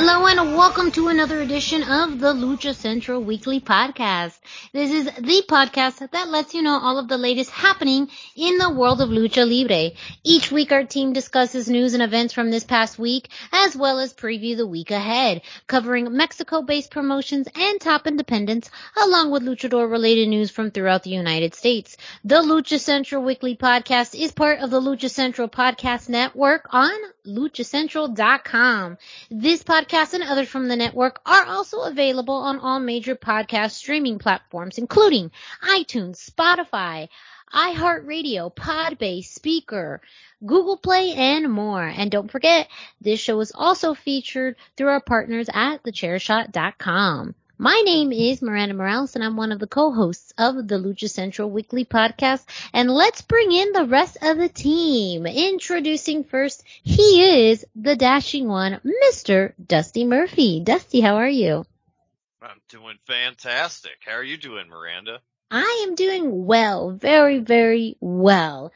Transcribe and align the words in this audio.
Hello 0.00 0.26
and 0.26 0.56
welcome 0.56 0.92
to 0.92 1.08
another 1.08 1.40
edition 1.40 1.82
of 1.82 2.20
the 2.20 2.32
Lucha 2.32 2.72
Central 2.72 3.20
Weekly 3.20 3.58
Podcast. 3.58 4.38
This 4.72 4.90
is 4.90 5.04
the 5.04 5.42
podcast 5.48 6.10
that 6.10 6.28
lets 6.28 6.54
you 6.54 6.62
know 6.62 6.78
all 6.78 6.98
of 6.98 7.08
the 7.08 7.18
latest 7.18 7.50
happening 7.50 8.08
in 8.36 8.58
the 8.58 8.70
world 8.70 9.00
of 9.00 9.08
Lucha 9.08 9.48
Libre. 9.48 9.96
Each 10.24 10.50
week 10.50 10.72
our 10.72 10.84
team 10.84 11.12
discusses 11.12 11.68
news 11.68 11.94
and 11.94 12.02
events 12.02 12.34
from 12.34 12.50
this 12.50 12.64
past 12.64 12.98
week, 12.98 13.30
as 13.52 13.76
well 13.76 13.98
as 13.98 14.14
preview 14.14 14.56
the 14.56 14.66
week 14.66 14.90
ahead, 14.90 15.42
covering 15.66 16.16
Mexico-based 16.16 16.90
promotions 16.90 17.48
and 17.54 17.80
top 17.80 18.06
independents, 18.06 18.70
along 19.02 19.30
with 19.30 19.42
luchador 19.42 19.90
related 19.90 20.28
news 20.28 20.50
from 20.50 20.70
throughout 20.70 21.02
the 21.02 21.10
United 21.10 21.54
States. 21.54 21.96
The 22.24 22.42
Lucha 22.42 22.78
Central 22.78 23.22
Weekly 23.22 23.56
Podcast 23.56 24.18
is 24.18 24.32
part 24.32 24.60
of 24.60 24.70
the 24.70 24.80
Lucha 24.80 25.10
Central 25.10 25.48
Podcast 25.48 26.08
Network 26.08 26.66
on 26.70 26.90
luchacentral.com. 27.26 28.96
This 29.30 29.62
podcast 29.62 30.14
and 30.14 30.22
others 30.22 30.48
from 30.48 30.68
the 30.68 30.76
network 30.76 31.20
are 31.26 31.44
also 31.44 31.82
available 31.82 32.34
on 32.34 32.58
all 32.58 32.80
major 32.80 33.14
podcast 33.14 33.72
streaming 33.72 34.18
platforms, 34.18 34.37
including 34.78 35.30
iTunes, 35.62 36.30
Spotify, 36.30 37.08
iHeartRadio, 37.52 38.54
Podbean, 38.54 39.22
Spreaker, 39.22 40.00
Google 40.44 40.76
Play, 40.76 41.12
and 41.14 41.50
more. 41.50 41.82
And 41.82 42.10
don't 42.10 42.30
forget, 42.30 42.68
this 43.00 43.20
show 43.20 43.40
is 43.40 43.52
also 43.54 43.94
featured 43.94 44.56
through 44.76 44.88
our 44.88 45.00
partners 45.00 45.48
at 45.52 45.82
thechairshot.com. 45.82 47.34
My 47.60 47.82
name 47.84 48.12
is 48.12 48.40
Miranda 48.40 48.72
Morales 48.74 49.16
and 49.16 49.24
I'm 49.24 49.36
one 49.36 49.50
of 49.50 49.58
the 49.58 49.66
co-hosts 49.66 50.32
of 50.38 50.68
the 50.68 50.76
Lucha 50.76 51.10
Central 51.10 51.50
Weekly 51.50 51.84
Podcast. 51.84 52.44
And 52.72 52.88
let's 52.88 53.22
bring 53.22 53.50
in 53.50 53.72
the 53.72 53.84
rest 53.84 54.16
of 54.22 54.36
the 54.36 54.48
team. 54.48 55.26
Introducing 55.26 56.22
first, 56.22 56.62
he 56.84 57.48
is 57.50 57.66
the 57.74 57.96
dashing 57.96 58.46
one, 58.46 58.80
Mr. 58.84 59.54
Dusty 59.66 60.04
Murphy. 60.04 60.60
Dusty, 60.60 61.00
how 61.00 61.16
are 61.16 61.28
you? 61.28 61.64
I'm 62.40 62.60
doing 62.68 62.98
fantastic. 63.04 63.98
How 64.06 64.12
are 64.12 64.22
you 64.22 64.36
doing, 64.36 64.68
Miranda? 64.68 65.20
I 65.50 65.84
am 65.86 65.96
doing 65.96 66.46
well, 66.46 66.92
very, 66.92 67.40
very 67.40 67.96
well. 68.00 68.72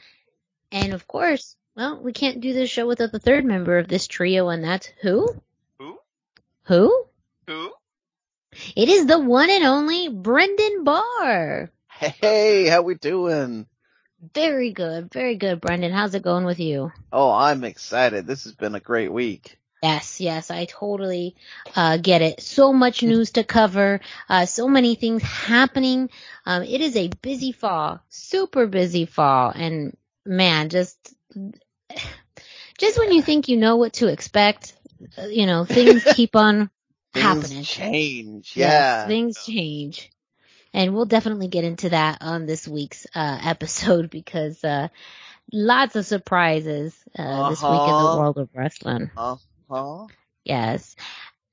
And 0.73 0.93
of 0.95 1.07
course, 1.07 1.55
well, 1.77 2.01
we 2.03 2.13
can't 2.13 2.41
do 2.41 2.53
this 2.53 2.71
show 2.71 2.89
without 2.89 3.13
the 3.13 3.21
third 3.21 3.45
member 3.45 3.79
of 3.79 3.87
this 3.87 4.09
trio, 4.09 4.49
and 4.49 4.65
that's 4.65 4.91
who? 5.01 5.29
Who? 5.79 5.99
Who? 6.65 7.05
Who? 7.47 7.73
It 8.75 8.89
is 8.89 9.07
the 9.07 9.21
one 9.21 9.49
and 9.49 9.65
only 9.65 10.09
Brendan 10.09 10.83
Barr. 10.83 11.71
Hey, 11.87 12.67
how 12.67 12.83
we 12.83 12.97
doing? 12.97 13.67
Very 14.35 14.73
good, 14.73 15.13
very 15.13 15.37
good, 15.37 15.61
Brendan. 15.61 15.93
How's 15.93 16.15
it 16.15 16.23
going 16.23 16.45
with 16.45 16.59
you? 16.59 16.91
Oh, 17.13 17.31
I'm 17.31 17.63
excited. 17.63 18.27
This 18.27 18.45
has 18.45 18.55
been 18.55 18.75
a 18.75 18.81
great 18.81 19.13
week. 19.13 19.57
Yes, 19.83 20.21
yes, 20.21 20.51
I 20.51 20.65
totally 20.67 21.37
uh, 21.75 21.97
get 21.99 22.23
it. 22.23 22.41
So 22.41 22.73
much 22.73 23.03
news 23.03 23.33
to 23.33 23.45
cover, 23.45 24.01
uh, 24.29 24.47
so 24.47 24.69
many 24.69 24.95
things 24.95 25.23
happening. 25.23 26.11
Um, 26.47 26.63
it 26.63 26.81
is 26.81 26.97
a 26.97 27.09
busy 27.09 27.53
fall, 27.53 28.01
super 28.09 28.67
busy 28.67 29.07
fall, 29.07 29.51
and 29.55 29.97
man, 30.25 30.69
just 30.69 31.15
just 32.79 32.99
when 32.99 33.13
you 33.13 33.23
think 33.23 33.49
you 33.49 33.57
know 33.57 33.77
what 33.77 33.95
to 33.95 34.09
expect, 34.09 34.75
you 35.29 35.47
know, 35.47 35.65
things 35.65 36.05
keep 36.09 36.37
on 36.37 36.71
Things 37.13 37.51
happening. 37.51 37.63
change. 37.63 38.57
Yes, 38.57 39.03
Yeah. 39.03 39.05
things 39.05 39.45
change. 39.45 40.11
And 40.73 40.95
we'll 40.95 41.07
definitely 41.07 41.49
get 41.49 41.65
into 41.65 41.91
that 41.91 42.19
on 42.23 42.47
this 42.47 42.67
week's 42.69 43.07
uh, 43.15 43.39
episode 43.45 44.11
because 44.11 44.63
uh, 44.65 44.89
lots 45.53 45.97
of 45.97 46.05
surprises 46.07 46.97
uh, 47.19 47.43
this 47.45 47.67
week 47.67 47.87
in 47.89 47.97
the 47.97 48.07
Uh-huh. 48.07 48.09
world 48.09 48.39
of 48.39 48.49
wrestling. 48.55 49.11
Uh 49.17 49.37
huh. 49.73 50.07
Yes. 50.45 50.97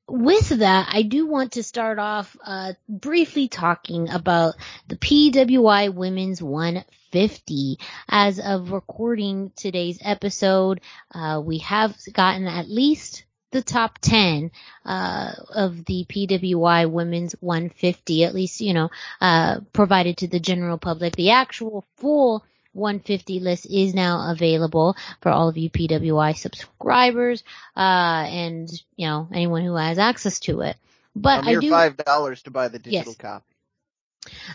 With 0.08 0.50
that, 0.50 0.90
I 0.92 1.04
do 1.04 1.28
want 1.28 1.54
to 1.54 1.64
start 1.64 2.00
off 2.00 2.36
uh, 2.44 2.74
briefly 2.88 3.48
talking 3.48 4.10
about 4.10 4.56
the 4.88 4.96
PWI 4.96 5.94
Women's 5.94 6.42
150. 6.42 7.78
As 8.08 8.40
of 8.40 8.72
recording 8.72 9.52
today's 9.56 10.00
episode, 10.02 10.82
uh, 11.14 11.42
we 11.44 11.60
have 11.60 11.96
gotten 12.12 12.48
at 12.48 12.68
least 12.68 13.24
the 13.52 13.62
top 13.62 14.00
10 14.00 14.52
uh, 14.86 15.32
of 15.54 15.86
the 15.86 16.06
PWI 16.10 16.90
Women's 16.90 17.34
150, 17.40 18.24
at 18.24 18.34
least, 18.34 18.62
you 18.62 18.74
know, 18.74 18.90
uh, 19.22 19.60
provided 19.74 20.18
to 20.18 20.28
the 20.28 20.40
general 20.40 20.80
public. 20.80 21.16
The 21.16 21.32
actual 21.32 21.86
full 21.98 22.44
150 22.74 23.40
list 23.40 23.66
is 23.66 23.94
now 23.94 24.32
available 24.32 24.96
for 25.22 25.30
all 25.30 25.50
of 25.50 25.58
you 25.58 25.70
PWI 25.70 26.36
subscribers, 26.36 27.44
uh, 27.76 28.26
and, 28.30 28.70
you 28.96 29.08
know, 29.08 29.28
anyone 29.34 29.64
who 29.64 29.76
has 29.76 29.98
access 29.98 30.40
to 30.42 30.62
it. 30.62 30.78
But 31.16 31.46
I 31.46 31.56
do, 31.56 31.72
five 31.72 31.98
dollars 31.98 32.42
to 32.44 32.52
buy 32.52 32.68
the 32.68 32.80
digital 32.80 33.14
Yes. 33.14 33.16
copy. 33.16 33.46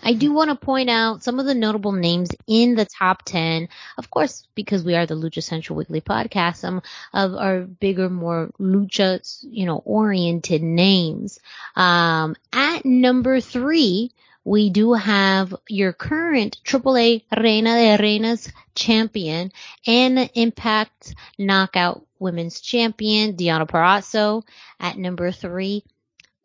I 0.02 0.12
do 0.12 0.32
want 0.32 0.50
to 0.50 0.56
point 0.56 0.90
out 0.90 1.22
some 1.22 1.38
of 1.40 1.46
the 1.46 1.54
notable 1.54 1.92
names 1.92 2.30
in 2.46 2.74
the 2.74 2.84
top 2.84 3.22
10. 3.24 3.68
Of 3.96 4.10
course, 4.10 4.46
because 4.54 4.84
we 4.84 4.94
are 4.94 5.06
the 5.06 5.14
Lucha 5.14 5.42
Central 5.42 5.76
Weekly 5.76 6.00
podcast, 6.00 6.56
some 6.56 6.82
of 7.12 7.34
our 7.34 7.60
bigger, 7.62 8.08
more 8.08 8.50
lucha, 8.60 9.20
you 9.42 9.66
know, 9.66 9.78
oriented 9.84 10.62
names. 10.62 11.40
Um, 11.76 12.36
at 12.52 12.84
number 12.84 13.40
three, 13.40 14.12
we 14.44 14.68
do 14.70 14.92
have 14.92 15.54
your 15.68 15.92
current 15.92 16.58
AAA 16.64 17.24
Reina 17.34 17.74
de 17.74 18.02
Reinas 18.02 18.52
champion 18.74 19.50
and 19.86 20.30
Impact 20.34 21.14
Knockout 21.38 22.06
Women's 22.18 22.60
Champion, 22.60 23.36
Deonna 23.36 23.68
Purrazzo. 23.68 24.42
At 24.78 24.98
number 24.98 25.32
three, 25.32 25.84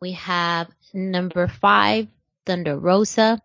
we 0.00 0.12
have 0.12 0.68
number 0.94 1.46
five, 1.46 2.08
Thunder 2.46 2.78
Rosa. 2.78 3.42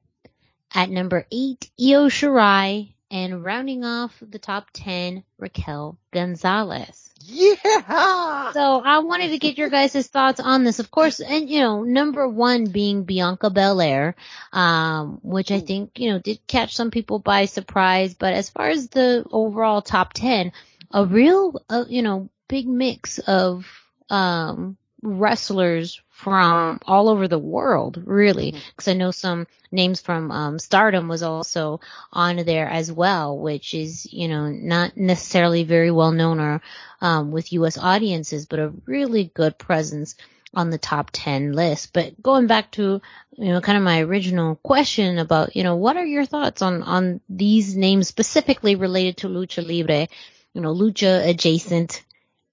At 0.73 0.89
number 0.89 1.25
eight, 1.31 1.69
Io 1.79 2.07
Shirai. 2.07 2.93
And 3.11 3.45
rounding 3.45 3.85
off 3.85 4.17
the 4.19 4.39
top 4.39 4.67
10, 4.73 5.23
Raquel 5.37 5.97
Gonzalez. 6.11 7.14
Yeah. 7.27 8.51
So 8.51 8.81
I 8.83 8.99
wanted 8.99 9.29
to 9.29 9.39
get 9.39 9.57
your 9.57 9.69
guys' 9.69 10.07
thoughts 10.07 10.39
on 10.39 10.63
this, 10.63 10.79
of 10.79 10.91
course, 10.91 11.19
and 11.19 11.49
you 11.49 11.59
know, 11.59 11.83
number 11.83 12.27
one 12.27 12.65
being 12.65 13.03
Bianca 13.03 13.49
Belair, 13.49 14.15
um, 14.53 15.19
which 15.23 15.51
I 15.51 15.59
think, 15.59 15.99
you 15.99 16.11
know, 16.11 16.19
did 16.19 16.45
catch 16.47 16.75
some 16.75 16.91
people 16.91 17.19
by 17.19 17.45
surprise, 17.45 18.13
but 18.13 18.33
as 18.33 18.49
far 18.49 18.69
as 18.69 18.89
the 18.89 19.25
overall 19.31 19.81
top 19.81 20.13
10, 20.13 20.51
a 20.91 21.05
real, 21.05 21.59
uh, 21.69 21.85
you 21.87 22.01
know, 22.01 22.29
big 22.47 22.67
mix 22.67 23.19
of, 23.19 23.65
um, 24.09 24.77
wrestlers 25.01 26.01
from 26.15 26.79
all 26.87 27.09
over 27.09 27.27
the 27.27 27.37
world, 27.37 28.01
really, 28.05 28.51
because 28.69 28.87
I 28.87 28.93
know 28.93 29.11
some 29.11 29.47
names 29.69 29.99
from 29.99 30.31
um, 30.31 30.59
Stardom 30.59 31.09
was 31.09 31.22
also 31.23 31.81
on 32.13 32.37
there 32.37 32.67
as 32.69 32.90
well, 32.90 33.37
which 33.37 33.73
is 33.73 34.11
you 34.13 34.29
know 34.29 34.47
not 34.47 34.95
necessarily 34.95 35.63
very 35.66 35.91
well 35.91 36.13
known 36.13 36.40
or 36.40 36.61
um, 37.01 37.31
with 37.31 37.51
U.S. 37.53 37.78
audiences, 37.78 38.45
but 38.45 38.59
a 38.59 38.72
really 38.85 39.29
good 39.34 39.57
presence 39.57 40.16
on 40.53 40.69
the 40.69 40.78
top 40.78 41.09
10 41.11 41.51
list. 41.51 41.91
But 41.91 42.22
going 42.22 42.47
back 42.47 42.72
to, 42.72 43.01
you 43.34 43.51
know, 43.51 43.59
kind 43.59 43.78
of 43.78 43.84
my 43.84 44.01
original 44.01 44.55
question 44.55 45.17
about, 45.17 45.53
you 45.53 45.63
know, 45.63 45.75
what 45.75 45.97
are 45.97 46.05
your 46.05 46.25
thoughts 46.25 46.61
on, 46.61 46.81
on 46.81 47.19
these 47.28 47.75
names 47.75 48.07
specifically 48.07 48.75
related 48.75 49.17
to 49.17 49.28
Lucha 49.28 49.67
Libre, 49.67 50.07
you 50.53 50.61
know, 50.61 50.73
Lucha 50.73 51.28
adjacent 51.28 52.01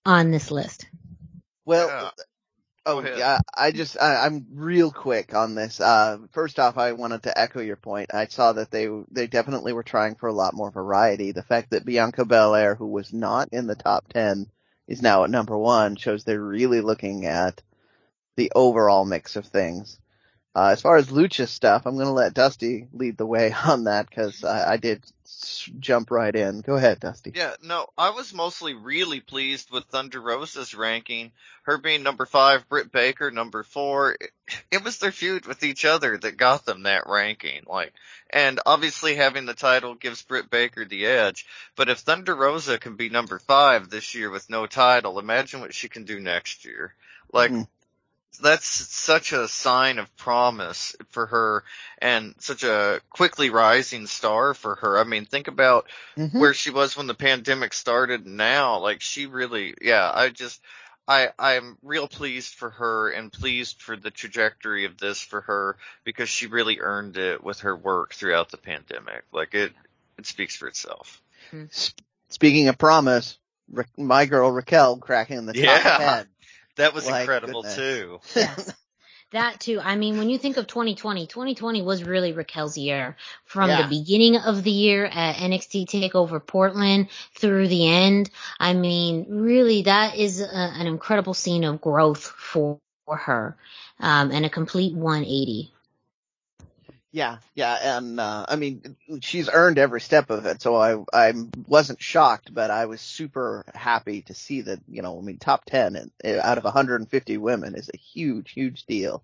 on 0.05 0.33
this 0.33 0.51
list? 0.51 0.87
Well, 1.65 1.87
Yeah. 1.87 2.11
Oh 2.87 3.01
yeah, 3.01 3.39
I 3.55 3.71
just 3.73 4.01
I, 4.01 4.27
I'm 4.27 4.47
real 4.53 4.91
quick 4.91 5.35
on 5.35 5.55
this. 5.55 5.81
Uh, 5.81 6.19
first 6.33 6.59
off, 6.59 6.79
I 6.79 6.93
wanted 6.93 7.25
to 7.25 7.39
echo 7.39 7.61
your 7.61 7.77
point. 7.77 8.15
I 8.15 8.27
saw 8.27 8.53
that 8.53 8.71
they 8.71 8.89
they 9.11 9.27
definitely 9.27 9.73
were 9.73 9.83
trying 9.83 10.15
for 10.15 10.29
a 10.29 10.33
lot 10.33 10.55
more 10.55 10.71
variety. 10.71 11.33
The 11.33 11.43
fact 11.43 11.71
that 11.71 11.85
Bianca 11.85 12.25
Belair, 12.25 12.75
who 12.75 12.87
was 12.87 13.13
not 13.13 13.49
in 13.53 13.67
the 13.67 13.75
top 13.75 14.09
ten, 14.09 14.47
is 14.87 15.03
now 15.03 15.25
at 15.25 15.31
number 15.31 15.57
one 15.57 15.97
shows 15.97 16.25
they're 16.25 16.41
really 16.41 16.81
looking 16.81 17.27
at 17.27 17.63
the 18.37 18.53
overall 18.55 19.05
mix 19.05 19.37
of 19.37 19.47
things. 19.47 19.99
Uh, 20.55 20.69
as 20.69 20.83
far 20.83 20.97
as 20.97 21.07
lucha 21.07 21.49
stuff, 21.49 21.87
I'm 21.87 21.95
going 21.95 22.07
to 22.07 22.13
let 22.13 22.35
Dusty 22.35 22.87
lead 22.93 23.17
the 23.17 23.27
way 23.27 23.55
on 23.67 23.85
that 23.85 24.09
because 24.09 24.45
I, 24.45 24.73
I 24.73 24.77
did 24.77 25.03
jump 25.81 26.11
right 26.11 26.35
in. 26.35 26.61
Go 26.61 26.77
ahead, 26.77 27.01
Dusty. 27.01 27.33
Yeah, 27.35 27.55
no, 27.63 27.87
I 27.97 28.11
was 28.11 28.35
mostly 28.35 28.75
really 28.75 29.21
pleased 29.21 29.71
with 29.71 29.85
Thunder 29.85 30.21
Rosa's 30.21 30.75
ranking. 30.75 31.33
Her 31.63 31.79
being 31.79 32.03
number 32.03 32.27
five, 32.27 32.69
Britt 32.69 32.93
Baker 32.93 33.31
number 33.31 33.63
four. 33.63 34.17
It, 34.21 34.31
it 34.71 34.85
was 34.85 34.99
their 34.99 35.13
feud 35.13 35.47
with 35.47 35.65
each 35.65 35.87
other 35.87 36.19
that 36.19 36.37
got 36.37 36.67
them 36.67 36.83
that 36.83 37.07
ranking. 37.07 37.63
Like, 37.67 37.95
and 38.29 38.61
obviously 38.67 39.15
having 39.15 39.47
the 39.47 39.55
title 39.55 39.95
gives 39.95 40.23
Britt 40.23 40.51
Baker 40.51 40.85
the 40.85 41.07
edge. 41.07 41.47
But 41.77 41.89
if 41.89 41.99
Thunder 41.99 42.35
Rosa 42.35 42.79
can 42.79 42.97
be 42.97 43.09
number 43.09 43.39
five 43.39 43.89
this 43.89 44.15
year 44.15 44.31
with 44.31 44.51
no 44.51 44.67
title, 44.67 45.19
imagine 45.19 45.61
what 45.61 45.73
she 45.73 45.89
can 45.89 46.05
do 46.05 46.21
next 46.21 46.67
year. 46.67 46.95
Like, 47.33 47.53
Mhm. 47.53 47.67
That's 48.41 48.67
such 48.67 49.33
a 49.33 49.49
sign 49.49 49.99
of 49.99 50.15
promise 50.17 50.97
for 51.11 51.27
her 51.27 51.65
and 51.99 52.35
such 52.39 52.65
a 52.65 53.01
quickly 53.11 53.51
rising 53.51 54.07
star 54.07 54.55
for 54.55 54.77
her. 54.77 54.99
I 54.99 55.05
mean, 55.05 55.25
think 55.27 55.49
about 55.49 55.87
Mhm. 56.17 56.41
where 56.41 56.55
she 56.55 56.71
was 56.71 56.97
when 56.97 57.07
the 57.07 57.15
pandemic 57.15 57.73
started 57.75 58.27
now. 58.27 58.79
Like 58.79 59.01
she 59.01 59.27
really, 59.27 59.75
yeah, 59.81 60.11
I 60.13 60.31
just, 60.31 60.61
I, 61.07 61.31
I'm 61.39 61.77
real 61.83 62.09
pleased 62.09 62.55
for 62.55 62.71
her 62.71 63.11
and 63.11 63.33
pleased 63.33 63.83
for 63.83 63.97
the 63.97 64.11
trajectory 64.11 64.85
of 64.85 64.99
this 64.99 65.21
for 65.21 65.41
her 65.43 65.77
because 66.05 66.29
she 66.29 66.47
really 66.47 66.79
earned 66.81 67.17
it 67.17 67.43
with 67.43 67.61
her 67.61 67.77
work 67.77 68.15
throughout 68.15 68.51
the 68.51 68.57
pandemic. 68.57 69.25
Like 69.33 69.55
it, 69.55 69.73
it 70.17 70.27
speaks 70.27 70.57
for 70.57 70.69
itself. 70.69 71.21
Speaking 72.29 72.69
of 72.69 72.79
promise, 72.79 73.39
my 73.97 74.27
girl 74.27 74.51
Raquel 74.51 74.97
cracking 74.99 75.45
the 75.47 75.53
top 75.53 75.63
Yeah. 75.63 75.99
10. 75.99 76.27
That 76.77 76.95
was 76.95 77.09
My 77.09 77.21
incredible 77.21 77.63
goodness. 77.63 77.77
too. 77.77 78.21
Yes. 78.37 78.73
That 79.33 79.61
too. 79.61 79.81
I 79.83 79.97
mean, 79.97 80.19
when 80.19 80.29
you 80.29 80.37
think 80.37 80.59
of 80.59 80.67
2020, 80.67 81.27
2020 81.27 81.81
was 81.81 82.05
really 82.05 82.35
Raquel's 82.35 82.77
year 82.77 83.17
from 83.47 83.71
Yeah. 83.71 83.83
the 83.83 83.89
beginning 83.89 84.37
of 84.37 84.63
the 84.63 84.71
year 84.71 85.07
at 85.07 85.37
NXT 85.37 85.87
Takeover 85.87 86.47
Portland 86.47 87.09
through 87.35 87.69
the 87.69 87.89
end. 87.89 88.29
I 88.61 88.75
mean, 88.75 89.25
really, 89.31 89.85
that 89.85 90.17
is 90.17 90.43
a, 90.43 90.55
an 90.55 90.87
incredible 90.87 91.33
scene 91.33 91.65
of 91.65 91.81
growth 91.81 92.23
for, 92.23 92.79
for 93.07 93.17
her, 93.17 93.57
um, 94.01 94.33
and 94.33 94.45
a 94.45 94.51
complete 94.51 94.95
180. 94.95 95.73
Yeah, 97.15 97.39
yeah, 97.55 97.99
and 97.99 98.19
uh, 98.19 98.47
I 98.49 98.57
mean, 98.57 98.97
she's 99.21 99.51
earned 99.53 99.79
every 99.79 100.01
step 100.01 100.31
of 100.31 100.47
it. 100.47 100.63
So 100.63 100.77
I, 100.77 100.97
I 101.13 101.35
wasn't 101.67 102.01
shocked, 102.01 102.55
but 102.55 102.71
I 102.71 102.87
was 102.87 103.03
super 103.03 103.67
happy 103.75 104.23
to 104.23 104.35
see 104.35 104.63
that. 104.63 104.81
You 104.89 105.03
know, 105.03 105.19
I 105.19 105.21
mean, 105.21 105.37
top 105.37 105.67
ten 105.67 105.95
and, 105.97 106.11
uh, 106.25 106.41
out 106.43 106.57
of 106.57 106.65
150 106.65 107.37
women 107.37 107.75
is 107.75 107.91
a 107.93 107.99
huge, 107.99 108.53
huge 108.53 108.87
deal. 108.87 109.23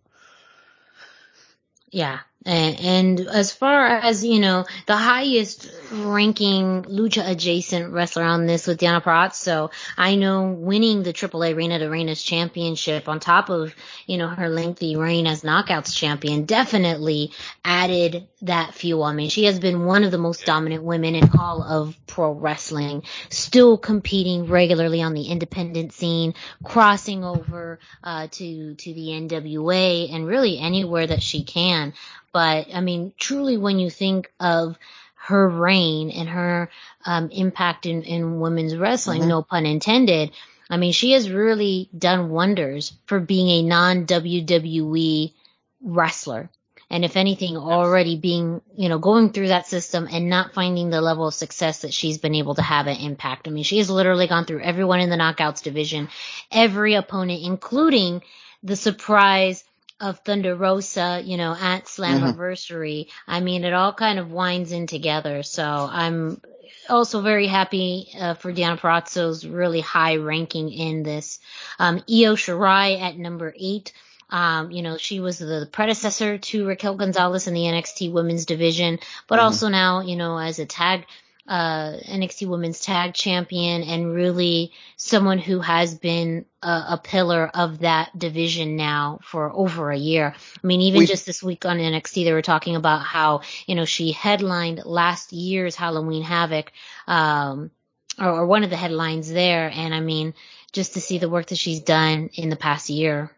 Yeah. 1.91 2.21
And, 2.47 3.21
as 3.21 3.53
far 3.53 3.87
as, 3.87 4.25
you 4.25 4.41
know, 4.41 4.65
the 4.87 4.97
highest 4.97 5.71
ranking 5.93 6.85
lucha 6.85 7.29
adjacent 7.29 7.93
wrestler 7.93 8.23
on 8.23 8.47
this 8.47 8.67
with 8.67 8.79
Deonna 8.79 9.03
Purrazzo, 9.03 9.71
I 9.97 10.15
know 10.15 10.53
winning 10.53 11.03
the 11.03 11.13
AAA 11.13 11.57
Reina 11.57 11.79
de 11.79 11.89
Reinas 11.89 12.25
championship 12.25 13.09
on 13.09 13.21
top 13.21 13.51
of, 13.51 13.75
you 14.07 14.17
know, 14.17 14.29
her 14.29 14.49
lengthy 14.49 14.97
reign 14.97 15.27
as 15.27 15.43
knockouts 15.43 15.95
champion 15.95 16.45
definitely 16.45 17.33
added 17.65 18.29
that 18.43 18.73
fuel. 18.73 19.03
I 19.03 19.13
mean, 19.13 19.31
she 19.31 19.45
has 19.45 19.59
been 19.59 19.85
one 19.85 20.05
of 20.05 20.11
the 20.11 20.19
most 20.19 20.47
dominant 20.47 20.85
women 20.85 21.17
in 21.17 21.31
all 21.39 21.63
of 21.63 21.99
pro 22.07 22.33
wrestling, 22.33 23.03
still 23.31 23.77
competing 23.77 24.47
regularly 24.47 25.03
on 25.03 25.13
the 25.13 25.25
independent 25.25 25.93
scene, 25.93 26.35
crossing 26.63 27.25
over, 27.25 27.79
uh, 28.03 28.29
to, 28.31 28.75
to 28.75 28.95
the 28.95 29.09
NWA 29.09 30.15
and 30.15 30.27
really 30.27 30.59
anywhere 30.59 31.07
that 31.07 31.23
she 31.23 31.43
can. 31.43 31.93
But 32.33 32.69
I 32.75 32.81
mean, 32.81 33.13
truly 33.19 33.57
when 33.57 33.79
you 33.79 33.91
think 33.91 34.31
of 34.41 34.79
her 35.15 35.49
reign 35.49 36.11
and 36.11 36.29
her 36.29 36.71
um, 37.05 37.31
impact 37.31 37.87
in, 37.87 38.03
in 38.03 38.41
women's 38.41 38.77
wrestling, 38.77 39.23
Mhm. 39.23 39.29
no 39.29 39.43
pun 39.43 39.67
intended, 39.67 40.31
I 40.71 40.77
mean, 40.77 40.93
she 40.93 41.13
has 41.13 41.31
really 41.31 41.89
done 41.97 42.31
wonders 42.31 42.93
for 43.07 43.21
being 43.21 43.49
a 43.49 43.63
non 43.63 44.07
WWE 44.07 45.33
wrestler. 45.83 46.51
And 46.91 47.05
if 47.05 47.17
anything, 47.17 47.57
already 47.59 48.17
being, 48.17 48.63
you 48.75 48.89
know, 48.89 48.99
going 48.99 49.31
through 49.33 49.49
that 49.49 49.67
system 49.67 50.09
and 50.11 50.31
not 50.31 50.55
finding 50.55 50.89
the 50.89 51.03
level 51.03 51.27
of 51.29 51.35
success 51.35 51.83
that 51.83 51.93
she's 51.93 52.17
been 52.17 52.35
able 52.35 52.55
to 52.55 52.63
have 52.63 52.89
at 52.89 53.01
Impact. 53.01 53.47
I 53.47 53.51
mean, 53.51 53.65
she 53.65 53.77
has 53.79 53.91
literally 53.91 54.27
gone 54.27 54.47
through 54.47 54.63
everyone 54.63 55.01
in 55.01 55.11
the 55.11 55.17
knockouts 55.17 55.63
division, 55.63 56.09
every 56.51 56.95
opponent, 56.95 57.43
including 57.45 58.23
the 58.63 58.75
surprise 58.77 59.65
of 60.01 60.21
Thunder 60.21 60.55
Rosa, 60.55 61.21
you 61.25 61.37
know, 61.37 61.57
at 61.59 61.85
Slammiversary. 61.87 63.09
I 63.27 63.41
mean, 63.41 63.65
it 63.65 63.73
all 63.73 63.93
kind 63.93 64.19
of 64.19 64.31
winds 64.31 64.73
in 64.73 64.87
together. 64.87 65.43
So 65.43 65.65
I'm 65.65 66.41
also 66.89 67.21
very 67.21 67.47
happy 67.47 68.09
uh, 68.19 68.35
for 68.35 68.53
Deonna 68.53 68.79
Purrazzo's 68.79 69.47
really 69.47 69.81
high 69.81 70.17
ranking 70.17 70.71
in 70.73 71.03
this. 71.03 71.41
Um, 71.79 71.97
Io 72.09 72.35
Shirai 72.37 73.01
at 73.01 73.19
number 73.19 73.55
eight. 73.59 73.93
Um, 74.31 74.71
you 74.71 74.83
know, 74.83 74.99
she 74.99 75.21
was 75.21 75.39
the 75.39 75.69
predecessor 75.73 76.37
to 76.39 76.67
Raquel 76.67 76.97
Gonzalez 76.97 77.47
in 77.47 77.55
the 77.55 77.63
NXT 77.63 78.13
women's 78.13 78.45
division, 78.45 78.99
but 79.27 79.39
Mhm. 79.39 79.43
also 79.43 79.69
now, 79.69 80.01
you 80.01 80.17
know, 80.17 80.39
as 80.39 80.59
a 80.59 80.67
tag, 80.67 81.07
uh, 81.49 81.97
NXT 82.07 82.47
women's 82.47 82.81
tag 82.81 83.15
champion 83.15 83.83
and 83.83 84.13
really 84.13 84.73
someone 84.97 85.39
who 85.39 85.61
has 85.61 85.95
been 85.95 86.45
a, 86.63 86.85
a 86.91 87.01
pillar 87.03 87.51
of 87.55 87.79
that 87.81 88.17
division 88.17 88.77
now 88.77 89.19
for 89.23 89.51
over 89.51 89.91
a 89.91 89.97
year. 89.97 90.35
I 90.37 90.67
mean, 90.67 90.83
even 90.83 91.01
We- 91.01 91.07
just 91.07 91.25
this 91.25 91.43
week 91.43 91.65
on 91.65 91.79
NXT, 91.79 92.25
they 92.25 92.33
were 92.33 92.43
talking 92.43 92.77
about 92.77 93.03
how, 93.03 93.41
you 93.67 93.75
know, 93.75 93.87
she 93.87 94.13
headlined 94.13 94.83
last 94.85 95.33
year's 95.33 95.75
Halloween 95.75 96.23
Havoc, 96.23 96.71
um, 97.07 97.71
or, 98.19 98.29
or 98.29 98.47
one 98.47 98.63
of 98.63 98.71
the 98.71 98.77
headlines 98.77 99.33
there. 99.33 99.71
And 99.75 99.95
I 99.95 100.01
mean, 100.01 100.35
just 100.73 100.95
to 100.95 101.01
see 101.01 101.17
the 101.19 101.31
work 101.31 101.47
that 101.47 101.59
she's 101.59 101.81
done 101.81 102.29
in 102.35 102.51
the 102.51 102.57
past 102.57 102.91
year. 102.91 103.31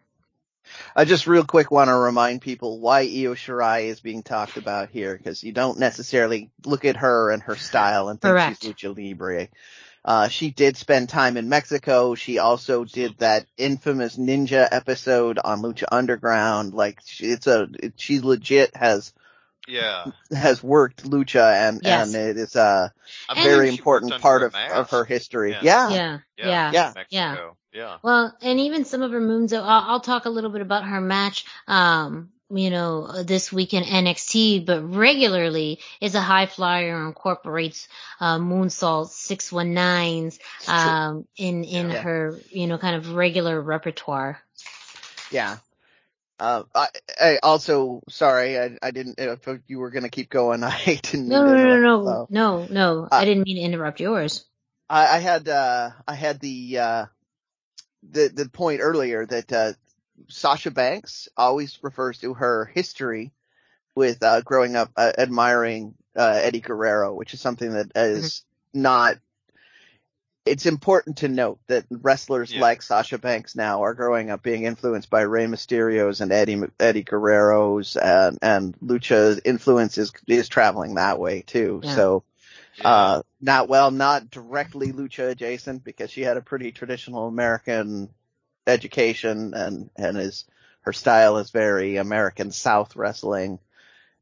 I 0.95 1.05
just 1.05 1.27
real 1.27 1.45
quick 1.45 1.71
want 1.71 1.89
to 1.89 1.95
remind 1.95 2.41
people 2.41 2.79
why 2.79 3.01
Io 3.01 3.33
Shirai 3.35 3.85
is 3.85 3.99
being 3.99 4.23
talked 4.23 4.57
about 4.57 4.89
here 4.89 5.17
because 5.17 5.43
you 5.43 5.51
don't 5.51 5.79
necessarily 5.79 6.49
look 6.65 6.85
at 6.85 6.97
her 6.97 7.31
and 7.31 7.41
her 7.43 7.55
style 7.55 8.09
and 8.09 8.19
think 8.19 8.31
Correct. 8.33 8.63
she's 8.63 8.73
lucha 8.73 8.95
libre. 8.95 9.47
Uh, 10.03 10.27
she 10.27 10.49
did 10.49 10.77
spend 10.77 11.09
time 11.09 11.37
in 11.37 11.47
Mexico. 11.47 12.15
She 12.15 12.39
also 12.39 12.83
did 12.85 13.17
that 13.19 13.45
infamous 13.57 14.17
ninja 14.17 14.67
episode 14.71 15.37
on 15.37 15.61
Lucha 15.61 15.83
Underground. 15.91 16.73
Like 16.73 16.99
she, 17.05 17.25
it's 17.25 17.45
a, 17.45 17.67
it, 17.79 17.93
she 17.97 18.19
legit 18.19 18.75
has 18.75 19.13
Yeah. 19.67 20.05
has 20.35 20.61
worked 20.63 21.03
lucha 21.03 21.53
and 21.67 21.81
Yes. 21.83 22.13
and 22.13 22.29
it 22.29 22.37
is 22.37 22.55
a, 22.55 22.91
And- 23.29 23.35
believe 23.35 23.49
very 23.49 23.69
important 23.69 24.19
part 24.21 24.43
of 24.43 24.55
of 24.55 24.89
her 24.91 25.03
history. 25.05 25.51
Yeah. 25.51 25.89
Yeah, 25.89 25.89
Yeah. 25.89 26.19
Yeah. 26.37 26.71
Yeah. 26.71 26.71
Yeah. 26.71 26.93
Mexico. 26.95 27.57
Yeah. 27.73 27.97
Well, 28.03 28.35
and 28.41 28.59
even 28.59 28.83
some 28.85 29.01
of 29.01 29.11
her 29.11 29.21
moves, 29.21 29.53
I'll, 29.53 29.63
I'll 29.63 29.99
talk 30.01 30.25
a 30.25 30.29
little 30.29 30.49
bit 30.49 30.61
about 30.61 30.83
her 30.83 30.99
match, 30.99 31.45
um, 31.67 32.31
you 32.49 32.69
know, 32.69 33.23
this 33.23 33.49
week 33.53 33.73
in 33.73 33.83
NXT, 33.83 34.65
but 34.65 34.83
regularly 34.93 35.79
is 36.01 36.13
a 36.15 36.19
high 36.19 36.47
flyer 36.47 36.97
and 36.97 37.07
incorporates, 37.07 37.87
uh, 38.19 38.37
moonsaults, 38.39 39.11
619s, 39.11 40.37
um, 40.67 41.25
in, 41.37 41.63
in 41.63 41.91
Yeah. 41.91 42.01
her, 42.01 42.37
you 42.49 42.67
know, 42.67 42.77
kind 42.77 42.97
of 42.97 43.13
regular 43.13 43.59
repertoire. 43.61 44.41
yeah. 45.31 45.57
Uh, 46.41 46.63
I, 46.73 46.87
I 47.21 47.39
also 47.43 48.01
sorry 48.09 48.59
I, 48.59 48.75
I 48.81 48.89
didn't 48.89 49.19
if 49.19 49.47
you 49.67 49.77
were 49.77 49.91
gonna 49.91 50.09
keep 50.09 50.29
going 50.29 50.63
I 50.63 50.99
didn't 51.03 51.27
No, 51.27 51.45
mean 51.45 51.55
no, 51.55 51.77
no, 51.77 51.79
no, 51.79 52.05
So, 52.05 52.27
no, 52.31 52.67
no, 52.69 53.03
Uh, 53.03 53.09
I 53.11 53.25
didn't 53.25 53.43
mean 53.43 53.57
to 53.57 53.61
interrupt 53.61 53.99
yours. 53.99 54.45
I, 54.89 55.17
I 55.17 55.19
had 55.19 55.47
uh 55.47 55.91
I 56.07 56.15
had 56.15 56.39
the 56.39 56.79
uh 56.79 57.05
the 58.09 58.29
the 58.33 58.49
point 58.49 58.81
earlier 58.81 59.23
that 59.25 59.53
uh 59.53 59.73
Sasha 60.29 60.71
Banks 60.71 61.29
always 61.37 61.77
refers 61.83 62.17
to 62.19 62.33
her 62.33 62.65
history 62.65 63.31
with 63.93 64.23
uh 64.23 64.41
growing 64.41 64.75
up 64.75 64.89
uh, 64.97 65.11
admiring 65.17 65.93
uh 66.17 66.39
Eddie 66.41 66.61
Guerrero, 66.61 67.13
which 67.13 67.35
is 67.35 67.39
something 67.39 67.73
that 67.73 67.91
is 67.95 68.43
not 68.73 69.17
it's 70.45 70.65
important 70.65 71.17
to 71.17 71.27
note 71.27 71.59
that 71.67 71.85
wrestlers 71.89 72.51
Yeah. 72.51 72.61
like 72.61 72.81
Sasha 72.81 73.17
Banks 73.17 73.55
now 73.55 73.83
are 73.83 73.93
growing 73.93 74.31
up 74.31 74.41
being 74.41 74.63
influenced 74.63 75.09
by 75.09 75.21
Rey 75.21 75.45
Mysterio's 75.45 76.21
and 76.21 76.31
Eddie 76.31 76.63
Eddie 76.79 77.03
Guerrero's 77.03 77.95
and 77.95 78.39
and 78.41 78.75
Lucha's 78.79 79.39
influence 79.45 79.97
is 79.97 80.11
is 80.27 80.49
traveling 80.49 80.95
that 80.95 81.19
way 81.19 81.41
too. 81.41 81.81
Yeah. 81.83 81.95
So 81.95 82.23
Yeah. 82.75 82.87
uh, 82.89 83.21
not 83.39 83.69
well, 83.69 83.91
not 83.91 84.31
directly 84.31 84.91
lucha 84.91 85.29
adjacent 85.29 85.83
because 85.83 86.09
she 86.09 86.21
had 86.21 86.37
a 86.37 86.41
pretty 86.41 86.71
traditional 86.71 87.27
American 87.27 88.09
education 88.67 89.53
and, 89.53 89.89
and 89.95 90.17
is, 90.17 90.45
her 90.81 90.93
style 90.93 91.37
is 91.37 91.49
very 91.51 91.97
American 91.97 92.51
South 92.51 92.95
wrestling. 92.95 93.59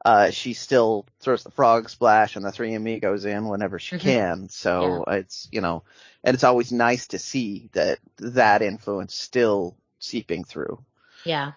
Uh, 0.03 0.31
she 0.31 0.53
still 0.53 1.05
throws 1.19 1.43
the 1.43 1.51
frog 1.51 1.89
splash 1.89 2.35
and 2.35 2.45
the 2.45 2.51
three 2.51 2.73
amigos 2.73 3.25
in 3.25 3.47
whenever 3.47 3.79
she 3.79 3.97
Mhm. 3.97 3.99
can. 4.01 4.49
So 4.49 5.03
it's, 5.07 5.47
you 5.51 5.59
know, 5.61 5.83
and 6.23 6.33
it's 6.33 6.43
always 6.43 6.71
nice 6.71 7.07
to 7.07 7.19
see 7.19 7.69
that 7.73 7.99
that 8.17 8.61
influence 8.61 9.15
still 9.15 9.75
seeping 9.99 10.43
through. 10.43 10.83
Yeah. 11.25 11.53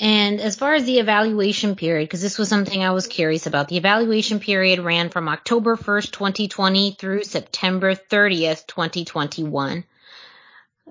And 0.00 0.40
as 0.40 0.56
far 0.56 0.74
as 0.74 0.84
the 0.84 0.98
evaluation 0.98 1.76
period, 1.76 2.06
because 2.06 2.20
this 2.20 2.36
was 2.36 2.48
something 2.48 2.82
I 2.82 2.90
was 2.90 3.06
curious 3.06 3.46
about, 3.46 3.68
the 3.68 3.76
evaluation 3.76 4.40
period 4.40 4.80
ran 4.80 5.08
from 5.08 5.28
October 5.28 5.76
1st, 5.76 6.10
2020 6.10 6.96
through 6.98 7.22
September 7.22 7.94
30th, 7.94 8.66
2021. 8.66 9.84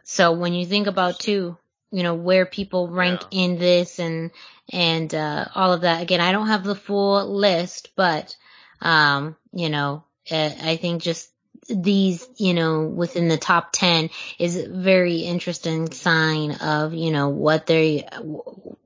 So 0.05 0.31
when 0.31 0.53
you 0.53 0.65
think 0.65 0.87
about 0.87 1.19
too, 1.19 1.57
you 1.91 2.03
know, 2.03 2.15
where 2.15 2.45
people 2.45 2.87
rank 2.87 3.21
Yeah. 3.29 3.43
in 3.43 3.57
this 3.57 3.99
and, 3.99 4.31
and, 4.71 5.13
uh, 5.13 5.47
all 5.53 5.73
of 5.73 5.81
that, 5.81 6.01
again, 6.01 6.21
I 6.21 6.31
don't 6.31 6.47
have 6.47 6.63
the 6.63 6.73
full 6.73 7.35
list, 7.35 7.89
but, 7.97 8.35
um, 8.81 9.35
you 9.51 9.67
know, 9.69 10.05
I 10.31 10.77
think 10.81 11.01
just 11.01 11.29
these, 11.67 12.27
you 12.37 12.53
know, 12.53 12.83
within 12.83 13.27
the 13.27 13.37
top 13.37 13.69
10 13.71 14.09
is 14.39 14.57
a 14.57 14.69
very 14.69 15.17
interesting 15.17 15.91
sign 15.91 16.51
of, 16.51 16.93
you 16.93 17.11
know, 17.11 17.29
what 17.29 17.65
they 17.65 18.07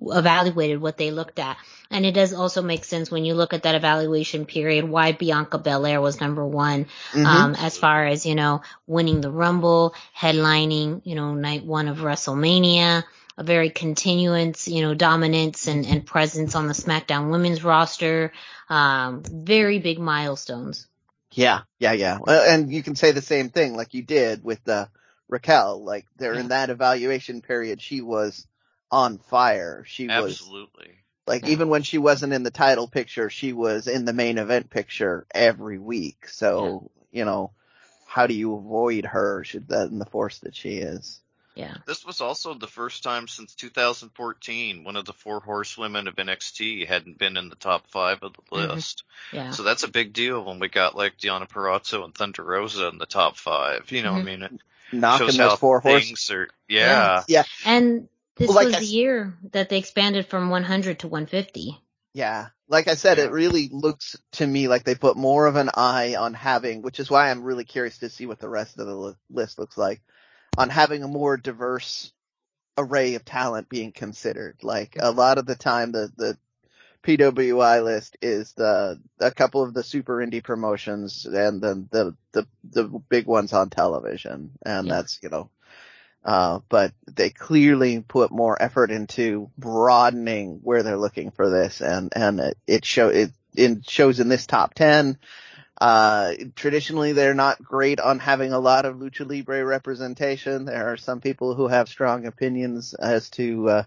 evaluated, 0.01 0.81
what 0.81 0.97
they 0.97 1.11
looked 1.11 1.39
at. 1.39 1.57
And 1.89 2.05
it 2.05 2.11
does 2.11 2.33
also 2.33 2.61
make 2.61 2.83
sense 2.83 3.09
when 3.09 3.25
you 3.25 3.33
look 3.33 3.53
at 3.53 3.63
that 3.63 3.75
evaluation 3.75 4.45
period, 4.45 4.85
why 4.85 5.13
Bianca 5.13 5.57
Belair 5.57 6.01
was 6.01 6.19
number 6.19 6.45
one, 6.45 6.87
Mhm. 7.13 7.25
um, 7.25 7.55
as 7.55 7.77
far 7.77 8.05
as, 8.05 8.25
you 8.25 8.35
know, 8.35 8.61
winning 8.85 9.21
the 9.21 9.31
Rumble, 9.31 9.95
headlining, 10.17 11.01
you 11.05 11.15
know, 11.15 11.33
night 11.33 11.65
one 11.65 11.87
of 11.87 11.97
WrestleMania, 11.99 13.03
a 13.37 13.43
very 13.43 13.69
continuance, 13.69 14.67
you 14.67 14.81
know, 14.81 14.93
dominance 14.93 15.67
and, 15.67 15.85
and 15.85 16.05
presence 16.05 16.55
on 16.55 16.67
the 16.67 16.73
SmackDown 16.73 17.31
women's 17.31 17.63
roster, 17.63 18.33
um, 18.69 19.23
very 19.23 19.79
big 19.79 19.99
milestones. 19.99 20.87
Yeah, 21.37 21.61
yeah, 21.77 21.91
yeah. 21.91 22.17
Well, 22.19 22.51
and 22.51 22.73
you 22.73 22.81
can 22.81 22.95
say 22.95 23.11
the 23.11 23.21
same 23.21 23.49
thing 23.49 23.75
like 23.75 23.93
you 23.93 24.01
did 24.01 24.43
with 24.43 24.67
uh, 24.67 24.87
Raquel. 25.29 25.83
Like 25.83 26.07
there 26.17 26.33
Yeah. 26.33 26.39
in 26.41 26.47
that 26.47 26.71
evaluation 26.71 27.41
period, 27.41 27.79
she 27.79 28.01
was 28.01 28.47
on 28.91 29.19
fire. 29.19 29.83
She 29.85 30.07
was 30.07 30.17
Absolutely. 30.23 30.95
like 31.27 31.43
Yeah. 31.43 31.49
even 31.49 31.69
when 31.69 31.83
she 31.83 31.99
wasn't 31.99 32.33
in 32.33 32.41
the 32.41 32.49
title 32.49 32.87
picture, 32.87 33.29
she 33.29 33.53
was 33.53 33.87
in 33.87 34.05
the 34.05 34.13
main 34.13 34.39
event 34.39 34.71
picture 34.71 35.27
every 35.31 35.77
week. 35.77 36.27
So 36.27 36.89
you 37.11 37.23
know, 37.23 37.51
how 38.07 38.25
do 38.25 38.33
you 38.33 38.55
avoid 38.55 39.05
her? 39.05 39.43
Should 39.43 39.67
that 39.67 39.91
in 39.91 39.99
the 39.99 40.05
force 40.05 40.39
that 40.39 40.55
she 40.55 40.77
is? 40.77 41.21
Yeah. 41.57 41.73
This 41.87 42.05
was 42.05 42.21
also 42.21 42.53
the 42.53 42.67
first 42.67 43.01
time 43.03 43.27
since 43.27 43.55
2014 43.55 44.83
one 44.83 44.95
of 44.95 45.05
the 45.05 45.13
four 45.13 45.39
horsewomen 45.39 46.07
of 46.07 46.15
NXT 46.15 46.87
hadn't 46.87 47.17
been 47.17 47.35
in 47.35 47.49
the 47.49 47.55
top 47.55 47.87
five 47.87 48.19
of 48.21 48.33
the 48.33 48.41
Mhm. 48.55 48.69
list. 48.75 49.03
Yeah. 49.33 49.51
So 49.51 49.63
that's 49.63 49.83
a 49.83 49.87
big 49.87 50.13
deal 50.13 50.43
when 50.45 50.59
we 50.59 50.67
got 50.69 50.95
like 50.95 51.17
Deonna 51.17 51.49
Purrazzo 51.49 52.03
and 52.05 52.13
Thunder 52.13 52.43
Rosa 52.43 52.87
in 52.89 52.99
the 52.99 53.05
top 53.07 53.37
five. 53.37 53.91
You 53.91 54.03
know, 54.03 54.13
Mhm. 54.13 54.19
I 54.19 54.23
mean, 54.23 54.43
it 54.43 54.51
Knocking 54.91 55.27
shows 55.27 55.37
those 55.37 55.49
how 55.51 55.55
four 55.55 55.79
horses. 55.79 56.07
things 56.07 56.31
are. 56.31 56.47
Yeah. 56.67 57.23
And 57.65 58.07
this 58.35 58.49
like 58.49 58.67
was 58.67 58.75
I 58.75 58.79
the 58.79 58.85
year 58.85 59.35
that 59.51 59.69
they 59.69 59.79
expanded 59.79 60.27
from 60.27 60.49
100 60.51 60.99
to 60.99 61.07
150. 61.07 61.81
Yeah. 62.13 62.49
Like 62.69 62.87
I 62.87 62.95
said, 62.95 63.17
Yeah. 63.17 63.25
it 63.25 63.31
really 63.31 63.69
looks 63.71 64.15
to 64.33 64.45
me 64.45 64.67
like 64.67 64.83
they 64.83 64.95
put 64.95 65.17
more 65.17 65.47
of 65.47 65.55
an 65.55 65.69
eye 65.73 66.15
on 66.15 66.33
having, 66.35 66.81
which 66.83 66.99
is 66.99 67.09
why 67.09 67.31
I'm 67.31 67.43
really 67.43 67.65
curious 67.65 67.97
to 67.99 68.09
see 68.09 68.25
what 68.27 68.39
the 68.39 68.49
rest 68.49 68.77
of 68.79 68.85
the 68.85 69.15
list 69.29 69.57
looks 69.57 69.77
like, 69.77 70.01
on 70.57 70.69
having 70.69 71.03
a 71.03 71.07
more 71.07 71.37
diverse 71.37 72.11
array 72.77 73.15
of 73.15 73.25
talent 73.25 73.69
being 73.69 73.91
considered. 73.91 74.57
Like 74.61 74.95
a 74.99 75.11
lot 75.11 75.37
of 75.37 75.45
the 75.45 75.55
time 75.55 75.91
the, 75.91 76.11
the 76.15 76.37
PWI 77.03 77.83
list 77.83 78.17
is 78.21 78.53
the, 78.53 78.99
a 79.19 79.31
couple 79.31 79.63
of 79.63 79.73
the 79.73 79.83
super 79.83 80.17
indie 80.17 80.43
promotions 80.43 81.25
and 81.25 81.61
then 81.61 81.87
the, 81.91 82.15
the, 82.33 82.47
the 82.69 82.83
big 82.83 83.25
ones 83.25 83.53
on 83.53 83.69
television. 83.69 84.51
And 84.65 84.87
Yeah. 84.87 84.95
that's, 84.95 85.19
you 85.23 85.29
know, 85.29 85.49
uh, 86.23 86.59
but 86.69 86.93
they 87.07 87.29
clearly 87.29 88.01
put 88.01 88.31
more 88.31 88.61
effort 88.61 88.91
into 88.91 89.49
broadening 89.57 90.59
where 90.61 90.83
they're 90.83 90.97
looking 90.97 91.31
for 91.31 91.49
this 91.49 91.81
and, 91.81 92.11
and 92.15 92.39
it, 92.39 92.57
it 92.67 92.85
show, 92.85 93.09
it, 93.09 93.31
it 93.55 93.89
shows 93.89 94.19
in 94.19 94.27
this 94.27 94.45
top 94.45 94.73
10. 94.73 95.17
Uh, 95.79 96.33
traditionally 96.55 97.13
they're 97.13 97.35
not 97.35 97.63
great 97.63 97.99
on 97.99 98.19
having 98.19 98.51
a 98.51 98.59
lot 98.59 98.85
of 98.85 98.97
lucha 98.97 99.29
libre 99.29 99.63
representation. 99.63 100.65
There 100.65 100.91
are 100.91 100.97
some 100.97 101.21
people 101.21 101.53
who 101.53 101.67
have 101.67 101.87
strong 101.87 102.25
opinions 102.25 102.93
as 102.95 103.29
to, 103.31 103.69
uh, 103.69 103.83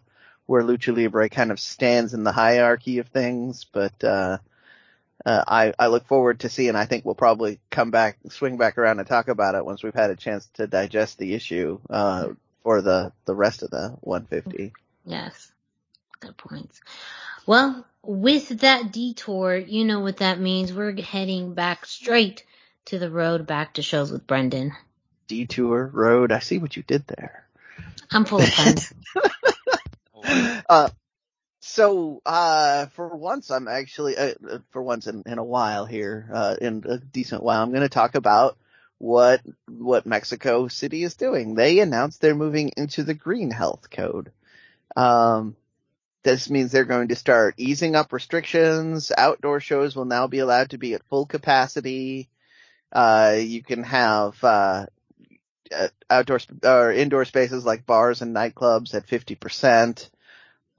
where 0.47 0.62
lucha 0.62 0.97
libre 0.97 1.28
kind 1.28 1.50
of 1.50 1.59
stands 1.59 2.14
in 2.14 2.23
the 2.23 2.32
hierarchy 2.32 2.99
of 2.99 3.09
things, 3.09 3.66
but, 3.73 4.04
uh, 4.04 4.38
uh, 5.26 5.44
I, 5.47 5.75
I 5.78 5.88
look 5.88 6.06
forward 6.06 6.40
to 6.40 6.49
seeing, 6.49 6.76
I 6.76 6.87
think 6.87 7.04
we'll 7.04 7.14
probably 7.14 7.61
come 7.70 7.90
back, 7.90 8.18
swing 8.30 8.56
back 8.56 8.78
around 8.78 9.00
and 9.00 9.09
talk 9.09 9.28
about 9.28 9.54
it 9.54 9.64
once 9.64 9.82
we've 9.82 9.92
had 9.92 10.11
a 10.11 10.16
chance 10.16 10.47
to 10.54 10.66
digest 10.66 11.18
the 11.18 11.35
issue, 11.35 11.78
uh, 11.90 12.28
for 12.62 12.80
the, 12.82 13.12
the 13.26 13.35
rest 13.35 13.62
of 13.62 13.70
the 13.70 13.97
150. 14.00 14.73
Yes. 15.04 15.52
Good 16.20 16.37
points. 16.37 16.80
Well, 17.47 17.87
with 18.02 18.61
that 18.61 18.92
detour, 18.92 19.56
you 19.56 19.85
know 19.85 20.00
what 20.00 20.18
that 20.18 20.40
means. 20.40 20.73
We're 20.73 21.00
heading 21.00 21.54
back 21.54 21.87
straight 21.87 22.44
to 22.87 22.99
the 22.99 23.11
road 23.11 23.47
back 23.47 23.75
to 23.75 23.82
shows 23.82 24.11
with 24.11 24.26
Brendan. 24.26 24.73
Detour 25.28 25.90
Road. 25.92 26.32
I 26.32 26.40
see 26.40 26.59
what 26.59 26.76
you 26.76 26.82
did 26.82 27.06
there. 27.06 27.47
I'm 28.11 28.25
full 28.25 28.40
of 28.40 28.50
puns. 28.50 28.92
uh, 30.68 30.90
so, 31.61 32.20
uh, 32.26 32.87
for 32.87 33.14
once, 33.14 33.50
I'm 33.50 33.68
actually, 33.68 34.16
uh, 34.16 34.35
uh, 34.49 34.59
for 34.70 34.82
once 34.82 35.06
in, 35.06 35.23
in 35.26 35.38
a 35.38 35.44
while 35.44 35.85
here, 35.87 36.28
uh, 36.32 36.56
in 36.61 36.85
a 36.88 36.99
decent 36.99 37.42
while, 37.42 37.62
I'm 37.62 37.70
going 37.70 37.82
to 37.82 37.88
talk 37.88 38.14
about 38.14 38.59
what, 38.99 39.40
what 39.68 40.06
Mexico 40.06 40.68
City 40.68 41.04
is 41.04 41.14
doing. 41.14 41.54
They 41.54 41.80
announced 41.80 42.20
they're 42.20 42.35
moving 42.35 42.73
into 42.76 43.04
the 43.04 43.14
green 43.14 43.50
health 43.50 43.88
code. 43.90 44.32
Um, 44.97 45.54
this 46.23 46.50
means 46.50 46.71
they're 46.71 46.85
going 46.85 47.09
to 47.09 47.17
start 47.17 47.55
easing 47.57 47.97
up 47.97 48.12
restrictions. 48.12 49.11
Outdoor 49.17 49.61
shows 49.61 49.97
will 49.97 50.05
now 50.05 50.27
be 50.27 50.39
allowed 50.41 50.71
to 50.71 50.79
be 50.79 50.95
at 50.95 51.07
full 51.09 51.27
capacity. 51.27 52.29
Uh, 52.93 53.37
you 53.39 53.62
can 53.62 53.83
have, 53.85 54.43
uh, 54.45 54.87
uh, 55.75 55.89
outdoor 56.11 56.39
sp- 56.43 56.65
or 56.65 56.93
indoor 56.93 57.25
spaces 57.25 57.65
like 57.65 57.87
bars 57.87 58.23
and 58.23 58.35
nightclubs 58.35 58.95
at 58.95 59.07
50%. 59.07 60.11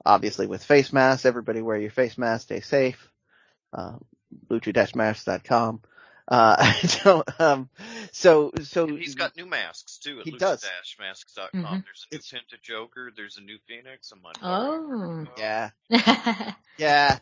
Obviously 0.04 0.46
with 0.46 0.64
face 0.64 0.92
masks, 0.92 1.24
everybody 1.24 1.62
wear 1.62 1.78
your 1.78 1.90
face 1.90 2.18
mask, 2.18 2.44
stay 2.44 2.60
safe. 2.60 3.08
Uh, 3.72 3.96
lucha-masks.com. 4.50 5.80
Uh, 6.28 6.72
so, 6.86 7.24
um, 7.38 7.68
so, 8.12 8.52
so. 8.62 8.84
And 8.86 8.98
he's 8.98 9.14
got 9.14 9.36
new 9.36 9.46
masks 9.46 9.98
too 9.98 10.20
at 10.20 10.24
He 10.26 10.32
does. 10.32 10.62
lucha-masks.com. 10.62 11.62
Mhm. 11.62 11.84
There's 11.84 12.06
a 12.10 12.14
new 12.14 12.18
It's- 12.18 12.30
Penta 12.32 12.62
Joker. 12.62 13.12
There's 13.16 13.36
a 13.38 13.40
new 13.42 13.58
Phoenix. 13.66 14.12
I'm 14.12 14.22
like, 14.22 14.36
oh. 14.42 15.26
Yeah, 15.38 15.70
yeah. 16.78 17.18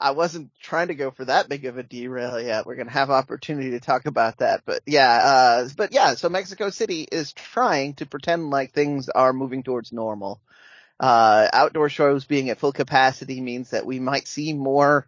I 0.00 0.10
wasn't 0.10 0.50
trying 0.60 0.88
to 0.88 0.94
go 0.96 1.12
for 1.12 1.24
that 1.26 1.48
big 1.48 1.66
of 1.66 1.78
a 1.78 1.82
derail 1.84 2.40
yet. 2.40 2.66
We're 2.66 2.74
going 2.74 2.88
to 2.88 2.92
have 2.92 3.10
opportunity 3.10 3.70
to 3.70 3.80
talk 3.80 4.06
about 4.06 4.38
that. 4.38 4.62
But 4.66 4.82
yeah, 4.86 5.08
uh, 5.08 5.68
but 5.76 5.92
yeah, 5.92 6.14
so 6.14 6.28
Mexico 6.28 6.70
City 6.70 7.06
is 7.10 7.32
trying 7.32 7.94
to 7.94 8.06
pretend 8.06 8.50
like 8.50 8.72
things 8.72 9.08
are 9.08 9.32
moving 9.32 9.62
towards 9.62 9.92
normal. 9.92 10.40
Uh, 10.98 11.48
outdoor 11.52 11.88
shows 11.88 12.24
being 12.24 12.50
at 12.50 12.58
full 12.58 12.72
capacity 12.72 13.40
means 13.40 13.70
that 13.70 13.86
we 13.86 14.00
might 14.00 14.26
see 14.26 14.52
more 14.52 15.06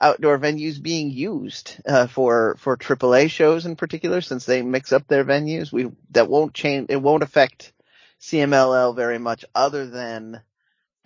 outdoor 0.00 0.38
venues 0.38 0.80
being 0.80 1.10
used, 1.10 1.80
uh, 1.86 2.06
for, 2.06 2.56
for 2.58 2.76
AAA 2.76 3.30
shows 3.30 3.66
in 3.66 3.76
particular, 3.76 4.20
since 4.20 4.46
they 4.46 4.62
mix 4.62 4.92
up 4.92 5.06
their 5.06 5.24
venues. 5.24 5.72
We, 5.72 5.90
that 6.10 6.28
won't 6.28 6.54
change, 6.54 6.86
it 6.90 7.02
won't 7.02 7.22
affect 7.22 7.72
CMLL 8.20 8.94
very 8.96 9.18
much 9.18 9.44
other 9.54 9.86
than 9.86 10.40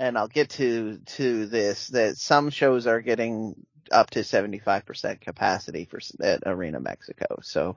and 0.02 0.18
I'll 0.18 0.28
get 0.28 0.50
to 0.50 0.98
to 1.16 1.46
this 1.46 1.88
that 1.88 2.16
some 2.16 2.50
shows 2.50 2.88
are 2.88 3.00
getting 3.00 3.54
up 3.90 4.10
to 4.10 4.20
75% 4.20 5.20
capacity 5.20 5.84
for 5.84 6.00
at 6.20 6.42
Arena 6.44 6.80
Mexico. 6.80 7.38
So 7.42 7.76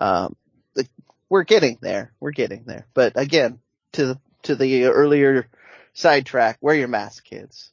um 0.00 0.36
the, 0.74 0.86
we're 1.28 1.42
getting 1.42 1.78
there. 1.80 2.12
We're 2.20 2.30
getting 2.30 2.64
there. 2.64 2.86
But 2.94 3.14
again, 3.16 3.58
to 3.92 4.06
the 4.06 4.20
to 4.44 4.54
the 4.54 4.84
earlier 4.84 5.48
sidetrack, 5.92 6.58
wear 6.60 6.76
your 6.76 6.88
mask, 6.88 7.24
kids. 7.24 7.72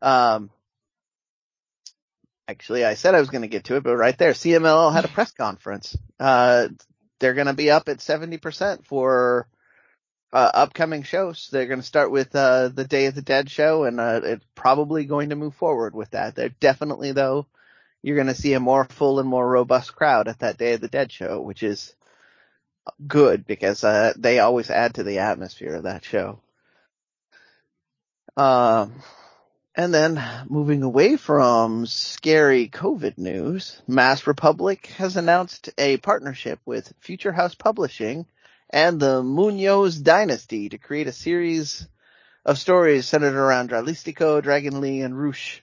Um 0.00 0.50
actually 2.50 2.84
I 2.84 2.94
said 2.94 3.14
I 3.14 3.20
was 3.20 3.30
going 3.30 3.42
to 3.42 3.48
get 3.48 3.64
to 3.64 3.76
it, 3.76 3.82
but 3.82 3.96
right 3.96 4.16
there 4.18 4.32
CMLL 4.32 4.92
had 4.92 5.04
a 5.04 5.08
press 5.16 5.32
conference. 5.32 5.96
Uh 6.18 6.68
they're 7.20 7.34
going 7.34 7.46
to 7.46 7.52
be 7.52 7.70
up 7.70 7.88
at 7.88 7.98
70% 7.98 8.84
for 8.86 9.46
uh, 10.32 10.50
upcoming 10.54 11.02
shows. 11.02 11.48
They're 11.52 11.66
going 11.66 11.80
to 11.80 11.86
start 11.86 12.10
with 12.10 12.34
uh, 12.34 12.68
the 12.68 12.84
Day 12.84 13.06
of 13.06 13.14
the 13.14 13.22
Dead 13.22 13.50
show, 13.50 13.84
and 13.84 14.00
uh, 14.00 14.20
it's 14.24 14.46
probably 14.54 15.04
going 15.04 15.28
to 15.28 15.36
move 15.36 15.54
forward 15.54 15.94
with 15.94 16.10
that. 16.10 16.34
They're 16.34 16.48
definitely, 16.48 17.12
though, 17.12 17.46
you're 18.02 18.16
going 18.16 18.28
to 18.28 18.34
see 18.34 18.54
a 18.54 18.60
more 18.60 18.84
full 18.84 19.20
and 19.20 19.28
more 19.28 19.48
robust 19.48 19.94
crowd 19.94 20.28
at 20.28 20.40
that 20.40 20.56
Day 20.56 20.74
of 20.74 20.80
the 20.80 20.88
Dead 20.88 21.12
show, 21.12 21.40
which 21.40 21.62
is 21.62 21.94
good 23.06 23.46
because 23.46 23.84
uh, 23.84 24.12
they 24.16 24.38
always 24.38 24.70
add 24.70 24.94
to 24.94 25.02
the 25.02 25.18
atmosphere 25.18 25.74
of 25.74 25.82
that 25.84 26.04
show. 26.04 26.40
Um, 28.36 29.02
and 29.74 29.94
then 29.94 30.20
moving 30.48 30.82
away 30.82 31.16
from 31.16 31.86
scary 31.86 32.68
COVID 32.68 33.18
news, 33.18 33.80
Mask 33.86 34.26
Republic 34.26 34.86
has 34.98 35.16
announced 35.16 35.70
a 35.78 35.96
partnership 35.98 36.58
with 36.64 36.92
Future 37.00 37.32
House 37.32 37.54
Publishing 37.54 38.26
and 38.68 38.98
the 38.98 39.22
Munoz 39.22 39.96
Dynasty 39.98 40.68
to 40.70 40.78
create 40.78 41.06
a 41.06 41.12
series 41.12 41.86
of 42.44 42.58
stories 42.58 43.06
centered 43.06 43.34
around 43.34 43.70
Dralistico, 43.70 44.42
Dragon 44.42 44.80
Lee, 44.80 45.02
and 45.02 45.18
Rush 45.18 45.62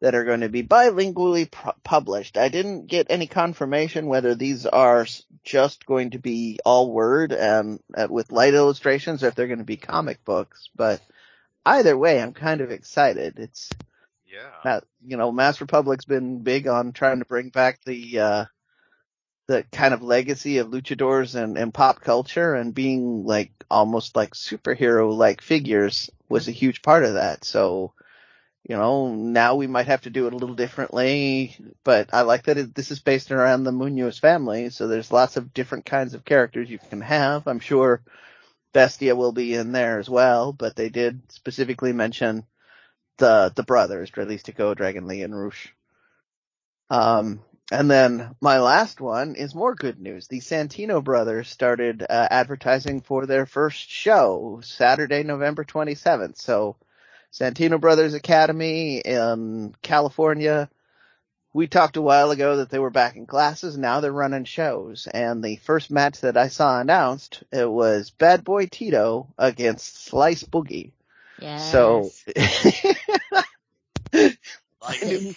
that 0.00 0.14
are 0.14 0.24
going 0.24 0.42
to 0.42 0.48
be 0.48 0.62
bilingually 0.62 1.50
pu- 1.50 1.72
published. 1.82 2.38
I 2.38 2.48
didn't 2.48 2.86
get 2.86 3.08
any 3.10 3.26
confirmation 3.26 4.06
whether 4.06 4.34
these 4.34 4.66
are 4.66 5.06
just 5.42 5.86
going 5.86 6.10
to 6.10 6.18
be 6.18 6.60
all 6.64 6.92
word 6.92 7.32
and 7.32 7.80
uh, 7.96 8.06
with 8.08 8.30
light 8.30 8.54
illustrations 8.54 9.24
or 9.24 9.28
if 9.28 9.34
they're 9.34 9.48
going 9.48 9.58
to 9.58 9.64
be 9.64 9.76
comic 9.76 10.24
books, 10.24 10.68
but 10.76 11.00
either 11.76 11.96
way, 11.96 12.20
I'm 12.20 12.32
kind 12.32 12.60
of 12.60 12.70
excited. 12.70 13.38
It's, 13.38 13.70
yeah. 14.26 14.80
you 15.04 15.16
know, 15.16 15.32
Mask 15.32 15.60
Republic's 15.60 16.04
been 16.04 16.42
big 16.42 16.66
on 16.66 16.92
trying 16.92 17.18
to 17.18 17.24
bring 17.24 17.50
back 17.50 17.80
the, 17.84 18.20
uh, 18.20 18.44
the 19.46 19.64
kind 19.72 19.94
of 19.94 20.02
legacy 20.02 20.58
of 20.58 20.68
luchadors 20.68 21.34
and, 21.34 21.56
and 21.56 21.72
pop 21.72 22.00
culture 22.00 22.54
and 22.54 22.74
being 22.74 23.24
like 23.24 23.50
almost 23.70 24.14
like 24.14 24.34
superhero 24.34 25.16
like 25.16 25.40
figures 25.40 26.10
was 26.28 26.48
a 26.48 26.52
huge 26.52 26.82
part 26.82 27.04
of 27.04 27.14
that. 27.14 27.44
So, 27.44 27.94
you 28.68 28.76
know, 28.76 29.14
now 29.14 29.54
we 29.54 29.66
might 29.66 29.86
have 29.86 30.02
to 30.02 30.10
do 30.10 30.26
it 30.26 30.34
a 30.34 30.36
little 30.36 30.54
differently, 30.54 31.56
but 31.84 32.10
I 32.12 32.22
like 32.22 32.44
that 32.44 32.58
it, 32.58 32.74
this 32.74 32.90
is 32.90 33.00
based 33.00 33.30
around 33.30 33.64
the 33.64 33.72
Munoz 33.72 34.18
family, 34.18 34.68
so 34.68 34.86
there's 34.86 35.10
lots 35.10 35.38
of 35.38 35.54
different 35.54 35.86
kinds 35.86 36.12
of 36.12 36.26
characters 36.26 36.68
you 36.68 36.78
can 36.78 37.00
have. 37.00 37.46
I'm 37.46 37.60
sure 37.60 38.02
Bestia 38.72 39.16
will 39.16 39.32
be 39.32 39.54
in 39.54 39.72
there 39.72 39.98
as 39.98 40.08
well, 40.10 40.52
but 40.52 40.76
they 40.76 40.88
did 40.90 41.22
specifically 41.32 41.92
mention 41.92 42.44
the 43.18 43.52
the 43.54 43.62
brothers, 43.64 44.10
Dralistico, 44.10 44.76
Dragon 44.76 45.06
Lee, 45.06 45.22
and 45.22 45.38
Rush. 45.38 45.74
Um, 46.90 47.40
and 47.70 47.90
then 47.90 48.34
my 48.40 48.60
last 48.60 49.00
one 49.00 49.34
is 49.34 49.54
more 49.54 49.74
good 49.74 50.00
news. 50.00 50.28
The 50.28 50.40
Santino 50.40 51.04
brothers 51.04 51.48
started 51.48 52.02
uh, 52.02 52.28
advertising 52.30 53.02
for 53.02 53.26
their 53.26 53.44
first 53.46 53.90
show 53.90 54.60
Saturday, 54.62 55.22
November 55.22 55.64
27th. 55.64 56.38
So 56.40 56.76
Santino 57.32 57.80
Brothers 57.80 58.14
Academy 58.14 58.98
in 59.00 59.74
California. 59.82 60.70
We 61.58 61.66
talked 61.66 61.96
a 61.96 62.02
while 62.02 62.30
ago 62.30 62.58
that 62.58 62.70
they 62.70 62.78
were 62.78 62.88
back 62.88 63.16
in 63.16 63.26
classes. 63.26 63.76
Now 63.76 63.98
they're 63.98 64.12
running 64.12 64.44
shows. 64.44 65.08
And 65.12 65.42
the 65.42 65.56
first 65.56 65.90
match 65.90 66.20
that 66.20 66.36
I 66.36 66.46
saw 66.46 66.80
announced, 66.80 67.42
it 67.50 67.68
was 67.68 68.10
Bad 68.10 68.44
Boy 68.44 68.66
Tito 68.66 69.26
against 69.36 70.04
Slice 70.04 70.44
Boogie. 70.44 70.92
Yes. 71.36 71.72
So 71.72 72.10
I 74.14 74.36
knew, 75.02 75.34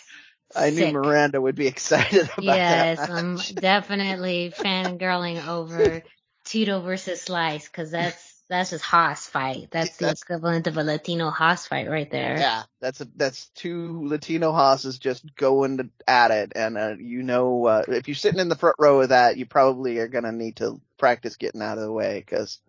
I 0.55 0.69
knew 0.69 0.91
Miranda 0.91 1.41
would 1.41 1.55
be 1.55 1.65
excited 1.73 2.29
about 2.37 2.43
Yes, 2.43 2.99
that. 2.99 3.09
I'm 3.09 3.33
match. 3.33 3.55
definitely 3.55 4.53
fangirling 4.55 5.47
over 5.47 6.03
Tito 6.45 6.81
versus 6.81 7.19
Slice 7.19 7.67
because 7.67 7.89
that's 7.89 8.30
that's 8.51 8.72
just 8.72 8.84
hoss 8.84 9.27
fight. 9.27 9.70
That's 9.72 9.98
the 9.98 10.12
equivalent 10.12 10.67
of 10.67 10.77
a 10.77 10.84
Latino 10.84 11.29
hoss 11.29 11.67
fight 11.67 11.89
right 11.89 12.12
there. 12.12 12.38
Yeah, 12.38 12.63
that's 12.81 13.01
a 13.01 13.08
that's 13.15 13.48
two 13.55 14.08
Latino 14.08 14.51
hosses 14.51 15.00
just 15.00 15.36
going 15.36 15.77
to, 15.77 15.89
at 16.08 16.31
it, 16.31 16.51
and 16.55 16.77
uh, 16.77 16.96
you 17.00 17.24
know, 17.24 17.65
uh, 17.65 17.84
if 17.88 18.08
you're 18.08 18.15
sitting 18.15 18.41
in 18.41 18.50
the 18.50 18.58
front 18.58 18.75
row 18.77 19.01
of 19.01 19.10
that, 19.10 19.38
you 19.38 19.46
probably 19.46 20.00
are 20.00 20.10
gonna 20.10 20.34
need 20.34 20.58
to 20.58 20.81
practice 20.98 21.38
getting 21.38 21.62
out 21.62 21.77
of 21.77 21.84
the 21.86 21.91
way 21.91 22.20
because 22.20 22.60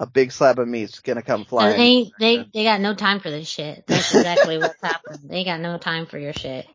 a 0.00 0.06
big 0.06 0.32
slab 0.32 0.58
of 0.58 0.66
meat's 0.66 1.00
gonna 1.00 1.22
come 1.22 1.40
And 1.40 1.48
flying. 1.48 1.78
they 1.78 2.12
they 2.18 2.48
they 2.54 2.64
got 2.64 2.80
no 2.80 2.94
time 2.94 3.20
for 3.20 3.30
this 3.30 3.48
shit. 3.48 3.84
That's 3.86 4.14
exactly 4.14 4.58
what's 4.58 4.82
happened. 4.82 5.28
They 5.28 5.44
got 5.44 5.60
no 5.60 5.76
time 5.78 6.06
for 6.06 6.18
your 6.18 6.32
shit. 6.32 6.66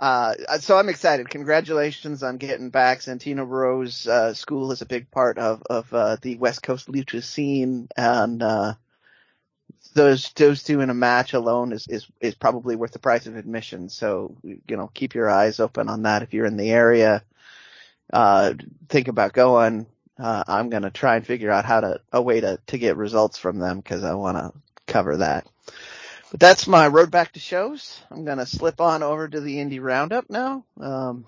Uh, 0.00 0.34
so 0.58 0.76
I'm 0.76 0.88
excited. 0.88 1.30
Congratulations 1.30 2.22
on 2.22 2.36
getting 2.36 2.70
back. 2.70 3.00
Santino 3.00 3.46
Rose 3.48 4.06
uh, 4.06 4.34
School 4.34 4.72
is 4.72 4.82
a 4.82 4.86
big 4.86 5.10
part 5.10 5.38
of 5.38 5.62
of 5.70 5.92
uh, 5.94 6.16
the 6.20 6.36
West 6.36 6.62
Coast 6.62 6.88
lucha 6.88 7.22
scene, 7.22 7.88
and 7.96 8.42
uh, 8.42 8.74
those 9.94 10.32
those 10.32 10.62
two 10.62 10.80
in 10.80 10.90
a 10.90 10.94
match 10.94 11.32
alone 11.32 11.72
is 11.72 11.86
is 11.88 12.06
is 12.20 12.34
probably 12.34 12.76
worth 12.76 12.92
the 12.92 12.98
price 12.98 13.26
of 13.26 13.36
admission. 13.36 13.88
So 13.88 14.36
you 14.42 14.76
know, 14.76 14.90
keep 14.92 15.14
your 15.14 15.30
eyes 15.30 15.60
open 15.60 15.88
on 15.88 16.02
that 16.02 16.22
if 16.22 16.34
you're 16.34 16.46
in 16.46 16.56
the 16.56 16.70
area. 16.70 17.22
Uh, 18.12 18.54
think 18.88 19.08
about 19.08 19.32
going. 19.32 19.86
Uh, 20.18 20.44
I'm 20.46 20.70
gonna 20.70 20.90
try 20.90 21.16
and 21.16 21.26
figure 21.26 21.50
out 21.50 21.64
how 21.64 21.80
to 21.80 22.00
a 22.12 22.20
way 22.20 22.40
to 22.40 22.58
to 22.66 22.78
get 22.78 22.96
results 22.96 23.38
from 23.38 23.58
them 23.58 23.78
because 23.78 24.04
I 24.04 24.14
want 24.14 24.36
to 24.38 24.52
cover 24.86 25.18
that. 25.18 25.46
But 26.34 26.40
that's 26.40 26.66
my 26.66 26.88
road 26.88 27.12
back 27.12 27.30
to 27.34 27.38
shows. 27.38 28.02
I'm 28.10 28.24
gonna 28.24 28.44
slip 28.44 28.80
on 28.80 29.04
over 29.04 29.28
to 29.28 29.40
the 29.40 29.58
indie 29.58 29.80
roundup 29.80 30.28
now. 30.28 30.64
Um, 30.80 31.26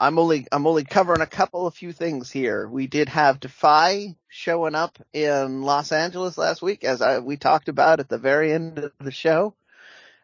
I'm 0.00 0.18
only 0.18 0.48
I'm 0.50 0.66
only 0.66 0.82
covering 0.82 1.20
a 1.20 1.26
couple 1.28 1.68
of 1.68 1.74
few 1.74 1.92
things 1.92 2.32
here. 2.32 2.66
We 2.66 2.88
did 2.88 3.10
have 3.10 3.38
Defy 3.38 4.16
showing 4.26 4.74
up 4.74 4.98
in 5.12 5.62
Los 5.62 5.92
Angeles 5.92 6.36
last 6.36 6.60
week, 6.60 6.82
as 6.82 7.00
I, 7.00 7.20
we 7.20 7.36
talked 7.36 7.68
about 7.68 8.00
at 8.00 8.08
the 8.08 8.18
very 8.18 8.52
end 8.52 8.80
of 8.80 8.92
the 8.98 9.12
show. 9.12 9.54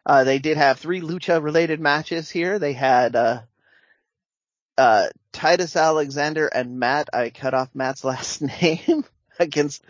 Uh, 0.05 0.25
they 0.25 0.39
did 0.39 0.57
have 0.57 0.77
three 0.77 0.99
lucha 0.99 1.41
related 1.41 1.79
matches 1.79 2.29
here. 2.29 2.59
They 2.59 2.73
had 2.73 3.15
uh, 3.15 3.43
uh, 4.77 5.07
Titus 5.31 5.77
Alexander 5.77 6.47
and 6.47 6.79
Matt. 6.79 7.11
I 7.13 7.29
cut 7.29 7.53
off 7.53 7.69
Matt's 7.73 8.03
last 8.03 8.41
name 8.41 9.05
against 9.39 9.85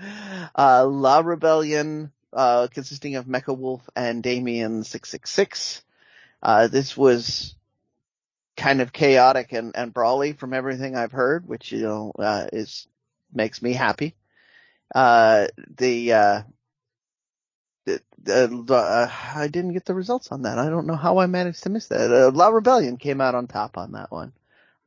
uh, 0.55 0.85
La 0.85 1.21
Rebellion, 1.21 2.11
uh, 2.35 2.67
consisting 2.67 3.15
of 3.15 3.25
Mecha 3.25 3.57
Wolf 3.57 3.81
and 3.95 4.21
Damien 4.21 4.83
six 4.83 5.09
six 5.09 5.29
six. 5.31 5.81
Uh, 6.43 6.67
this 6.67 6.95
was 6.95 7.55
kind 8.55 8.81
of 8.81 8.93
chaotic 8.93 9.51
and, 9.51 9.75
and 9.75 9.93
brawly 9.93 10.33
from 10.33 10.53
everything 10.53 10.95
I've 10.95 11.11
heard, 11.11 11.47
which 11.47 11.71
you 11.71 11.81
know 11.81 12.11
uh, 12.19 12.47
is 12.53 12.87
makes 13.33 13.61
me 13.61 13.73
happy. 13.73 14.15
Uh, 14.93 15.47
the 15.77 16.13
uh, 16.13 16.41
the, 17.85 18.01
the, 18.65 18.75
uh, 18.75 19.11
I 19.35 19.47
didn't 19.47 19.73
get 19.73 19.85
the 19.85 19.93
results 19.93 20.31
on 20.31 20.43
that. 20.43 20.57
I 20.57 20.69
don't 20.69 20.87
know 20.87 20.95
how 20.95 21.19
I 21.19 21.27
managed 21.27 21.63
to 21.63 21.69
miss 21.69 21.87
that. 21.87 22.11
Uh, 22.11 22.31
La 22.31 22.47
Rebellion 22.47 22.97
came 22.97 23.21
out 23.21 23.35
on 23.35 23.47
top 23.47 23.77
on 23.77 23.93
that 23.93 24.11
one. 24.11 24.33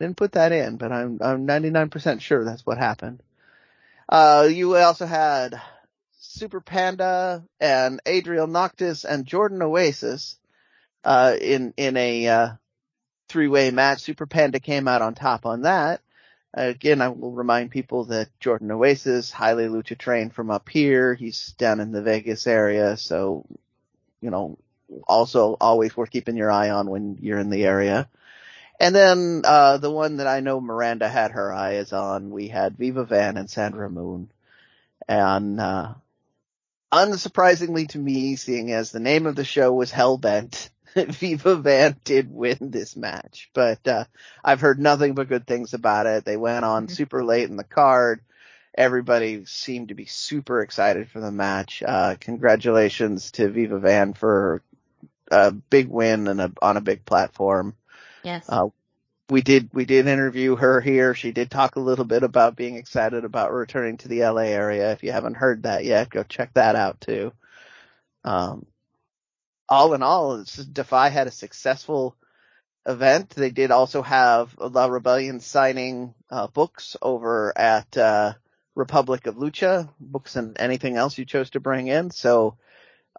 Didn't 0.00 0.16
put 0.16 0.32
that 0.32 0.52
in, 0.52 0.76
but 0.76 0.92
I'm 0.92 1.18
I'm 1.20 1.46
99% 1.46 2.20
sure 2.20 2.44
that's 2.44 2.66
what 2.66 2.78
happened. 2.78 3.22
Uh, 4.08 4.48
you 4.50 4.76
also 4.76 5.06
had 5.06 5.60
Super 6.38 6.60
Panda 6.60 7.44
and 7.60 8.00
Adriel 8.06 8.46
Noctis 8.46 9.04
and 9.04 9.26
Jordan 9.26 9.60
Oasis, 9.62 10.36
uh, 11.04 11.34
in, 11.40 11.74
in 11.76 11.96
a, 11.96 12.28
uh, 12.28 12.48
three-way 13.28 13.70
match. 13.70 14.00
Super 14.00 14.26
Panda 14.26 14.60
came 14.60 14.88
out 14.88 15.02
on 15.02 15.14
top 15.14 15.44
on 15.46 15.62
that. 15.62 16.00
Again, 16.54 17.02
I 17.02 17.08
will 17.08 17.32
remind 17.32 17.70
people 17.70 18.06
that 18.06 18.28
Jordan 18.40 18.70
Oasis, 18.70 19.30
highly 19.30 19.66
lucha 19.66 19.98
trained 19.98 20.32
from 20.32 20.50
up 20.50 20.68
here. 20.68 21.14
He's 21.14 21.52
down 21.58 21.78
in 21.78 21.92
the 21.92 22.02
Vegas 22.02 22.46
area, 22.46 22.96
so, 22.96 23.44
you 24.22 24.30
know, 24.30 24.56
also 25.06 25.56
always 25.60 25.94
worth 25.94 26.10
keeping 26.10 26.36
your 26.36 26.50
eye 26.50 26.70
on 26.70 26.88
when 26.88 27.18
you're 27.20 27.38
in 27.38 27.50
the 27.50 27.64
area. 27.64 28.08
And 28.80 28.94
then, 28.94 29.42
uh, 29.44 29.76
the 29.76 29.90
one 29.90 30.16
that 30.16 30.26
I 30.26 30.40
know 30.40 30.60
Miranda 30.60 31.08
had 31.08 31.32
her 31.32 31.52
eyes 31.52 31.92
on, 31.92 32.30
we 32.30 32.48
had 32.48 32.78
Viva 32.78 33.04
Van 33.04 33.36
and 33.36 33.50
Sandra 33.50 33.90
Moon. 33.90 34.30
And, 35.06 35.60
uh, 35.60 35.94
unsurprisingly 36.92 37.88
to 37.90 37.98
me, 37.98 38.36
seeing 38.36 38.72
as 38.72 38.90
the 38.90 39.00
name 39.00 39.26
of 39.26 39.36
the 39.36 39.44
show 39.44 39.72
was 39.72 39.92
Hellbent, 39.92 40.70
Viva 40.94 41.56
Van 41.56 41.96
did 42.04 42.32
win 42.32 42.56
this 42.60 42.96
match. 42.96 43.50
But, 43.54 43.86
uh, 43.86 44.04
I've 44.44 44.60
heard 44.60 44.78
nothing 44.78 45.14
but 45.14 45.28
good 45.28 45.46
things 45.46 45.74
about 45.74 46.06
it. 46.06 46.24
They 46.24 46.36
went 46.36 46.64
on 46.64 46.86
Mhm. 46.86 46.90
super 46.90 47.24
late 47.24 47.48
in 47.50 47.56
the 47.56 47.64
card. 47.64 48.20
Everybody 48.76 49.44
seemed 49.44 49.88
to 49.88 49.94
be 49.94 50.06
super 50.06 50.60
excited 50.60 51.10
for 51.10 51.20
the 51.20 51.32
match. 51.32 51.82
Uh, 51.84 52.14
congratulations 52.18 53.32
to 53.32 53.48
Viva 53.48 53.78
Van 53.78 54.14
for 54.14 54.62
a 55.30 55.50
big 55.50 55.88
win 55.88 56.28
and 56.28 56.40
a, 56.40 56.52
on 56.62 56.76
a 56.76 56.80
big 56.80 57.04
platform. 57.04 57.74
Yes. 58.22 58.46
Uh, 58.48 58.68
we 59.30 59.42
did 59.42 59.70
we 59.72 59.84
did 59.84 60.06
interview 60.06 60.56
her 60.56 60.80
here. 60.80 61.14
She 61.14 61.32
did 61.32 61.50
talk 61.50 61.76
a 61.76 61.80
little 61.80 62.04
bit 62.04 62.22
about 62.22 62.56
being 62.56 62.76
excited 62.76 63.24
about 63.24 63.52
returning 63.52 63.98
to 63.98 64.08
the 64.08 64.22
LA 64.22 64.42
area. 64.42 64.92
If 64.92 65.02
you 65.02 65.12
haven't 65.12 65.34
heard 65.34 65.64
that 65.64 65.84
yet, 65.84 66.10
go 66.10 66.22
check 66.22 66.54
that 66.54 66.76
out 66.76 67.00
too. 67.00 67.32
Um, 68.24 68.66
all 69.68 69.92
in 69.94 70.02
all, 70.02 70.44
Defy 70.72 71.10
had 71.10 71.26
a 71.26 71.30
successful 71.30 72.16
event. 72.86 73.30
They 73.30 73.50
did 73.50 73.70
also 73.70 74.00
have 74.00 74.54
La 74.58 74.86
Rebellion 74.86 75.40
signing 75.40 76.14
uh, 76.30 76.46
books 76.46 76.96
over 77.02 77.56
at 77.56 77.96
uh, 77.98 78.32
Republic 78.74 79.26
of 79.26 79.36
Lucha, 79.36 79.90
books 80.00 80.36
and 80.36 80.58
anything 80.58 80.96
else 80.96 81.18
you 81.18 81.26
chose 81.26 81.50
to 81.50 81.60
bring 81.60 81.88
in. 81.88 82.10
So, 82.10 82.56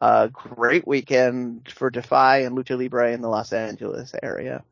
uh, 0.02 0.28
great 0.28 0.88
weekend 0.88 1.70
for 1.72 1.92
Defy 1.92 2.40
and 2.40 2.58
Lucha 2.58 2.78
Libre 2.78 3.12
in 3.12 3.22
the 3.22 3.28
Los 3.28 3.54
Angeles 3.54 4.16
area. 4.24 4.64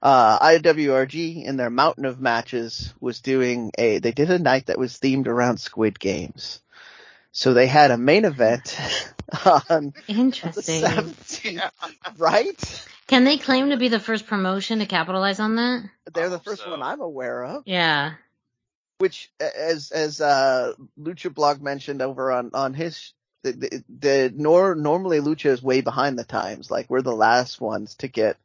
Uh, 0.00 0.38
IWRG 0.38 1.44
in 1.44 1.56
their 1.56 1.70
mountain 1.70 2.04
of 2.04 2.20
matches 2.20 2.94
was 3.00 3.20
doing 3.20 3.72
a, 3.76 3.98
they 3.98 4.12
did 4.12 4.30
a 4.30 4.38
night 4.38 4.66
that 4.66 4.78
was 4.78 4.94
themed 4.98 5.26
around 5.26 5.58
Squid 5.58 5.98
Games. 5.98 6.60
So 7.32 7.52
they 7.52 7.66
had 7.66 7.90
a 7.90 7.98
main 7.98 8.24
event 8.24 8.78
on 9.44 9.92
the 10.06 10.14
Interesting. 10.14 10.82
17th, 10.82 12.18
right? 12.18 12.88
Can 13.08 13.24
they 13.24 13.38
claim 13.38 13.70
to 13.70 13.76
be 13.76 13.88
the 13.88 14.00
first 14.00 14.26
promotion 14.26 14.78
to 14.80 14.86
capitalize 14.86 15.40
on 15.40 15.56
that? 15.56 15.90
They're 16.14 16.28
the 16.28 16.38
first 16.38 16.62
so. 16.62 16.70
one 16.70 16.82
I'm 16.82 17.00
aware 17.00 17.44
of. 17.44 17.62
Yeah. 17.66 18.14
which 18.98 19.30
as 19.40 19.90
as 19.90 20.20
uh 20.20 20.74
Lucha 21.00 21.32
Blog 21.32 21.60
mentioned 21.62 22.02
over 22.02 22.30
on 22.32 22.50
on 22.54 22.74
his 22.74 23.12
the, 23.42 23.52
the, 23.52 23.84
the 23.88 24.32
nor 24.34 24.74
normally 24.74 25.20
Lucha 25.20 25.46
is 25.46 25.62
way 25.62 25.80
behind 25.80 26.18
the 26.18 26.24
times. 26.24 26.70
Like 26.70 26.90
we're 26.90 27.02
the 27.02 27.14
last 27.14 27.60
ones 27.60 27.94
to 27.96 28.08
get 28.08 28.36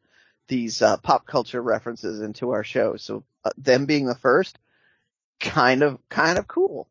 these 0.47 0.81
uh, 0.81 0.97
pop 0.97 1.25
culture 1.25 1.61
references 1.61 2.21
into 2.21 2.51
our 2.51 2.63
show. 2.63 2.95
So 2.97 3.23
uh, 3.43 3.51
them 3.57 3.85
being 3.85 4.05
the 4.05 4.15
first, 4.15 4.57
kind 5.39 5.83
of 5.83 5.97
kind 6.09 6.37
of 6.37 6.47
cool. 6.47 6.89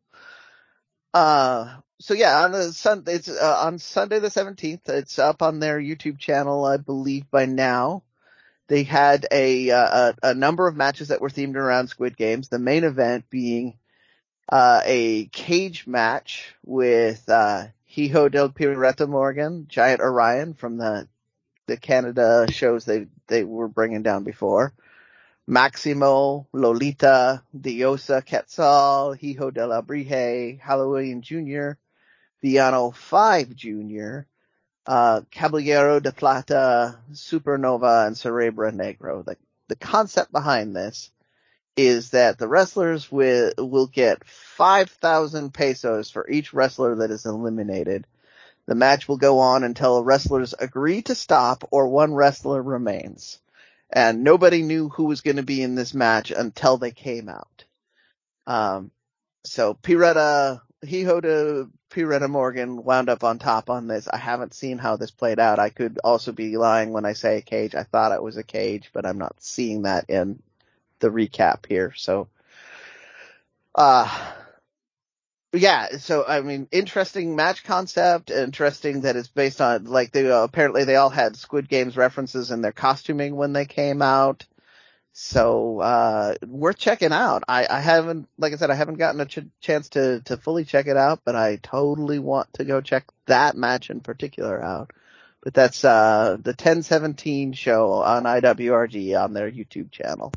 Uh, 1.13 1.75
so 1.99 2.13
yeah, 2.13 2.43
on 2.43 2.51
the 2.51 2.73
sun, 2.73 3.03
it's 3.07 3.29
uh, 3.29 3.57
on 3.65 3.79
Sunday 3.79 4.19
the 4.19 4.27
17th. 4.27 4.89
It's 4.89 5.19
up 5.19 5.41
on 5.41 5.59
their 5.59 5.79
YouTube 5.79 6.17
channel, 6.17 6.65
I 6.65 6.77
believe 6.77 7.29
by 7.29 7.45
now. 7.45 8.03
They 8.67 8.83
had 8.83 9.27
a, 9.31 9.71
uh, 9.71 10.13
a, 10.23 10.29
a 10.29 10.33
number 10.33 10.67
of 10.67 10.75
matches 10.75 11.09
that 11.09 11.21
were 11.21 11.29
themed 11.29 11.55
around 11.55 11.87
Squid 11.87 12.17
Games. 12.17 12.47
The 12.47 12.59
main 12.59 12.83
event 12.83 13.29
being 13.29 13.77
uh, 14.49 14.81
a 14.83 15.25
cage 15.27 15.85
match 15.85 16.55
with 16.65 17.27
uh, 17.29 17.67
Hijo 17.93 18.29
del 18.29 18.49
Pirata 18.49 19.07
Morgan, 19.07 19.67
Giant 19.67 20.01
Orion 20.01 20.53
from 20.53 20.77
the 20.77 21.07
the 21.67 21.77
Canada 21.77 22.45
shows 22.51 22.83
they 22.83 23.07
they 23.27 23.43
were 23.43 23.67
bringing 23.67 24.03
down 24.03 24.23
before. 24.23 24.73
Maximo, 25.45 26.47
Lolita, 26.53 27.43
Diosa 27.57 28.25
Quetzal, 28.25 29.13
Hijo 29.13 29.51
de 29.51 29.67
la 29.67 29.81
Brige, 29.81 30.59
Halloween 30.59 31.21
Jr., 31.21 31.71
Villano 32.41 32.91
5 32.91 33.55
Jr., 33.55 34.19
uh, 34.85 35.21
Caballero 35.31 35.99
de 35.99 36.11
Plata, 36.11 36.99
Supernova, 37.11 38.07
and 38.07 38.17
Cerebro 38.17 38.71
Negro. 38.71 39.23
The, 39.25 39.37
the 39.67 39.75
concept 39.75 40.31
behind 40.31 40.75
this 40.75 41.11
is 41.75 42.11
that 42.11 42.37
the 42.37 42.47
wrestlers 42.47 43.11
will, 43.11 43.51
will 43.57 43.87
get 43.87 44.25
5,000 44.25 45.53
pesos 45.53 46.09
for 46.09 46.29
each 46.29 46.53
wrestler 46.53 46.95
that 46.95 47.11
is 47.11 47.25
eliminated. 47.25 48.05
The 48.65 48.75
match 48.75 49.07
will 49.07 49.17
go 49.17 49.39
on 49.39 49.63
until 49.63 50.03
wrestlers 50.03 50.53
agree 50.57 51.01
to 51.03 51.15
stop 51.15 51.67
or 51.71 51.87
one 51.87 52.13
wrestler 52.13 52.61
remains. 52.61 53.39
And 53.89 54.23
nobody 54.23 54.63
knew 54.63 54.89
who 54.89 55.05
was 55.05 55.21
going 55.21 55.37
to 55.37 55.43
be 55.43 55.61
in 55.61 55.75
this 55.75 55.93
match 55.93 56.31
until 56.31 56.77
they 56.77 56.91
came 56.91 57.29
out. 57.29 57.65
Um, 58.47 58.91
so 59.43 59.73
Pirata, 59.73 60.61
Hijo 60.83 61.21
de 61.21 61.67
Pirata 61.89 62.29
Morgan 62.29 62.83
wound 62.83 63.09
up 63.09 63.23
on 63.23 63.37
top 63.37 63.69
on 63.69 63.87
this. 63.87 64.07
I 64.07 64.17
haven't 64.17 64.53
seen 64.53 64.77
how 64.77 64.95
this 64.95 65.11
played 65.11 65.39
out. 65.39 65.59
I 65.59 65.69
could 65.69 65.99
also 66.03 66.31
be 66.31 66.57
lying 66.57 66.91
when 66.91 67.05
I 67.05 67.13
say 67.13 67.37
a 67.37 67.41
cage. 67.41 67.75
I 67.75 67.83
thought 67.83 68.13
it 68.13 68.23
was 68.23 68.37
a 68.37 68.43
cage, 68.43 68.89
but 68.93 69.05
I'm 69.05 69.17
not 69.17 69.35
seeing 69.39 69.83
that 69.83 70.09
in 70.09 70.41
the 70.99 71.09
recap 71.09 71.67
here. 71.67 71.93
So, 71.95 72.29
uh, 73.75 74.33
yeah, 75.53 75.97
so 75.97 76.25
I 76.27 76.41
mean, 76.41 76.67
interesting 76.71 77.35
match 77.35 77.63
concept. 77.63 78.31
Interesting 78.31 79.01
that 79.01 79.15
it's 79.15 79.27
based 79.27 79.61
on 79.61 79.85
like 79.85 80.11
they 80.11 80.29
uh, 80.29 80.43
apparently 80.43 80.83
they 80.83 80.95
all 80.95 81.11
had 81.11 81.35
Squid 81.37 81.69
Games 81.69 81.95
references 81.95 82.49
in 82.51 82.61
their 82.61 82.71
costuming 82.71 83.35
when 83.35 83.53
they 83.53 83.65
came 83.65 84.01
out. 84.01 84.45
So 85.13 85.79
uh 85.79 86.35
worth 86.47 86.77
checking 86.77 87.13
out. 87.13 87.43
I, 87.47 87.67
I 87.69 87.81
haven't, 87.81 88.29
like 88.37 88.53
I 88.53 88.55
said, 88.57 88.71
I 88.71 88.75
haven't 88.75 88.95
gotten 88.97 89.21
a 89.21 89.25
ch- 89.27 89.47
chance 89.61 89.89
to 89.89 90.21
to 90.21 90.37
fully 90.37 90.65
check 90.65 90.87
it 90.87 90.97
out, 90.97 91.21
but 91.25 91.35
I 91.35 91.57
totally 91.57 92.19
want 92.19 92.51
to 92.53 92.65
go 92.65 92.81
check 92.81 93.05
that 93.27 93.55
match 93.55 93.89
in 93.91 94.01
particular 94.01 94.61
out. 94.63 94.91
But 95.43 95.53
that's 95.53 95.85
uh 95.85 96.37
the 96.41 96.51
1017 96.51 97.53
show 97.53 97.91
on 97.93 98.23
IWRG 98.23 99.21
on 99.21 99.33
their 99.33 99.51
YouTube 99.51 99.91
channel. 99.91 100.33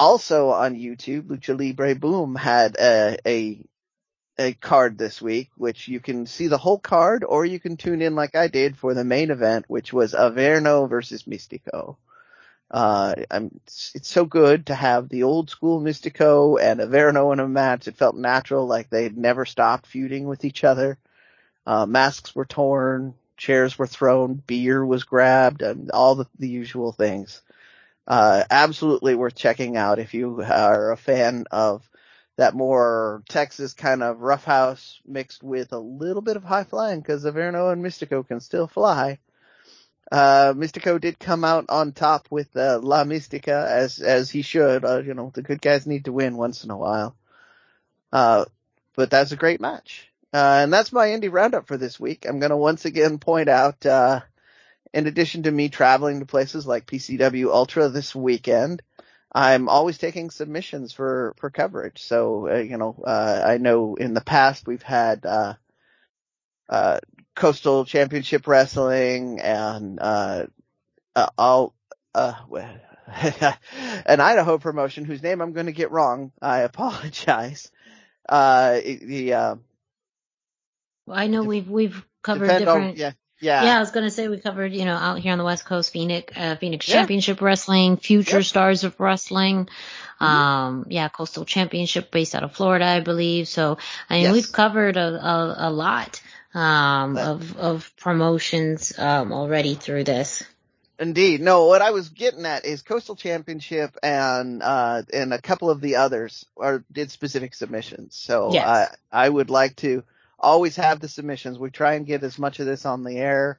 Also 0.00 0.48
on 0.48 0.76
YouTube, 0.76 1.24
Lucha 1.24 1.58
Libre 1.58 1.94
Boom 1.94 2.34
had 2.34 2.74
a, 2.80 3.18
a 3.26 3.62
a 4.38 4.54
card 4.54 4.96
this 4.96 5.20
week, 5.20 5.50
which 5.56 5.88
you 5.88 6.00
can 6.00 6.24
see 6.24 6.46
the 6.46 6.56
whole 6.56 6.78
card, 6.78 7.22
or 7.22 7.44
you 7.44 7.60
can 7.60 7.76
tune 7.76 8.00
in 8.00 8.14
like 8.14 8.34
I 8.34 8.48
did 8.48 8.78
for 8.78 8.94
the 8.94 9.04
main 9.04 9.30
event, 9.30 9.66
which 9.68 9.92
was 9.92 10.14
Averno 10.14 10.88
versus 10.88 11.24
Mistico. 11.24 11.96
Uh, 12.70 13.14
it's, 13.30 13.92
it's 13.94 14.08
so 14.08 14.24
good 14.24 14.66
to 14.66 14.74
have 14.74 15.10
the 15.10 15.24
old 15.24 15.50
school 15.50 15.82
Mistico 15.82 16.58
and 16.58 16.80
Averno 16.80 17.34
in 17.34 17.40
a 17.40 17.46
match. 17.46 17.86
It 17.86 17.98
felt 17.98 18.16
natural, 18.16 18.66
like 18.66 18.88
they'd 18.88 19.18
never 19.18 19.44
stopped 19.44 19.86
feuding 19.86 20.24
with 20.24 20.46
each 20.46 20.64
other. 20.64 20.96
Uh, 21.66 21.84
masks 21.84 22.34
were 22.34 22.46
torn, 22.46 23.12
chairs 23.36 23.78
were 23.78 23.86
thrown, 23.86 24.42
beer 24.46 24.82
was 24.82 25.04
grabbed, 25.04 25.60
and 25.60 25.90
all 25.90 26.14
the, 26.14 26.24
the 26.38 26.48
usual 26.48 26.92
things. 26.92 27.42
Uh, 28.10 28.42
absolutely 28.50 29.14
worth 29.14 29.36
checking 29.36 29.76
out 29.76 30.00
if 30.00 30.14
you 30.14 30.42
are 30.42 30.90
a 30.90 30.96
fan 30.96 31.44
of 31.52 31.88
that 32.36 32.54
more 32.54 33.22
Texas 33.28 33.72
kind 33.72 34.02
of 34.02 34.18
roughhouse 34.18 35.00
mixed 35.06 35.44
with 35.44 35.72
a 35.72 35.78
little 35.78 36.20
bit 36.20 36.36
of 36.36 36.42
high 36.42 36.64
flying 36.64 36.98
because 36.98 37.24
Averno 37.24 37.72
and 37.72 37.84
Mistico 37.84 38.26
can 38.26 38.40
still 38.40 38.66
fly. 38.66 39.20
Uh, 40.10 40.54
Mistico 40.56 41.00
did 41.00 41.20
come 41.20 41.44
out 41.44 41.66
on 41.68 41.92
top 41.92 42.26
with 42.30 42.56
uh, 42.56 42.80
La 42.82 43.04
Mistica 43.04 43.64
as 43.64 44.00
as 44.00 44.28
he 44.28 44.42
should. 44.42 44.84
Uh, 44.84 45.02
you 45.02 45.14
know, 45.14 45.30
the 45.32 45.42
good 45.42 45.62
guys 45.62 45.86
need 45.86 46.06
to 46.06 46.12
win 46.12 46.36
once 46.36 46.64
in 46.64 46.72
a 46.72 46.76
while. 46.76 47.14
Uh, 48.12 48.44
but 48.96 49.10
that's 49.10 49.30
a 49.30 49.36
great 49.36 49.60
match. 49.60 50.10
Uh, 50.34 50.62
and 50.64 50.72
that's 50.72 50.92
my 50.92 51.06
indie 51.06 51.32
roundup 51.32 51.68
for 51.68 51.76
this 51.76 52.00
week. 52.00 52.26
I'm 52.28 52.40
going 52.40 52.50
to 52.50 52.56
once 52.56 52.86
again 52.86 53.18
point 53.18 53.48
out, 53.48 53.86
uh, 53.86 54.22
in 54.92 55.06
addition 55.06 55.44
to 55.44 55.50
me 55.50 55.68
traveling 55.68 56.20
to 56.20 56.26
places 56.26 56.66
like 56.66 56.86
PCW 56.86 57.52
Ultra 57.52 57.88
this 57.88 58.14
weekend, 58.14 58.82
I'm 59.32 59.68
always 59.68 59.98
taking 59.98 60.30
submissions 60.30 60.92
for 60.92 61.34
for 61.38 61.50
coverage. 61.50 62.02
So 62.02 62.48
uh, 62.50 62.56
you 62.56 62.76
know, 62.76 62.96
uh, 63.06 63.42
I 63.46 63.58
know 63.58 63.94
in 63.94 64.14
the 64.14 64.20
past 64.20 64.66
we've 64.66 64.82
had 64.82 65.24
uh, 65.24 65.54
uh, 66.68 67.00
Coastal 67.36 67.84
Championship 67.84 68.46
Wrestling 68.46 69.40
and 69.40 69.98
uh, 70.00 70.46
uh, 71.14 71.28
all 71.38 71.74
uh, 72.14 72.34
an 74.06 74.20
Idaho 74.20 74.58
promotion 74.58 75.04
whose 75.04 75.22
name 75.22 75.40
I'm 75.40 75.52
going 75.52 75.66
to 75.66 75.72
get 75.72 75.90
wrong. 75.90 76.32
I 76.42 76.60
apologize. 76.60 77.70
Uh, 78.28 78.80
the 78.82 79.34
uh, 79.34 79.54
Well, 81.06 81.18
I 81.18 81.26
know 81.26 81.42
we've 81.42 81.68
we've 81.68 82.04
covered 82.22 82.58
different. 82.58 82.96
yeah, 82.96 83.12
yeah, 83.40 83.64
Yeah, 83.64 83.76
I 83.76 83.80
was 83.80 83.90
gonna 83.90 84.10
say 84.10 84.28
we 84.28 84.38
covered, 84.38 84.72
you 84.72 84.84
know, 84.84 84.94
out 84.94 85.18
here 85.18 85.32
on 85.32 85.38
the 85.38 85.44
West 85.44 85.64
Coast, 85.64 85.92
Phoenix, 85.92 86.32
uh, 86.36 86.56
Phoenix 86.56 86.88
Yeah. 86.88 86.96
Championship 86.96 87.40
Wrestling, 87.40 87.96
Future 87.96 88.38
Yep. 88.38 88.44
Stars 88.46 88.84
of 88.84 88.98
Wrestling, 89.00 89.68
Mm-hmm. 90.20 90.24
um, 90.24 90.86
yeah, 90.90 91.08
Coastal 91.08 91.44
Championship 91.46 92.10
based 92.10 92.34
out 92.34 92.42
of 92.44 92.52
Florida, 92.52 92.84
I 92.84 93.00
believe. 93.00 93.48
So, 93.48 93.78
I 94.10 94.14
mean, 94.14 94.22
Yes. 94.24 94.32
we've 94.34 94.52
covered 94.52 94.96
a, 94.98 95.06
a, 95.14 95.54
a 95.68 95.70
lot, 95.70 96.20
um, 96.54 97.14
But- 97.14 97.26
of, 97.26 97.56
of 97.56 97.96
promotions, 97.96 98.98
um, 98.98 99.32
already 99.32 99.74
through 99.74 100.04
this. 100.04 100.42
Indeed. 100.98 101.40
No, 101.40 101.64
what 101.64 101.80
I 101.80 101.92
was 101.92 102.10
getting 102.10 102.44
at 102.44 102.66
is 102.66 102.82
Coastal 102.82 103.16
Championship 103.16 103.96
and 104.02 104.62
uh 104.62 105.00
and 105.10 105.32
a 105.32 105.40
couple 105.40 105.70
of 105.70 105.80
the 105.80 105.96
others 105.96 106.44
are 106.58 106.84
did 106.92 107.10
specific 107.10 107.54
submissions. 107.54 108.14
So 108.16 108.52
Yes. 108.52 108.66
I 109.10 109.24
I 109.24 109.26
would 109.26 109.48
like 109.48 109.76
to 109.76 110.04
always 110.40 110.76
have 110.76 111.00
the 111.00 111.08
submissions. 111.08 111.58
We 111.58 111.70
try 111.70 111.94
and 111.94 112.06
get 112.06 112.22
as 112.22 112.38
much 112.38 112.60
of 112.60 112.66
this 112.66 112.86
on 112.86 113.04
the 113.04 113.18
air. 113.18 113.58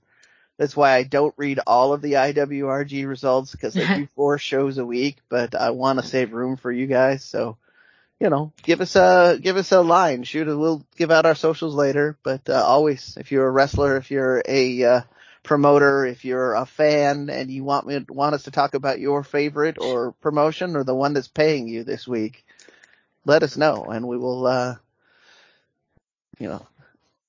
That's 0.57 0.75
why 0.75 0.93
I 0.93 1.03
don't 1.03 1.33
read 1.37 1.59
all 1.65 1.93
of 1.93 2.01
the 2.01 2.13
IWRG 2.13 3.07
results 3.07 3.51
because 3.51 3.73
they 3.73 3.87
do 3.87 4.07
four 4.15 4.37
shows 4.37 4.77
a 4.77 4.85
week, 4.85 5.17
but 5.29 5.55
I 5.55 5.71
want 5.71 5.99
to 5.99 6.05
save 6.05 6.33
room 6.33 6.57
for 6.57 6.71
you 6.71 6.87
guys. 6.87 7.23
So, 7.23 7.57
you 8.19 8.29
know, 8.29 8.53
give 8.61 8.81
us 8.81 8.95
a 8.95 9.39
give 9.41 9.57
us 9.57 9.71
a 9.71 9.81
line. 9.81 10.23
Shoot, 10.23 10.47
it. 10.47 10.55
we'll 10.55 10.85
give 10.97 11.09
out 11.09 11.25
our 11.25 11.35
socials 11.35 11.73
later. 11.73 12.17
But 12.21 12.47
uh, 12.49 12.63
always, 12.63 13.17
if 13.17 13.31
you're 13.31 13.47
a 13.47 13.51
wrestler, 13.51 13.97
if 13.97 14.11
you're 14.11 14.43
a 14.47 14.83
uh, 14.83 15.01
promoter, 15.43 16.05
if 16.05 16.25
you're 16.25 16.53
a 16.53 16.65
fan 16.65 17.29
and 17.29 17.49
you 17.49 17.63
want 17.63 17.87
me 17.87 18.05
want 18.09 18.35
us 18.35 18.43
to 18.43 18.51
talk 18.51 18.73
about 18.73 18.99
your 18.99 19.23
favorite 19.23 19.77
or 19.79 20.11
promotion 20.21 20.75
or 20.75 20.83
the 20.83 20.95
one 20.95 21.13
that's 21.13 21.27
paying 21.27 21.67
you 21.67 21.83
this 21.83 22.07
week, 22.07 22.45
let 23.25 23.43
us 23.43 23.57
know 23.57 23.85
and 23.85 24.07
we 24.07 24.17
will 24.17 24.45
uh 24.45 24.75
you 26.39 26.47
know 26.47 26.65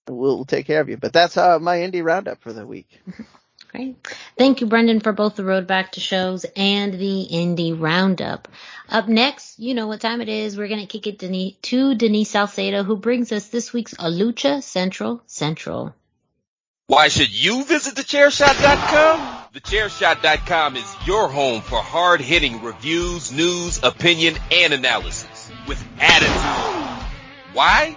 we'll 0.08 0.44
take 0.44 0.66
care 0.66 0.80
of 0.80 0.88
you. 0.88 0.96
But 0.96 1.12
that's 1.12 1.36
uh 1.36 1.58
my 1.58 1.78
indie 1.78 2.04
roundup 2.04 2.40
for 2.40 2.52
the 2.52 2.66
week. 2.66 3.00
Great. 3.72 3.96
Thank 4.36 4.60
you, 4.60 4.66
Brendan, 4.66 5.00
for 5.00 5.12
both 5.12 5.34
the 5.34 5.44
road 5.44 5.66
back 5.66 5.92
to 5.92 6.00
shows 6.00 6.44
and 6.56 6.92
the 6.92 7.28
indie 7.32 7.78
roundup. 7.78 8.48
Up 8.90 9.08
next, 9.08 9.58
you 9.58 9.72
know 9.72 9.86
what 9.86 10.02
time 10.02 10.20
it 10.20 10.28
is. 10.28 10.58
We're 10.58 10.68
going 10.68 10.80
to 10.80 10.86
kick 10.86 11.06
it 11.06 11.18
Denise, 11.18 11.54
to 11.62 11.94
Denise 11.94 12.28
Salcedo, 12.28 12.82
who 12.82 12.96
brings 12.96 13.32
us 13.32 13.48
this 13.48 13.72
week's 13.72 13.94
Alucha 13.94 14.62
Central 14.62 15.22
Central. 15.26 15.94
Why 16.86 17.08
should 17.08 17.32
you 17.32 17.64
visit 17.64 17.94
thechairshot.com? 17.94 19.46
Thechairshot.com 19.54 20.76
is 20.76 20.96
your 21.06 21.28
home 21.28 21.62
for 21.62 21.78
hard-hitting 21.78 22.62
reviews, 22.62 23.32
news, 23.32 23.82
opinion, 23.82 24.34
and 24.50 24.74
analysis 24.74 25.50
with 25.66 25.82
attitude. 25.98 27.06
Why? 27.54 27.96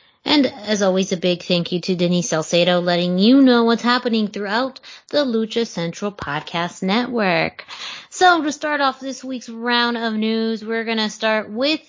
And 0.23 0.45
as 0.45 0.81
always, 0.81 1.11
a 1.11 1.17
big 1.17 1.41
thank 1.43 1.71
you 1.71 1.81
to 1.81 1.95
Denise 1.95 2.29
Salcedo 2.29 2.79
letting 2.79 3.17
you 3.17 3.41
know 3.41 3.63
what's 3.63 3.81
happening 3.81 4.27
throughout 4.27 4.79
the 5.09 5.25
Lucha 5.25 5.65
Central 5.65 6.11
Podcast 6.11 6.83
Network. 6.83 7.65
So 8.09 8.43
to 8.43 8.51
start 8.51 8.81
off 8.81 8.99
this 8.99 9.23
week's 9.23 9.49
round 9.49 9.97
of 9.97 10.13
news, 10.13 10.63
we're 10.63 10.85
going 10.85 10.99
to 10.99 11.09
start 11.09 11.49
with 11.49 11.81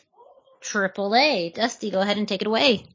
AAA. 0.62 1.54
Dusty, 1.54 1.90
go 1.90 2.00
ahead 2.00 2.16
and 2.16 2.26
take 2.26 2.40
it 2.40 2.46
away. 2.46 2.86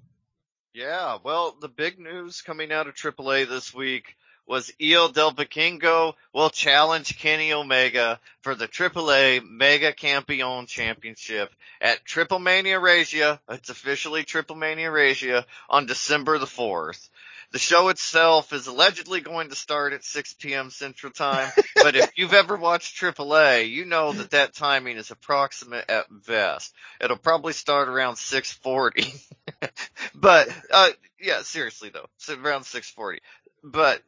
Yeah, 0.74 1.18
well, 1.24 1.56
the 1.60 1.70
big 1.70 2.00
news 2.00 2.42
coming 2.42 2.72
out 2.72 2.88
of 2.88 2.96
AAA 2.96 3.48
this 3.48 3.74
week 3.74 4.16
was 4.48 4.72
Hijo 4.80 5.10
del 5.10 5.34
Vikingo 5.34 6.14
will 6.34 6.50
challenge 6.50 7.20
Kenny 7.20 7.52
Omega 7.52 8.20
for 8.42 8.56
the 8.56 8.68
AAA 8.68 9.48
Mega 9.48 9.92
Campeon 9.92 10.66
Championship 10.66 11.52
at 11.82 12.06
Triple 12.06 12.40
Mania 12.40 12.80
Regia. 12.80 13.40
It's 13.50 13.70
officially 13.70 14.24
Triple 14.24 14.56
Mania 14.56 14.92
Regia 14.92 15.46
on 15.70 15.86
December 15.86 16.38
the 16.38 16.46
4th. 16.46 17.10
The 17.52 17.60
show 17.60 17.88
itself 17.88 18.52
is 18.52 18.68
allegedly 18.68 19.22
going 19.22 19.50
to 19.50 19.56
start 19.56 19.94
at 19.94 20.04
6 20.04 20.34
p.m. 20.34 20.70
Central 20.70 21.14
Time, 21.14 21.50
but 21.76 21.96
if 21.96 22.12
you've 22.18 22.34
ever 22.34 22.58
watched 22.58 23.02
AAA, 23.02 23.70
you 23.70 23.86
know 23.86 24.12
that 24.12 24.32
that 24.32 24.54
timing 24.54 24.98
is 24.98 25.12
approximate 25.12 25.90
at 25.90 26.08
best. 26.26 26.74
It'll 27.00 27.18
probably 27.18 27.54
start 27.54 27.88
around 27.88 28.16
6:40. 28.16 29.34
but 30.16 30.50
uh 30.72 30.90
yeah, 31.22 31.42
seriously 31.44 31.90
though, 31.90 32.08
it's 32.18 32.30
around 32.30 32.64
6:40. 32.64 33.20
But 33.64 34.02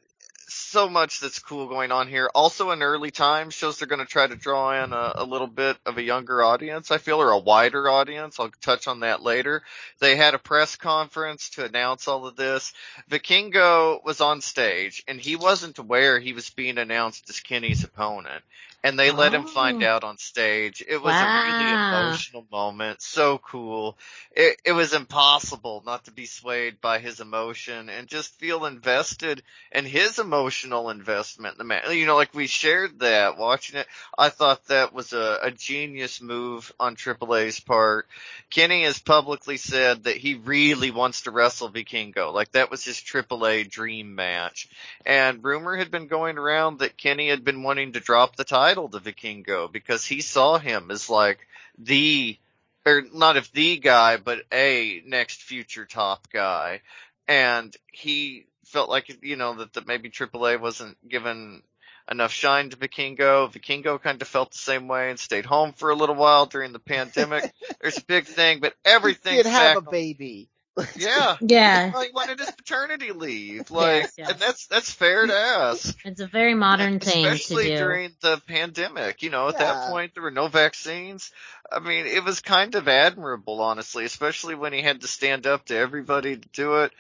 so 0.50 0.90
much 0.90 1.20
that's 1.20 1.40
cool 1.40 1.68
going 1.68 1.92
on 1.92 2.08
here. 2.08 2.30
Also 2.34 2.72
in 2.72 2.82
early 2.82 3.12
times 3.12 3.54
shows 3.54 3.78
they're 3.78 3.88
going 3.88 4.00
to 4.00 4.06
try 4.06 4.28
to 4.28 4.36
draw 4.36 4.84
in 4.84 4.94
a, 4.94 5.14
a, 5.16 5.24
little 5.26 5.48
bit 5.48 5.78
of 5.86 5.98
a 5.98 6.04
younger 6.04 6.44
audience, 6.44 6.92
I 6.92 6.98
feel, 6.98 7.22
or 7.22 7.32
a 7.32 7.40
wider 7.40 7.90
audience. 7.90 8.40
I'll 8.40 8.52
touch 8.62 8.88
on 8.88 9.02
that 9.02 9.22
later. 9.22 9.64
They 10.00 10.16
had 10.16 10.34
a 10.34 10.40
press 10.40 10.76
conference 10.76 11.52
to 11.52 11.66
announce 11.66 12.08
all 12.08 12.26
of 12.28 12.36
this. 12.36 12.74
Vikingo 13.10 14.04
was 14.04 14.22
on 14.22 14.42
stage 14.42 15.04
and 15.08 15.20
he 15.20 15.36
wasn't 15.36 15.80
aware 15.80 16.20
he 16.20 16.34
was 16.34 16.50
being 16.50 16.78
announced 16.78 17.30
as 17.30 17.40
Kenny's 17.40 17.84
opponent 17.84 18.44
and 18.84 18.98
they 18.98 19.12
let 19.12 19.34
oh. 19.34 19.40
him 19.40 19.48
find 19.48 19.84
oh. 19.84 19.88
out 19.88 20.04
on 20.04 20.18
stage. 20.18 20.84
It 20.88 20.98
was 20.98 21.14
wow. 21.14 21.42
a 21.42 21.46
really 21.46 21.70
emotional 21.70 22.46
moment. 22.52 23.02
So 23.02 23.38
cool. 23.38 23.98
It, 24.32 24.62
it 24.66 24.72
was 24.72 24.94
impossible 24.94 25.84
not 25.86 26.06
to 26.06 26.12
be 26.12 26.26
swayed 26.26 26.80
by 26.80 27.00
his 27.00 27.20
emotion 27.20 27.90
and 27.90 28.08
just 28.08 28.40
feel 28.40 28.66
invested 28.66 29.44
in 29.72 29.86
his 29.86 30.20
emotional 30.20 30.90
investment 30.90 31.56
in 31.56 31.58
the 31.58 31.64
man. 31.66 31.82
You 31.92 32.06
know, 32.06 32.16
like 32.16 32.34
we 32.34 32.48
shared 32.48 33.00
that 33.00 33.38
watching 33.38 33.80
it. 33.80 33.88
I 34.18 34.30
thought 34.30 34.66
that 34.68 34.94
was 34.94 35.12
a, 35.14 35.40
a 35.44 35.52
genius 35.52 36.22
move 36.22 36.72
on 36.80 36.96
AAA's 36.96 37.60
part. 37.60 38.08
Kenny 38.50 38.84
has 38.84 39.00
publicly 39.00 39.58
said 39.58 40.06
that 40.06 40.18
he 40.18 40.36
really 40.36 40.92
wants 40.92 41.22
to 41.24 41.32
wrestle 41.32 41.70
Vikingo. 41.70 42.34
Like 42.34 42.54
that 42.54 42.72
was 42.72 42.86
his 42.86 42.98
AAA 42.98 43.70
dream 43.70 44.16
match. 44.16 44.70
And 45.06 45.44
rumor 45.44 45.76
had 45.76 45.92
been 45.92 46.08
going 46.08 46.38
around 46.38 46.80
that 46.80 46.98
Kenny 46.98 47.30
had 47.30 47.44
been 47.44 47.64
wanting 47.64 47.94
to 47.94 48.00
drop 48.00 48.36
the 48.36 48.44
title 48.44 48.69
title 48.70 48.90
to 48.90 49.00
Vikingo 49.00 49.72
because 49.72 50.06
he 50.06 50.22
saw 50.22 50.58
him 50.58 50.92
as 50.92 51.10
like 51.10 51.40
the, 51.78 52.38
or 52.86 53.04
not 53.14 53.38
if 53.38 53.52
the 53.52 53.78
guy, 53.78 54.18
but 54.18 54.40
a 54.52 55.02
next 55.06 55.42
future 55.42 55.86
top 55.86 56.30
guy. 56.32 56.82
And 57.28 57.76
he 57.92 58.46
felt 58.66 58.90
like, 58.90 59.18
you 59.24 59.36
know, 59.36 59.56
that, 59.56 59.74
that 59.74 59.88
maybe 59.88 60.10
AAA 60.10 60.60
wasn't 60.60 60.98
given 61.08 61.64
enough 62.10 62.32
shine 62.32 62.70
to 62.70 62.78
Vikingo. 62.78 63.52
Vikingo 63.52 64.02
kind 64.02 64.22
of 64.22 64.28
felt 64.28 64.52
the 64.52 64.58
same 64.58 64.88
way 64.88 65.10
and 65.10 65.20
stayed 65.20 65.46
home 65.46 65.74
for 65.74 65.90
a 65.90 65.96
little 65.96 66.16
while 66.16 66.46
during 66.46 66.72
the 66.72 66.80
pandemic. 66.80 67.52
There's 67.82 67.98
a 67.98 68.06
big 68.06 68.26
thing, 68.26 68.60
but 68.60 68.74
everything. 68.86 69.36
He 69.36 69.44
did 69.44 69.50
have 69.50 69.78
a 69.78 69.82
baby. 69.82 70.50
Yeah. 70.98 71.36
Yeah. 71.42 71.92
Well, 71.92 72.04
he 72.04 72.10
wanted 72.14 72.40
his 72.40 72.52
paternity 72.52 73.12
leave. 73.12 73.70
Like, 73.72 74.04
Yes, 74.04 74.14
yes. 74.18 74.30
and 74.32 74.40
that's, 74.40 74.68
that's 74.68 74.92
fair 74.92 75.26
to 75.28 75.34
ask. 75.34 75.98
It's 76.06 76.22
a 76.22 76.28
very 76.28 76.54
modern 76.56 77.00
thing 77.00 77.26
to 77.26 77.32
Especially 77.32 77.70
during 77.76 78.12
the 78.22 78.42
pandemic. 78.48 79.22
You 79.24 79.30
know, 79.30 79.50
at 79.50 79.56
Yeah. 79.56 79.74
that 79.74 79.90
point 79.90 80.14
there 80.14 80.24
were 80.24 80.32
no 80.32 80.48
vaccines. 80.48 81.32
I 81.72 81.80
mean, 81.80 82.06
it 82.06 82.24
was 82.24 82.40
kind 82.40 82.76
of 82.76 82.88
admirable, 82.88 83.62
honestly, 83.62 84.06
especially 84.06 84.56
when 84.56 84.74
he 84.74 84.82
had 84.82 85.02
to 85.02 85.08
stand 85.08 85.46
up 85.48 85.66
to 85.66 85.76
everybody 85.78 86.38
to 86.38 86.48
do 86.54 86.76
it. 86.84 86.92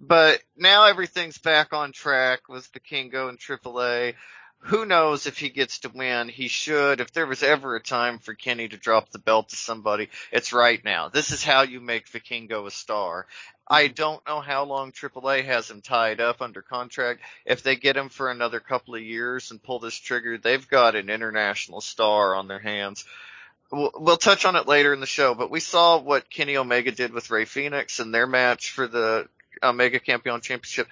But 0.00 0.40
now 0.56 0.84
everything's 0.86 1.38
back 1.38 1.72
on 1.72 1.92
track 1.92 2.48
with 2.48 2.70
Vikingo 2.72 3.28
and 3.28 3.38
AAA. 3.38 4.14
Who 4.62 4.84
knows 4.84 5.26
if 5.26 5.38
he 5.38 5.50
gets 5.50 5.80
to 5.80 5.88
win? 5.88 6.28
He 6.28 6.48
should. 6.48 7.00
If 7.00 7.12
there 7.12 7.26
was 7.26 7.42
ever 7.42 7.76
a 7.76 7.82
time 7.82 8.18
for 8.18 8.34
Kenny 8.34 8.68
to 8.68 8.76
drop 8.76 9.10
the 9.10 9.18
belt 9.18 9.50
to 9.50 9.56
somebody, 9.56 10.10
it's 10.32 10.52
right 10.52 10.84
now. 10.84 11.08
This 11.08 11.30
is 11.30 11.44
how 11.44 11.62
you 11.62 11.80
make 11.80 12.10
Vikingo 12.10 12.66
a 12.66 12.70
star. 12.70 13.26
I 13.68 13.84
mm-hmm. 13.84 13.94
don't 13.94 14.26
know 14.26 14.40
how 14.40 14.64
long 14.64 14.92
AAA 14.92 15.44
has 15.44 15.70
him 15.70 15.80
tied 15.80 16.20
up 16.20 16.42
under 16.42 16.62
contract. 16.62 17.20
If 17.44 17.62
they 17.62 17.76
get 17.76 17.96
him 17.96 18.08
for 18.08 18.30
another 18.30 18.60
couple 18.60 18.94
of 18.94 19.02
years 19.02 19.50
and 19.50 19.62
pull 19.62 19.78
this 19.78 19.94
trigger, 19.94 20.38
they've 20.38 20.68
got 20.68 20.96
an 20.96 21.08
international 21.08 21.80
star 21.80 22.34
on 22.34 22.48
their 22.48 22.58
hands. 22.58 23.04
We'll, 23.70 23.92
we'll 23.94 24.16
touch 24.16 24.44
on 24.44 24.56
it 24.56 24.66
later 24.66 24.92
in 24.92 25.00
the 25.00 25.06
show, 25.06 25.34
but 25.34 25.50
we 25.50 25.60
saw 25.60 25.98
what 25.98 26.30
Kenny 26.30 26.56
Omega 26.56 26.90
did 26.90 27.12
with 27.12 27.30
Rey 27.30 27.44
Fénix 27.44 28.00
in 28.00 28.10
their 28.10 28.26
match 28.26 28.70
for 28.70 28.86
the 28.86 29.28
Omega 29.62 30.00
Campeon 30.00 30.40
Championship. 30.40 30.88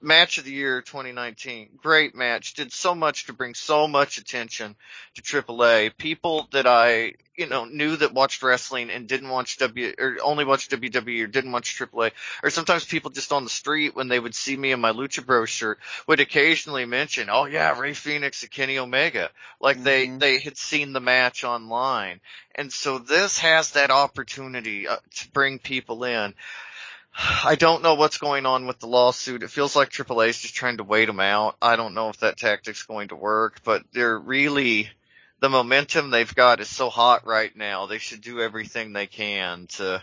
Match 0.00 0.38
of 0.38 0.44
the 0.44 0.52
year 0.52 0.80
2019. 0.80 1.70
Great 1.82 2.14
match. 2.14 2.54
Did 2.54 2.72
so 2.72 2.94
much 2.94 3.26
to 3.26 3.32
bring 3.32 3.54
so 3.54 3.88
much 3.88 4.18
attention 4.18 4.76
to 5.16 5.22
AAA. 5.22 5.96
People 5.96 6.48
that 6.52 6.68
I, 6.68 7.14
you 7.36 7.46
know, 7.48 7.64
knew 7.64 7.96
that 7.96 8.14
watched 8.14 8.44
wrestling 8.44 8.90
and 8.90 9.08
didn't 9.08 9.28
watch 9.28 9.58
W, 9.58 9.92
or 9.98 10.18
only 10.22 10.44
watched 10.44 10.70
WWE 10.70 11.24
or 11.24 11.26
didn't 11.26 11.50
watch 11.50 11.76
AAA. 11.76 12.12
Or 12.44 12.50
sometimes 12.50 12.84
people 12.84 13.10
just 13.10 13.32
on 13.32 13.42
the 13.42 13.50
street 13.50 13.96
when 13.96 14.06
they 14.06 14.20
would 14.20 14.36
see 14.36 14.56
me 14.56 14.70
in 14.70 14.80
my 14.80 14.92
Lucha 14.92 15.26
Bro 15.26 15.46
shirt 15.46 15.80
would 16.06 16.20
occasionally 16.20 16.84
mention, 16.84 17.28
oh 17.28 17.46
yeah, 17.46 17.76
Rey 17.76 17.90
Fénix 17.92 18.42
and 18.42 18.52
Kenny 18.52 18.78
Omega. 18.78 19.30
Like 19.60 19.82
they, 19.82 20.06
Mhm. 20.06 20.20
they 20.20 20.38
had 20.38 20.56
seen 20.56 20.92
the 20.92 21.00
match 21.00 21.42
online. 21.42 22.20
And 22.54 22.72
so 22.72 22.98
this 22.98 23.38
has 23.38 23.72
that 23.72 23.90
opportunity 23.90 24.86
uh, 24.86 24.98
to 25.16 25.28
bring 25.30 25.58
people 25.58 26.04
in. 26.04 26.34
I 27.14 27.56
don't 27.56 27.82
know 27.82 27.94
what's 27.94 28.18
going 28.18 28.46
on 28.46 28.66
with 28.66 28.78
the 28.78 28.86
lawsuit. 28.86 29.42
It 29.42 29.50
feels 29.50 29.76
like 29.76 29.90
AAA 29.90 30.28
is 30.28 30.38
just 30.38 30.54
trying 30.54 30.78
to 30.78 30.84
wait 30.84 31.06
them 31.06 31.20
out. 31.20 31.56
I 31.60 31.76
don't 31.76 31.94
know 31.94 32.08
if 32.08 32.18
that 32.18 32.38
tactic's 32.38 32.84
going 32.84 33.08
to 33.08 33.16
work, 33.16 33.60
but 33.64 33.82
they're 33.92 34.18
really, 34.18 34.90
the 35.40 35.50
momentum 35.50 36.10
they've 36.10 36.34
got 36.34 36.60
is 36.60 36.68
so 36.68 36.88
hot 36.88 37.26
right 37.26 37.54
now. 37.54 37.86
They 37.86 37.98
should 37.98 38.22
do 38.22 38.40
everything 38.40 38.92
they 38.92 39.06
can 39.06 39.66
to, 39.74 40.02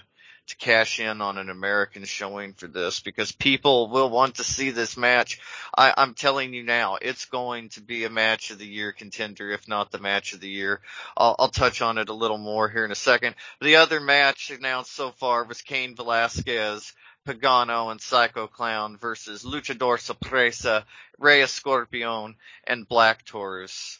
to 0.49 0.55
cash 0.57 0.99
in 0.99 1.21
on 1.21 1.37
an 1.37 1.49
American 1.49 2.03
showing 2.05 2.53
for 2.53 2.67
this 2.67 2.99
because 2.99 3.31
people 3.31 3.87
will 3.89 4.09
want 4.09 4.35
to 4.35 4.43
see 4.43 4.71
this 4.71 4.97
match. 4.97 5.39
I, 5.75 5.93
I'm 5.95 6.13
telling 6.13 6.53
you 6.53 6.63
now, 6.63 6.97
it's 7.01 7.25
going 7.25 7.69
to 7.69 7.81
be 7.81 8.03
a 8.03 8.09
match 8.09 8.51
of 8.51 8.59
the 8.59 8.67
year 8.67 8.91
contender, 8.91 9.49
if 9.51 9.67
not 9.67 9.91
the 9.91 9.99
match 9.99 10.33
of 10.33 10.41
the 10.41 10.49
year. 10.49 10.81
I'll, 11.15 11.35
I'll 11.39 11.49
touch 11.49 11.81
on 11.81 11.97
it 11.97 12.09
a 12.09 12.13
little 12.13 12.37
more 12.37 12.67
here 12.67 12.85
in 12.85 12.91
a 12.91 12.95
second. 12.95 13.35
The 13.61 13.77
other 13.77 13.99
match 13.99 14.51
announced 14.51 14.93
so 14.93 15.11
far 15.11 15.43
was 15.45 15.61
Cain 15.61 15.95
Velasquez, 15.95 16.93
Pagano, 17.25 17.91
and 17.91 18.01
Psycho 18.01 18.47
Clown 18.47 18.97
versus 18.97 19.43
Luchador 19.43 19.99
Sorpresa, 19.99 20.85
Rey 21.17 21.41
Escorpion, 21.41 22.35
and 22.65 22.87
Black 22.87 23.25
Taurus. 23.25 23.99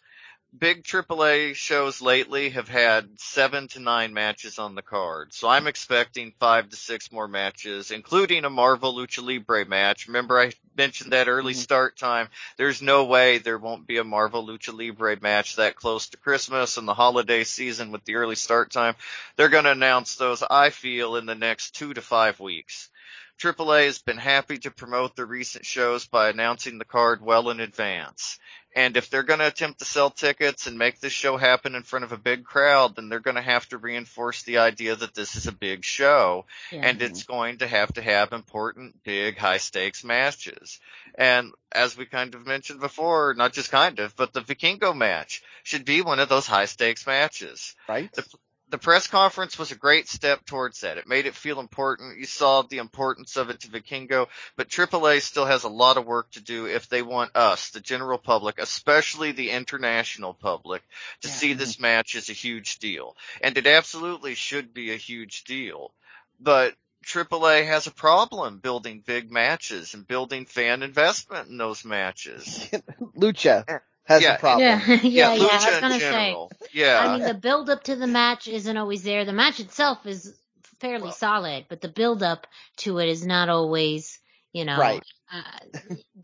Big 0.57 0.83
AAA 0.83 1.53
shows 1.55 2.01
lately 2.01 2.49
have 2.49 2.67
had 2.67 3.19
seven 3.19 3.67
to 3.67 3.79
nine 3.79 4.15
matches 4.15 4.57
on 4.57 4.73
the 4.73 4.81
card, 4.81 5.31
so 5.31 5.47
I'm 5.47 5.67
expecting 5.67 6.33
five 6.39 6.69
to 6.69 6.75
six 6.75 7.12
more 7.12 7.27
matches, 7.27 7.91
including 7.91 8.45
a 8.45 8.49
Marvel 8.49 8.95
Lucha 8.95 9.23
Libre 9.23 9.65
match. 9.65 10.07
Remember 10.07 10.39
I 10.39 10.51
mentioned 10.75 11.13
that 11.13 11.27
early 11.27 11.53
Mhm. 11.53 11.57
start 11.57 11.97
time. 11.97 12.29
There's 12.57 12.81
no 12.81 13.05
way 13.05 13.38
there 13.38 13.59
won't 13.59 13.85
be 13.85 13.97
a 13.97 14.03
Marvel 14.03 14.45
Lucha 14.45 14.73
Libre 14.73 15.17
match 15.21 15.57
that 15.57 15.75
close 15.75 16.09
to 16.09 16.17
Christmas 16.17 16.77
and 16.77 16.88
the 16.88 16.95
holiday 16.95 17.43
season 17.43 17.91
with 17.91 18.03
the 18.05 18.15
early 18.15 18.35
start 18.35 18.71
time. 18.71 18.95
They're 19.35 19.49
going 19.49 19.65
to 19.65 19.71
announce 19.71 20.15
those, 20.15 20.41
I 20.41 20.71
feel, 20.71 21.15
in 21.15 21.27
the 21.27 21.35
next 21.35 21.75
two 21.75 21.93
to 21.93 22.01
five 22.01 22.39
weeks. 22.39 22.89
AAA 23.38 23.85
has 23.85 23.99
been 23.99 24.17
happy 24.17 24.57
to 24.57 24.71
promote 24.71 25.15
the 25.15 25.25
recent 25.25 25.65
shows 25.65 26.07
by 26.07 26.27
announcing 26.27 26.77
the 26.77 26.85
card 26.85 27.21
well 27.21 27.51
in 27.51 27.62
advance. 27.62 28.38
And 28.75 28.97
if 28.97 29.10
they're 29.10 29.23
going 29.23 29.39
to 29.39 29.47
attempt 29.47 29.79
to 29.79 29.86
sell 29.86 30.12
tickets 30.12 30.67
and 30.67 30.77
make 30.77 30.99
this 30.99 31.12
show 31.12 31.38
happen 31.38 31.73
in 31.75 31.84
front 31.84 32.05
of 32.05 32.12
a 32.12 32.17
big 32.17 32.43
crowd, 32.45 32.95
then 32.95 33.10
they're 33.10 33.19
going 33.19 33.36
to 33.36 33.41
have 33.41 33.67
to 33.69 33.77
reinforce 33.77 34.43
the 34.43 34.60
idea 34.60 34.95
that 34.95 35.15
this 35.15 35.36
is 35.36 35.47
a 35.47 35.51
big 35.51 35.84
show 35.84 36.45
Yeah. 36.71 36.82
and 36.84 37.01
it's 37.01 37.23
going 37.23 37.58
to 37.60 37.67
have 37.67 37.91
to 37.93 38.01
have 38.01 38.32
important, 38.32 39.03
big, 39.03 39.38
high 39.38 39.58
stakes 39.58 40.03
matches. 40.03 40.79
And 41.15 41.51
as 41.71 41.97
we 41.97 42.05
kind 42.05 42.36
of 42.36 42.45
mentioned 42.45 42.79
before, 42.79 43.34
not 43.36 43.53
just 43.53 43.71
kind 43.71 43.99
of, 43.99 44.15
but 44.15 44.34
the 44.34 44.41
Vikingo 44.41 44.95
match 44.95 45.41
should 45.63 45.84
be 45.86 46.01
one 46.01 46.19
of 46.19 46.29
those 46.29 46.45
high 46.47 46.65
stakes 46.65 47.08
matches. 47.08 47.75
Right? 47.88 48.12
The, 48.13 48.23
the 48.69 48.77
press 48.77 49.08
conference 49.08 49.58
was 49.58 49.71
a 49.71 49.75
great 49.75 50.08
step 50.08 50.45
towards 50.45 50.82
that. 50.82 50.97
It 50.97 51.08
made 51.08 51.25
it 51.25 51.36
feel 51.36 51.60
important. 51.60 52.19
You 52.19 52.25
saw 52.25 52.62
the 52.62 52.77
importance 52.77 53.36
of 53.36 53.49
it 53.49 53.62
to 53.62 53.67
Vikingo, 53.69 54.27
but 54.55 54.69
AAA 54.69 55.21
still 55.21 55.45
has 55.45 55.63
a 55.63 55.69
lot 55.69 55.97
of 55.97 56.05
work 56.05 56.29
to 56.32 56.41
do 56.41 56.67
if 56.67 56.88
they 56.88 57.01
want 57.01 57.36
us, 57.36 57.71
the 57.71 57.79
general 57.79 58.17
public, 58.17 58.60
especially 58.60 59.32
the 59.32 59.49
international 59.51 60.34
public, 60.34 60.84
to 61.21 61.27
Yeah. 61.27 61.34
see 61.34 61.53
this 61.53 61.79
match 61.79 62.15
as 62.15 62.29
a 62.29 62.34
huge 62.34 62.79
deal. 62.79 63.15
And 63.41 63.58
it 63.58 63.65
absolutely 63.65 64.36
should 64.36 64.73
be 64.73 64.91
a 64.93 64.97
huge 64.97 65.43
deal. 65.45 65.93
But 66.39 66.75
AAA 67.05 67.65
has 67.65 67.88
a 67.88 67.91
problem 67.91 68.60
building 68.60 69.01
big 69.05 69.32
matches 69.32 69.93
and 69.93 70.08
building 70.08 70.45
fan 70.45 70.84
investment 70.84 71.49
in 71.49 71.58
those 71.58 71.84
matches. 71.86 72.69
Lucha 73.17 73.82
has 74.09 74.21
Yeah. 74.23 74.35
a 74.35 74.39
problem. 74.39 74.61
yeah, 74.87 74.93
yeah, 75.03 75.33
yeah. 75.33 75.47
I 75.51 75.55
was 75.71 75.79
gonna 75.79 75.93
say. 75.93 75.99
general. 75.99 76.51
Yeah. 76.73 76.99
I 76.99 77.17
mean, 77.17 77.27
the 77.27 77.33
build 77.35 77.69
up 77.69 77.83
to 77.83 77.95
the 77.95 78.07
match 78.07 78.47
isn't 78.47 78.75
always 78.75 79.03
there. 79.03 79.23
The 79.23 79.33
match 79.33 79.59
itself 79.61 80.05
is 80.05 80.35
fairly 80.81 81.03
Well- 81.03 81.11
solid, 81.13 81.65
but 81.69 81.79
the 81.79 81.89
build 81.89 82.23
up 82.23 82.47
to 82.77 82.97
it 82.99 83.07
is 83.07 83.25
not 83.25 83.49
always, 83.49 84.19
you 84.51 84.65
know, 84.65 84.77
Right. 84.77 85.03
uh, 85.31 85.41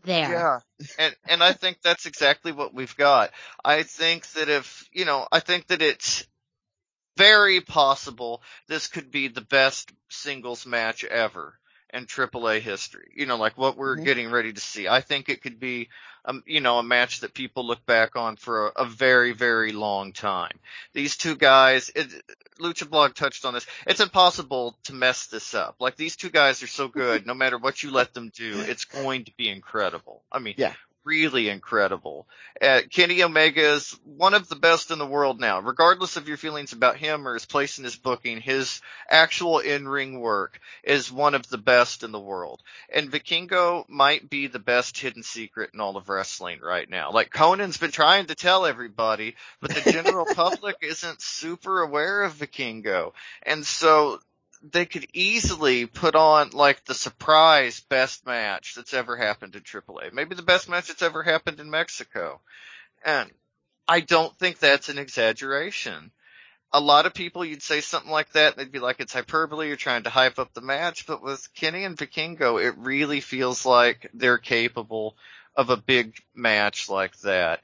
there. 0.02 0.30
Yeah. 0.32 0.58
And 0.98 1.16
and 1.28 1.42
I 1.42 1.52
think 1.52 1.78
that's 1.80 2.06
exactly 2.06 2.52
what 2.52 2.74
we've 2.74 2.96
got. 2.96 3.30
I 3.64 3.84
think 3.84 4.26
that 4.32 4.48
if 4.48 4.88
you 4.92 5.04
know, 5.04 5.26
I 5.30 5.40
think 5.40 5.68
that 5.68 5.80
it's 5.80 6.26
very 7.16 7.60
possible 7.62 8.42
this 8.68 8.88
could 8.88 9.10
be 9.10 9.28
the 9.28 9.40
best 9.40 9.90
singles 10.10 10.66
match 10.66 11.02
ever 11.04 11.58
in 11.92 12.06
AAA 12.06 12.60
history. 12.60 13.12
You 13.14 13.26
know, 13.26 13.36
like 13.36 13.56
what 13.56 13.76
we're 13.76 13.96
Mhm. 13.96 14.04
getting 14.04 14.30
ready 14.30 14.52
to 14.52 14.60
see. 14.60 14.88
I 14.88 15.00
think 15.00 15.28
it 15.28 15.42
could 15.42 15.60
be 15.60 15.88
um, 16.26 16.42
you 16.44 16.60
know, 16.60 16.78
a 16.78 16.82
match 16.82 17.20
that 17.20 17.34
people 17.34 17.64
look 17.66 17.86
back 17.86 18.16
on 18.16 18.36
for 18.36 18.66
a, 18.66 18.82
a 18.82 18.84
very, 18.84 19.32
very 19.32 19.72
long 19.72 20.12
time. 20.12 20.58
These 20.92 21.16
two 21.16 21.36
guys, 21.36 21.90
it, 21.94 22.08
Lucha 22.58 22.88
Blog 22.90 23.14
touched 23.14 23.44
on 23.44 23.54
this. 23.54 23.66
It's 23.86 24.00
impossible 24.00 24.76
to 24.84 24.92
mess 24.92 25.26
this 25.26 25.54
up. 25.54 25.76
Like 25.78 25.96
these 25.96 26.16
two 26.16 26.30
guys 26.30 26.62
are 26.64 26.68
so 26.68 26.88
good, 26.88 27.26
no 27.26 27.34
matter 27.34 27.58
what 27.58 27.82
you 27.82 27.92
let 27.92 28.12
them 28.12 28.30
do, 28.34 28.60
it's 28.60 28.86
going 28.86 29.26
to 29.26 29.32
be 29.36 29.48
incredible. 29.48 30.24
I 30.32 30.40
mean, 30.40 30.54
Yeah. 30.56 30.74
Really 31.06 31.48
incredible. 31.48 32.26
Uh, 32.60 32.80
Kenny 32.90 33.22
Omega 33.22 33.74
is 33.74 33.92
one 34.04 34.34
of 34.34 34.48
the 34.48 34.56
best 34.56 34.90
in 34.90 34.98
the 34.98 35.06
world 35.06 35.38
now, 35.38 35.60
regardless 35.60 36.16
of 36.16 36.26
your 36.26 36.36
feelings 36.36 36.72
about 36.72 36.96
him 36.96 37.26
or 37.26 37.34
his 37.34 37.46
place 37.46 37.78
in 37.78 37.84
his 37.84 37.96
booking. 37.96 38.40
His 38.40 38.80
actual 39.08 39.60
in-ring 39.60 40.18
work 40.18 40.58
is 40.82 41.12
one 41.12 41.34
of 41.34 41.48
the 41.48 41.58
best 41.58 42.02
in 42.02 42.10
the 42.10 42.20
world. 42.20 42.60
And 42.92 43.10
Vikingo 43.10 43.88
might 43.88 44.28
be 44.28 44.48
the 44.48 44.58
best 44.58 44.98
hidden 44.98 45.22
secret 45.22 45.70
in 45.72 45.80
all 45.80 45.96
of 45.96 46.08
wrestling 46.08 46.58
right 46.60 46.90
now. 46.90 47.12
Like 47.12 47.30
Conan's 47.30 47.78
been 47.78 47.92
trying 47.92 48.26
to 48.26 48.34
tell 48.34 48.66
everybody, 48.66 49.36
but 49.60 49.70
the 49.70 49.92
general 49.92 50.26
public 50.34 50.76
isn't 50.82 51.22
super 51.22 51.82
aware 51.82 52.24
of 52.24 52.34
Vikingo. 52.34 53.12
And 53.44 53.64
so 53.64 54.18
they 54.72 54.86
could 54.86 55.06
easily 55.12 55.86
put 55.86 56.14
on 56.14 56.50
like 56.50 56.84
the 56.84 56.94
surprise 56.94 57.80
best 57.80 58.26
match 58.26 58.74
that's 58.74 58.94
ever 58.94 59.16
happened 59.16 59.54
in 59.54 59.62
AAA. 59.62 60.12
Maybe 60.12 60.34
the 60.34 60.42
best 60.42 60.68
match 60.68 60.88
that's 60.88 61.02
ever 61.02 61.22
happened 61.22 61.60
in 61.60 61.70
Mexico. 61.70 62.40
And 63.04 63.30
I 63.88 64.00
don't 64.00 64.36
think 64.38 64.58
that's 64.58 64.88
an 64.88 64.98
exaggeration. 64.98 66.10
A 66.72 66.80
lot 66.80 67.06
of 67.06 67.14
people, 67.14 67.44
you'd 67.44 67.62
say 67.62 67.80
something 67.80 68.10
like 68.10 68.32
that, 68.32 68.56
they'd 68.56 68.72
be 68.72 68.80
like, 68.80 69.00
it's 69.00 69.12
hyperbole, 69.12 69.68
you're 69.68 69.76
trying 69.76 70.02
to 70.02 70.10
hype 70.10 70.38
up 70.38 70.52
the 70.52 70.60
match, 70.60 71.06
but 71.06 71.22
with 71.22 71.48
Kenny 71.54 71.84
and 71.84 71.96
Vikingo, 71.96 72.62
it 72.62 72.74
really 72.76 73.20
feels 73.20 73.64
like 73.64 74.10
they're 74.12 74.38
capable 74.38 75.16
of 75.54 75.70
a 75.70 75.76
big 75.76 76.16
match 76.34 76.88
like 76.88 77.16
that. 77.20 77.60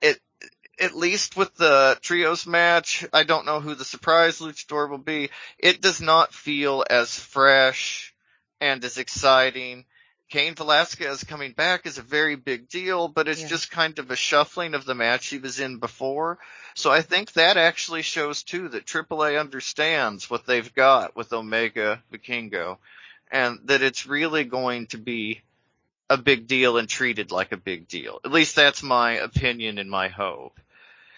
It, 0.00 0.18
at 0.78 0.96
least 0.96 1.36
with 1.36 1.54
the 1.54 1.98
trios 2.02 2.46
match, 2.46 3.04
I 3.12 3.22
don't 3.24 3.46
know 3.46 3.60
who 3.60 3.74
the 3.74 3.84
surprise 3.84 4.40
luchador 4.40 4.90
will 4.90 4.98
be. 4.98 5.30
It 5.58 5.80
does 5.80 6.00
not 6.00 6.34
feel 6.34 6.84
as 6.88 7.18
fresh 7.18 8.14
and 8.60 8.84
as 8.84 8.98
exciting. 8.98 9.84
Cain 10.28 10.54
Velasquez 10.56 11.22
coming 11.24 11.52
back 11.52 11.86
is 11.86 11.98
a 11.98 12.02
very 12.02 12.34
big 12.34 12.68
deal, 12.68 13.06
but 13.06 13.28
it's 13.28 13.42
Yeah. 13.42 13.48
just 13.48 13.70
kind 13.70 13.98
of 14.00 14.10
a 14.10 14.16
shuffling 14.16 14.74
of 14.74 14.84
the 14.84 14.94
match 14.94 15.28
he 15.28 15.38
was 15.38 15.60
in 15.60 15.78
before. 15.78 16.38
So 16.74 16.90
I 16.90 17.00
think 17.00 17.32
that 17.34 17.56
actually 17.56 18.02
shows 18.02 18.42
too 18.42 18.68
that 18.70 18.86
AAA 18.86 19.38
understands 19.38 20.28
what 20.28 20.44
they've 20.44 20.74
got 20.74 21.14
with 21.16 21.32
Omega 21.32 22.02
Vikingo. 22.12 22.78
and 23.28 23.58
that 23.64 23.82
it's 23.82 24.06
really 24.06 24.44
going 24.44 24.86
to 24.86 24.98
be 24.98 25.42
a 26.08 26.16
big 26.16 26.46
deal 26.46 26.76
and 26.76 26.88
treated 26.88 27.32
like 27.32 27.50
a 27.50 27.56
big 27.56 27.88
deal. 27.88 28.20
At 28.24 28.30
least 28.30 28.54
that's 28.54 28.84
my 28.84 29.14
opinion 29.14 29.78
and 29.78 29.90
my 29.90 30.06
hope. 30.06 30.60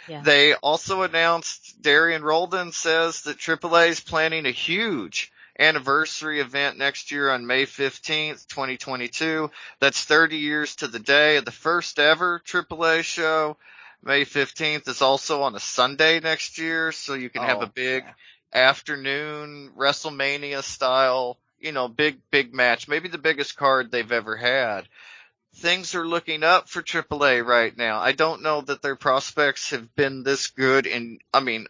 Yeah. 0.09 0.23
They 0.23 0.55
also 0.55 1.03
announced 1.03 1.81
Dorian 1.83 2.23
Roldan 2.23 2.73
says 2.73 3.23
that 3.23 3.39
AAA 3.39 3.89
is 3.89 4.01
planning 4.01 4.47
a 4.47 4.51
huge 4.51 5.31
anniversary 5.59 6.41
event 6.41 6.79
next 6.79 7.11
year 7.11 7.31
on 7.31 7.47
May 7.47 7.65
15th, 7.67 8.47
2022. 8.47 9.51
That's 9.81 10.05
30 10.05 10.37
years 10.37 10.77
to 10.77 10.87
the 10.89 10.99
day 11.01 11.37
of 11.37 11.45
the 11.45 11.51
first 11.51 11.99
ever 11.99 12.41
AAA 12.45 13.03
show. 13.03 13.57
May 14.03 14.25
15th 14.25 14.89
is 14.89 15.03
also 15.03 15.43
on 15.43 15.57
a 15.57 15.61
Sunday 15.61 16.21
next 16.21 16.59
year, 16.59 16.93
so 16.93 17.15
you 17.15 17.29
can 17.31 17.43
have 17.43 17.59
Oh, 17.59 17.63
a 17.63 17.67
big 17.67 18.05
yeah. 18.05 18.13
afternoon 18.71 19.73
WrestleMania 19.77 20.63
style, 20.63 21.39
you 21.59 21.73
know, 21.73 21.89
big, 21.89 22.21
big 22.31 22.55
match. 22.55 22.87
Maybe 22.87 23.09
the 23.09 23.19
biggest 23.19 23.57
card 23.57 23.91
they've 23.91 24.13
ever 24.13 24.37
had. 24.37 24.89
Things 25.59 25.95
are 25.95 26.07
looking 26.07 26.45
up 26.45 26.69
for 26.69 26.83
AAA 26.83 27.45
right 27.45 27.77
now. 27.77 28.01
I 28.01 28.13
don't 28.13 28.43
know 28.43 28.61
that 28.63 28.83
their 28.83 28.97
prospects 28.97 29.71
have 29.71 29.95
been 29.97 30.23
this 30.23 30.49
good 30.49 30.87
and 30.87 31.21
I 31.35 31.41
mean, 31.41 31.67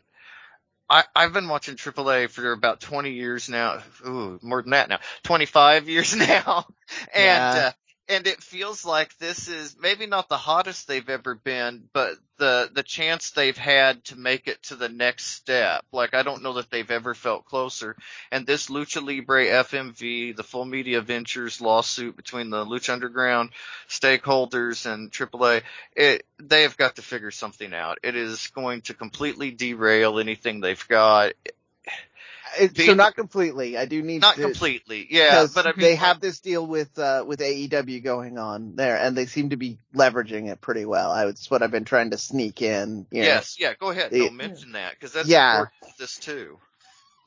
I, 0.90 1.04
I've 1.14 1.32
been 1.32 1.48
watching 1.48 1.76
AAA 1.76 2.30
for 2.30 2.52
about 2.52 2.80
20 2.80 3.12
years 3.12 3.48
now. 3.48 3.82
Ooh, 4.06 4.38
more 4.42 4.62
than 4.62 4.72
that 4.72 4.88
now. 4.88 5.00
25 5.24 5.88
years 5.88 6.16
now. 6.16 6.66
And, 7.14 7.54
Yeah. 7.54 7.56
uh, 7.56 7.72
and 8.08 8.26
it 8.26 8.42
feels 8.42 8.86
like 8.86 9.16
this 9.18 9.48
is 9.48 9.76
maybe 9.78 10.06
not 10.06 10.28
the 10.28 10.36
hottest 10.38 10.88
they've 10.88 11.08
ever 11.08 11.34
been, 11.34 11.88
but 11.92 12.14
the, 12.38 12.70
the 12.72 12.82
chance 12.82 13.30
they've 13.30 13.56
had 13.56 14.02
to 14.04 14.16
make 14.16 14.48
it 14.48 14.62
to 14.64 14.76
the 14.76 14.88
next 14.88 15.26
step. 15.26 15.84
Like 15.92 16.14
I 16.14 16.22
don't 16.22 16.42
know 16.42 16.54
that 16.54 16.70
they've 16.70 16.90
ever 16.90 17.14
felt 17.14 17.44
closer. 17.44 17.96
And 18.32 18.46
this 18.46 18.68
Lucha 18.68 19.04
Libre 19.04 19.46
FMV, 19.46 20.34
the 20.34 20.42
Full 20.42 20.64
Media 20.64 21.02
Ventures 21.02 21.60
lawsuit 21.60 22.16
between 22.16 22.48
the 22.48 22.64
Lucha 22.64 22.94
Underground 22.94 23.50
stakeholders 23.88 24.90
and 24.90 25.12
AAA, 25.12 25.62
it, 25.94 26.24
they 26.38 26.62
have 26.62 26.78
got 26.78 26.96
to 26.96 27.02
figure 27.02 27.30
something 27.30 27.74
out. 27.74 27.98
It 28.02 28.16
is 28.16 28.46
going 28.48 28.82
to 28.82 28.94
completely 28.94 29.50
derail 29.50 30.18
anything 30.18 30.60
they've 30.60 30.88
got. 30.88 31.32
It, 32.58 32.74
Be- 32.74 32.86
so 32.86 32.94
not 32.94 33.14
completely. 33.14 33.76
I 33.76 33.86
do 33.86 34.02
need 34.02 34.22
Not 34.22 34.36
to, 34.36 34.42
completely, 34.42 35.06
yeah, 35.10 35.46
but 35.54 35.66
I 35.66 35.70
mean, 35.70 35.80
they 35.80 35.94
have 35.96 36.20
this 36.20 36.40
deal 36.40 36.66
with 36.66 36.98
uh, 36.98 37.24
with 37.26 37.40
AEW 37.40 38.02
going 38.02 38.38
on 38.38 38.76
there, 38.76 38.96
and 38.96 39.16
they 39.16 39.26
seem 39.26 39.50
to 39.50 39.56
be 39.56 39.78
leveraging 39.94 40.48
it 40.50 40.60
pretty 40.60 40.84
well. 40.84 41.10
I, 41.10 41.26
it's 41.26 41.50
what 41.50 41.62
I've 41.62 41.70
been 41.70 41.84
trying 41.84 42.10
to 42.10 42.18
sneak 42.18 42.62
in. 42.62 43.06
You 43.10 43.22
know. 43.22 43.28
yes, 43.28 43.56
yeah, 43.58 43.74
go 43.74 43.90
ahead, 43.90 44.12
no, 44.12 44.30
mention 44.30 44.72
that, 44.72 44.92
because 44.94 45.12
that's 45.12 45.28
Yeah. 45.28 45.60
important 45.60 45.92
to 45.92 45.98
this 45.98 46.18
too. 46.18 46.58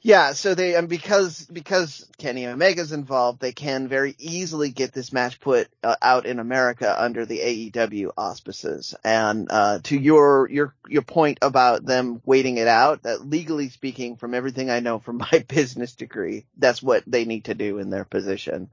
Yeah, 0.04 0.34
so 0.34 0.56
they 0.56 0.74
and 0.76 0.90
because 0.90 1.46
because 1.46 2.10
Kenny 2.18 2.48
Omega's 2.48 2.92
involved, 2.92 3.40
they 3.40 3.52
can 3.52 3.88
very 3.88 4.16
easily 4.18 4.72
get 4.72 4.94
this 4.94 5.14
match 5.14 5.40
put 5.40 5.68
uh, 5.84 5.96
out 6.02 6.26
in 6.26 6.40
America 6.40 6.96
under 7.00 7.24
the 7.28 7.38
AEW 7.40 8.12
auspices. 8.18 8.96
And 9.04 9.48
uh, 9.52 9.80
to 9.84 9.96
your 9.98 10.50
your 10.50 10.74
your 10.88 11.04
point 11.04 11.38
about 11.44 11.86
them 11.86 12.20
waiting 12.26 12.58
it 12.58 12.68
out, 12.68 13.04
that 13.04 13.30
legally 13.30 13.70
speaking, 13.70 14.16
from 14.16 14.34
everything 14.34 14.72
I 14.72 14.80
know 14.80 14.98
from 14.98 15.18
my 15.32 15.46
business 15.48 15.94
degree, 15.94 16.46
that's 16.58 16.82
what 16.82 17.04
they 17.06 17.26
need 17.26 17.46
to 17.46 17.54
do 17.54 17.78
in 17.78 17.92
their 17.92 18.06
position. 18.06 18.72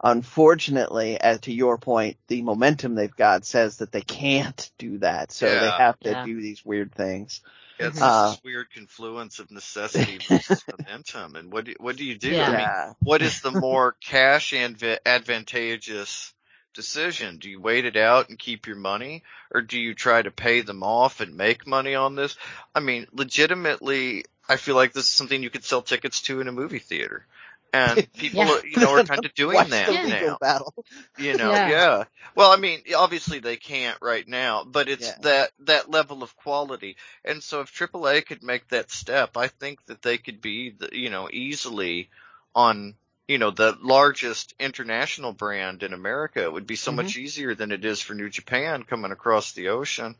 Unfortunately, 0.00 1.20
as 1.20 1.40
to 1.40 1.52
your 1.52 1.76
point, 1.76 2.18
the 2.28 2.42
momentum 2.42 2.94
they've 2.94 3.16
got 3.16 3.44
says 3.44 3.78
that 3.78 3.90
they 3.90 4.00
can't 4.02 4.70
do 4.78 4.98
that, 4.98 5.32
so 5.32 5.46
they 5.58 5.70
have 5.70 5.98
to 6.00 6.10
Yeah. 6.10 6.24
do 6.24 6.40
these 6.40 6.64
weird 6.64 6.94
things. 6.94 7.40
It's 7.78 8.00
Uh, 8.00 8.30
this 8.30 8.40
weird 8.44 8.70
confluence 8.72 9.38
of 9.38 9.50
necessity 9.50 10.18
versus 10.28 10.64
momentum, 10.78 11.36
and 11.36 11.52
what 11.52 11.64
do, 11.66 11.74
what 11.78 11.96
do 11.96 12.04
you 12.04 12.16
do? 12.16 12.32
Yeah. 12.32 12.50
I 12.50 12.56
mean, 12.56 12.94
what 13.00 13.22
is 13.22 13.40
the 13.40 13.52
more 13.52 13.96
cash 14.00 14.52
adva- 14.52 14.98
advantageous 15.06 16.32
decision? 16.74 17.38
Do 17.38 17.48
you 17.50 17.60
wait 17.60 17.84
it 17.84 17.96
out 17.96 18.28
and 18.28 18.38
keep 18.38 18.66
your 18.66 18.76
money, 18.76 19.22
or 19.52 19.62
do 19.62 19.78
you 19.78 19.94
try 19.94 20.22
to 20.22 20.30
pay 20.30 20.60
them 20.60 20.82
off 20.82 21.20
and 21.20 21.36
make 21.36 21.66
money 21.66 21.94
on 21.94 22.14
this? 22.14 22.36
I 22.74 22.80
mean, 22.80 23.06
legitimately, 23.12 24.24
I 24.48 24.56
feel 24.56 24.74
like 24.74 24.92
this 24.92 25.04
is 25.04 25.10
something 25.10 25.42
you 25.42 25.50
could 25.50 25.64
sell 25.64 25.82
tickets 25.82 26.22
to 26.22 26.40
in 26.40 26.48
a 26.48 26.52
movie 26.52 26.78
theater. 26.78 27.26
And 27.72 28.10
people, 28.14 28.44
Yeah. 28.46 28.60
you 28.64 28.80
know, 28.80 28.94
are 28.94 29.04
kind 29.04 29.24
of 29.24 29.34
doing 29.34 29.56
Watch 29.56 29.68
that 29.70 29.88
the 29.88 30.08
now. 30.08 30.38
battle. 30.40 30.74
You 31.18 31.36
know, 31.36 31.50
Yeah. 31.50 31.68
yeah. 31.68 32.04
Well, 32.34 32.50
I 32.50 32.56
mean, 32.56 32.82
obviously 32.96 33.40
they 33.40 33.56
can't 33.56 33.98
right 34.00 34.26
now, 34.26 34.64
but 34.64 34.88
it's 34.88 35.06
Yeah. 35.06 35.16
that, 35.22 35.50
that 35.60 35.90
level 35.90 36.22
of 36.22 36.34
quality. 36.36 36.96
And 37.24 37.42
so 37.42 37.60
if 37.60 37.70
AAA 37.72 38.22
could 38.24 38.42
make 38.42 38.68
that 38.68 38.90
step, 38.90 39.36
I 39.36 39.48
think 39.48 39.84
that 39.86 40.02
they 40.02 40.18
could 40.18 40.40
be, 40.40 40.70
the, 40.70 40.88
you 40.92 41.10
know, 41.10 41.28
easily 41.32 42.10
on, 42.54 42.94
you 43.26 43.38
know, 43.38 43.50
the 43.50 43.76
largest 43.82 44.54
international 44.58 45.32
brand 45.32 45.82
in 45.82 45.92
America. 45.92 46.42
It 46.42 46.52
would 46.52 46.66
be 46.66 46.76
so 46.76 46.90
mm-hmm. 46.90 46.96
much 47.02 47.16
easier 47.16 47.54
than 47.54 47.72
it 47.72 47.84
is 47.84 48.00
for 48.00 48.14
New 48.14 48.30
Japan 48.30 48.84
coming 48.84 49.12
across 49.12 49.52
the 49.52 49.68
ocean. 49.68 50.16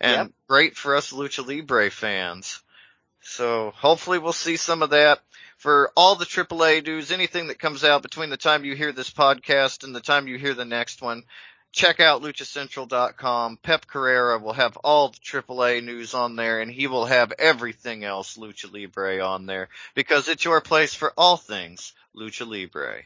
And 0.00 0.28
Yep. 0.28 0.32
great 0.48 0.76
for 0.76 0.96
us 0.96 1.12
Lucha 1.12 1.46
Libre 1.46 1.90
fans. 1.90 2.62
So 3.22 3.72
hopefully 3.76 4.18
we'll 4.18 4.32
see 4.32 4.56
some 4.56 4.82
of 4.82 4.90
that 4.90 5.20
for 5.60 5.92
all 5.94 6.14
the 6.14 6.24
AAA 6.24 6.86
news, 6.86 7.12
anything 7.12 7.48
that 7.48 7.58
comes 7.58 7.84
out 7.84 8.00
between 8.00 8.30
the 8.30 8.38
time 8.38 8.64
you 8.64 8.74
hear 8.74 8.92
this 8.92 9.10
podcast 9.10 9.84
and 9.84 9.94
the 9.94 10.00
time 10.00 10.26
you 10.26 10.38
hear 10.38 10.54
the 10.54 10.64
next 10.64 11.02
one. 11.02 11.22
Check 11.70 12.00
out 12.00 12.22
luchacentral.com. 12.22 13.58
Pep 13.58 13.86
Carrera 13.86 14.38
will 14.38 14.54
have 14.54 14.78
all 14.78 15.10
the 15.10 15.18
AAA 15.18 15.84
news 15.84 16.14
on 16.14 16.34
there 16.34 16.62
and 16.62 16.70
he 16.70 16.86
will 16.86 17.04
have 17.04 17.34
everything 17.38 18.04
else 18.04 18.38
Lucha 18.38 18.72
Libre 18.72 19.20
on 19.20 19.44
there 19.44 19.68
because 19.94 20.28
it's 20.28 20.46
your 20.46 20.62
place 20.62 20.94
for 20.94 21.12
all 21.14 21.36
things 21.36 21.92
Lucha 22.16 22.48
Libre. 22.48 23.02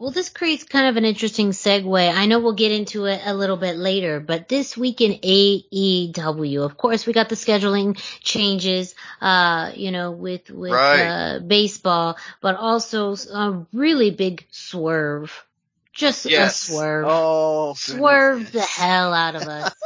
Well, 0.00 0.10
this 0.10 0.30
creates 0.30 0.64
kind 0.64 0.86
of 0.88 0.96
an 0.96 1.04
interesting 1.04 1.50
segue. 1.50 2.10
I 2.10 2.24
know 2.24 2.38
we'll 2.38 2.54
get 2.54 2.72
into 2.72 3.04
it 3.04 3.20
a 3.22 3.34
little 3.34 3.58
bit 3.58 3.76
later, 3.76 4.18
but 4.18 4.48
this 4.48 4.74
week 4.74 5.02
in 5.02 5.12
AEW, 5.12 6.64
of 6.64 6.78
course, 6.78 7.06
we 7.06 7.12
got 7.12 7.28
the 7.28 7.34
scheduling 7.34 7.98
changes, 8.20 8.94
uh, 9.20 9.72
you 9.74 9.90
know, 9.90 10.10
with, 10.12 10.48
with, 10.48 10.72
Right. 10.72 11.02
uh, 11.02 11.40
baseball, 11.40 12.16
but 12.40 12.56
also 12.56 13.14
a 13.14 13.66
really 13.74 14.10
big 14.10 14.46
swerve. 14.50 15.44
Just 15.92 16.24
Yes. 16.24 16.62
a 16.62 16.72
swerve. 16.72 17.06
Oh, 17.06 17.74
Swerve 17.74 18.52
the 18.52 18.62
hell 18.62 19.12
out 19.12 19.34
of 19.34 19.42
us. 19.42 19.74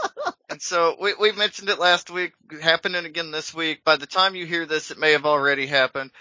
And 0.51 0.63
so 0.63 0.95
we, 1.01 1.15
we 1.15 1.33
mentioned 1.33 1.69
it 1.71 1.81
last 1.81 2.11
week, 2.11 2.35
happening 2.63 3.07
again 3.07 3.33
this 3.33 3.53
week. 3.53 3.83
By 3.83 3.97
the 3.97 4.07
time 4.07 4.37
you 4.37 4.47
hear 4.47 4.67
this, 4.67 4.93
it 4.93 4.99
may 4.99 5.13
have 5.13 5.27
already 5.27 5.67
happened. 5.67 6.13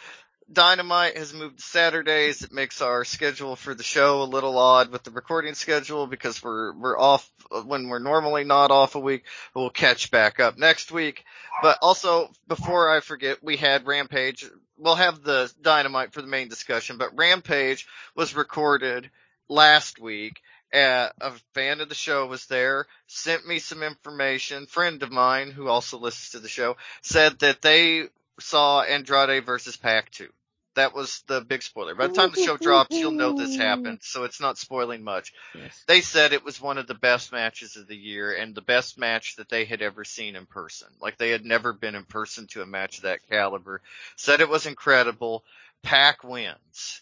Dynamite 0.51 1.17
has 1.17 1.33
moved 1.33 1.57
to 1.57 1.63
Saturdays. 1.63 2.43
It 2.43 2.51
makes 2.51 2.81
our 2.81 3.05
schedule 3.05 3.55
for 3.55 3.73
the 3.73 3.83
show 3.83 4.21
a 4.21 4.25
little 4.25 4.57
odd 4.57 4.91
with 4.91 5.03
the 5.03 5.11
recording 5.11 5.53
schedule 5.53 6.07
because 6.07 6.43
we're, 6.43 6.73
we're 6.73 6.99
off 6.99 7.29
when 7.65 7.89
we're 7.89 7.99
normally 7.99 8.43
not 8.43 8.71
off 8.71 8.95
a 8.95 8.99
week. 8.99 9.23
We'll 9.55 9.69
catch 9.69 10.11
back 10.11 10.39
up 10.39 10.57
next 10.57 10.91
week. 10.91 11.23
But 11.61 11.77
also, 11.81 12.31
before 12.47 12.95
I 12.95 12.99
forget, 12.99 13.43
we 13.43 13.57
had 13.57 13.87
Rampage. 13.87 14.45
We'll 14.77 14.95
have 14.95 15.23
the 15.23 15.51
Dynamite 15.61 16.13
for 16.13 16.21
the 16.21 16.27
main 16.27 16.49
discussion, 16.49 16.97
but 16.97 17.17
Rampage 17.17 17.87
was 18.15 18.35
recorded 18.35 19.09
last 19.47 19.99
week. 19.99 20.41
Uh, 20.73 21.09
a 21.21 21.31
fan 21.53 21.81
of 21.81 21.89
the 21.89 21.95
show 21.95 22.25
was 22.25 22.47
there, 22.47 22.87
sent 23.05 23.47
me 23.47 23.59
some 23.59 23.83
information. 23.83 24.65
Friend 24.65 25.03
of 25.03 25.11
mine 25.11 25.51
who 25.51 25.67
also 25.67 25.99
listens 25.99 26.31
to 26.31 26.39
the 26.39 26.49
show 26.49 26.77
said 27.03 27.37
that 27.39 27.61
they 27.61 28.07
saw 28.39 28.81
Andrade 28.81 29.45
versus 29.45 29.77
Pac 29.77 30.11
2. 30.11 30.29
That 30.75 30.95
was 30.95 31.21
the 31.27 31.41
big 31.41 31.61
spoiler. 31.61 31.93
By 31.93 32.07
the 32.07 32.13
time 32.13 32.31
the 32.33 32.43
show 32.43 32.57
drops, 32.57 32.95
you'll 32.95 33.11
know 33.11 33.33
this 33.33 33.55
happened, 33.55 33.99
so 34.01 34.23
it's 34.23 34.41
not 34.41 34.57
spoiling 34.57 35.03
much. 35.03 35.31
Yes. 35.53 35.83
They 35.87 36.01
said 36.01 36.33
it 36.33 36.43
was 36.43 36.59
one 36.59 36.79
of 36.79 36.87
the 36.87 36.95
best 36.95 37.31
matches 37.31 37.75
of 37.75 37.87
the 37.87 37.95
year 37.95 38.33
and 38.33 38.55
the 38.55 38.61
best 38.61 38.97
match 38.97 39.35
that 39.35 39.49
they 39.49 39.65
had 39.65 39.83
ever 39.83 40.03
seen 40.03 40.35
in 40.35 40.47
person. 40.47 40.87
Like 40.99 41.17
they 41.17 41.29
had 41.29 41.45
never 41.45 41.73
been 41.73 41.93
in 41.93 42.05
person 42.05 42.47
to 42.47 42.63
a 42.63 42.65
match 42.65 42.97
of 42.97 43.03
that 43.03 43.19
caliber. 43.29 43.81
Said 44.15 44.41
it 44.41 44.49
was 44.49 44.65
incredible. 44.65 45.43
Pac 45.83 46.23
wins. 46.23 47.01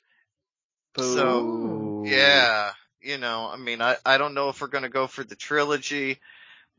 So, 0.98 2.04
yeah, 2.06 2.72
you 3.00 3.18
know, 3.18 3.50
I 3.52 3.56
mean, 3.56 3.82
I, 3.82 3.96
I 4.06 4.18
don't 4.18 4.34
know 4.34 4.50
if 4.50 4.60
we're 4.60 4.68
going 4.68 4.84
to 4.84 4.90
go 4.90 5.08
for 5.08 5.24
the 5.24 5.36
trilogy. 5.36 6.20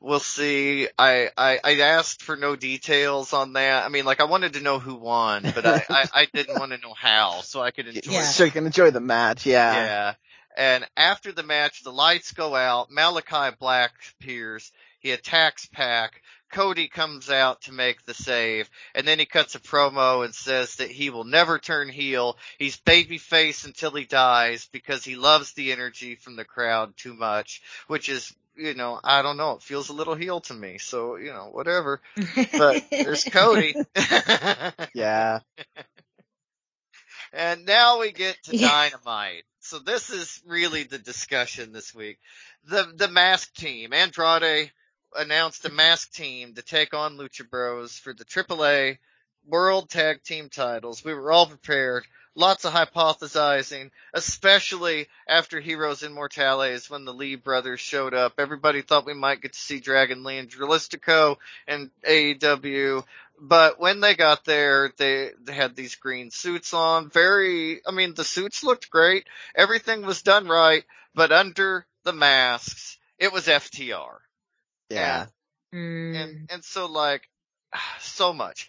We'll 0.03 0.21
see. 0.21 0.89
I, 0.99 1.31
I, 1.37 1.61
I 1.63 1.81
asked 1.81 2.23
for 2.23 2.37
no 2.37 2.57
details 2.57 3.33
on 3.33 3.53
that. 3.53 3.85
I 3.85 3.89
mean, 3.89 4.05
like 4.05 4.21
I 4.21 4.25
wanted 4.25 4.55
to 4.55 4.61
know 4.61 4.81
who 4.81 4.97
won, 4.97 5.43
but 5.55 5.65
I, 5.65 5.85
I, 5.89 6.09
I 6.13 6.27
didn't 6.33 6.59
want 6.59 6.73
to 6.73 6.79
know 6.79 6.93
how, 6.93 7.41
so 7.43 7.63
I 7.63 7.71
could 7.71 7.87
enjoy 7.95 8.13
Yeah. 8.13 8.23
So 8.23 8.45
you 8.45 8.51
can 8.51 8.67
enjoy 8.67 8.91
the 8.91 9.01
match, 9.01 9.47
yeah. 9.47 9.75
yeah. 9.75 10.15
And 10.57 10.87
after 10.97 11.31
the 11.31 11.45
match, 11.45 11.83
the 11.83 11.93
lights 11.93 12.33
go 12.33 12.55
out. 12.55 12.91
Malachi 12.91 13.57
Black 13.59 13.93
appears. 14.21 14.73
He 14.99 15.13
attacks 15.13 15.67
Pac. 15.67 16.21
Cody 16.53 16.89
comes 16.89 17.31
out 17.31 17.63
to 17.63 17.73
make 17.73 18.05
the 18.05 18.13
save, 18.13 18.69
and 18.95 19.09
then 19.09 19.19
he 19.19 19.25
cuts 19.25 19.55
a 19.55 19.59
promo 19.59 20.23
and 20.23 20.35
says 20.35 20.77
that 20.77 20.91
he 20.91 21.09
will 21.09 21.25
never 21.25 21.59
turn 21.59 21.89
heel. 21.89 22.37
He's 22.59 22.77
babyface 22.77 23.65
until 23.65 23.93
he 23.93 24.05
dies 24.05 24.69
because 24.71 25.03
he 25.03 25.17
loves 25.17 25.55
the 25.55 25.73
energy 25.73 26.15
from 26.15 26.37
the 26.37 26.45
crowd 26.45 26.95
too 26.97 27.15
much, 27.15 27.63
which 27.87 28.11
is, 28.11 28.35
you 28.57 28.75
know, 28.75 29.01
I 29.03 29.23
don't 29.23 29.37
know. 29.37 29.53
It 29.53 29.63
feels 29.63 29.89
a 29.89 29.93
little 29.95 30.15
heel 30.15 30.41
to 30.43 30.55
me. 30.55 30.79
So, 30.79 31.17
you 31.17 31.33
know, 31.33 31.49
whatever. 31.53 32.01
But 32.53 32.85
there's 32.91 33.25
Cody. 33.31 33.75
Yeah. 34.95 35.41
And 37.33 37.65
now 37.65 38.01
we 38.01 38.13
get 38.13 38.37
to 38.45 38.57
Yeah. 38.57 38.69
Dynamite. 38.69 39.45
So 39.61 39.79
this 39.79 40.11
is 40.11 40.43
really 40.47 40.83
the 40.85 40.99
discussion 40.99 41.73
this 41.73 41.95
week. 41.95 42.19
The 42.65 42.93
the 42.95 43.09
mask 43.09 43.55
team, 43.55 43.93
Andrade 43.93 44.71
announced 45.15 45.65
a 45.65 45.71
mask 45.73 46.13
team 46.13 46.55
to 46.55 46.63
take 46.63 46.95
on 46.95 47.17
Lucha 47.17 47.49
Bros 47.49 47.99
for 47.99 48.13
the 48.13 48.25
AAA 48.25 48.99
World 49.47 49.89
Tag 49.91 50.23
Team 50.23 50.49
titles. 50.51 51.05
We 51.05 51.15
were 51.15 51.33
all 51.33 51.47
prepared. 51.47 52.05
Lots 52.35 52.65
of 52.65 52.73
hypothesizing, 52.73 53.91
especially 54.15 55.09
after 55.29 55.61
Héroes 55.61 56.03
Inmortales 56.03 56.89
when 56.89 57.05
the 57.05 57.13
Lee 57.13 57.35
brothers 57.35 57.81
showed 57.81 58.15
up. 58.15 58.35
Everybody 58.39 58.81
thought 58.81 59.05
we 59.05 59.13
might 59.13 59.43
get 59.43 59.53
to 59.53 59.59
see 59.59 59.81
Dragon 59.81 60.25
Lee 60.25 60.39
and 60.39 60.49
Dralistico 60.49 61.37
and 61.69 61.91
AEW. 62.09 63.05
But 63.39 63.79
when 63.79 64.01
they 64.01 64.15
got 64.15 64.45
there, 64.47 64.93
they, 64.97 65.33
they 65.43 65.53
had 65.53 65.77
these 65.77 65.97
green 65.97 66.31
suits 66.31 66.73
on. 66.73 67.11
Very, 67.11 67.83
I 67.87 67.91
mean, 67.91 68.15
the 68.15 68.25
suits 68.25 68.65
looked 68.65 68.89
great. 68.89 69.27
Everything 69.55 70.07
was 70.07 70.23
done 70.23 70.47
right, 70.47 70.85
but 71.15 71.33
under 71.33 71.85
the 72.05 72.13
masks, 72.15 72.99
it 73.19 73.33
was 73.33 73.47
FTR. 73.47 74.19
Yeah. 74.89 75.27
Mm. 75.75 76.17
And, 76.17 76.51
and 76.51 76.65
so 76.65 76.87
like, 76.87 77.29
so 78.01 78.33
much. 78.33 78.69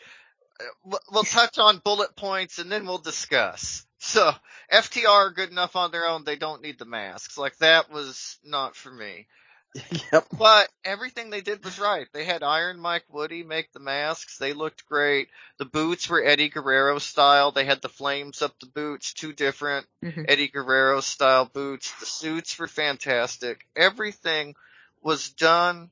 We'll- 0.83 0.99
We'll 1.11 1.23
touch 1.23 1.57
on 1.59 1.77
bullet 1.79 2.15
points 2.15 2.59
and 2.59 2.71
then 2.71 2.85
we'll 2.85 2.97
discuss. 2.97 3.85
So, 3.99 4.31
FTR 4.71 5.07
are 5.07 5.31
good 5.31 5.49
enough 5.49 5.75
on 5.75 5.91
their 5.91 6.07
own, 6.07 6.23
they 6.25 6.35
don't 6.35 6.61
need 6.61 6.77
the 6.79 6.85
masks. 6.85 7.37
Like 7.37 7.57
that 7.57 7.89
was 7.91 8.37
not 8.43 8.75
for 8.75 8.91
me. 8.91 9.27
yep. 10.11 10.27
But 10.37 10.69
everything 10.85 11.29
they 11.31 11.41
did 11.41 11.63
was 11.63 11.79
right. 11.79 12.07
They 12.13 12.25
had 12.25 12.43
Iron 12.43 12.79
Mike 12.79 13.05
Woody 13.11 13.41
make 13.43 13.71
the 13.71 13.79
masks. 13.79 14.37
They 14.37 14.53
looked 14.53 14.85
great. 14.85 15.29
The 15.57 15.65
boots 15.65 16.07
were 16.09 16.23
Eddie 16.23 16.49
Guerrero 16.49 16.99
style. 16.99 17.51
They 17.51 17.65
had 17.65 17.81
the 17.81 17.89
flames 17.89 18.41
up 18.43 18.59
the 18.59 18.67
boots, 18.67 19.13
two 19.13 19.33
different 19.33 19.87
Mhm. 20.03 20.25
Eddie 20.27 20.49
Guerrero 20.49 20.99
style 21.01 21.45
boots. 21.45 21.91
The 21.99 22.05
suits 22.05 22.59
were 22.59 22.67
fantastic. 22.67 23.65
Everything 23.75 24.55
was 25.01 25.29
done 25.31 25.89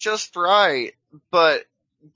just 0.00 0.34
right. 0.34 0.94
But 1.30 1.66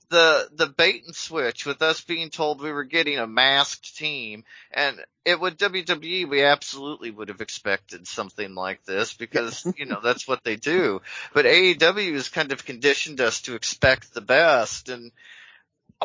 the 0.09 0.49
the 0.53 0.67
bait 0.67 1.03
and 1.05 1.15
switch 1.15 1.65
with 1.65 1.81
us 1.81 2.01
being 2.01 2.29
told 2.29 2.61
we 2.61 2.71
were 2.71 2.83
getting 2.83 3.19
a 3.19 3.27
masked 3.27 3.95
team. 3.97 4.43
And 4.71 4.99
it 5.23 5.39
would 5.39 5.57
WWE 5.57 6.27
we 6.27 6.43
absolutely 6.43 7.11
would 7.11 7.29
have 7.29 7.41
expected 7.41 8.07
something 8.07 8.55
like 8.55 8.83
this 8.85 9.13
because 9.13 9.65
you 9.77 9.85
know 9.85 9.99
that's 10.03 10.27
what 10.27 10.43
they 10.43 10.55
do. 10.55 11.01
But 11.33 11.45
AEW 11.45 12.13
has 12.13 12.29
kind 12.29 12.51
of 12.51 12.65
conditioned 12.65 13.21
us 13.21 13.41
to 13.41 13.55
expect 13.55 14.13
the 14.13 14.21
best. 14.21 14.89
And 14.89 15.11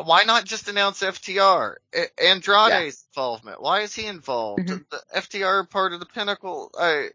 why 0.01 0.23
not 0.23 0.45
just 0.45 0.67
announce 0.69 1.01
FTR 1.01 1.75
Andrade's 2.17 3.05
involvement. 3.15 3.61
Why 3.61 3.81
is 3.81 3.95
he 3.95 4.05
involved? 4.05 4.67
Mhm. 4.67 4.85
the 4.89 5.01
FTR 5.15 5.69
part 5.69 5.93
of 5.93 5.99
the 5.99 6.05
pinnacle. 6.05 6.71
I 6.77 7.09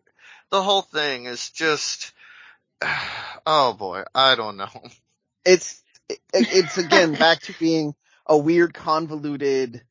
the 0.50 0.62
whole 0.62 0.82
thing 0.82 1.26
is 1.26 1.50
just 1.50 2.12
oh 3.46 3.72
boy 3.72 4.02
I 4.14 4.34
don't 4.34 4.56
know. 4.56 4.70
It's, 5.44 5.80
it, 6.08 6.18
it's 6.32 6.78
again 6.78 7.14
back 7.14 7.40
to 7.42 7.54
being 7.58 7.94
a 8.26 8.36
weird 8.36 8.74
convoluted, 8.74 9.82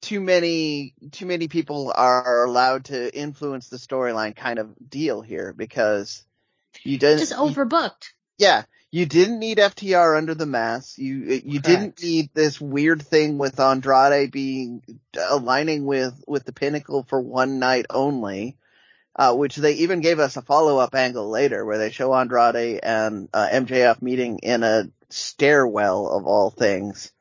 too 0.00 0.20
many, 0.20 0.94
too 1.10 1.26
many 1.26 1.48
people 1.48 1.92
are 1.94 2.44
allowed 2.44 2.86
to 2.86 3.16
influence 3.16 3.68
the 3.68 3.76
storyline 3.76 4.36
kind 4.36 4.58
of 4.58 4.74
deal 4.88 5.20
here 5.22 5.52
because 5.56 6.24
you 6.84 6.98
didn't, 6.98 7.20
Just 7.20 7.34
overbooked. 7.34 8.12
yeah, 8.38 8.64
you 8.90 9.06
didn't 9.06 9.38
need 9.38 9.58
FTR 9.58 10.16
under 10.16 10.34
the 10.34 10.46
mask. 10.46 10.98
You 10.98 11.40
you 11.44 11.60
didn't 11.60 12.02
need 12.02 12.30
this 12.34 12.60
weird 12.60 13.02
thing 13.02 13.38
with 13.38 13.58
Andrade 13.58 14.30
being 14.30 14.82
aligning 15.16 15.84
with 15.86 16.22
with 16.26 16.44
the 16.44 16.52
Pinnacle 16.52 17.02
for 17.04 17.20
one 17.20 17.58
night 17.58 17.86
only, 17.90 18.56
uh, 19.16 19.34
which 19.34 19.56
they 19.56 19.74
even 19.74 20.00
gave 20.00 20.18
us 20.18 20.36
a 20.36 20.42
follow 20.42 20.78
up 20.78 20.94
angle 20.94 21.30
later 21.30 21.64
where 21.64 21.78
they 21.78 21.90
show 21.90 22.14
Andrade 22.14 22.80
and 22.82 23.28
uh, 23.32 23.48
MJF 23.50 24.02
meeting 24.02 24.38
in 24.40 24.62
a 24.62 24.84
stairwell 25.12 26.08
of 26.08 26.26
all 26.26 26.50
things, 26.50 27.12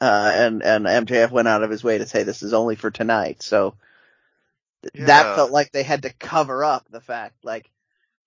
uh, 0.00 0.32
and 0.34 0.62
and 0.62 0.86
MJF 0.86 1.30
went 1.30 1.48
out 1.48 1.62
of 1.62 1.70
his 1.70 1.84
way 1.84 1.98
to 1.98 2.06
say 2.06 2.22
this 2.22 2.42
is 2.42 2.54
only 2.54 2.76
for 2.76 2.90
tonight. 2.90 3.42
So 3.42 3.74
th- 4.82 5.06
that 5.06 5.34
felt 5.34 5.50
like 5.50 5.72
they 5.72 5.82
had 5.82 6.02
to 6.02 6.12
cover 6.12 6.64
up 6.64 6.86
the 6.90 7.00
fact 7.00 7.44
like 7.44 7.70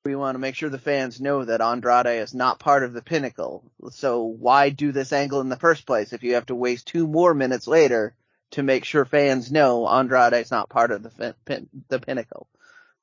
we 0.03 0.16
want 0.16 0.36
to 0.36 0.39
make 0.39 0.55
sure 0.55 0.70
the 0.70 0.80
fans 0.80 1.22
know 1.22 1.45
that 1.45 1.62
Andrade 1.62 2.07
is 2.07 2.34
not 2.34 2.59
part 2.59 2.84
of 2.84 2.93
the 2.93 3.03
pinnacle. 3.03 3.64
So 3.91 4.24
why 4.24 4.70
do 4.70 4.91
this 4.91 5.14
angle 5.14 5.41
in 5.41 5.49
the 5.49 5.55
first 5.55 5.86
place 5.86 6.12
if 6.12 6.24
you 6.24 6.34
have 6.36 6.47
to 6.47 6.55
waste 6.55 6.88
two 6.88 7.07
more 7.07 7.34
minutes 7.34 7.68
later 7.68 8.16
to 8.51 8.64
make 8.64 8.84
sure 8.84 9.05
fans 9.05 9.51
know 9.51 9.88
Andrade 9.88 10.34
is 10.34 10.51
not 10.51 10.70
part 10.70 10.91
of 10.91 11.03
the 11.03 11.12
fin- 11.12 11.36
pin- 11.45 11.70
the 11.89 11.99
pinnacle? 11.99 12.47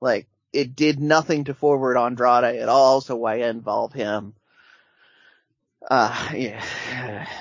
Like 0.01 0.27
it 0.53 0.75
did 0.75 0.99
nothing 0.99 1.45
to 1.45 1.55
forward 1.55 1.97
Andrade 1.97 2.57
at 2.57 2.69
all. 2.69 3.01
So 3.01 3.17
why 3.17 3.37
involve 3.37 3.93
him? 3.93 4.35
Uh, 5.91 6.29
yeah, 6.35 6.63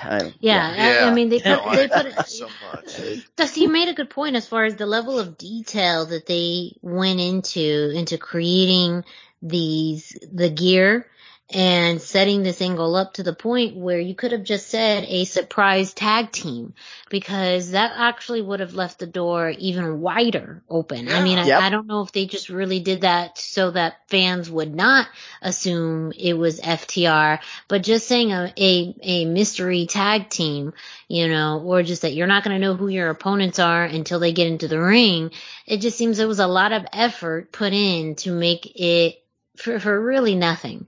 I, 0.04 0.32
Yeah, 0.40 1.02
I, 1.02 1.08
I 1.08 1.14
mean 1.14 1.28
they 1.28 1.40
No, 1.40 1.56
put 1.64 1.76
they 1.76 1.88
put 1.88 2.06
it, 2.18 2.26
so 2.26 2.48
much. 2.48 3.24
Dusty, 3.36 3.60
you 3.62 3.68
made 3.68 3.88
a 3.88 3.94
good 3.94 4.10
point 4.10 4.36
as 4.36 4.48
far 4.48 4.64
as 4.64 4.76
the 4.76 4.86
level 4.86 5.18
of 5.18 5.36
detail 5.36 6.06
that 6.06 6.26
they 6.26 6.72
went 6.80 7.20
into 7.20 7.92
into 7.94 8.16
creating 8.16 9.04
these 9.42 10.16
the 10.32 10.48
gear 10.48 11.06
and 11.50 12.02
setting 12.02 12.42
this 12.42 12.60
angle 12.60 12.94
up 12.94 13.14
to 13.14 13.22
the 13.22 13.32
point 13.32 13.74
where 13.74 13.98
you 13.98 14.14
could 14.14 14.32
have 14.32 14.42
just 14.42 14.68
said 14.68 15.04
a 15.08 15.24
surprise 15.24 15.94
tag 15.94 16.30
team 16.30 16.74
because 17.08 17.70
that 17.70 17.92
actually 17.96 18.42
would 18.42 18.60
have 18.60 18.74
left 18.74 18.98
the 18.98 19.06
door 19.06 19.48
even 19.48 20.02
wider 20.02 20.62
open. 20.68 21.08
I 21.08 21.22
mean, 21.22 21.38
I, 21.38 21.46
Yep. 21.46 21.62
I 21.62 21.70
don't 21.70 21.86
know 21.86 22.02
if 22.02 22.12
they 22.12 22.26
just 22.26 22.50
really 22.50 22.80
did 22.80 23.00
that 23.00 23.38
so 23.38 23.70
that 23.70 23.96
fans 24.08 24.50
would 24.50 24.74
not 24.74 25.08
assume 25.40 26.12
it 26.12 26.34
was 26.34 26.60
FTR, 26.60 27.38
but 27.66 27.82
just 27.82 28.06
saying 28.06 28.30
a, 28.30 28.52
a, 28.58 28.96
a 29.00 29.24
mystery 29.24 29.86
tag 29.86 30.28
team, 30.28 30.74
you 31.08 31.28
know, 31.28 31.62
or 31.64 31.82
just 31.82 32.02
that 32.02 32.12
you're 32.12 32.26
not 32.26 32.44
going 32.44 32.60
to 32.60 32.60
know 32.60 32.74
who 32.74 32.88
your 32.88 33.08
opponents 33.08 33.58
are 33.58 33.84
until 33.84 34.18
they 34.18 34.32
get 34.32 34.48
into 34.48 34.68
the 34.68 34.80
ring. 34.80 35.30
It 35.66 35.78
just 35.78 35.96
seems 35.96 36.18
there 36.18 36.28
was 36.28 36.40
a 36.40 36.46
lot 36.46 36.72
of 36.72 36.84
effort 36.92 37.52
put 37.52 37.72
in 37.72 38.16
to 38.16 38.32
make 38.32 38.70
it 38.78 39.22
for, 39.56 39.80
for 39.80 39.98
really 39.98 40.34
nothing. 40.34 40.86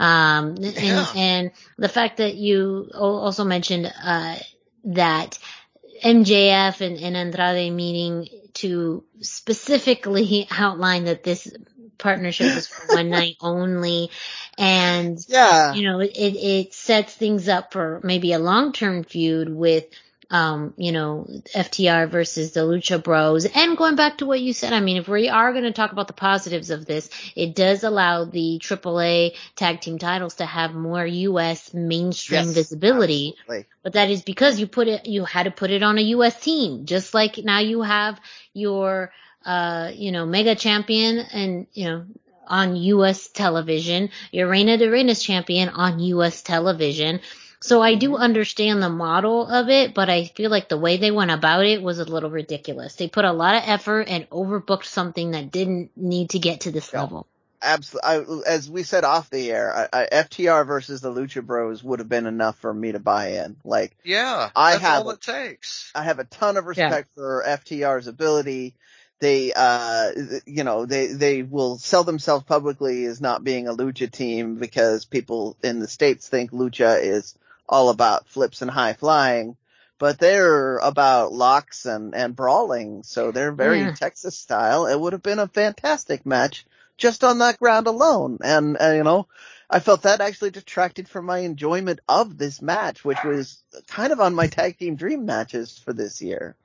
Um, 0.00 0.56
and, 0.56 0.74
Yeah. 0.76 1.06
and 1.14 1.50
the 1.76 1.88
fact 1.88 2.16
that 2.16 2.34
you 2.34 2.90
also 2.94 3.44
mentioned, 3.44 3.92
uh, 4.02 4.36
that 4.84 5.38
MJF 6.02 6.80
and, 6.80 6.96
and 6.98 7.16
Andrade 7.16 7.72
meeting 7.72 8.26
to 8.54 9.04
specifically 9.20 10.48
outline 10.50 11.04
that 11.04 11.22
this 11.22 11.52
partnership 11.98 12.56
is 12.56 12.66
for 12.66 12.96
one 12.96 13.10
night 13.10 13.36
only 13.42 14.10
and 14.56 15.18
yeah, 15.28 15.74
you 15.74 15.82
know, 15.82 16.00
it, 16.00 16.12
it, 16.16 16.36
it 16.36 16.74
sets 16.74 17.14
things 17.14 17.48
up 17.48 17.72
for 17.72 18.00
maybe 18.02 18.32
a 18.32 18.38
long-term 18.38 19.04
feud 19.04 19.48
with, 19.48 19.84
um, 20.30 20.74
you 20.76 20.92
know, 20.92 21.26
FTR 21.54 22.08
versus 22.08 22.52
the 22.52 22.60
Lucha 22.60 23.02
Bros. 23.02 23.46
And 23.46 23.76
going 23.76 23.96
back 23.96 24.18
to 24.18 24.26
what 24.26 24.40
you 24.40 24.52
said, 24.52 24.72
I 24.72 24.80
mean, 24.80 24.96
if 24.96 25.08
we 25.08 25.28
are 25.28 25.52
going 25.52 25.64
to 25.64 25.72
talk 25.72 25.90
about 25.92 26.06
the 26.06 26.12
positives 26.12 26.70
of 26.70 26.86
this, 26.86 27.10
it 27.34 27.54
does 27.56 27.82
allow 27.82 28.24
the 28.24 28.60
AAA 28.62 29.34
tag 29.56 29.80
team 29.80 29.98
titles 29.98 30.36
to 30.36 30.46
have 30.46 30.72
more 30.72 31.04
U.S. 31.04 31.74
mainstream 31.74 32.46
Yes, 32.46 32.54
visibility. 32.54 33.34
absolutely. 33.40 33.66
But 33.82 33.94
that 33.94 34.10
is 34.10 34.22
because 34.22 34.60
you 34.60 34.66
put 34.68 34.86
it, 34.86 35.06
you 35.06 35.24
had 35.24 35.44
to 35.44 35.50
put 35.50 35.70
it 35.70 35.82
on 35.82 35.98
a 35.98 36.02
U.S. 36.02 36.40
team, 36.40 36.86
just 36.86 37.12
like 37.12 37.38
now 37.38 37.58
you 37.58 37.82
have 37.82 38.20
your, 38.52 39.12
uh, 39.44 39.90
you 39.94 40.12
know, 40.12 40.26
mega 40.26 40.54
champion 40.54 41.18
and, 41.18 41.66
you 41.72 41.86
know, 41.86 42.04
on 42.46 42.76
U.S. 42.76 43.28
television, 43.28 44.10
your 44.32 44.48
Reina 44.48 44.76
de 44.76 44.88
Reinas 44.88 45.22
champion 45.22 45.68
on 45.68 46.00
U.S. 46.00 46.42
television. 46.42 47.20
So 47.62 47.82
I 47.82 47.94
do 47.94 48.16
understand 48.16 48.82
the 48.82 48.88
model 48.88 49.46
of 49.46 49.68
it, 49.68 49.92
but 49.94 50.08
I 50.08 50.24
feel 50.24 50.50
like 50.50 50.68
the 50.68 50.78
way 50.78 50.96
they 50.96 51.10
went 51.10 51.30
about 51.30 51.66
it 51.66 51.82
was 51.82 51.98
a 51.98 52.04
little 52.04 52.30
ridiculous. 52.30 52.94
They 52.94 53.08
put 53.08 53.24
a 53.26 53.32
lot 53.32 53.54
of 53.56 53.62
effort 53.66 54.08
and 54.08 54.28
overbooked 54.30 54.84
something 54.86 55.32
that 55.32 55.50
didn't 55.50 55.90
need 55.96 56.30
to 56.30 56.38
get 56.38 56.62
to 56.62 56.70
this 56.70 56.90
Yeah. 56.92 57.02
level. 57.02 57.26
absolutely. 57.60 58.46
As 58.46 58.70
we 58.70 58.82
said 58.82 59.04
off 59.04 59.28
the 59.28 59.50
air, 59.50 59.88
I, 59.92 60.02
I, 60.04 60.06
FTR 60.10 60.66
versus 60.66 61.02
the 61.02 61.12
Lucha 61.12 61.44
Bros 61.44 61.84
would 61.84 61.98
have 61.98 62.08
been 62.08 62.26
enough 62.26 62.58
for 62.58 62.72
me 62.72 62.92
to 62.92 62.98
buy 62.98 63.32
in. 63.44 63.56
Like, 63.64 63.96
yeah 64.02 64.48
I 64.56 64.72
that's 64.72 64.82
have 64.82 65.02
all 65.04 65.10
a- 65.10 65.14
it 65.14 65.20
takes 65.20 65.90
I 65.94 66.04
have 66.04 66.18
a 66.18 66.24
ton 66.24 66.56
of 66.56 66.64
respect 66.64 67.10
for 67.14 67.44
FTR's 67.46 68.06
ability. 68.06 68.74
They, 69.18 69.52
uh, 69.54 70.12
you 70.46 70.64
know, 70.64 70.86
they, 70.86 71.08
they 71.08 71.42
will 71.42 71.76
sell 71.76 72.04
themselves 72.04 72.44
publicly 72.44 73.04
as 73.04 73.20
not 73.20 73.44
being 73.44 73.68
a 73.68 73.74
lucha 73.74 74.10
team 74.10 74.54
because 74.54 75.04
people 75.04 75.58
in 75.62 75.78
the 75.78 75.88
States 75.88 76.26
think 76.26 76.52
lucha 76.52 77.02
is 77.02 77.34
all 77.70 77.88
about 77.88 78.28
flips 78.28 78.60
and 78.62 78.70
high 78.70 78.92
flying, 78.92 79.56
but 79.98 80.18
they're 80.18 80.76
about 80.78 81.32
locks 81.32 81.86
and, 81.86 82.14
and 82.14 82.36
brawling. 82.36 83.02
So 83.04 83.30
they're 83.32 83.52
very 83.52 83.80
Yeah. 83.82 83.94
Texas 83.94 84.36
style. 84.36 84.86
It 84.86 85.00
would 85.00 85.14
have 85.14 85.22
been 85.22 85.38
a 85.38 85.48
fantastic 85.48 86.26
match 86.26 86.66
just 86.98 87.24
on 87.24 87.38
that 87.38 87.58
ground 87.58 87.86
alone. 87.86 88.38
And, 88.42 88.76
and 88.78 88.96
you 88.96 89.04
know, 89.04 89.28
I 89.70 89.78
felt 89.80 90.02
that 90.02 90.20
actually 90.20 90.50
detracted 90.50 91.08
from 91.08 91.26
my 91.26 91.38
enjoyment 91.38 92.00
of 92.08 92.36
this 92.36 92.60
match, 92.60 93.04
which 93.04 93.22
was 93.24 93.62
kind 93.86 94.12
of 94.12 94.20
on 94.20 94.34
my 94.34 94.48
tag 94.48 94.78
team 94.78 94.96
dream 94.96 95.24
matches 95.24 95.78
for 95.78 95.92
this 95.92 96.20
year. 96.20 96.56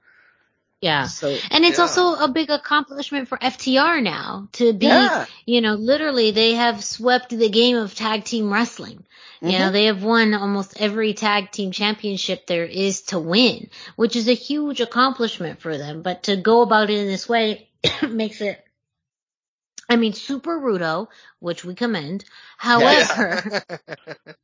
Yeah. 0.81 1.07
So 1.07 1.37
And 1.51 1.65
it's 1.65 1.77
Yeah. 1.77 1.83
also 1.85 2.15
a 2.15 2.27
big 2.27 2.49
accomplishment 2.49 3.27
for 3.27 3.37
FTR 3.37 4.01
now 4.01 4.49
to 4.53 4.73
be, 4.73 4.87
Yeah. 4.87 5.25
you 5.45 5.61
know, 5.61 5.73
literally 5.75 6.31
they 6.31 6.53
have 6.53 6.83
swept 6.83 7.29
the 7.29 7.49
game 7.49 7.77
of 7.77 7.95
tag 7.95 8.23
team 8.23 8.51
wrestling. 8.51 9.03
You 9.41 9.59
know, 9.59 9.69
Mhm. 9.69 9.73
they 9.73 9.85
have 9.85 10.03
won 10.03 10.33
almost 10.33 10.73
every 10.79 11.13
tag 11.13 11.51
team 11.51 11.71
championship 11.71 12.47
there 12.47 12.65
is 12.65 13.01
to 13.03 13.19
win, 13.19 13.69
which 13.95 14.15
is 14.15 14.27
a 14.27 14.33
huge 14.33 14.81
accomplishment 14.81 15.61
for 15.61 15.77
them. 15.77 16.01
But 16.01 16.23
to 16.23 16.35
go 16.35 16.61
about 16.61 16.89
it 16.89 16.97
in 16.97 17.07
this 17.07 17.27
way 17.29 17.67
makes 18.09 18.41
it, 18.41 18.64
I 19.87 19.97
mean, 19.97 20.13
super 20.13 20.59
rudo, 20.59 21.07
which 21.39 21.63
we 21.63 21.75
commend. 21.75 22.25
However, 22.57 23.61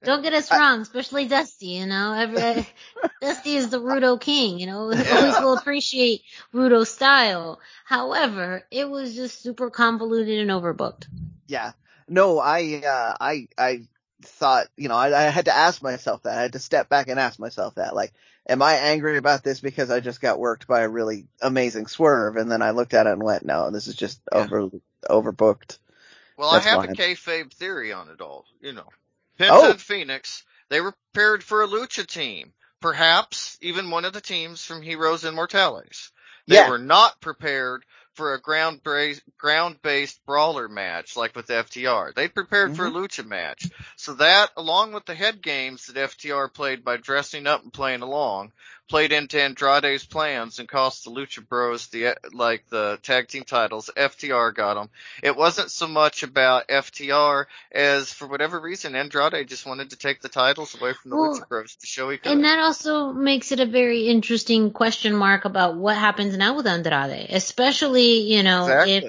don't 0.04 0.22
get 0.22 0.34
us 0.34 0.52
wrong, 0.52 0.82
especially 0.82 1.28
Dusty, 1.28 1.68
you 1.68 1.88
know, 1.88 2.14
every, 2.14 2.68
Dusty 3.22 3.56
is 3.56 3.70
the 3.70 3.82
Rudo 3.82 4.20
king, 4.20 4.60
you 4.60 4.68
know, 4.68 4.80
always 5.12 5.40
will 5.40 5.58
appreciate 5.58 6.22
Rudo 6.54 6.86
style. 6.86 7.60
However, 7.86 8.64
it 8.70 8.90
was 8.90 9.16
just 9.16 9.42
super 9.42 9.70
convoluted 9.70 10.40
and 10.40 10.52
overbooked. 10.52 11.06
Yeah. 11.48 11.72
No, 12.08 12.40
I, 12.40 12.82
uh, 12.86 13.16
I, 13.20 13.48
I 13.58 13.88
thought, 14.22 14.68
you 14.78 14.90
know, 14.90 14.96
I, 14.96 15.28
I 15.28 15.30
had 15.30 15.46
to 15.46 15.56
ask 15.56 15.82
myself 15.82 16.24
that. 16.24 16.38
I 16.38 16.42
had 16.44 16.54
to 16.54 16.60
step 16.60 16.90
back 16.90 17.08
and 17.08 17.20
ask 17.20 17.40
myself 17.40 17.76
that. 17.76 17.96
Like, 17.96 18.14
am 18.48 18.62
I 18.62 18.76
angry 18.76 19.18
about 19.18 19.44
this 19.44 19.60
because 19.60 19.92
I 19.92 20.00
just 20.00 20.22
got 20.22 20.40
worked 20.40 20.68
by 20.68 20.82
a 20.82 20.90
really 20.90 21.28
amazing 21.42 21.88
swerve? 21.88 22.36
And 22.38 22.52
then 22.52 22.62
I 22.62 22.72
looked 22.72 22.94
at 22.94 23.08
it 23.08 23.14
and 23.14 23.24
went, 23.24 23.46
no, 23.46 23.72
this 23.72 23.88
is 23.88 23.96
just 23.96 24.22
Yeah. 24.34 24.44
over, 24.44 24.70
overbooked. 25.10 25.78
Well, 26.38 26.50
That's 26.50 26.66
I 26.66 26.70
have 26.70 26.82
fine. 26.82 26.90
a 26.90 26.94
kayfabe 26.94 27.54
theory 27.54 27.94
on 27.94 28.10
it 28.10 28.22
all. 28.22 28.46
You 28.62 28.74
know, 28.74 28.88
Penta 29.40 29.52
Oh. 29.52 29.70
and 29.72 29.80
Fénix, 29.80 30.44
they 30.70 30.82
were 30.82 30.94
prepared 31.14 31.44
for 31.44 31.62
a 31.64 31.68
lucha 31.68 32.06
team. 32.06 32.54
Perhaps 32.82 33.58
even 33.62 33.92
one 33.92 34.06
of 34.06 34.14
the 34.14 34.22
teams 34.22 34.66
from 34.66 34.82
Héroes 34.82 35.24
Inmortales. 35.24 36.10
They 36.48 36.56
Yeah. 36.56 36.70
were 36.70 36.80
not 36.80 37.22
prepared 37.22 37.86
for 38.16 38.34
a 38.34 38.42
ground 38.42 38.82
based 38.84 39.22
ground 39.38 39.78
based 39.82 40.20
brawler 40.26 40.68
match 40.68 41.16
like 41.16 41.36
with 41.36 41.48
FTR. 41.48 42.14
They 42.14 42.28
prepared 42.28 42.74
for 42.74 42.88
a 42.88 42.92
Mm-hmm. 42.92 42.92
lucha 42.92 43.26
match. 43.26 43.70
So 43.96 44.14
that, 44.16 44.50
along 44.58 44.94
with 44.94 45.06
the 45.06 45.16
head 45.16 45.42
games 45.42 45.88
that 45.88 45.96
FTR 45.96 46.54
played 46.54 46.84
by 46.84 46.98
dressing 46.98 47.48
up 47.48 47.64
and 47.64 47.74
playing 47.74 48.02
along, 48.02 48.52
played 48.92 49.14
into 49.14 49.42
Andrade's 49.42 50.06
plans 50.06 50.60
and 50.60 50.68
cost 50.68 51.06
the 51.06 51.12
Lucha 51.12 51.48
Bros 51.48 51.88
the 51.88 52.18
like 52.34 52.68
the 52.68 53.00
tag 53.02 53.30
team 53.30 53.46
titles. 53.46 53.90
FTR 53.96 54.54
got 54.54 54.74
them. 54.74 54.90
It 55.24 55.38
wasn't 55.38 55.72
so 55.72 55.88
much 55.88 56.24
about 56.24 56.68
FTR 56.68 57.46
as 57.72 58.12
for 58.12 58.28
whatever 58.28 58.60
reason 58.60 58.94
Andrade 58.94 59.48
just 59.48 59.66
wanted 59.66 59.92
to 59.92 59.96
take 59.96 60.22
the 60.22 60.28
titles 60.28 60.76
away 60.76 60.92
from 60.92 61.12
the 61.12 61.16
Well, 61.16 61.40
Lucha 61.40 61.48
Bros 61.48 61.76
to 61.78 61.88
show 61.88 62.10
he 62.10 62.18
could. 62.18 62.34
And 62.34 62.44
that 62.44 62.60
also 62.60 63.14
makes 63.14 63.54
it 63.54 63.62
a 63.62 63.66
very 63.66 64.10
interesting 64.10 64.72
question 64.72 65.16
mark 65.16 65.46
about 65.46 65.78
what 65.78 65.96
happens 65.96 66.36
now 66.36 66.58
with 66.58 66.68
Andrade, 66.68 67.28
especially, 67.30 68.24
you 68.34 68.44
know, 68.44 68.68
if 68.86 69.06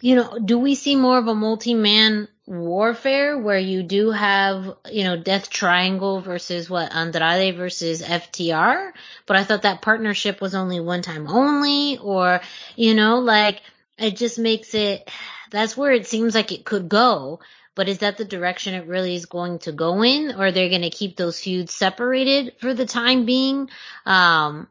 you 0.00 0.14
know, 0.14 0.38
do 0.38 0.56
we 0.56 0.76
see 0.76 0.94
more 0.94 1.18
of 1.18 1.26
a 1.26 1.34
multi-man 1.34 2.28
warfare 2.50 3.38
where 3.38 3.58
you 3.58 3.82
do 3.84 4.10
have, 4.10 4.74
you 4.90 5.04
know, 5.04 5.16
Death 5.16 5.50
Triangle 5.50 6.20
versus 6.20 6.68
what, 6.68 6.92
Andrade 6.92 7.56
versus 7.56 8.02
FTR? 8.02 8.90
But 9.26 9.36
I 9.36 9.44
thought 9.44 9.62
that 9.62 9.82
partnership 9.82 10.40
was 10.40 10.54
only 10.54 10.80
one 10.80 11.02
time 11.02 11.28
only, 11.28 11.98
or, 11.98 12.40
you 12.74 12.94
know, 12.94 13.20
like, 13.20 13.62
it 13.96 14.16
just 14.16 14.38
makes 14.38 14.74
it, 14.74 15.08
that's 15.50 15.76
where 15.76 15.92
it 15.92 16.08
seems 16.08 16.34
like 16.34 16.50
it 16.50 16.64
could 16.64 16.88
go. 16.88 17.38
But 17.76 17.88
is 17.88 17.98
that 17.98 18.18
the 18.18 18.24
direction 18.24 18.74
it 18.74 18.88
really 18.88 19.14
is 19.14 19.26
going 19.26 19.60
to 19.60 19.72
go 19.72 20.02
in? 20.02 20.34
Or 20.34 20.50
they're 20.50 20.68
going 20.68 20.82
to 20.82 20.90
keep 20.90 21.16
those 21.16 21.40
feuds 21.40 21.72
separated 21.72 22.54
for 22.58 22.74
the 22.74 22.84
time 22.84 23.26
being? 23.26 23.70
Um, 24.04 24.66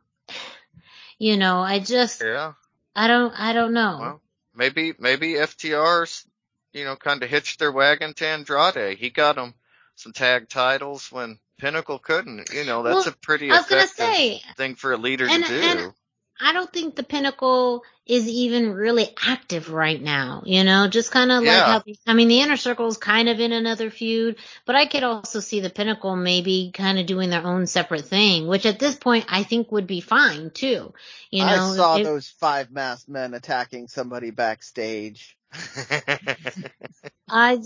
you 1.18 1.38
know, 1.38 1.60
I 1.62 1.80
just, 1.80 2.22
yeah. 2.22 2.54
I 2.94 3.08
don't, 3.08 3.34
I 3.40 3.54
don't 3.54 3.74
know. 3.74 3.98
Well, 4.02 4.22
maybe 4.54 4.94
maybe 5.00 5.34
FTR's 5.36 6.26
you 6.74 6.86
know 6.86 6.96
kind 6.96 7.22
of 7.24 7.30
hitched 7.30 7.60
their 7.60 7.72
wagon 7.72 8.14
to 8.16 8.26
Andrade. 8.28 8.98
He 8.98 9.10
got 9.10 9.36
them 9.36 9.54
some 9.96 10.14
tag 10.14 10.50
titles 10.50 11.12
when 11.12 11.40
Pinnacle 11.60 12.00
couldn't. 12.00 12.50
You 12.54 12.66
know 12.66 12.84
that's 12.84 13.06
Well, 13.06 13.14
a 13.14 13.18
pretty 13.18 13.52
I 13.52 13.58
was 13.58 13.66
gonna 13.68 13.82
effective 13.84 14.16
say, 14.16 14.42
thing 14.58 14.76
for 14.76 14.94
a 14.94 14.98
leader 14.98 15.28
and- 15.30 15.44
to 15.46 15.50
do. 15.50 15.62
and- 15.68 15.94
I 16.42 16.54
don't 16.54 16.72
think 16.72 16.96
the 16.96 17.04
pinnacle 17.04 17.84
is 18.06 18.26
even 18.26 18.72
really 18.72 19.14
active 19.28 19.70
right 19.70 20.02
now, 20.02 20.42
you 20.46 20.64
know, 20.64 20.88
just 20.88 21.12
kind 21.12 21.34
of 21.34 21.40
like 21.40 21.48
Yeah. 21.48 21.66
how, 21.66 21.84
I 22.08 22.14
mean, 22.14 22.30
the 22.30 22.40
inner 22.40 22.56
circle 22.56 22.88
is 22.88 22.96
kind 22.96 23.28
of 23.28 23.42
in 23.42 23.52
another 23.52 23.90
feud, 23.92 24.38
but 24.66 24.74
I 24.74 24.86
could 24.86 25.04
also 25.04 25.42
see 25.42 25.60
the 25.60 25.70
pinnacle 25.70 26.16
maybe 26.16 26.72
kind 26.74 26.98
of 26.98 27.08
doing 27.08 27.30
their 27.30 27.46
own 27.46 27.68
separate 27.68 28.06
thing, 28.06 28.48
which 28.48 28.66
at 28.66 28.80
this 28.80 28.96
point 28.96 29.26
I 29.28 29.44
think 29.44 29.70
would 29.74 29.86
be 29.86 30.00
fine 30.00 30.50
too, 30.52 30.94
you 31.30 31.46
know. 31.46 31.74
I 31.74 31.76
saw 31.76 31.98
it- 31.98 32.06
those 32.06 32.30
five 32.30 32.72
masked 32.72 33.10
men 33.10 33.34
attacking 33.34 33.90
somebody 33.90 34.32
backstage. 34.32 35.36
I, 37.30 37.60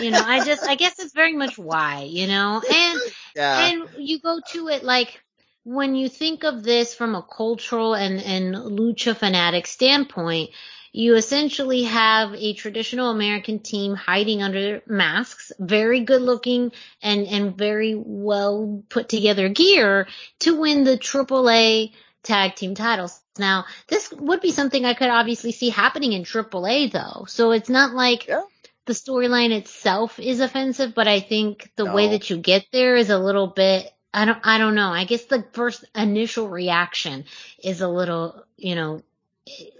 you 0.00 0.10
know, 0.10 0.22
I 0.24 0.40
just, 0.44 0.66
I 0.66 0.74
guess 0.74 0.98
it's 0.98 1.14
very 1.14 1.34
much 1.34 1.58
why, 1.58 2.02
you 2.02 2.26
know, 2.26 2.62
and, 2.68 3.00
Yeah. 3.36 3.66
and 3.66 3.88
you 3.98 4.20
go 4.20 4.40
to 4.52 4.68
it 4.68 4.82
like 4.82 5.22
when 5.64 5.94
you 5.94 6.08
think 6.08 6.44
of 6.44 6.62
this 6.62 6.94
from 6.94 7.14
a 7.14 7.22
cultural 7.22 7.94
and, 7.94 8.20
and 8.22 8.54
lucha 8.54 9.16
fanatic 9.16 9.66
standpoint, 9.66 10.50
you 10.92 11.14
essentially 11.16 11.82
have 11.82 12.32
a 12.34 12.54
traditional 12.54 13.10
American 13.10 13.58
team 13.58 13.94
hiding 13.94 14.42
under 14.42 14.80
masks, 14.86 15.52
very 15.58 16.00
good 16.00 16.22
looking 16.22 16.72
and, 17.02 17.26
and 17.26 17.58
very 17.58 17.94
well 17.94 18.82
put 18.88 19.08
together 19.10 19.50
gear 19.50 20.08
to 20.38 20.58
win 20.58 20.84
the 20.84 20.96
AAA 20.96 21.92
tag 22.26 22.54
team 22.56 22.74
titles. 22.74 23.20
Now, 23.38 23.64
this 23.88 24.10
would 24.12 24.40
be 24.40 24.50
something 24.52 24.84
I 24.84 24.94
could 24.94 25.08
obviously 25.08 25.52
see 25.52 25.70
happening 25.70 26.12
in 26.12 26.24
AAA 26.24 26.92
though. 26.92 27.24
So 27.26 27.52
it's 27.52 27.68
not 27.68 27.94
like 27.94 28.26
Yeah. 28.26 28.42
the 28.86 28.92
storyline 28.92 29.52
itself 29.52 30.18
is 30.18 30.40
offensive, 30.40 30.94
but 30.94 31.08
I 31.08 31.20
think 31.20 31.70
the 31.76 31.86
way 31.86 32.08
that 32.10 32.30
you 32.30 32.38
get 32.38 32.66
there 32.72 32.96
is 32.96 33.10
a 33.10 33.18
little 33.18 33.46
bit 33.46 33.92
I 34.12 34.24
don't 34.24 34.38
I 34.44 34.58
don't 34.58 34.74
know. 34.74 34.88
I 34.88 35.04
guess 35.04 35.24
the 35.26 35.44
first 35.52 35.84
initial 35.94 36.48
reaction 36.48 37.26
is 37.62 37.82
a 37.82 37.88
little, 37.88 38.44
you 38.56 38.74
know, 38.74 39.02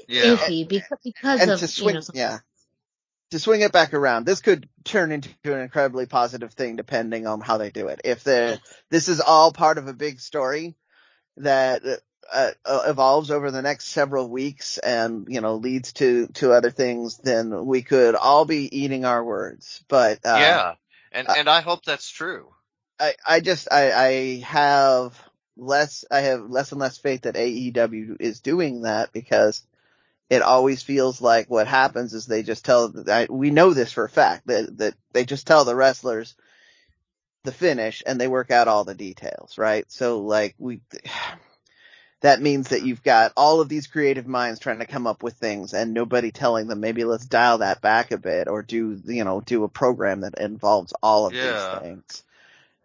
Yeah. 0.09 0.37
iffy 0.37 0.69
because 0.69 0.99
because 1.03 1.41
and 1.41 1.51
of 1.51 1.61
swing, 1.61 1.95
you 1.95 2.01
know 2.01 2.07
yeah, 2.13 2.39
to 3.31 3.39
swing 3.39 3.63
it 3.63 3.73
back 3.73 3.95
around, 3.95 4.27
this 4.27 4.41
could 4.41 4.69
turn 4.85 5.11
into 5.11 5.31
an 5.45 5.61
incredibly 5.61 6.07
positive 6.07 6.53
thing 6.53 6.77
depending 6.77 7.27
on 7.27 7.41
how 7.41 7.57
they 7.57 7.71
do 7.71 7.89
it. 7.89 8.03
If 8.05 8.25
the 8.25 8.61
this 8.91 9.09
is 9.09 9.21
all 9.21 9.53
part 9.53 9.79
of 9.79 9.89
a 9.89 9.95
big 9.95 10.21
story 10.21 10.77
that 11.39 11.83
uh, 12.33 12.51
uh, 12.65 12.83
evolves 12.87 13.31
over 13.31 13.51
the 13.51 13.63
next 13.63 13.87
several 13.87 14.29
weeks 14.29 14.79
and 14.79 15.27
you 15.29 15.41
know 15.41 15.57
leads 15.57 15.93
to 15.95 16.27
to 16.35 16.53
other 16.53 16.71
things, 16.71 17.19
then 17.19 17.67
we 17.67 17.83
could 17.83 18.15
all 18.15 18.45
be 18.45 18.77
eating 18.77 19.05
our 19.05 19.23
words. 19.23 19.85
But 19.89 20.25
uh, 20.25 20.39
yeah, 20.39 20.75
and 21.13 21.29
and 21.29 21.49
I 21.49 21.61
hope 21.61 21.85
that's 21.85 22.09
true. 22.09 22.49
I, 22.99 23.15
I 23.27 23.41
just 23.41 23.69
I, 23.71 23.93
I 23.93 24.41
have 24.45 25.21
less 25.57 26.05
I 26.11 26.21
have 26.21 26.49
less 26.51 26.73
and 26.73 26.81
less 26.81 26.99
faith 26.99 27.23
that 27.23 27.35
AEW 27.35 28.17
is 28.21 28.41
doing 28.41 28.83
that 28.83 29.13
because 29.13 29.63
it 30.29 30.43
always 30.43 30.83
feels 30.83 31.21
like 31.21 31.49
what 31.49 31.67
happens 31.67 32.13
is 32.13 32.27
they 32.27 32.43
just 32.43 32.65
tell 32.65 32.93
I, 33.09 33.27
we 33.31 33.51
know 33.51 33.73
this 33.75 33.93
for 33.93 34.05
a 34.05 34.11
fact 34.11 34.47
that 34.49 34.79
that 34.79 34.95
they 35.13 35.25
just 35.25 35.47
tell 35.47 35.65
the 35.65 35.77
wrestlers 35.77 36.35
the 37.45 37.53
finish 37.53 38.03
and 38.05 38.21
they 38.21 38.29
work 38.29 38.51
out 38.51 38.69
all 38.69 38.85
the 38.85 38.95
details, 38.95 39.57
right? 39.57 39.91
So 39.91 40.21
like 40.21 40.55
we 40.59 40.81
that 42.21 42.41
means 42.41 42.69
that 42.69 42.83
you've 42.83 43.03
got 43.03 43.33
all 43.37 43.61
of 43.61 43.69
these 43.69 43.87
creative 43.87 44.27
minds 44.27 44.59
trying 44.59 44.79
to 44.79 44.87
come 44.87 45.07
up 45.07 45.23
with 45.23 45.35
things 45.35 45.75
and 45.75 45.93
nobody 45.93 46.31
telling 46.31 46.67
them 46.67 46.81
maybe 46.81 47.05
let's 47.05 47.27
dial 47.27 47.59
that 47.59 47.81
back 47.83 48.11
a 48.11 48.19
bit 48.19 48.49
or 48.49 48.63
do 48.63 49.01
you 49.05 49.25
know 49.25 49.41
do 49.41 49.65
a 49.65 49.69
program 49.69 50.21
that 50.21 50.39
involves 50.39 50.93
all 51.03 51.27
of 51.27 51.35
Yeah. 51.35 51.43
these 51.43 51.81
things. 51.83 52.25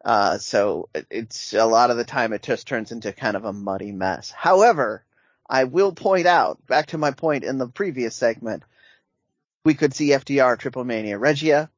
Uh, 0.03 0.37
so 0.37 0.89
it's 1.09 1.53
a 1.53 1.65
lot 1.65 1.91
of 1.91 1.97
the 1.97 2.03
time 2.03 2.33
it 2.33 2.41
just 2.41 2.67
turns 2.67 2.91
into 2.91 3.13
kind 3.13 3.37
of 3.37 3.45
a 3.45 3.53
muddy 3.53 3.91
mess. 3.91 4.31
However, 4.31 5.05
I 5.47 5.65
will 5.65 5.91
point 5.91 6.25
out, 6.25 6.65
back 6.65 6.87
to 6.87 6.97
my 6.97 7.11
point 7.11 7.43
in 7.43 7.57
the 7.57 7.67
previous 7.67 8.15
segment, 8.15 8.63
we 9.63 9.75
could 9.75 9.93
see 9.93 10.09
FTR 10.09 10.57
Triple 10.57 10.83
Mania 10.85 11.19
Regia. 11.19 11.69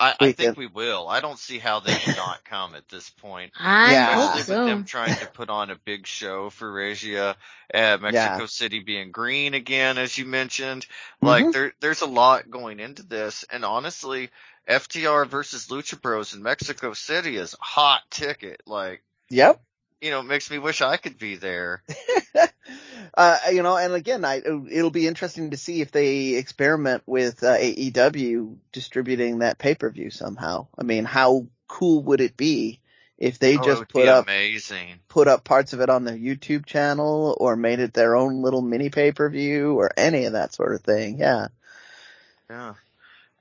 I, 0.00 0.14
I 0.20 0.28
think 0.28 0.56
we 0.56 0.66
will. 0.66 1.08
I 1.08 1.20
don't 1.20 1.38
see 1.38 1.58
how 1.58 1.80
they 1.80 1.96
cannot 1.96 2.44
come 2.44 2.74
at 2.74 2.88
this 2.88 3.08
point. 3.10 3.52
I 3.60 3.92
Yeah. 3.92 4.12
hope 4.14 4.34
Especially 4.34 4.52
with 4.54 4.62
them 4.64 4.84
trying 4.84 5.18
to 5.18 5.26
put 5.26 5.50
on 5.50 5.70
a 5.70 5.76
big 5.76 6.06
show 6.06 6.50
for 6.50 6.70
Regia, 6.72 7.36
uh, 7.74 7.98
Mexico 8.00 8.46
City 8.46 8.80
being 8.80 9.10
green 9.12 9.54
again, 9.54 9.98
as 9.98 10.16
you 10.16 10.24
mentioned. 10.26 10.86
Like 11.20 11.46
Mhm. 11.46 11.52
there, 11.52 11.72
there's 11.80 12.02
a 12.02 12.06
lot 12.06 12.50
going 12.50 12.80
into 12.80 13.02
this, 13.02 13.44
and 13.50 13.64
honestly, 13.64 14.30
FTR 14.68 15.24
versus 15.26 15.68
Lucha 15.68 16.00
Bros 16.00 16.34
in 16.34 16.42
Mexico 16.42 16.92
City 16.94 17.36
is 17.36 17.54
a 17.54 17.64
hot 17.64 18.02
ticket. 18.10 18.62
Like, 18.66 19.02
Yep. 19.30 19.60
You 20.00 20.10
know, 20.10 20.20
it 20.20 20.24
makes 20.26 20.50
me 20.50 20.58
wish 20.58 20.80
I 20.82 20.96
could 20.96 21.18
be 21.18 21.36
there. 21.36 21.82
uh, 23.14 23.38
you 23.52 23.62
know, 23.62 23.76
and 23.76 23.94
again, 23.94 24.24
I, 24.24 24.36
it'll 24.70 24.90
be 24.90 25.06
interesting 25.06 25.50
to 25.50 25.56
see 25.56 25.80
if 25.80 25.90
they 25.90 26.34
experiment 26.34 27.02
with 27.06 27.42
uh, 27.42 27.56
AEW 27.56 28.56
distributing 28.72 29.38
that 29.40 29.58
pay-per-view 29.58 30.10
somehow. 30.10 30.68
I 30.78 30.84
mean, 30.84 31.04
how 31.04 31.46
cool 31.66 32.02
would 32.04 32.20
it 32.20 32.36
be 32.36 32.80
If 33.18 33.38
they 33.38 33.58
Oh, 33.58 33.62
just 33.64 33.88
put 33.88 34.08
up 34.08 34.26
amazing. 34.26 35.00
put 35.08 35.28
up 35.28 35.44
parts 35.44 35.72
of 35.72 35.80
it 35.80 35.90
on 35.90 36.04
their 36.04 36.16
YouTube 36.16 36.64
channel 36.66 37.36
or 37.40 37.56
made 37.56 37.80
it 37.80 37.92
their 37.92 38.14
own 38.16 38.42
little 38.42 38.62
mini 38.62 38.90
pay 38.90 39.12
per 39.12 39.28
view 39.28 39.74
or 39.78 39.90
any 39.96 40.24
of 40.26 40.34
that 40.34 40.54
sort 40.54 40.74
of 40.74 40.82
thing. 40.82 41.18
Yeah. 41.18 41.48
Yeah. 42.50 42.74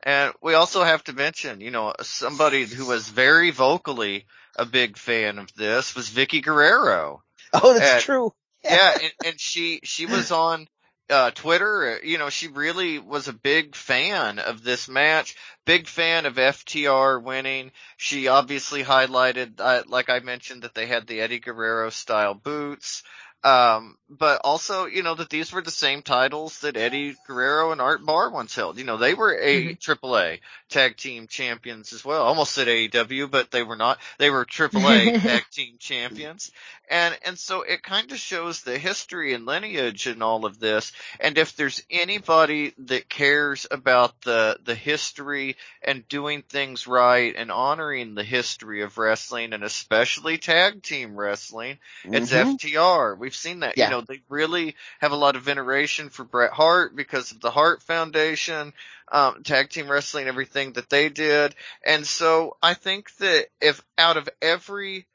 And 0.04 0.34
we 0.42 0.54
also 0.54 0.84
have 0.84 1.04
to 1.06 1.14
mention, 1.14 1.60
you 1.62 1.72
know, 1.72 1.94
somebody 2.02 2.66
who 2.66 2.86
was 2.86 3.10
very 3.10 3.52
vocally 3.52 4.26
a 4.58 4.66
big 4.66 4.98
fan 4.98 5.40
of 5.40 5.54
this 5.56 5.96
was 5.96 6.10
Vickie 6.10 6.44
Guerrero. 6.44 7.22
Oh, 7.54 7.74
that's 7.74 7.94
And- 7.94 8.04
true. 8.04 8.34
Yeah, 8.64 8.98
and, 9.02 9.12
and 9.26 9.40
she 9.40 9.80
she 9.84 10.06
was 10.08 10.32
on 10.32 10.68
uh 11.10 11.32
Twitter, 11.32 12.00
you 12.04 12.18
know, 12.18 12.30
she 12.30 12.48
really 12.50 13.00
was 13.00 13.28
a 13.30 13.34
big 13.34 13.76
fan 13.76 14.40
of 14.40 14.62
this 14.64 14.90
match, 14.90 15.36
big 15.66 15.88
fan 15.88 16.26
of 16.26 16.36
FTR 16.36 17.22
winning. 17.24 17.72
She 17.96 18.28
obviously 18.28 18.84
highlighted 18.84 19.62
uh, 19.62 19.84
like 19.88 20.10
I 20.10 20.20
mentioned 20.20 20.64
that 20.64 20.74
they 20.76 20.86
had 20.88 21.08
the 21.08 21.22
Eddie 21.22 21.40
Guerrero 21.40 21.90
style 21.92 22.34
boots. 22.34 23.04
Um, 23.48 23.98
but 24.10 24.42
also, 24.44 24.86
you 24.86 25.04
know, 25.04 25.16
that 25.16 25.30
these 25.30 25.52
were 25.52 25.62
the 25.62 25.72
same 25.72 26.02
titles 26.02 26.60
that 26.60 26.78
Eddie 26.78 27.16
Guerrero 27.28 27.72
and 27.72 27.82
Art 27.82 28.06
Barr 28.06 28.30
once 28.30 28.56
held. 28.56 28.78
You 28.78 28.86
know, 28.86 28.98
they 28.98 29.14
were 29.14 29.38
a 29.38 29.76
AAA 29.76 30.40
tag 30.70 30.96
team 30.98 31.28
champions 31.28 31.92
as 31.94 32.04
well. 32.06 32.24
Almost 32.24 32.54
said 32.54 32.68
AEW, 32.68 33.30
but 33.30 33.52
they 33.52 33.64
were 33.64 33.76
not. 33.76 34.00
They 34.18 34.30
were 34.30 34.46
AAA 34.46 35.22
tag 35.22 35.44
team 35.52 35.76
champions. 35.80 36.52
And, 36.90 37.18
and 37.26 37.38
so 37.38 37.64
it 37.64 37.84
kind 37.84 38.10
of 38.14 38.18
shows 38.18 38.62
the 38.62 38.78
history 38.78 39.34
and 39.34 39.46
lineage 39.46 40.08
and 40.08 40.24
all 40.24 40.46
of 40.46 40.58
this. 40.58 40.94
And 41.20 41.38
if 41.38 41.56
there's 41.58 41.84
anybody 41.90 42.74
that 42.86 43.10
cares 43.10 43.68
about 43.70 44.22
the, 44.22 44.58
the 44.64 44.76
history 44.76 45.58
and 45.82 46.08
doing 46.08 46.44
things 46.44 46.88
right 46.88 47.34
and 47.38 47.52
honoring 47.52 48.16
the 48.16 48.24
history 48.24 48.84
of 48.84 48.98
wrestling 48.98 49.52
and 49.52 49.66
especially 49.66 50.38
tag 50.38 50.82
team 50.82 51.18
wrestling, 51.18 51.78
it's 52.06 52.32
Mhm. 52.32 52.58
FTR. 52.58 53.18
We've 53.18 53.37
seen 53.38 53.62
that. 53.62 53.78
Yeah. 53.78 53.86
You 53.86 53.92
know, 53.92 54.02
they 54.02 54.22
really 54.30 54.76
have 55.00 55.12
a 55.12 55.18
lot 55.18 55.36
of 55.36 55.44
veneration 55.44 56.10
for 56.10 56.24
Bret 56.24 56.52
Hart 56.52 56.96
because 56.96 57.32
of 57.32 57.42
the 57.42 57.52
Hart 57.52 57.84
Foundation, 57.84 58.74
um, 59.12 59.44
tag 59.44 59.70
team 59.70 59.90
wrestling, 59.90 60.28
everything 60.28 60.74
that 60.74 60.90
they 60.90 61.10
did. 61.10 61.56
And 61.86 62.06
so 62.06 62.58
I 62.62 62.74
think 62.74 63.16
that 63.18 63.48
if 63.62 63.84
out 63.98 64.18
of 64.18 64.30
every 64.42 65.06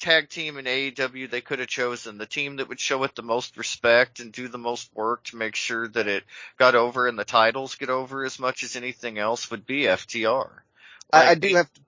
tag 0.00 0.28
team 0.28 0.58
in 0.58 0.64
AEW 0.64 1.28
they 1.28 1.40
could 1.40 1.58
have 1.58 1.68
chosen 1.68 2.18
the 2.18 2.26
team 2.26 2.56
that 2.56 2.68
would 2.68 2.78
show 2.78 3.02
it 3.02 3.14
the 3.16 3.22
most 3.22 3.56
respect 3.56 4.20
and 4.20 4.32
do 4.32 4.48
the 4.48 4.58
most 4.58 4.94
work 4.94 5.24
to 5.24 5.36
make 5.36 5.56
sure 5.56 5.88
that 5.88 6.06
it 6.06 6.22
got 6.56 6.76
over 6.76 7.08
and 7.08 7.18
the 7.18 7.24
titles 7.24 7.74
get 7.74 7.90
over 7.90 8.24
as 8.24 8.38
much 8.38 8.62
as 8.62 8.76
anything 8.76 9.18
else 9.18 9.50
would 9.50 9.66
be 9.66 9.82
FTR. 9.82 10.50
I, 11.12 11.30
I 11.30 11.34
do 11.34 11.54
have 11.56 11.72
to, 11.72 11.80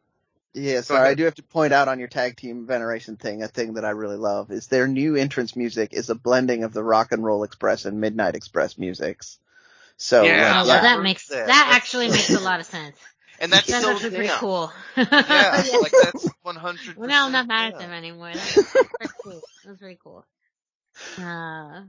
yeah, 0.54 0.80
sorry, 0.80 1.08
I 1.08 1.14
do 1.14 1.24
have 1.24 1.34
to 1.36 1.42
point 1.42 1.72
out 1.72 1.88
on 1.88 1.98
your 1.98 2.08
tag 2.08 2.36
team 2.36 2.66
veneration 2.66 3.16
thing, 3.16 3.42
a 3.42 3.48
thing 3.48 3.74
that 3.74 3.84
I 3.84 3.90
really 3.90 4.16
love 4.16 4.50
is 4.50 4.66
their 4.66 4.88
new 4.88 5.16
entrance 5.16 5.54
music 5.56 5.92
is 5.92 6.10
a 6.10 6.14
blending 6.14 6.64
of 6.64 6.72
the 6.72 6.82
Rock 6.82 7.12
and 7.12 7.24
Roll 7.24 7.44
Express 7.44 7.84
and 7.84 8.00
Midnight 8.00 8.34
Express 8.34 8.76
musics. 8.78 9.38
So, 9.96 10.24
Yeah, 10.24 10.62
Oh, 10.62 10.66
well, 10.66 10.76
yeah. 10.76 10.82
that 10.82 11.02
makes 11.02 11.30
Yeah, 11.30 11.46
that 11.46 11.68
actually 11.74 12.08
makes 12.08 12.30
a 12.30 12.40
lot 12.40 12.60
of 12.60 12.66
sense. 12.66 12.96
and 13.40 13.52
that's, 13.52 13.66
That's 13.68 13.84
so 13.84 13.90
actually 13.90 14.10
pretty 14.10 14.26
yeah. 14.26 14.38
cool. 14.38 14.72
Yeah, 14.96 15.78
like 15.80 15.92
that's 15.92 16.28
one 16.42 16.56
hundred. 16.56 16.96
Well, 16.96 17.08
now 17.08 17.26
I'm 17.26 17.32
not 17.32 17.46
mad 17.46 17.74
at 17.74 17.78
them 17.78 17.90
anymore. 17.92 18.32
That's 18.32 18.72
pretty 18.98 19.12
cool. 19.22 19.40
That's 19.64 19.78
very 19.78 19.98
cool. 20.02 20.24
Uh, 21.18 21.82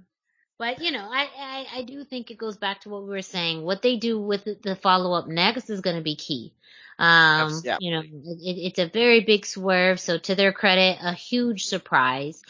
but 0.57 0.82
you 0.82 0.91
know, 0.91 1.07
I, 1.12 1.28
I, 1.38 1.68
I 1.80 1.84
do 1.84 2.03
think 2.03 2.32
it 2.32 2.38
goes 2.38 2.57
back 2.57 2.82
to 2.82 2.89
what 2.89 3.03
we 3.03 3.09
were 3.09 3.22
saying. 3.22 3.64
What 3.64 3.82
they 3.82 3.97
do 3.97 4.20
with 4.20 4.43
the- 4.43 4.59
the 4.62 4.76
follow 4.76 5.14
up 5.14 5.28
next 5.28 5.70
is 5.70 5.82
going 5.82 5.95
to 5.95 6.01
be 6.03 6.16
key. 6.16 6.53
Um, 7.02 7.62
Yeah. 7.64 7.78
you 7.80 7.91
know, 7.91 8.02
it, 8.02 8.58
it's 8.68 8.80
a 8.80 8.86
very 8.86 9.22
big 9.22 9.45
swerve. 9.45 9.99
So 9.99 10.20
to 10.20 10.36
their 10.36 10.54
credit, 10.54 10.99
a 11.02 11.14
huge 11.14 11.66
surprise. 11.66 12.41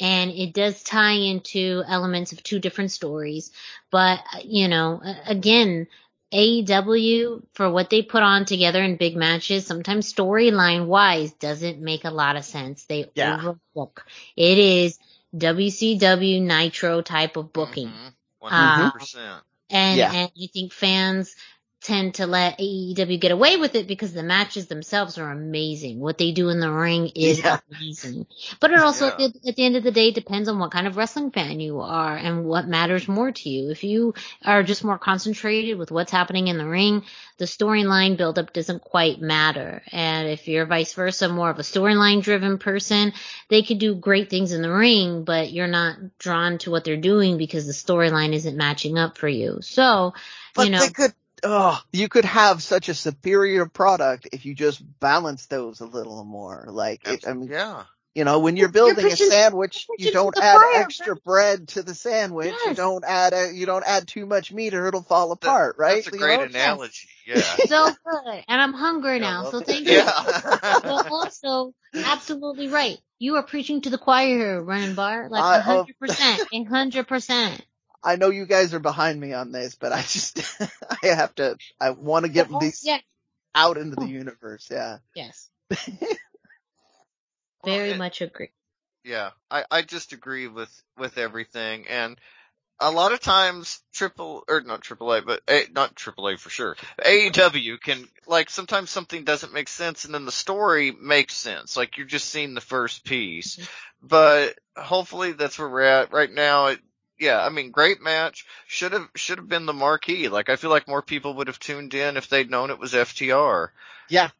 And 0.00 0.30
it 0.30 0.52
does 0.52 0.82
tie 0.82 1.12
into 1.12 1.84
elements 1.86 2.32
of 2.32 2.42
two 2.42 2.58
different 2.58 2.90
stories. 2.90 3.52
But, 3.90 4.18
uh, 4.34 4.40
you 4.44 4.66
know, 4.66 5.00
again, 5.26 5.86
AEW 6.32 7.42
for 7.54 7.70
what 7.70 7.90
they 7.90 8.02
put 8.02 8.22
on 8.22 8.46
together 8.46 8.82
in 8.82 8.96
big 8.96 9.16
matches, 9.16 9.66
sometimes 9.66 10.12
storyline 10.12 10.86
wise 10.86 11.32
doesn't 11.32 11.80
make 11.80 12.04
a 12.04 12.10
lot 12.10 12.36
of 12.36 12.44
sense. 12.44 12.84
They 12.86 13.10
Yeah. 13.14 13.36
overbook. 13.76 14.02
It 14.36 14.58
is 14.58 14.98
WCW 15.36 16.40
Nitro 16.40 17.02
type 17.02 17.36
of 17.36 17.52
booking. 17.52 17.88
Mm-hmm. 17.88 18.08
One 18.40 18.52
hundred 18.52 18.92
percent. 18.94 19.42
And, 19.70 19.98
Yeah. 19.98 20.12
and 20.12 20.32
I 20.42 20.46
think 20.52 20.72
fans 20.72 21.36
tend 21.80 22.14
to 22.16 22.26
let 22.26 22.58
AEW 22.58 23.18
get 23.20 23.32
away 23.32 23.56
with 23.56 23.74
it 23.74 23.86
because 23.86 24.12
the 24.12 24.22
matches 24.22 24.66
themselves 24.66 25.16
are 25.16 25.30
amazing. 25.30 25.98
What 25.98 26.18
they 26.18 26.32
do 26.32 26.50
in 26.50 26.60
the 26.60 26.70
ring 26.70 27.10
is 27.14 27.38
Yeah. 27.38 27.60
amazing. 27.70 28.26
But 28.60 28.72
it 28.72 28.80
also, 28.80 29.06
Yeah. 29.06 29.12
at, 29.12 29.32
the, 29.32 29.48
at 29.48 29.56
the 29.56 29.64
end 29.64 29.76
of 29.76 29.82
the 29.82 29.90
day, 29.90 30.10
depends 30.10 30.48
on 30.48 30.58
what 30.58 30.72
kind 30.72 30.86
of 30.86 30.96
wrestling 30.98 31.30
fan 31.30 31.58
you 31.58 31.80
are 31.80 32.14
and 32.16 32.44
what 32.44 32.68
matters 32.68 33.08
more 33.08 33.32
to 33.32 33.48
you. 33.48 33.70
If 33.70 33.82
you 33.82 34.12
are 34.44 34.62
just 34.62 34.84
more 34.84 34.98
concentrated 34.98 35.78
with 35.78 35.90
what's 35.90 36.12
happening 36.12 36.48
in 36.48 36.58
the 36.58 36.68
ring, 36.68 37.04
the 37.38 37.46
storyline 37.46 38.18
buildup 38.18 38.52
doesn't 38.52 38.82
quite 38.82 39.20
matter. 39.22 39.82
And 39.90 40.28
if 40.28 40.48
you're 40.48 40.66
vice 40.66 40.92
versa, 40.92 41.28
more 41.30 41.48
of 41.48 41.58
a 41.58 41.62
storyline 41.62 42.22
driven 42.22 42.58
person, 42.58 43.14
they 43.48 43.62
could 43.62 43.78
do 43.78 43.94
great 43.94 44.28
things 44.28 44.52
in 44.52 44.60
the 44.60 44.70
ring, 44.72 45.24
but 45.24 45.50
you're 45.50 45.66
not 45.66 45.96
drawn 46.18 46.58
to 46.58 46.70
what 46.70 46.84
they're 46.84 46.98
doing 46.98 47.38
because 47.38 47.66
the 47.66 47.72
storyline 47.72 48.34
isn't 48.34 48.56
matching 48.56 48.98
up 48.98 49.16
for 49.16 49.28
you. 49.28 49.60
So, 49.62 50.12
But 50.54 50.64
you 50.66 50.70
know, 50.70 50.80
they 50.80 50.90
could, 50.90 51.14
oh, 51.44 51.80
you 51.92 52.08
could 52.08 52.24
have 52.24 52.62
such 52.62 52.88
a 52.88 52.94
superior 52.94 53.66
product 53.66 54.28
if 54.32 54.44
you 54.46 54.54
just 54.54 54.82
balance 55.00 55.46
those 55.46 55.80
a 55.80 55.86
little 55.86 56.24
more. 56.24 56.66
Like, 56.68 57.06
it, 57.06 57.26
I 57.26 57.32
mean, 57.34 57.48
yeah. 57.50 57.84
you 58.14 58.24
know, 58.24 58.38
when 58.40 58.56
you're 58.56 58.68
building 58.70 59.08
pushing- 59.08 59.26
a 59.26 59.30
sandwich, 59.30 59.86
you're 59.88 59.96
you 59.98 60.12
pushing 60.12 60.12
don't 60.12 60.38
add 60.38 60.56
fire, 60.58 60.82
extra 60.82 61.16
bread 61.16 61.68
to 61.68 61.82
the 61.82 61.94
sandwich. 61.94 62.54
You 62.66 62.74
don't 62.74 63.04
add 63.06 63.32
a, 63.32 63.52
you 63.52 63.66
don't 63.66 63.84
add 63.86 64.08
too 64.08 64.26
much 64.26 64.52
meat 64.52 64.74
or 64.74 64.86
it'll 64.86 65.02
fall 65.02 65.28
That- 65.28 65.46
apart, 65.46 65.76
right? 65.78 66.04
That's 66.04 66.08
a 66.08 66.12
You 66.12 66.18
great 66.18 66.38
know? 66.38 66.44
analogy. 66.46 67.08
Yeah. 67.26 67.40
so 67.66 67.86
good. 67.86 68.44
And 68.48 68.60
I'm 68.60 68.72
hungry 68.72 69.18
Yeah, 69.18 69.30
now, 69.30 69.50
so 69.50 69.60
thank 69.60 69.86
you. 69.86 69.98
Yeah. 69.98 70.22
But 70.82 71.10
also, 71.10 71.72
absolutely 71.94 72.68
right. 72.68 72.98
You 73.18 73.36
are 73.36 73.42
preaching 73.42 73.82
to 73.82 73.90
the 73.90 73.98
choir 73.98 74.26
here, 74.26 74.62
Running 74.62 74.94
Bar. 74.94 75.28
Like 75.28 75.42
I- 75.42 75.56
a 75.56 75.58
oh. 75.58 75.62
hundred 75.62 75.98
percent, 75.98 76.42
a 76.52 76.62
hundred 76.64 77.06
percent. 77.06 77.64
I 78.02 78.16
know 78.16 78.30
you 78.30 78.46
guys 78.46 78.72
are 78.74 78.80
behind 78.80 79.20
me 79.20 79.32
on 79.32 79.52
this, 79.52 79.74
but 79.74 79.92
I 79.92 80.00
just, 80.00 80.40
I 81.02 81.08
have 81.08 81.34
to, 81.36 81.56
I 81.80 81.90
want 81.90 82.24
to 82.26 82.32
get 82.32 82.48
these 82.60 82.82
Yeah. 82.84 82.98
out 83.54 83.76
into 83.76 83.96
the 83.96 84.02
oh. 84.02 84.06
universe. 84.06 84.68
Yeah. 84.70 84.98
Yes. 85.14 85.50
Very 87.64 87.90
it- 87.90 87.98
much 87.98 88.20
agree. 88.20 88.50
Yeah, 89.02 89.30
I, 89.50 89.64
I 89.70 89.80
just 89.80 90.12
agree 90.12 90.46
with, 90.46 90.70
with 90.98 91.16
everything. 91.16 91.86
And 91.88 92.18
a 92.78 92.90
lot 92.90 93.12
of 93.12 93.20
times 93.20 93.80
triple, 93.94 94.44
or 94.46 94.60
not 94.60 94.82
triple 94.82 95.10
A, 95.14 95.22
but 95.22 95.40
A, 95.48 95.64
not 95.72 95.96
triple 95.96 96.28
A 96.28 96.36
for 96.36 96.50
sure. 96.50 96.76
AEW 97.02 97.80
can, 97.80 98.06
like 98.26 98.50
sometimes 98.50 98.90
something 98.90 99.24
doesn't 99.24 99.54
make 99.54 99.68
sense 99.68 100.04
and 100.04 100.12
then 100.12 100.26
the 100.26 100.32
story 100.32 100.90
makes 100.92 101.34
sense. 101.34 101.78
Like 101.78 101.96
you're 101.96 102.06
just 102.06 102.28
seeing 102.28 102.52
the 102.52 102.60
first 102.60 103.04
piece. 103.04 103.56
Mm-hmm. 103.56 104.06
But 104.06 104.58
hopefully 104.76 105.32
that's 105.32 105.58
where 105.58 105.68
we're 105.68 105.80
at 105.82 106.12
right 106.12 106.30
now. 106.30 106.66
It, 106.66 106.80
yeah, 107.20 107.40
I 107.44 107.50
mean, 107.50 107.70
great 107.70 108.00
match. 108.00 108.46
Should 108.66 108.92
have, 108.92 109.08
should 109.14 109.38
have 109.38 109.48
been 109.48 109.66
the 109.66 109.72
marquee. 109.72 110.28
Like 110.28 110.48
I 110.48 110.56
feel 110.56 110.70
like 110.70 110.88
more 110.88 111.02
people 111.02 111.34
would 111.34 111.46
have 111.48 111.58
tuned 111.60 111.94
in 111.94 112.16
if 112.16 112.28
they'd 112.28 112.50
known 112.50 112.70
it 112.70 112.78
was 112.78 112.94
FTR. 112.94 113.68
Yeah. 114.08 114.30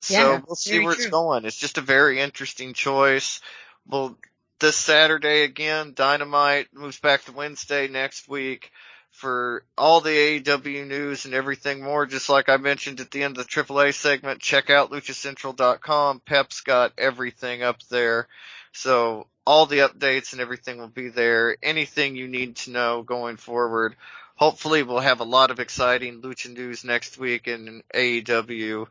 So 0.00 0.14
Yeah, 0.14 0.40
we'll 0.46 0.56
see 0.56 0.80
where 0.80 0.94
true. 0.94 1.02
it's 1.04 1.10
going. 1.10 1.44
It's 1.44 1.56
just 1.56 1.78
a 1.78 1.82
very 1.82 2.20
interesting 2.20 2.72
choice. 2.74 3.40
Well, 3.86 4.18
this 4.58 4.76
Saturday 4.76 5.42
again, 5.42 5.92
Dynamite 5.94 6.68
moves 6.72 6.98
back 6.98 7.24
to 7.24 7.32
Wednesday 7.32 7.88
next 7.88 8.28
week 8.28 8.70
for 9.10 9.64
all 9.78 10.00
the 10.00 10.10
AEW 10.40 10.86
news 10.86 11.24
and 11.24 11.34
everything 11.34 11.82
more. 11.82 12.06
Just 12.06 12.28
like 12.28 12.48
I 12.48 12.56
mentioned 12.56 13.00
at 13.00 13.10
the 13.10 13.22
end 13.22 13.38
of 13.38 13.46
the 13.46 13.50
AAA 13.50 13.94
segment, 13.94 14.40
check 14.40 14.70
out 14.70 14.90
luchacentral.com. 14.90 16.20
Pep's 16.20 16.62
got 16.62 16.92
everything 16.98 17.62
up 17.62 17.82
there. 17.90 18.26
So 18.72 19.26
all 19.46 19.66
the 19.66 19.78
updates 19.78 20.32
and 20.32 20.40
everything 20.40 20.78
will 20.78 20.88
be 20.88 21.08
there. 21.08 21.56
Anything 21.62 22.16
you 22.16 22.28
need 22.28 22.56
to 22.56 22.70
know 22.70 23.02
going 23.02 23.36
forward. 23.36 23.96
Hopefully 24.36 24.82
we'll 24.82 24.98
have 25.00 25.20
a 25.20 25.24
lot 25.24 25.50
of 25.50 25.60
exciting 25.60 26.20
lucha 26.22 26.52
news 26.52 26.84
next 26.84 27.18
week 27.18 27.46
in 27.46 27.82
AEW 27.94 28.86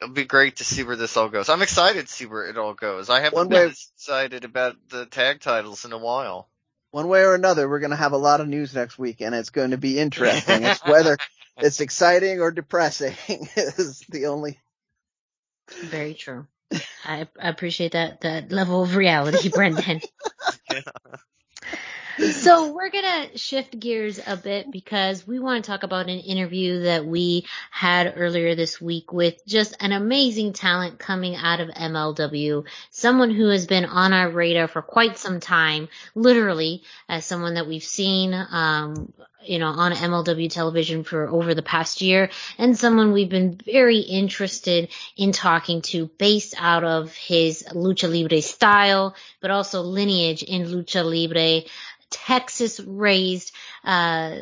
it'll 0.00 0.12
be 0.14 0.24
great 0.26 0.56
to 0.56 0.64
see 0.64 0.82
where 0.82 0.94
this 0.96 1.16
all 1.16 1.30
goes. 1.30 1.48
I'm 1.48 1.62
excited 1.62 2.06
to 2.06 2.12
see 2.12 2.26
where 2.26 2.46
it 2.46 2.58
all 2.58 2.74
goes. 2.74 3.08
I 3.08 3.20
haven't 3.20 3.36
One 3.38 3.48
been 3.48 3.68
way- 3.68 3.74
excited 3.94 4.44
about 4.44 4.76
the 4.90 5.06
tag 5.06 5.40
titles 5.40 5.86
in 5.86 5.92
a 5.92 5.98
while. 5.98 6.48
One 6.90 7.08
way 7.08 7.22
or 7.22 7.34
another, 7.34 7.66
we're 7.66 7.78
going 7.80 7.90
to 7.92 7.96
have 7.96 8.12
a 8.12 8.18
lot 8.18 8.42
of 8.42 8.46
news 8.46 8.74
next 8.74 8.98
week 8.98 9.22
and 9.22 9.34
it's 9.34 9.48
going 9.48 9.70
to 9.70 9.78
be 9.78 9.98
interesting. 9.98 10.64
it's 10.64 10.80
whether 10.86 11.16
it's 11.56 11.80
exciting 11.80 12.40
or 12.42 12.50
depressing 12.50 13.14
is 13.56 14.00
the 14.10 14.26
only, 14.26 14.58
Very 15.84 16.12
true. 16.12 16.46
I, 17.04 17.28
I 17.40 17.48
appreciate 17.48 17.92
that 17.92 18.22
that 18.22 18.50
level 18.50 18.82
of 18.82 18.96
reality, 18.96 19.48
Brendan. 19.54 20.00
so 22.32 22.72
we're 22.72 22.90
gonna 22.90 23.36
shift 23.36 23.78
gears 23.78 24.20
a 24.26 24.36
bit 24.36 24.70
because 24.70 25.26
we 25.26 25.38
want 25.38 25.64
to 25.64 25.70
talk 25.70 25.82
about 25.82 26.08
an 26.08 26.18
interview 26.18 26.80
that 26.82 27.06
we 27.06 27.46
had 27.70 28.14
earlier 28.16 28.54
this 28.54 28.80
week 28.80 29.12
with 29.12 29.44
just 29.46 29.76
an 29.80 29.92
amazing 29.92 30.52
talent 30.52 30.98
coming 30.98 31.36
out 31.36 31.60
of 31.60 31.68
MLW, 31.68 32.64
someone 32.90 33.30
who 33.30 33.48
has 33.48 33.66
been 33.66 33.84
on 33.84 34.12
our 34.12 34.30
radar 34.30 34.66
for 34.66 34.82
quite 34.82 35.18
some 35.18 35.40
time, 35.40 35.88
literally 36.14 36.82
as 37.08 37.24
someone 37.24 37.54
that 37.54 37.68
we've 37.68 37.84
seen 37.84 38.34
um, 38.34 39.12
you 39.46 39.58
know, 39.58 39.68
on 39.68 39.92
MLW 39.92 40.50
television 40.50 41.04
for 41.04 41.28
over 41.28 41.54
the 41.54 41.62
past 41.62 42.02
year 42.02 42.30
and 42.58 42.76
someone 42.76 43.12
we've 43.12 43.28
been 43.28 43.54
very 43.64 43.98
interested 43.98 44.88
in 45.16 45.32
talking 45.32 45.82
to 45.82 46.06
based 46.18 46.54
out 46.58 46.84
of 46.84 47.14
his 47.14 47.64
lucha 47.72 48.10
libre 48.12 48.42
style, 48.42 49.14
but 49.40 49.50
also 49.50 49.82
lineage 49.82 50.42
in 50.42 50.64
lucha 50.64 51.04
libre, 51.04 51.68
Texas 52.10 52.80
raised, 52.80 53.52
uh, 53.84 54.36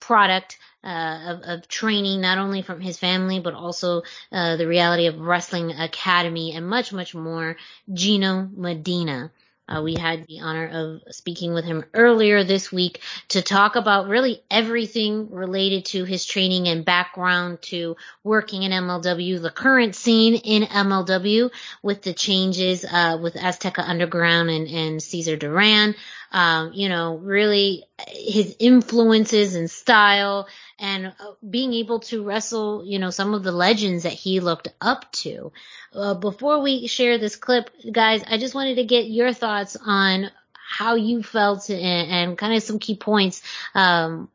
product. 0.00 0.58
Uh, 0.84 1.20
of, 1.28 1.42
of, 1.44 1.68
training, 1.68 2.20
not 2.20 2.38
only 2.38 2.60
from 2.60 2.80
his 2.80 2.98
family, 2.98 3.38
but 3.38 3.54
also 3.54 4.02
uh, 4.32 4.56
the 4.56 4.66
reality 4.66 5.06
of 5.06 5.20
Wrestling 5.20 5.70
Academy 5.70 6.56
and 6.56 6.66
much, 6.66 6.92
much 6.92 7.14
more. 7.14 7.56
Gino 7.92 8.48
Medina. 8.52 9.30
Uh, 9.68 9.80
we 9.82 9.94
had 9.94 10.26
the 10.26 10.40
honor 10.40 10.66
of 10.66 11.14
speaking 11.14 11.54
with 11.54 11.64
him 11.64 11.84
earlier 11.94 12.42
this 12.42 12.72
week 12.72 13.00
to 13.28 13.40
talk 13.40 13.76
about 13.76 14.08
really 14.08 14.42
everything 14.50 15.30
related 15.30 15.84
to 15.84 16.04
his 16.04 16.26
training 16.26 16.66
and 16.68 16.84
background 16.84 17.62
to 17.62 17.96
working 18.24 18.64
in 18.64 18.72
MLW, 18.72 19.40
the 19.40 19.50
current 19.50 19.94
scene 19.94 20.34
in 20.34 20.64
MLW 20.64 21.50
with 21.82 22.02
the 22.02 22.12
changes 22.12 22.84
uh, 22.84 23.18
with 23.22 23.34
Azteca 23.34 23.88
Underground 23.88 24.50
and, 24.50 24.68
and 24.68 25.02
Cesar 25.02 25.36
Duran. 25.36 25.94
Um, 26.34 26.72
you 26.72 26.88
know, 26.88 27.16
really 27.16 27.84
his 28.08 28.56
influences 28.58 29.54
and 29.54 29.70
style 29.70 30.48
and 30.78 31.06
uh, 31.06 31.32
being 31.48 31.74
able 31.74 32.00
to 32.00 32.24
wrestle, 32.24 32.84
you 32.84 32.98
know, 32.98 33.10
some 33.10 33.34
of 33.34 33.42
the 33.42 33.52
legends 33.52 34.04
that 34.04 34.14
he 34.14 34.40
looked 34.40 34.68
up 34.80 35.12
to. 35.12 35.52
Uh, 35.92 36.14
before 36.14 36.62
we 36.62 36.86
share 36.86 37.18
this 37.18 37.36
clip, 37.36 37.70
guys, 37.90 38.24
I 38.26 38.38
just 38.38 38.54
wanted 38.54 38.76
to 38.76 38.84
get 38.84 39.06
your 39.06 39.34
thoughts 39.34 39.76
on 39.76 40.30
how 40.52 40.94
you 40.94 41.22
felt 41.22 41.68
and, 41.68 42.10
and 42.10 42.38
kind 42.38 42.54
of 42.54 42.62
some 42.62 42.78
key 42.78 42.96
points 42.96 43.42
um, 43.74 44.30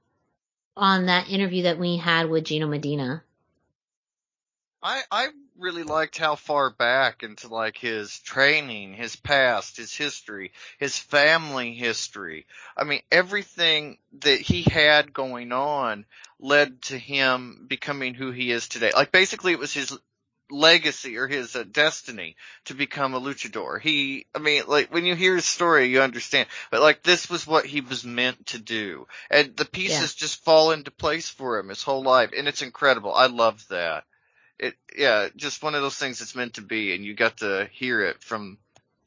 on 0.75 1.07
that 1.07 1.29
interview 1.29 1.63
that 1.63 1.79
we 1.79 1.97
had 1.97 2.29
with 2.29 2.43
Gino 2.43 2.67
Medina. 2.67 3.23
I 4.83 5.01
I 5.11 5.27
really 5.59 5.83
liked 5.83 6.17
how 6.17 6.35
far 6.35 6.69
back 6.69 7.23
into 7.23 7.47
like 7.47 7.77
his 7.77 8.19
training, 8.19 8.93
his 8.93 9.15
past, 9.15 9.77
his 9.77 9.93
history, 9.93 10.51
his 10.79 10.97
family 10.97 11.73
history. 11.73 12.45
I 12.75 12.83
mean, 12.83 13.01
everything 13.11 13.97
that 14.19 14.39
he 14.39 14.63
had 14.63 15.13
going 15.13 15.51
on 15.51 16.05
led 16.39 16.81
to 16.83 16.97
him 16.97 17.65
becoming 17.67 18.13
who 18.13 18.31
he 18.31 18.51
is 18.51 18.67
today. 18.67 18.91
Like 18.95 19.11
basically 19.11 19.53
it 19.53 19.59
was 19.59 19.73
his 19.73 19.97
legacy 20.49 21.17
or 21.17 21.27
his 21.27 21.55
uh, 21.55 21.63
destiny 21.69 22.35
to 22.65 22.73
become 22.73 23.13
a 23.13 23.19
luchador. 23.19 23.81
He, 23.81 24.25
I 24.33 24.39
mean, 24.39 24.63
like 24.67 24.93
when 24.93 25.05
you 25.05 25.15
hear 25.15 25.35
his 25.35 25.45
story, 25.45 25.87
you 25.87 26.01
understand. 26.01 26.47
But 26.71 26.81
like 26.81 27.03
this 27.03 27.29
was 27.29 27.45
what 27.45 27.65
he 27.65 27.81
was 27.81 28.05
meant 28.05 28.47
to 28.47 28.59
do, 28.59 29.07
and 29.29 29.55
the 29.57 29.65
pieces 29.65 30.15
yeah. 30.15 30.19
just 30.19 30.43
fall 30.43 30.71
into 30.71 30.91
place 30.91 31.29
for 31.29 31.57
him 31.57 31.69
his 31.69 31.83
whole 31.83 32.03
life, 32.03 32.31
and 32.37 32.47
it's 32.47 32.61
incredible. 32.61 33.13
I 33.13 33.27
love 33.27 33.65
that 33.69 34.05
it 34.59 34.75
yeah, 34.95 35.29
just 35.35 35.63
one 35.63 35.75
of 35.75 35.81
those 35.81 35.95
things 35.95 36.19
that's 36.19 36.35
meant 36.35 36.55
to 36.55 36.61
be, 36.61 36.93
and 36.95 37.05
you 37.05 37.13
got 37.13 37.37
to 37.37 37.67
hear 37.71 38.01
it 38.01 38.21
from 38.23 38.57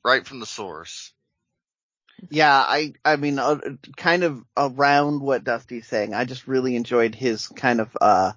right 0.05 0.27
from 0.27 0.41
the 0.41 0.47
source. 0.47 1.13
Yeah, 2.29 2.53
I 2.53 2.93
I 3.05 3.17
mean, 3.17 3.39
uh, 3.39 3.59
kind 3.97 4.25
of 4.25 4.45
around 4.57 5.21
what 5.23 5.45
Dusty's 5.45 5.87
saying. 5.87 6.15
I 6.15 6.25
just 6.25 6.47
really 6.47 6.77
enjoyed 6.77 7.15
his 7.15 7.49
kind 7.49 7.81
of 7.81 7.97
uh 8.01 8.33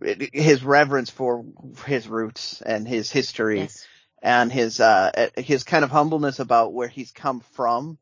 his 0.00 0.64
reverence 0.64 1.10
for 1.10 1.44
his 1.86 2.08
roots 2.08 2.60
and 2.60 2.86
his 2.86 3.10
history 3.10 3.60
yes. 3.60 3.86
and 4.20 4.52
his 4.52 4.80
uh 4.80 5.28
his 5.36 5.64
kind 5.64 5.84
of 5.84 5.90
humbleness 5.90 6.38
about 6.38 6.72
where 6.72 6.88
he's 6.88 7.12
come 7.12 7.40
from. 7.52 7.98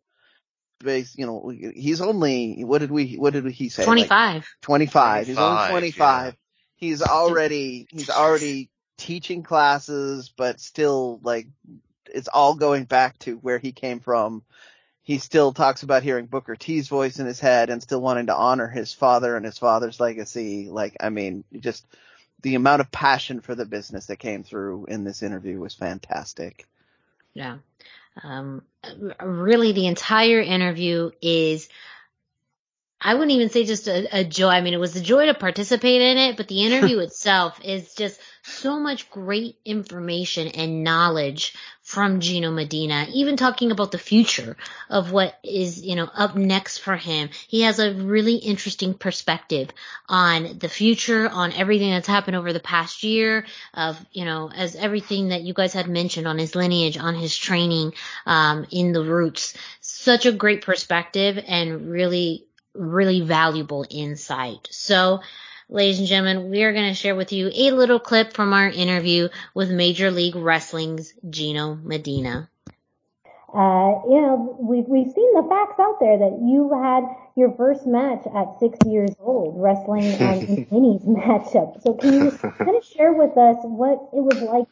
Base, 0.81 1.15
you 1.19 1.27
know, 1.27 1.53
he's 1.75 2.01
only 2.01 2.65
what 2.65 2.79
did 2.79 2.91
we 2.91 3.15
what 3.15 3.35
did 3.35 3.45
he 3.47 3.69
say? 3.69 3.85
Twenty 3.85 4.05
five. 4.05 4.37
Like, 4.37 4.45
Twenty 4.63 4.87
five. 4.87 5.27
He's 5.27 5.39
only 5.39 5.69
twenty 5.69 5.91
five. 5.91 6.33
Yeah 6.33 6.40
he's 6.81 7.03
already 7.03 7.87
he's 7.91 8.11
already 8.11 8.71
teaching 8.97 9.43
classes, 9.43 10.33
but 10.37 10.61
still 10.61 11.21
like 11.23 11.47
it's 12.13 12.29
all 12.29 12.55
going 12.55 12.85
back 12.85 13.19
to 13.21 13.37
where 13.37 13.59
he 13.59 13.73
came 13.73 14.01
from. 14.01 14.43
He 15.03 15.19
still 15.19 15.53
talks 15.53 15.83
about 15.83 16.03
hearing 16.03 16.27
Booker 16.27 16.57
T's 16.57 16.89
voice 16.89 17.19
in 17.19 17.27
his 17.27 17.41
head 17.41 17.71
and 17.71 17.83
still 17.83 18.01
wanting 18.01 18.27
to 18.27 18.37
honor 18.37 18.69
his 18.69 18.93
father 18.93 19.37
and 19.37 19.45
his 19.45 19.59
father's 19.59 19.99
legacy. 19.99 20.69
Like, 20.69 20.97
I 21.01 21.11
mean, 21.11 21.45
just 21.59 21.85
the 22.43 22.55
amount 22.55 22.81
of 22.81 22.91
passion 22.91 23.41
for 23.41 23.55
the 23.55 23.67
business 23.67 24.07
that 24.07 24.19
came 24.19 24.45
through 24.45 24.87
in 24.87 25.05
this 25.05 25.23
interview 25.23 25.59
was 25.59 25.75
fantastic. 25.75 26.67
Yeah. 27.35 27.59
Um, 28.23 28.63
really 29.21 29.73
the 29.73 29.87
entire 29.87 30.41
interview 30.41 31.11
is 31.23 31.69
I 33.01 33.15
wouldn't 33.15 33.31
even 33.33 33.49
say 33.49 33.65
just 33.65 33.89
a, 33.89 34.21
a, 34.21 34.25
joy. 34.25 34.49
I 34.49 34.61
mean, 34.61 34.75
it 34.75 34.81
was 34.81 34.95
a 34.95 35.01
joy 35.01 35.27
to 35.27 35.35
participate 35.35 36.03
in 36.03 36.19
it, 36.19 36.37
but 36.37 36.49
the 36.49 36.63
interview 36.63 36.99
itself 37.01 37.59
is 37.65 37.95
just 37.95 38.21
so 38.43 38.79
much 38.79 39.11
great 39.11 39.57
information 39.65 40.49
and 40.49 40.85
knowledge 40.85 41.55
from 41.83 42.21
Gino 42.21 42.51
Medina, 42.51 43.07
even 43.13 43.37
talking 43.37 43.73
about 43.73 43.91
the 43.91 43.99
future 43.99 44.57
of 44.89 45.13
what 45.13 45.37
is, 45.43 45.83
you 45.83 45.97
know, 45.97 46.09
up 46.15 46.37
next 46.37 46.79
for 46.79 46.97
him. 46.97 47.31
He 47.49 47.63
has 47.63 47.79
a 47.79 47.93
really 47.95 48.37
interesting 48.37 48.95
perspective 48.95 49.71
on 50.09 50.59
the 50.59 50.69
future, 50.69 51.29
on 51.29 51.53
everything 51.53 51.91
that's 51.91 52.07
happened 52.07 52.37
over 52.37 52.53
the 52.53 52.61
past 52.61 53.03
year 53.03 53.47
of, 53.75 53.99
you 54.13 54.25
know, 54.25 54.51
as 54.55 54.77
everything 54.77 55.29
that 55.29 55.43
you 55.43 55.53
guys 55.53 55.73
had 55.73 55.89
mentioned 55.89 56.29
on 56.29 56.39
his 56.39 56.55
lineage, 56.55 56.97
on 56.97 57.15
his 57.15 57.37
training, 57.37 57.95
um, 58.25 58.67
in 58.71 58.93
the 58.93 59.03
roots. 59.03 59.55
Such 59.81 60.27
a 60.27 60.33
great 60.33 60.63
perspective 60.63 61.43
and 61.45 61.91
really 61.91 62.47
really 62.75 63.21
valuable 63.21 63.85
insight. 63.91 64.69
So, 64.71 65.21
ladies 65.69 65.99
and 65.99 66.09
gentlemen, 66.09 66.51
we 66.51 66.63
are 66.63 66.73
going 66.73 66.89
to 66.89 66.95
share 66.95 67.15
with 67.15 67.33
you 67.33 67.51
a 67.53 67.71
little 67.73 68.01
clip 68.01 68.33
from 68.33 68.53
our 68.53 68.69
interview 68.69 69.29
with 69.55 69.71
Major 69.71 70.11
League 70.11 70.37
Wrestling's 70.37 71.13
Gino 71.29 71.75
Medina. 71.75 72.49
Uh, 73.53 73.99
you 74.09 74.21
know, 74.21 74.57
we've, 74.61 74.87
we've 74.87 75.11
seen 75.13 75.35
the 75.35 75.43
facts 75.49 75.81
out 75.81 75.99
there 75.99 76.17
that 76.19 76.39
you 76.41 76.71
had 76.71 77.03
your 77.37 77.53
first 77.57 77.85
match 77.85 78.23
at 78.37 78.61
six 78.61 78.79
years 78.87 79.11
old 79.19 79.55
wrestling 79.61 80.05
um, 80.23 80.39
in 80.71 80.99
matchup. 81.17 81.83
So 81.83 81.95
can 81.95 82.13
you 82.13 82.31
just 82.31 82.41
kind 82.41 82.77
of 82.77 82.85
share 82.85 83.13
with 83.13 83.37
us 83.37 83.59
what 83.65 83.99
it 84.13 84.23
was 84.23 84.41
like 84.43 84.67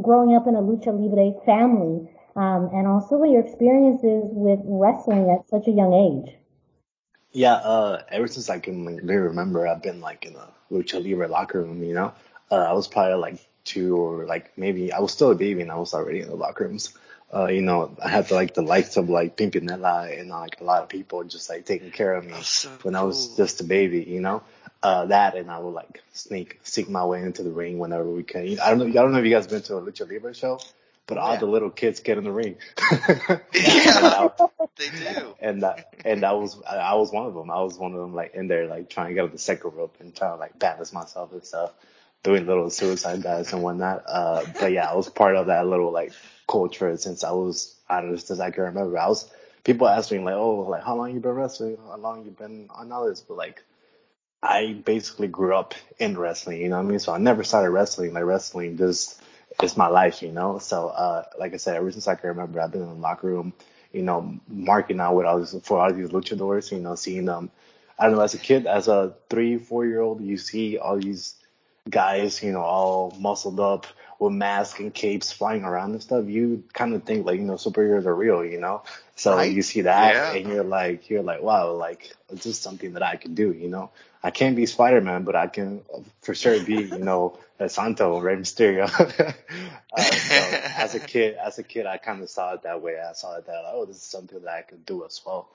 growing 0.00 0.34
up 0.34 0.46
in 0.46 0.54
a 0.54 0.62
lucha 0.62 0.86
libre 0.86 1.38
family, 1.44 2.08
um, 2.34 2.70
and 2.72 2.86
also 2.86 3.16
what 3.16 3.28
your 3.28 3.44
experiences 3.44 4.24
with 4.32 4.60
wrestling 4.64 5.28
at 5.28 5.46
such 5.50 5.68
a 5.68 5.70
young 5.70 5.92
age? 5.92 6.34
Yeah, 7.32 7.54
uh, 7.54 8.02
ever 8.10 8.28
since 8.28 8.50
I 8.50 8.58
can 8.58 8.84
like, 8.84 9.00
really 9.02 9.16
remember, 9.16 9.66
I've 9.66 9.82
been 9.82 10.00
like 10.00 10.26
in 10.26 10.36
a 10.36 10.48
lucha 10.70 11.02
libre 11.02 11.28
locker 11.28 11.62
room. 11.62 11.82
You 11.82 11.94
know, 11.94 12.12
uh, 12.50 12.56
I 12.56 12.72
was 12.72 12.88
probably 12.88 13.14
like 13.14 13.48
two 13.64 13.96
or 13.96 14.26
like 14.26 14.56
maybe 14.58 14.92
I 14.92 15.00
was 15.00 15.12
still 15.12 15.30
a 15.30 15.34
baby 15.34 15.62
and 15.62 15.70
I 15.70 15.76
was 15.76 15.94
already 15.94 16.20
in 16.20 16.28
the 16.28 16.34
locker 16.34 16.64
rooms. 16.64 16.92
Uh, 17.32 17.46
you 17.46 17.62
know, 17.62 17.96
I 18.04 18.08
had 18.10 18.26
the, 18.28 18.34
like 18.34 18.52
the 18.52 18.62
likes 18.62 18.98
of 18.98 19.08
like 19.08 19.38
Pimpinela 19.38 20.20
and 20.20 20.28
like 20.28 20.60
a 20.60 20.64
lot 20.64 20.82
of 20.82 20.90
people 20.90 21.24
just 21.24 21.48
like 21.48 21.64
taking 21.64 21.90
care 21.90 22.14
of 22.14 22.26
me 22.26 22.34
so 22.42 22.68
when. 22.82 22.94
I 22.94 23.02
was 23.04 23.36
just 23.36 23.62
a 23.62 23.64
baby. 23.64 24.04
You 24.06 24.20
know, 24.20 24.42
uh, 24.82 25.06
that 25.06 25.34
and 25.34 25.50
I 25.50 25.58
would 25.58 25.72
like 25.72 26.02
sneak 26.12 26.60
sneak 26.64 26.90
my 26.90 27.04
way 27.06 27.22
into 27.22 27.42
the 27.42 27.50
ring 27.50 27.78
whenever 27.78 28.04
we 28.04 28.22
can. 28.22 28.60
I 28.60 28.68
don't 28.68 28.78
know. 28.80 28.86
I 28.86 28.90
don't 28.92 29.12
know 29.12 29.18
if 29.18 29.24
you 29.24 29.30
guys 29.30 29.46
been 29.46 29.62
to 29.62 29.78
a 29.78 29.80
lucha 29.80 30.10
libre 30.10 30.34
show, 30.34 30.60
but 31.06 31.18
all 31.18 31.34
yeah. 31.34 31.40
the 31.40 31.46
little 31.46 31.70
kids 31.70 32.00
get 32.00 32.18
in 32.18 32.24
the 32.24 32.32
ring. 32.32 32.56
yeah, 33.54 34.28
they 34.76 34.88
do. 34.88 35.34
And 35.40 35.62
uh, 35.64 35.76
and 36.04 36.24
I 36.24 36.32
was 36.32 36.60
I 36.62 36.94
was 36.94 37.12
one 37.12 37.26
of 37.26 37.34
them. 37.34 37.50
I 37.50 37.60
was 37.62 37.76
one 37.76 37.92
of 37.92 37.98
them 37.98 38.14
like 38.14 38.34
in 38.34 38.48
there 38.48 38.66
like 38.66 38.88
trying 38.88 39.08
to 39.08 39.14
get 39.14 39.24
on 39.24 39.32
the 39.32 39.38
second 39.38 39.74
rope 39.74 39.96
and 40.00 40.14
trying 40.14 40.32
to 40.32 40.38
like 40.38 40.58
balance 40.58 40.92
myself 40.92 41.32
and 41.32 41.44
stuff, 41.44 41.72
doing 42.22 42.46
little 42.46 42.70
suicide 42.70 43.22
dives 43.22 43.52
and 43.52 43.62
whatnot. 43.62 44.04
Uh, 44.06 44.44
but 44.60 44.72
yeah, 44.72 44.90
I 44.90 44.94
was 44.94 45.08
part 45.08 45.36
of 45.36 45.46
that 45.46 45.66
little 45.66 45.92
like 45.92 46.12
culture 46.48 46.96
since 46.96 47.24
I 47.24 47.32
was 47.32 47.76
I 47.88 48.00
don't 48.00 48.10
know 48.10 48.16
since 48.16 48.40
I 48.40 48.50
can 48.50 48.64
remember. 48.64 48.98
I 48.98 49.08
was 49.08 49.28
people 49.64 49.88
ask 49.88 50.10
me 50.12 50.20
like, 50.20 50.34
oh, 50.34 50.60
like 50.60 50.84
how 50.84 50.96
long 50.96 51.12
you 51.12 51.20
been 51.20 51.32
wrestling? 51.32 51.78
How 51.88 51.96
long 51.96 52.24
you 52.24 52.30
been 52.30 52.68
on 52.70 52.92
all 52.92 53.08
this? 53.08 53.20
But 53.20 53.36
like. 53.36 53.62
I 54.44 54.72
basically 54.72 55.28
grew 55.28 55.54
up 55.54 55.76
in 56.00 56.18
wrestling, 56.18 56.60
you 56.62 56.68
know 56.68 56.74
what 56.74 56.86
I 56.86 56.88
mean? 56.88 56.98
So 56.98 57.14
I 57.14 57.18
never 57.18 57.44
started 57.44 57.70
wrestling. 57.70 58.12
Like 58.12 58.24
wrestling 58.24 58.76
just 58.76 59.22
it's 59.62 59.76
my 59.76 59.88
life, 59.88 60.22
you 60.22 60.32
know. 60.32 60.58
So, 60.58 60.88
uh, 60.88 61.24
like 61.38 61.54
I 61.54 61.56
said, 61.56 61.76
ever 61.76 61.90
since 61.90 62.08
I 62.08 62.14
can 62.14 62.30
remember, 62.30 62.60
I've 62.60 62.72
been 62.72 62.82
in 62.82 62.88
the 62.88 62.94
locker 62.94 63.26
room, 63.26 63.52
you 63.92 64.02
know, 64.02 64.38
marking 64.48 65.00
out 65.00 65.14
with 65.14 65.26
all 65.26 65.38
these 65.38 65.54
for 65.62 65.78
all 65.78 65.92
these 65.92 66.08
luchadors, 66.08 66.72
you 66.72 66.80
know, 66.80 66.94
seeing 66.94 67.24
them. 67.26 67.50
I 67.98 68.06
don't 68.06 68.16
know, 68.16 68.22
as 68.22 68.34
a 68.34 68.38
kid, 68.38 68.66
as 68.66 68.88
a 68.88 69.14
three, 69.28 69.58
four 69.58 69.86
year 69.86 70.00
old, 70.00 70.20
you 70.22 70.36
see 70.36 70.78
all 70.78 70.98
these 70.98 71.34
guys, 71.88 72.42
you 72.42 72.52
know, 72.52 72.62
all 72.62 73.16
muscled 73.18 73.60
up 73.60 73.86
with 74.22 74.32
masks 74.34 74.80
and 74.80 74.94
capes 74.94 75.32
flying 75.32 75.64
around 75.64 75.92
and 75.92 76.02
stuff, 76.02 76.26
you 76.26 76.64
kind 76.72 76.94
of 76.94 77.04
think 77.04 77.26
like, 77.26 77.38
you 77.38 77.44
know, 77.44 77.54
superheroes 77.54 78.06
are 78.06 78.14
real, 78.14 78.44
you 78.44 78.60
know? 78.60 78.82
So 79.16 79.36
Right. 79.36 79.52
you 79.52 79.62
see 79.62 79.82
that 79.82 80.14
Yeah. 80.14 80.32
and 80.32 80.48
you're 80.48 80.64
like, 80.64 81.10
you're 81.10 81.22
like, 81.22 81.42
wow, 81.42 81.72
like, 81.72 82.14
this 82.30 82.46
is 82.46 82.58
something 82.58 82.94
that 82.94 83.02
I 83.02 83.16
can 83.16 83.34
do, 83.34 83.52
you 83.52 83.68
know? 83.68 83.90
I 84.22 84.30
can't 84.30 84.56
be 84.56 84.66
Spider-Man, 84.66 85.24
but 85.24 85.36
I 85.36 85.48
can 85.48 85.82
for 86.22 86.34
sure 86.34 86.60
be, 86.60 86.82
you 86.82 87.02
know, 87.04 87.38
a 87.58 87.68
Santo 87.68 88.12
or 88.14 88.22
Rey 88.22 88.36
Mysterio. 88.36 88.86
uh, 89.92 90.16
so 90.16 90.62
as 90.76 90.94
a 90.94 91.00
kid, 91.00 91.36
as 91.36 91.58
a 91.58 91.62
kid, 91.64 91.86
I 91.86 91.98
kind 91.98 92.22
of 92.22 92.30
saw 92.30 92.54
it 92.54 92.62
that 92.62 92.82
way. 92.82 92.98
I 93.00 93.12
saw 93.12 93.36
it 93.36 93.46
that, 93.46 93.64
oh, 93.66 93.84
this 93.86 93.96
is 93.96 94.02
something 94.02 94.40
that 94.42 94.52
I 94.52 94.62
can 94.62 94.78
do 94.86 95.04
as 95.04 95.20
well. 95.26 95.48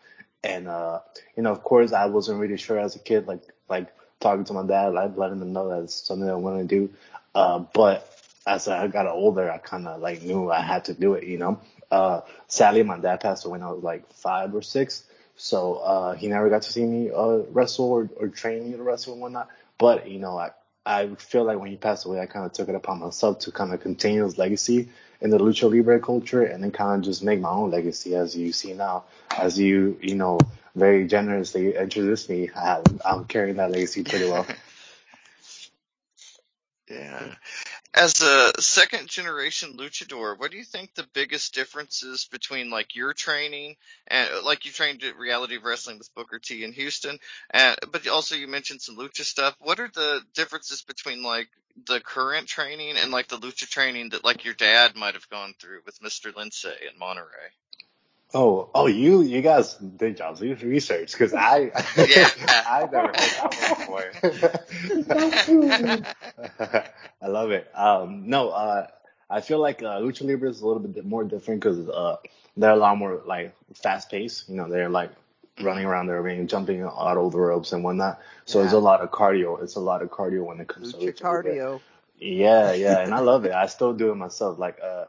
And, 0.43 0.67
uh, 0.67 0.99
you 1.35 1.43
know, 1.43 1.51
of 1.51 1.63
course, 1.63 1.93
I 1.93 2.05
wasn't 2.05 2.39
really 2.39 2.57
sure 2.57 2.79
as 2.79 2.95
a 2.95 2.99
kid, 2.99 3.27
like, 3.27 3.41
like 3.69 3.87
talking 4.19 4.45
to 4.45 4.53
my 4.53 4.65
dad, 4.65 4.93
like 4.93 5.17
letting 5.17 5.41
him 5.41 5.53
know 5.53 5.69
that 5.69 5.83
it's 5.83 5.95
something 5.95 6.29
I 6.29 6.35
want 6.35 6.59
to 6.59 6.65
do. 6.65 6.93
Uh, 7.35 7.59
but 7.59 8.07
as 8.47 8.67
I 8.67 8.87
got 8.87 9.07
older, 9.07 9.51
I 9.51 9.57
kind 9.57 9.87
of 9.87 10.01
like 10.01 10.23
knew 10.23 10.49
I 10.49 10.61
had 10.61 10.85
to 10.85 10.93
do 10.93 11.13
it, 11.15 11.25
you 11.25 11.37
know. 11.37 11.59
Uh, 11.91 12.21
sadly, 12.47 12.83
my 12.83 12.97
dad 12.97 13.19
passed 13.19 13.45
away 13.45 13.59
when 13.59 13.63
I 13.63 13.71
was 13.71 13.83
like 13.83 14.11
five 14.13 14.55
or 14.55 14.61
six. 14.61 15.03
So, 15.35 15.75
uh, 15.75 16.13
he 16.15 16.27
never 16.27 16.49
got 16.49 16.63
to 16.63 16.71
see 16.71 16.83
me, 16.83 17.11
uh, 17.11 17.43
wrestle 17.51 17.91
or, 17.91 18.09
or 18.17 18.27
train 18.29 18.71
me 18.71 18.77
to 18.77 18.81
wrestle 18.81 19.13
and 19.13 19.21
whatnot. 19.21 19.49
But, 19.77 20.09
you 20.09 20.17
know, 20.17 20.37
I, 20.37 20.51
I 20.85 21.09
feel 21.15 21.43
like 21.43 21.59
when 21.59 21.69
he 21.69 21.77
passed 21.77 22.05
away, 22.05 22.19
I 22.19 22.25
kind 22.25 22.45
of 22.45 22.53
took 22.53 22.69
it 22.69 22.75
upon 22.75 22.99
myself 22.99 23.39
to 23.39 23.51
kind 23.51 23.73
of 23.73 23.81
continue 23.81 24.23
his 24.23 24.37
legacy 24.37 24.89
in 25.21 25.29
the 25.29 25.37
lucha 25.37 25.69
libre 25.71 25.99
culture 25.99 26.43
and 26.43 26.63
then 26.63 26.71
kind 26.71 26.99
of 26.99 27.05
just 27.05 27.23
make 27.23 27.39
my 27.39 27.49
own 27.49 27.69
legacy 27.69 28.15
as 28.15 28.35
you 28.35 28.51
see 28.51 28.73
now. 28.73 29.03
As 29.37 29.59
you, 29.59 29.99
you 30.01 30.15
know, 30.15 30.39
very 30.75 31.05
generously 31.05 31.75
introduced 31.75 32.29
me, 32.29 32.49
I, 32.55 32.81
I'm 33.05 33.25
carrying 33.25 33.57
that 33.57 33.71
legacy 33.71 34.03
pretty 34.03 34.25
well. 34.29 34.47
Yeah. 36.89 37.35
As 37.97 38.21
a 38.21 38.61
second 38.61 39.07
generation 39.07 39.75
luchador, 39.75 40.37
what 40.37 40.51
do 40.51 40.57
you 40.57 40.63
think 40.63 40.93
the 40.93 41.07
biggest 41.13 41.55
differences 41.55 42.25
between 42.25 42.69
like 42.69 42.95
your 42.95 43.11
training 43.11 43.75
and 44.05 44.29
like 44.45 44.65
you 44.65 44.71
trained 44.71 45.03
at 45.03 45.17
Reality 45.17 45.57
Wrestling 45.57 45.97
with 45.97 46.13
Booker 46.13 46.37
T 46.37 46.63
in 46.63 46.73
Houston, 46.73 47.17
and 47.49 47.75
but 47.91 48.07
also 48.07 48.35
you 48.35 48.47
mentioned 48.47 48.83
some 48.83 48.97
lucha 48.97 49.23
stuff. 49.23 49.55
What 49.57 49.79
are 49.79 49.89
the 49.91 50.21
differences 50.35 50.83
between 50.83 51.23
like 51.23 51.49
the 51.87 51.99
current 51.99 52.47
training 52.47 52.97
and 52.97 53.09
like 53.09 53.29
the 53.29 53.39
lucha 53.39 53.67
training 53.67 54.09
that 54.09 54.23
like 54.23 54.45
your 54.45 54.53
dad 54.53 54.95
might 54.95 55.15
have 55.15 55.27
gone 55.29 55.55
through 55.59 55.79
with 55.83 55.99
Mr. 55.99 56.35
Lindsay 56.35 56.69
in 56.69 56.99
Monterrey? 57.01 57.49
Oh, 58.39 58.69
oh, 58.75 58.85
you, 58.85 59.23
you 59.23 59.41
guys 59.41 59.73
did 59.73 60.15
jobs 60.15 60.41
y'all's 60.41 60.61
research 60.61 61.11
because 61.11 61.33
I, 61.33 61.57
Yeah. 61.97 62.29
I 62.67 62.87
never 62.91 63.07
heard 63.07 63.15
that 63.15 63.49
one 63.57 63.79
before. 63.79 64.11
I 67.23 67.27
love 67.27 67.49
it. 67.49 67.67
Um, 67.73 68.29
no, 68.29 68.49
uh, 68.49 68.85
I 69.27 69.41
feel 69.41 69.57
like 69.59 69.81
uh, 69.81 69.99
lucha 70.01 70.21
libre 70.21 70.51
is 70.51 70.61
a 70.61 70.67
little 70.67 70.83
bit 70.83 71.03
more 71.03 71.23
different 71.23 71.61
because 71.61 71.89
uh, 71.89 72.17
they're 72.55 72.69
a 72.69 72.75
lot 72.75 72.99
more 72.99 73.23
like 73.25 73.55
fast 73.73 74.11
paced. 74.11 74.47
You 74.49 74.57
know, 74.57 74.69
they're 74.69 74.87
like 74.87 75.09
running 75.59 75.85
around 75.85 76.05
the 76.05 76.21
ring, 76.21 76.45
jumping 76.45 76.83
out 76.83 77.17
over 77.17 77.35
the 77.35 77.41
ropes 77.41 77.73
and 77.73 77.83
whatnot. 77.83 78.21
So 78.45 78.63
it's 78.63 78.73
a 78.73 78.77
lot 78.77 79.01
of 79.01 79.09
cardio. 79.09 79.63
It's 79.63 79.77
a 79.77 79.79
lot 79.79 80.03
of 80.03 80.11
cardio 80.11 80.45
when 80.45 80.59
it 80.59 80.67
comes 80.67 80.93
to 80.93 80.99
Lucha 80.99 81.07
lucha 81.07 81.23
libre. 81.23 81.53
cardio. 81.55 81.81
Yeah, 82.19 82.73
yeah, 82.73 82.99
and 82.99 83.15
I 83.15 83.19
love 83.19 83.45
it. 83.45 83.53
I 83.53 83.65
still 83.65 83.93
do 83.93 84.11
it 84.11 84.15
myself. 84.15 84.59
Like, 84.59 84.77
uh, 84.79 85.05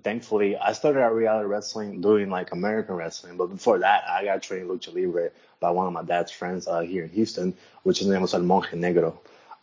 thankfully, 0.00 0.56
I 0.56 0.72
started 0.72 1.00
out 1.00 1.14
reality 1.14 1.46
wrestling 1.48 2.00
doing 2.00 2.30
like 2.30 2.52
American 2.52 2.94
wrestling, 2.94 3.36
but 3.36 3.46
before 3.46 3.80
that, 3.80 4.04
I 4.08 4.24
got 4.24 4.42
trained 4.42 4.68
lucha 4.70 4.94
libre 4.94 5.30
by 5.60 5.70
one 5.70 5.86
of 5.86 5.92
my 5.92 6.02
dad's 6.02 6.32
friends 6.32 6.66
uh, 6.66 6.80
here 6.80 7.04
in 7.04 7.10
Houston, 7.10 7.54
which 7.82 7.98
his 7.98 8.08
name 8.08 8.22
was 8.22 8.34
El 8.34 8.40
Monje 8.42 8.70
Negro, 8.72 9.18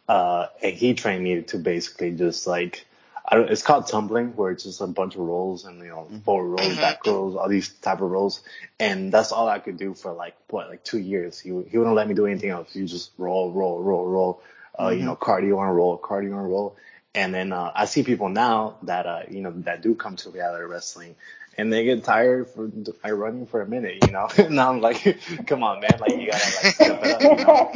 uh, 0.07 0.47
and 0.63 0.73
he 0.73 0.93
trained 0.93 1.23
me 1.23 1.41
to 1.43 1.57
basically 1.57 2.11
just 2.11 2.47
like. 2.47 2.85
I 3.31 3.35
don't, 3.35 3.49
it's 3.51 3.61
called 3.61 3.85
tumbling, 3.87 4.35
where 4.35 4.49
it's 4.51 4.63
just 4.63 4.81
a 4.81 4.87
bunch 4.87 5.13
of 5.13 5.21
rolls 5.21 5.65
and 5.65 5.79
you 5.83 5.89
know 5.89 6.07
forward 6.25 6.49
rolls, 6.49 6.77
Mhm. 6.77 6.81
back 6.81 7.05
rolls, 7.05 7.35
all 7.35 7.47
these 7.47 7.69
type 7.69 8.01
of 8.01 8.09
rolls, 8.09 8.41
and 8.79 9.11
that's 9.11 9.31
all 9.31 9.47
I 9.47 9.59
could 9.59 9.77
do 9.77 9.93
for 9.93 10.13
like 10.13 10.35
what, 10.49 10.67
like 10.69 10.83
two 10.83 10.97
years. 10.97 11.37
He 11.39 11.49
he 11.49 11.77
wouldn't 11.77 11.95
let 11.95 12.07
me 12.07 12.15
do 12.15 12.25
anything 12.25 12.49
else. 12.49 12.75
You 12.75 12.85
just 12.87 13.11
roll, 13.19 13.51
roll, 13.51 13.83
roll, 13.83 14.07
roll, 14.07 14.41
uh, 14.79 14.89
you 14.89 15.03
know, 15.05 15.15
cardio 15.15 15.61
and 15.63 15.75
roll, 15.75 15.99
cardio 15.99 16.39
and 16.39 16.49
roll. 16.49 16.75
And 17.15 17.33
then 17.33 17.53
uh, 17.53 17.71
I 17.75 17.85
see 17.85 18.03
people 18.03 18.29
now 18.29 18.77
that 18.83 19.05
uh, 19.07 19.23
you 19.29 19.41
know 19.41 19.51
that 19.61 19.81
do 19.81 19.95
come 19.95 20.15
to 20.17 20.29
reality 20.31 20.65
wrestling, 20.65 21.15
and 21.57 21.73
they 21.73 21.83
get 21.85 22.03
tired 22.03 22.47
for 22.49 22.67
by 22.67 23.11
running 23.11 23.47
for 23.47 23.61
a 23.61 23.67
minute, 23.67 23.97
you 23.97 24.11
know. 24.11 24.27
and 24.37 24.59
I'm 24.59 24.81
like, 24.81 25.17
come 25.47 25.63
on, 25.63 25.81
man, 25.81 25.99
like 25.99 26.17
you 26.17 26.27
gotta 26.27 26.51
like 26.55 26.71
step 26.71 27.03
it 27.03 27.11
up, 27.11 27.27
you 27.31 27.39
know. 27.39 27.59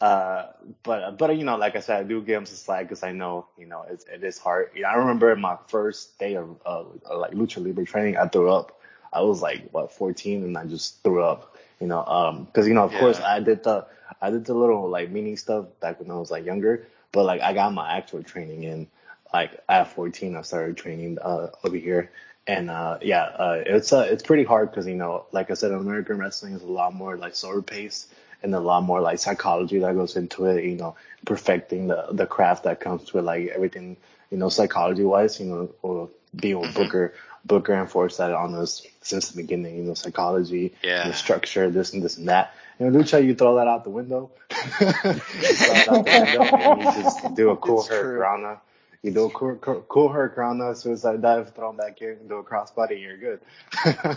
Uh, 0.00 0.46
but 0.82 1.18
but 1.18 1.36
you 1.36 1.44
know, 1.44 1.56
like 1.56 1.76
I 1.76 1.80
said, 1.80 2.00
I 2.00 2.04
do 2.04 2.20
give 2.20 2.36
them 2.36 2.46
some 2.46 2.56
slack 2.56 2.84
because 2.86 3.02
I 3.02 3.12
know 3.12 3.46
you 3.58 3.66
know 3.66 3.84
it's, 3.90 4.04
it 4.06 4.24
is 4.24 4.38
hard. 4.38 4.70
You 4.74 4.82
know, 4.82 4.88
I 4.88 4.94
remember 4.96 5.34
my 5.36 5.56
first 5.68 6.18
day 6.18 6.36
of 6.36 6.60
uh, 6.66 6.84
like 7.16 7.32
lucha 7.32 7.64
libre 7.64 7.84
training, 7.86 8.16
I 8.16 8.28
threw 8.28 8.50
up. 8.52 8.80
I 9.14 9.20
was 9.22 9.42
like 9.42 9.70
what 9.70 9.92
14, 9.92 10.44
and 10.44 10.56
I 10.58 10.64
just 10.66 11.02
threw 11.02 11.22
up. 11.22 11.56
You 11.80 11.86
know, 11.88 12.04
um, 12.04 12.44
because 12.44 12.68
you 12.68 12.74
know, 12.74 12.84
of 12.84 12.92
Yeah. 12.92 13.00
course, 13.00 13.20
I 13.20 13.40
did 13.40 13.62
the 13.64 13.86
I 14.20 14.30
did 14.30 14.44
the 14.46 14.54
little 14.54 14.88
like 14.88 15.10
mini 15.10 15.36
stuff 15.36 15.66
back 15.80 16.00
when 16.00 16.10
I 16.10 16.14
was 16.16 16.30
like 16.30 16.44
younger, 16.44 16.86
but 17.12 17.24
like 17.24 17.40
I 17.42 17.52
got 17.52 17.72
my 17.72 17.96
actual 17.96 18.22
training 18.22 18.64
in 18.64 18.86
like 19.32 19.60
at 19.68 19.88
14. 19.88 20.36
I 20.36 20.42
started 20.42 20.76
training 20.76 21.18
uh, 21.20 21.48
over 21.64 21.76
here. 21.76 22.10
And 22.46 22.70
uh, 22.70 22.98
yeah, 23.02 23.22
uh, 23.24 23.62
it's 23.64 23.92
uh, 23.92 24.06
it's 24.10 24.22
pretty 24.22 24.44
hard 24.44 24.70
because 24.70 24.86
you 24.86 24.94
know, 24.96 25.26
like 25.32 25.50
I 25.50 25.54
said, 25.54 25.72
American 25.72 26.18
wrestling 26.18 26.54
is 26.54 26.62
a 26.62 26.66
lot 26.66 26.94
more 26.94 27.16
like 27.16 27.34
slower 27.34 27.62
pace 27.62 28.06
and 28.42 28.54
a 28.54 28.60
lot 28.60 28.82
more 28.82 29.00
like 29.00 29.18
psychology 29.18 29.78
that 29.80 29.94
goes 29.94 30.16
into 30.16 30.46
it. 30.46 30.64
You 30.64 30.76
know, 30.76 30.96
perfecting 31.24 31.88
the 31.88 32.06
the 32.12 32.26
craft 32.26 32.64
that 32.64 32.80
comes 32.80 33.12
with 33.12 33.24
like 33.24 33.48
everything. 33.48 33.96
You 34.30 34.38
know, 34.38 34.48
psychology 34.48 35.04
wise, 35.04 35.38
you 35.40 35.46
know, 35.46 35.70
or 35.82 36.08
being 36.34 36.62
a 36.62 36.66
Booker, 36.72 37.14
Booker 37.46 37.74
enforced 37.74 38.18
that 38.18 38.32
on 38.32 38.54
us 38.54 38.86
since 39.02 39.30
the 39.30 39.36
beginning. 39.42 39.76
You 39.76 39.82
know, 39.84 39.94
psychology, 39.94 40.74
Yeah. 40.82 41.08
the 41.08 41.14
structure, 41.14 41.70
this 41.70 41.92
and 41.92 42.02
this 42.02 42.16
and 42.16 42.28
that. 42.28 42.54
You 42.80 42.90
know, 42.90 42.98
Lucha, 42.98 43.24
you 43.24 43.34
throw 43.34 43.56
that 43.56 43.68
out 43.68 43.84
the 43.84 43.90
window. 43.90 44.30
you 44.50 44.86
throw 44.86 45.12
it 45.12 45.88
out 45.88 46.04
the 46.04 46.10
window 46.10 46.56
and 46.56 46.78
you 46.82 47.02
just 47.02 47.34
do 47.34 47.50
a 47.50 47.56
cool 47.56 47.80
It's 47.80 47.88
true. 47.88 47.96
hurricanrana. 48.20 48.58
You 49.02 49.10
do 49.10 49.26
a 49.26 49.30
cool, 49.30 49.56
cool, 49.56 49.84
cool 49.86 50.08
hurricanrana, 50.08 50.74
suicide 50.76 51.20
dive, 51.20 51.54
throw 51.54 51.68
them 51.68 51.76
back 51.76 52.00
in, 52.00 52.26
do 52.26 52.36
a 52.36 52.42
crossbody, 52.42 52.92
and 52.92 53.00
you're 53.00 53.18
good. 53.18 53.40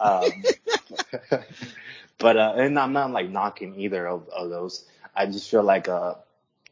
um, 0.00 0.30
but 2.18 2.36
uh, 2.36 2.54
and 2.56 2.78
I'm 2.78 2.92
not 2.92 3.10
like 3.10 3.28
knocking 3.28 3.78
either 3.78 4.06
of, 4.06 4.28
of 4.30 4.50
those. 4.50 4.84
I 5.14 5.26
just 5.26 5.50
feel 5.50 5.62
like 5.62 5.88
uh, 5.88 6.14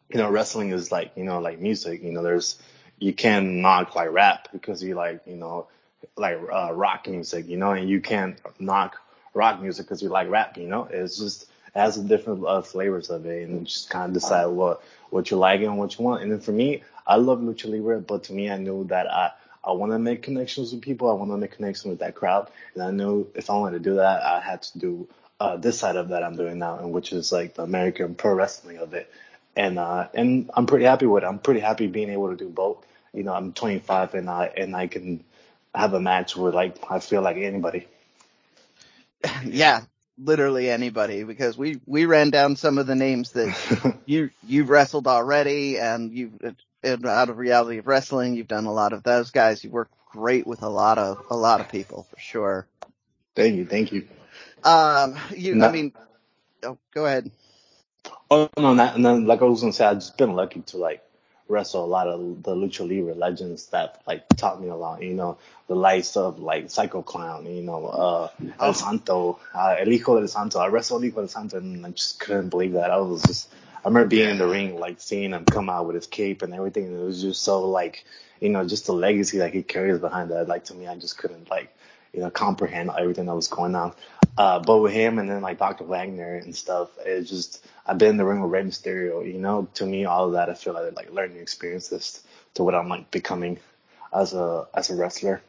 you 0.09 0.19
know, 0.19 0.31
wrestling 0.31 0.71
is 0.71 0.91
like 0.91 1.13
you 1.17 1.25
know, 1.25 1.41
like 1.41 1.61
music. 1.61 2.03
You 2.03 2.13
know, 2.13 2.23
there's 2.23 2.59
you 2.99 3.13
can 3.13 3.61
knock 3.61 3.95
like 3.95 4.11
rap 4.11 4.49
because 4.53 4.83
you 4.83 4.95
like 4.95 5.21
you 5.27 5.37
know, 5.37 5.67
like 6.17 6.39
uh, 6.53 6.73
rock 6.73 7.09
music. 7.09 7.49
You 7.49 7.57
know, 7.57 7.73
and 7.73 7.89
you 7.89 8.01
can't 8.01 8.39
knock 8.59 8.97
rock 9.35 9.61
music 9.61 9.87
because 9.87 10.03
you 10.03 10.09
like 10.09 10.29
rap. 10.29 10.57
You 10.57 10.69
know, 10.69 10.85
it's 10.91 11.19
just 11.19 11.43
it 11.75 11.79
has 11.79 11.97
different 11.97 12.45
uh, 12.47 12.63
flavors 12.63 13.11
of 13.11 13.27
it, 13.27 13.49
and 13.49 13.67
just 13.67 13.91
kind 13.91 14.07
of 14.07 14.15
decide 14.15 14.47
what 14.47 14.83
what 15.11 15.31
you 15.31 15.37
like 15.37 15.61
and 15.61 15.79
what 15.79 15.99
you 15.99 16.05
want. 16.05 16.23
And 16.23 16.33
then 16.33 16.41
for 16.41 16.53
me, 16.53 16.83
I 17.07 17.17
love 17.17 17.41
lucha 17.41 17.71
libre, 17.71 18.01
but 18.01 18.25
to 18.25 18.33
me, 18.33 18.51
I 18.51 18.57
knew 18.57 18.85
that 18.85 19.11
I. 19.11 19.33
I 19.63 19.73
want 19.73 19.93
to 19.93 19.99
make 19.99 20.23
connections 20.23 20.73
with 20.73 20.81
people. 20.81 21.11
I 21.11 21.13
want 21.13 21.31
to 21.33 21.37
make 21.37 21.51
connections 21.51 21.85
with 21.85 21.99
that 21.99 22.15
crowd. 22.15 22.51
And 22.73 22.83
I 22.83 22.91
knew 22.93 23.29
if 23.35 23.51
I 23.51 23.59
wanted 23.59 23.85
to 23.85 23.91
do 23.91 23.97
that, 23.97 24.23
I 24.23 24.41
had 24.41 24.63
to 24.63 24.79
do 24.79 25.07
uh, 25.41 25.57
this 25.57 25.79
side 25.79 25.97
of 25.97 26.09
that 26.09 26.23
I'm 26.23 26.37
doing 26.37 26.59
now, 26.59 26.79
and 26.79 26.93
which 26.93 27.13
is 27.13 27.33
like 27.33 27.55
the 27.55 27.63
American 27.63 28.15
pro 28.15 28.35
wrestling 28.35 28.79
of 28.79 28.95
it. 28.95 29.13
And 29.57 29.79
uh, 29.79 30.09
and 30.15 30.51
I'm 30.55 30.67
pretty 30.67 30.85
happy 30.85 31.07
with 31.07 31.25
it. 31.25 31.27
I'm 31.27 31.39
pretty 31.39 31.61
happy 31.61 31.89
being 31.89 32.11
able 32.11 32.31
to 32.31 32.37
do 32.37 32.49
both. 32.49 32.87
You 33.13 33.25
know, 33.25 33.35
I'm 33.35 33.53
25 33.53 34.15
and 34.15 34.31
I 34.31 34.47
and 34.57 34.77
I 34.77 34.87
can 34.87 35.25
have 35.75 35.95
a 35.95 36.01
match 36.01 36.37
with 36.37 36.55
like 36.55 36.77
I 36.91 37.01
feel 37.01 37.23
like 37.23 37.37
anybody. 37.37 37.87
yeah, 39.45 39.83
literally 40.19 40.71
anybody 40.71 41.25
because 41.25 41.57
we 41.57 41.81
we 41.87 42.05
ran 42.07 42.31
down 42.31 42.57
some 42.57 42.79
of 42.79 42.87
the 42.87 42.95
names 42.95 43.33
that 43.33 43.97
you 44.07 44.31
you've 44.47 44.69
wrestled 44.69 45.07
already 45.07 45.79
and 45.79 46.13
you 46.13 46.33
in 46.83 47.07
out 47.07 47.31
of 47.31 47.39
reality 47.39 47.79
of 47.79 47.87
wrestling 47.87 48.35
you've 48.35 48.49
done 48.49 48.67
a 48.67 48.73
lot 48.73 48.93
of 48.93 49.03
those 49.03 49.31
guys 49.31 49.65
you 49.65 49.71
work 49.71 49.89
great 50.13 50.47
with 50.47 50.63
a 50.63 50.69
lot 50.69 50.99
of 50.99 51.19
a 51.31 51.37
lot 51.37 51.61
of 51.61 51.69
people 51.69 52.07
for 52.11 52.19
sure 52.21 52.67
thank 53.35 53.57
you, 53.57 53.65
thank 53.67 53.93
you. 53.93 54.07
um 54.65 55.17
you 55.37 55.57
No. 55.57 55.67
i 55.67 55.69
mean 55.69 55.93
oh 56.65 56.79
go 56.95 57.07
ahead 57.07 57.31
Oh 58.31 58.49
no, 58.59 58.75
not, 58.75 58.97
and 58.97 59.05
then 59.05 59.27
like 59.27 59.43
I 59.43 59.45
was 59.45 59.61
gonna 59.61 59.73
say, 59.73 59.87
I've 59.87 59.99
just 59.99 60.19
been 60.19 60.35
lucky 60.35 60.61
to 60.63 60.79
like 60.79 61.03
wrestle 61.51 61.85
a 61.85 61.87
lot 61.87 62.07
of 62.07 62.43
the 62.43 62.55
lucha 62.55 62.89
libre 62.89 63.15
legends 63.15 63.67
that 63.67 64.01
like 64.07 64.29
taught 64.37 64.61
me 64.63 64.69
a 64.69 64.77
lot. 64.77 65.03
You 65.03 65.15
know, 65.15 65.39
the 65.67 65.75
likes 65.75 66.17
of 66.17 66.39
like 66.39 66.71
Psycho 66.71 67.03
Clown. 67.03 67.47
You 67.47 67.63
know, 67.63 67.87
uh. 67.87 68.29
El 68.61 68.75
Santo, 68.75 69.39
uh, 69.55 69.77
El 69.79 69.89
Hijo 69.89 70.19
del 70.19 70.29
Santo. 70.29 70.59
I 70.59 70.69
wrestled 70.69 71.03
El 71.03 71.09
Hijo 71.09 71.21
del 71.21 71.29
Santo, 71.29 71.59
and 71.59 71.85
I 71.85 71.91
just 71.91 72.21
couldn't 72.21 72.51
believe 72.51 72.73
that. 72.73 72.91
I 72.91 72.99
was 72.99 73.23
just, 73.23 73.49
I 73.85 73.89
remember 73.89 74.09
being 74.09 74.31
in 74.31 74.39
the 74.39 74.47
ring, 74.47 74.79
like 74.79 75.01
seeing 75.01 75.33
him 75.33 75.45
come 75.45 75.71
out 75.71 75.87
with 75.87 75.97
his 75.97 76.07
cape 76.07 76.43
and 76.43 76.55
everything. 76.55 76.87
And 76.87 76.97
it 77.01 77.05
was 77.05 77.21
just 77.21 77.43
so 77.43 77.69
like, 77.69 78.05
you 78.41 78.49
know, 78.51 78.67
just 78.67 78.87
the 78.87 78.93
legacy 78.93 79.39
that 79.39 79.53
he 79.53 79.63
carries 79.63 79.99
behind 79.99 80.31
that. 80.31 80.49
Like 80.49 80.65
to 80.67 80.75
me, 80.75 80.87
I 80.87 80.97
just 80.97 81.19
couldn't 81.19 81.51
like. 81.51 81.75
You 82.13 82.21
know, 82.21 82.31
comprehend 82.31 82.91
everything 82.99 83.27
that 83.27 83.35
was 83.35 83.49
going 83.49 83.75
on. 83.75 83.93
Uh, 84.37 84.59
but 84.59 84.79
with 84.79 84.93
him 84.93 85.19
and 85.19 85.29
then 85.29 85.43
like 85.43 85.59
Dr. 85.59 85.85
Wagner 85.85 86.37
and 86.37 86.55
stuff, 86.55 86.89
it 87.05 87.23
just 87.23 87.67
I've 87.87 87.99
been 87.99 88.11
in 88.11 88.17
the 88.17 88.25
ring 88.25 88.41
with 88.41 88.51
Rey 88.51 88.63
Mysterio. 88.63 89.27
You 89.27 89.39
know, 89.39 89.69
to 89.75 89.87
me, 89.87 90.05
all 90.05 90.27
of 90.27 90.33
that 90.33 90.49
I 90.49 90.55
feel 90.55 90.73
like 90.73 90.97
like 90.97 91.13
learning 91.13 91.39
experiences 91.39 92.23
to 92.55 92.63
what 92.63 92.75
I'm 92.75 92.89
like 92.89 93.11
becoming 93.11 93.59
as 94.15 94.35
a 94.35 94.67
as 94.75 94.91
a 94.91 94.95
wrestler. 94.95 95.43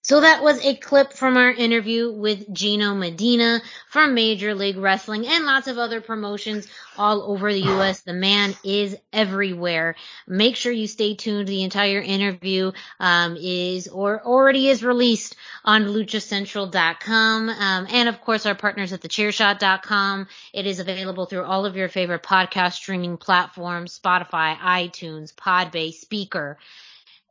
So 0.00 0.20
that 0.20 0.42
was 0.42 0.64
a 0.64 0.76
clip 0.76 1.12
from 1.12 1.36
our 1.36 1.50
interview 1.50 2.12
with 2.12 2.50
Gino 2.54 2.94
Medina 2.94 3.60
from 3.90 4.14
Major 4.14 4.54
League 4.54 4.76
Wrestling 4.76 5.26
and 5.26 5.44
lots 5.44 5.66
of 5.66 5.76
other 5.76 6.00
promotions 6.00 6.68
all 6.96 7.22
over 7.22 7.52
the 7.52 7.62
U.S. 7.62 8.02
The 8.02 8.12
man 8.12 8.54
is 8.64 8.96
everywhere. 9.12 9.96
Make 10.26 10.54
sure 10.54 10.72
you 10.72 10.86
stay 10.86 11.14
tuned. 11.14 11.48
The 11.48 11.64
entire 11.64 12.00
interview 12.00 12.72
um, 13.00 13.36
is 13.38 13.88
or 13.88 14.24
already 14.24 14.68
is 14.68 14.84
released 14.84 15.34
on 15.64 15.86
luchacentral.com 15.86 17.48
um, 17.48 17.86
and 17.90 18.08
of 18.08 18.20
course 18.20 18.46
our 18.46 18.54
partners 18.54 18.92
at 18.92 19.00
thechairshot.com. 19.00 20.28
It 20.54 20.66
is 20.66 20.78
available 20.78 21.26
through 21.26 21.44
all 21.44 21.66
of 21.66 21.76
your 21.76 21.88
favorite 21.88 22.22
podcast 22.22 22.74
streaming 22.74 23.16
platforms: 23.16 23.98
Spotify, 23.98 24.56
iTunes, 24.56 25.34
Podbean, 25.34 25.92
Spreaker 25.92 26.56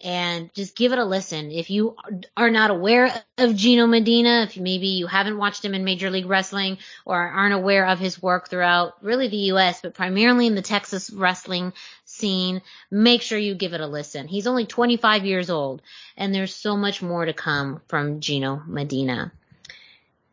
and 0.04 0.54
just 0.54 0.76
give 0.76 0.92
it 0.92 1.00
a 1.00 1.06
listen. 1.06 1.52
If 1.52 1.70
you 1.70 1.96
are 2.36 2.52
not 2.52 2.70
aware 2.70 3.12
of 3.38 3.56
Gino 3.56 3.88
Medina, 3.88 4.44
if 4.44 4.58
maybe 4.58 4.88
you 4.90 5.08
haven't 5.08 5.38
watched 5.38 5.66
him 5.66 5.74
in 5.74 5.84
Major 5.84 6.12
League 6.12 6.28
Wrestling 6.28 6.78
or 7.04 7.18
aren't 7.18 7.56
aware 7.56 7.88
of 7.88 8.00
his 8.00 8.22
work 8.22 8.50
throughout 8.50 9.04
really 9.04 9.28
the 9.28 9.52
US, 9.54 9.82
but 9.82 9.96
primarily 9.96 10.46
in 10.46 10.56
the 10.56 10.62
Texas 10.62 11.10
wrestling 11.10 11.74
scene, 12.06 12.62
make 12.92 13.22
sure 13.24 13.40
you 13.40 13.56
give 13.56 13.74
it 13.74 13.82
a 13.82 13.88
listen. 13.88 14.28
He's 14.28 14.48
only 14.48 14.66
25 14.66 15.26
years 15.26 15.50
old 15.50 15.82
and 16.16 16.34
there's 16.34 16.54
so 16.54 16.78
much 16.78 17.02
more 17.02 17.26
to 17.26 17.34
come 17.34 17.82
from 17.88 18.20
Gino 18.20 18.62
Medina. 18.68 19.32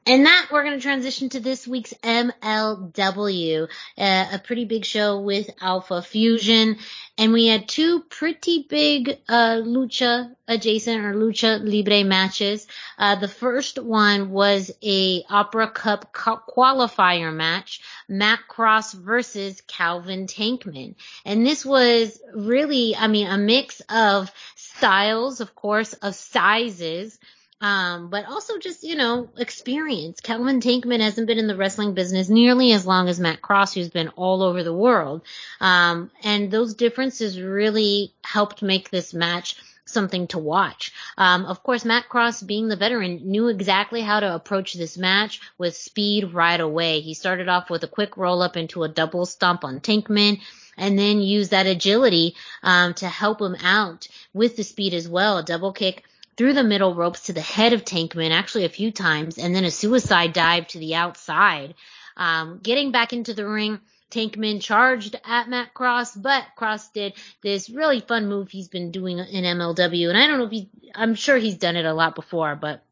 And 0.07 0.27
that 0.27 0.49
we're 0.51 0.65
going 0.65 0.77
to 0.77 0.83
transition 0.83 1.31
to 1.31 1.41
this 1.41 1.67
week's 1.67 1.95
MLW, 2.03 3.69
uh, 3.97 4.27
a 4.33 4.39
pretty 4.39 4.67
big 4.67 4.85
show 4.85 5.21
with 5.21 5.49
Alpha 5.63 6.03
Fusion, 6.03 6.77
and 7.17 7.33
we 7.33 7.47
had 7.47 7.67
two 7.67 8.01
pretty 8.11 8.67
big 8.69 9.19
uh, 9.27 9.63
lucha 9.65 10.35
adjacent 10.47 11.03
or 11.03 11.15
lucha 11.15 11.59
libre 11.65 12.05
matches. 12.05 12.67
Uh, 12.99 13.15
the 13.15 13.29
first 13.29 13.79
one 13.83 14.31
was 14.31 14.71
a 14.83 15.25
Opera 15.31 15.71
Cup 15.71 16.13
qualifier 16.13 17.35
match, 17.35 17.81
Matt 18.07 18.41
Cross 18.47 18.93
versus 18.93 19.63
Calvin 19.63 20.27
Tankman, 20.27 20.97
and 21.25 21.47
this 21.47 21.65
was 21.65 22.21
really, 22.35 22.95
I 22.95 23.07
mean, 23.07 23.27
a 23.27 23.39
mix 23.39 23.81
of 23.89 24.31
styles, 24.55 25.41
of 25.41 25.55
course, 25.55 25.95
of 25.95 26.15
sizes. 26.15 27.19
Um, 27.61 28.11
but 28.11 28.27
also 28.27 28.59
just, 28.59 28.83
you 28.83 28.95
know, 28.95 29.31
experience. 29.39 30.21
Calvin 30.21 30.61
Tankman 30.61 31.01
hasn't 31.01 31.27
been 31.27 31.39
in 31.39 31.47
the 31.47 31.57
wrestling 31.57 31.95
business 31.95 32.29
nearly 32.29 32.73
as 32.73 32.87
long 32.87 33.09
as 33.09 33.19
Matt 33.19 33.41
Cross, 33.41 33.75
who's 33.75 33.89
been 33.89 34.09
all 34.09 34.43
over 34.43 34.63
the 34.63 34.75
world. 34.75 35.23
Um, 35.61 36.11
and 36.23 36.51
those 36.51 36.75
differences 36.75 37.41
really 37.41 38.13
helped 38.23 38.63
make 38.63 38.91
this 38.91 39.15
match 39.15 39.57
something 39.87 40.27
to 40.29 40.39
watch. 40.39 40.93
Um, 41.17 41.45
of 41.47 41.63
course, 41.63 41.85
Matt 41.85 42.09
Cross, 42.09 42.43
being 42.43 42.69
the 42.69 42.77
veteran, 42.77 43.21
knew 43.25 43.49
exactly 43.49 44.01
how 44.01 44.21
to 44.21 44.35
approach 44.35 44.75
this 44.75 44.99
match 44.99 45.41
with 45.59 45.77
speed 45.77 46.33
right 46.33 46.61
away. 46.61 47.01
He 47.01 47.15
started 47.15 47.49
off 47.49 47.71
with 47.71 47.85
a 47.85 47.89
quick 47.89 48.17
roll 48.17 48.43
up 48.43 48.57
into 48.57 48.83
a 48.83 48.89
double 48.89 49.27
stomp 49.27 49.65
on 49.65 49.81
Tankman 49.81 50.41
and 50.77 50.99
then 50.99 51.21
used 51.21 51.53
that 51.53 51.67
agility 51.67 52.35
um, 52.63 52.95
to 52.95 53.09
help 53.09 53.41
him 53.41 53.57
out 53.63 54.09
with 54.33 54.57
the 54.57 54.65
speed 54.65 54.95
as 54.95 55.09
well. 55.09 55.39
A 55.39 55.43
double 55.43 55.73
kick 55.73 56.05
through 56.37 56.55
the 56.55 56.65
middle 56.65 56.95
ropes 56.95 57.27
to 57.27 57.33
the 57.33 57.41
head 57.41 57.73
of 57.73 57.85
Tankman, 57.85 58.31
actually 58.31 58.65
a 58.65 58.71
few 58.71 58.91
times, 58.91 59.39
and 59.39 59.55
then 59.55 59.65
a 59.65 59.71
suicide 59.71 60.33
dive 60.33 60.67
to 60.69 60.79
the 60.79 60.95
outside. 60.95 61.75
Um, 62.17 62.61
getting 62.63 62.93
back 62.93 63.13
into 63.13 63.35
the 63.35 63.47
ring, 63.47 63.81
Tankman 64.11 64.61
charged 64.61 65.17
at 65.25 65.49
Matt 65.49 65.75
Cross, 65.75 66.15
but 66.15 66.45
Cross 66.57 66.91
did 66.91 67.15
this 67.43 67.69
really 67.69 68.01
fun 68.01 68.29
move 68.29 68.51
he's 68.51 68.69
been 68.69 68.91
doing 68.91 69.19
in 69.19 69.45
MLW, 69.45 70.09
and 70.09 70.19
I 70.19 70.27
don't 70.27 70.39
know 70.39 70.47
if 70.47 70.53
he, 70.53 70.71
I'm 70.95 71.15
sure 71.15 71.37
he's 71.37 71.59
done 71.59 71.77
it 71.77 71.85
a 71.85 71.95
lot 71.95 72.15
before, 72.15 72.55
but 72.55 72.85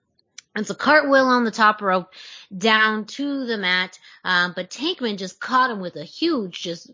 it's 0.56 0.70
a 0.70 0.74
cartwheel 0.74 1.26
on 1.26 1.44
the 1.44 1.50
top 1.50 1.80
rope 1.80 2.12
down 2.56 3.06
to 3.06 3.46
the 3.46 3.56
mat, 3.56 3.98
um, 4.24 4.52
but 4.54 4.70
Tankman 4.70 5.16
just 5.16 5.40
caught 5.40 5.70
him 5.70 5.80
with 5.80 5.96
a 5.96 6.04
huge, 6.04 6.60
just 6.62 6.90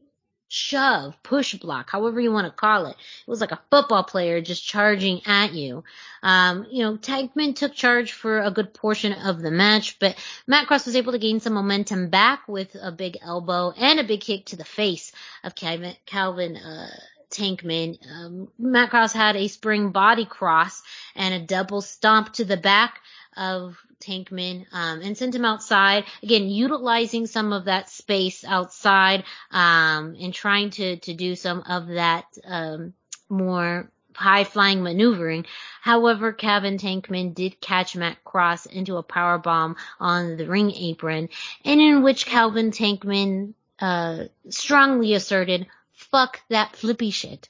shove, 0.49 1.14
push 1.22 1.55
block, 1.55 1.90
however 1.90 2.20
you 2.20 2.32
want 2.32 2.46
to 2.46 2.53
call 2.53 2.86
it. 2.86 2.96
It 2.96 3.30
was 3.30 3.40
like 3.40 3.53
a 3.53 3.61
football 3.70 4.03
player 4.03 4.40
just 4.40 4.64
charging 4.64 5.20
at 5.26 5.53
you. 5.53 5.84
Um, 6.22 6.66
you 6.70 6.82
know, 6.82 6.96
Tankman 6.96 7.55
took 7.55 7.74
charge 7.74 8.12
for 8.12 8.40
a 8.40 8.51
good 8.51 8.72
portion 8.74 9.12
of 9.12 9.40
the 9.40 9.51
match, 9.51 9.99
but 9.99 10.16
Matt 10.46 10.66
Cross 10.66 10.86
was 10.86 10.96
able 10.96 11.12
to 11.12 11.18
gain 11.18 11.40
some 11.40 11.53
momentum 11.53 12.09
back 12.09 12.49
with 12.49 12.74
a 12.80 12.90
big 12.90 13.18
elbow 13.22 13.72
and 13.76 14.01
a 14.01 14.05
big 14.05 14.20
kick 14.20 14.46
to 14.46 14.57
the 14.57 14.64
face 14.64 15.12
of 15.44 15.55
Calvin, 15.55 15.94
Calvin 16.07 16.57
uh, 16.57 16.90
Tankman. 17.30 17.99
Um, 18.11 18.49
Matt 18.59 18.90
Cross 18.90 19.12
had 19.12 19.36
a 19.36 19.49
spring 19.49 19.90
body 19.90 20.24
cross 20.24 20.82
and 21.14 21.34
a 21.34 21.46
double 21.46 21.82
stomp 21.82 22.32
to 22.34 22.44
the 22.44 22.57
back 22.57 23.01
of 23.39 23.78
Tankman 24.01 24.66
um, 24.72 25.01
and 25.01 25.16
sent 25.16 25.34
him 25.34 25.45
outside. 25.45 26.05
Again, 26.22 26.49
utilizing 26.49 27.26
some 27.26 27.53
of 27.53 27.66
that 27.66 27.89
space 27.89 28.45
outside 28.45 29.24
um, 29.51 30.16
and 30.20 30.34
trying 30.34 30.70
to 30.70 30.97
to 30.97 31.14
do 31.14 31.34
some 31.34 31.62
of 31.68 31.89
that 31.89 32.26
um, 32.45 32.95
more 33.28 33.91
high 34.14 34.45
flying 34.45 34.82
maneuvering. 34.82 35.47
However, 35.80 36.32
Calvin 36.32 36.78
Tankman 36.78 37.34
did 37.34 37.61
catch 37.61 37.95
Matt 37.95 38.24
Cross 38.24 38.66
into 38.66 38.97
a 38.97 39.03
power 39.03 39.39
bomb 39.39 39.76
on 40.01 40.36
the 40.36 40.47
ring 40.47 40.72
apron, 40.72 41.28
and 41.64 41.80
in 41.80 42.03
which 42.03 42.26
Calvin 42.26 42.72
Tankman 42.72 43.55
uh, 43.78 44.24
strongly 44.51 45.14
asserted, 45.14 45.66
"Fuck 45.93 46.41
that 46.49 46.76
flippy 46.76 47.11
shit." 47.11 47.49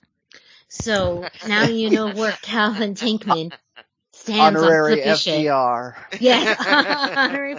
So 0.68 1.26
now 1.47 1.64
you 1.64 1.89
know 1.89 2.12
where 2.12 2.32
Calvin 2.43 2.95
Tankman 2.95 3.53
stands 4.28 4.60
Honorary 4.60 5.02
on 5.02 5.16
flippy 5.16 5.44
FTR. 5.44 5.94
shit. 6.12 6.20
Yeah, 6.20 7.12
honorary, 7.16 7.56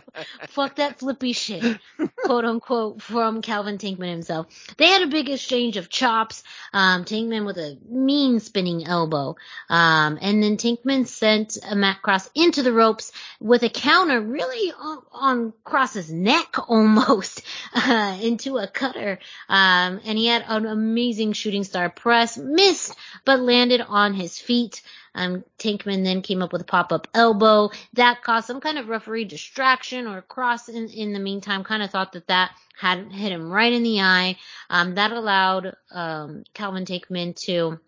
fuck 0.49 0.75
that 0.75 0.99
flippy 0.99 1.33
shit, 1.33 1.79
quote 2.23 2.45
unquote, 2.45 3.01
from 3.01 3.41
Calvin 3.41 3.77
Tankman 3.77 4.09
himself. 4.09 4.47
They 4.77 4.87
had 4.87 5.01
a 5.01 5.07
big 5.07 5.29
exchange 5.29 5.77
of 5.77 5.89
chops. 5.89 6.43
Um, 6.73 7.05
Tankman 7.05 7.45
with 7.45 7.57
a 7.57 7.77
mean 7.87 8.39
spinning 8.39 8.85
elbow, 8.85 9.35
um, 9.69 10.19
and 10.21 10.43
then 10.43 10.57
Tankman 10.57 11.07
sent 11.07 11.57
Matt 11.73 12.01
Cross 12.01 12.29
into 12.35 12.63
the 12.63 12.73
ropes 12.73 13.11
with 13.39 13.63
a 13.63 13.69
counter, 13.69 14.21
really 14.21 14.71
on, 14.71 15.01
on 15.11 15.53
Cross's 15.63 16.11
neck 16.11 16.55
almost, 16.69 17.41
uh, 17.73 18.17
into 18.21 18.57
a 18.57 18.67
cutter. 18.67 19.19
Um, 19.47 20.01
and 20.05 20.17
he 20.17 20.27
had 20.27 20.45
an 20.47 20.65
amazing 20.65 21.33
shooting 21.33 21.63
star 21.63 21.89
press, 21.89 22.37
missed, 22.37 22.95
but 23.25 23.39
landed 23.39 23.81
on 23.81 24.13
his 24.13 24.37
feet. 24.39 24.81
Um, 25.19 25.43
Tankman 25.57 26.05
then 26.05 26.21
came 26.21 26.41
up 26.41 26.53
with 26.53 26.61
a 26.61 26.65
pop-up 26.65 27.09
elbow. 27.13 27.71
That 27.93 28.23
caused 28.23 28.47
some 28.47 28.61
kind 28.61 28.77
of 28.77 28.87
referee 28.87 29.25
distraction 29.25 30.07
or 30.07 30.21
cross 30.21 30.69
in, 30.69 30.87
in 30.87 31.11
the 31.11 31.19
meantime. 31.19 31.65
Kind 31.65 31.83
of 31.83 31.91
thought 31.91 32.13
that 32.13 32.27
that 32.27 32.51
had 32.77 33.11
hit 33.11 33.33
him 33.33 33.51
right 33.51 33.73
in 33.73 33.83
the 33.83 33.99
eye. 33.99 34.37
Um, 34.69 34.95
that 34.95 35.11
allowed, 35.11 35.75
um, 35.91 36.45
Calvin 36.53 36.85
Tankman 36.85 37.35
to, 37.41 37.81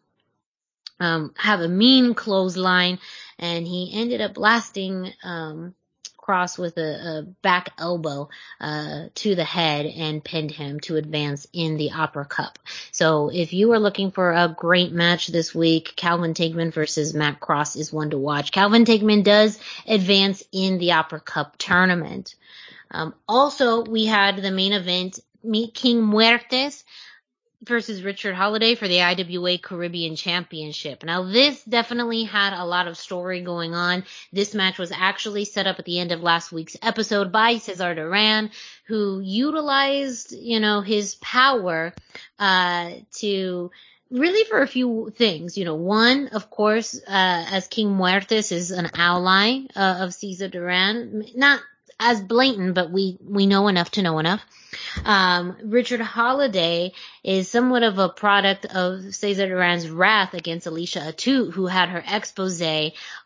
um, 0.99 1.33
have 1.37 1.61
a 1.61 1.69
mean 1.69 2.13
clothesline 2.15 2.99
and 3.39 3.65
he 3.65 3.91
ended 3.93 4.19
up 4.19 4.33
blasting, 4.33 5.13
um, 5.23 5.73
Cross 6.31 6.57
with 6.57 6.77
a, 6.77 7.17
a 7.19 7.23
back 7.41 7.73
elbow 7.77 8.29
uh, 8.61 9.07
to 9.15 9.35
the 9.35 9.43
head 9.43 9.85
and 9.85 10.23
pinned 10.23 10.49
him 10.49 10.79
to 10.79 10.95
advance 10.95 11.45
in 11.51 11.75
the 11.75 11.91
Opera 11.91 12.23
Cup. 12.23 12.57
So 12.93 13.29
if 13.33 13.51
you 13.51 13.73
are 13.73 13.79
looking 13.79 14.11
for 14.11 14.31
a 14.31 14.47
great 14.47 14.93
match 14.93 15.27
this 15.27 15.53
week, 15.53 15.91
Calvin 15.97 16.33
Tankman 16.33 16.71
versus 16.73 17.13
Matt 17.13 17.41
Cross 17.41 17.75
is 17.75 17.91
one 17.91 18.11
to 18.11 18.17
watch. 18.17 18.53
Calvin 18.53 18.85
Tankman 18.85 19.25
does 19.25 19.59
advance 19.85 20.41
in 20.53 20.77
the 20.77 20.93
Opera 20.93 21.19
Cup 21.19 21.57
tournament. 21.57 22.35
Um, 22.91 23.13
also, 23.27 23.83
we 23.83 24.05
had 24.05 24.37
the 24.37 24.51
main 24.51 24.71
event, 24.71 25.19
Meet 25.43 25.73
King 25.73 26.01
Muertes 26.01 26.85
versus 27.63 28.03
Richard 28.03 28.33
Holliday 28.33 28.75
for 28.75 28.87
the 28.87 29.01
IWA 29.01 29.57
Caribbean 29.59 30.15
Championship. 30.15 31.03
Now 31.03 31.23
this 31.23 31.63
definitely 31.63 32.23
had 32.23 32.53
a 32.53 32.65
lot 32.65 32.87
of 32.87 32.97
story 32.97 33.41
going 33.41 33.73
on. 33.73 34.03
This 34.33 34.55
match 34.55 34.77
was 34.77 34.91
actually 34.91 35.45
set 35.45 35.67
up 35.67 35.77
at 35.77 35.85
the 35.85 35.99
end 35.99 36.11
of 36.11 36.21
last 36.21 36.51
week's 36.51 36.77
episode 36.81 37.31
by 37.31 37.57
Cesar 37.57 37.93
Duran, 37.93 38.51
who 38.85 39.19
utilized, 39.23 40.31
you 40.31 40.59
know, 40.59 40.81
his 40.81 41.15
power, 41.15 41.93
uh, 42.39 42.91
to 43.17 43.71
really 44.09 44.43
for 44.49 44.61
a 44.61 44.67
few 44.67 45.11
things. 45.15 45.57
You 45.57 45.65
know, 45.65 45.75
one, 45.75 46.29
of 46.29 46.49
course, 46.49 46.95
uh, 46.95 47.01
as 47.07 47.67
King 47.67 47.89
Muertes 47.89 48.51
is 48.51 48.71
an 48.71 48.89
ally 48.95 49.61
uh, 49.75 49.99
of 50.01 50.13
Cesar 50.13 50.47
Duran, 50.47 51.25
not 51.35 51.61
as 52.01 52.19
blatant, 52.19 52.73
but 52.73 52.91
we, 52.91 53.17
we 53.23 53.45
know 53.45 53.67
enough 53.67 53.91
to 53.91 54.01
know 54.01 54.17
enough. 54.17 54.43
Um, 55.05 55.55
Richard 55.63 56.01
Holliday 56.01 56.93
is 57.23 57.47
somewhat 57.47 57.83
of 57.83 57.99
a 57.99 58.09
product 58.09 58.65
of 58.65 59.13
Cesar 59.13 59.47
Duran's 59.47 59.87
wrath 59.89 60.33
against 60.33 60.65
Alicia 60.65 60.99
Atout, 60.99 61.53
who 61.53 61.67
had 61.67 61.89
her 61.89 62.03
expose 62.05 62.61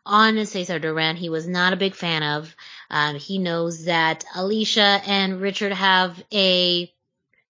on 0.05 0.45
Cesar 0.45 0.79
Duran. 0.79 1.15
He 1.15 1.29
was 1.29 1.47
not 1.47 1.71
a 1.71 1.77
big 1.77 1.95
fan 1.95 2.21
of. 2.21 2.53
Um, 2.91 3.15
he 3.15 3.37
knows 3.37 3.85
that 3.85 4.25
Alicia 4.35 5.01
and 5.07 5.39
Richard 5.39 5.71
have 5.71 6.21
a 6.33 6.91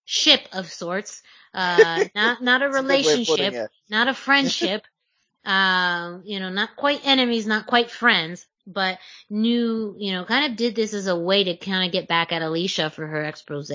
ship 0.05 0.47
of 0.53 0.71
sorts. 0.71 1.23
Uh, 1.53 2.05
not, 2.15 2.43
not 2.43 2.61
a 2.61 2.69
relationship, 2.69 3.71
not 3.89 4.07
a 4.07 4.13
friendship. 4.13 4.85
um, 5.45 6.21
you 6.23 6.39
know, 6.39 6.49
not 6.49 6.75
quite 6.75 7.05
enemies, 7.05 7.47
not 7.47 7.65
quite 7.65 7.89
friends 7.89 8.45
but 8.67 8.99
knew, 9.29 9.95
you 9.97 10.13
know, 10.13 10.25
kind 10.25 10.51
of 10.51 10.57
did 10.57 10.75
this 10.75 10.93
as 10.93 11.07
a 11.07 11.15
way 11.15 11.43
to 11.43 11.55
kind 11.57 11.85
of 11.85 11.91
get 11.91 12.07
back 12.07 12.31
at 12.31 12.41
Alicia 12.41 12.89
for 12.89 13.05
her 13.05 13.23
expose. 13.23 13.71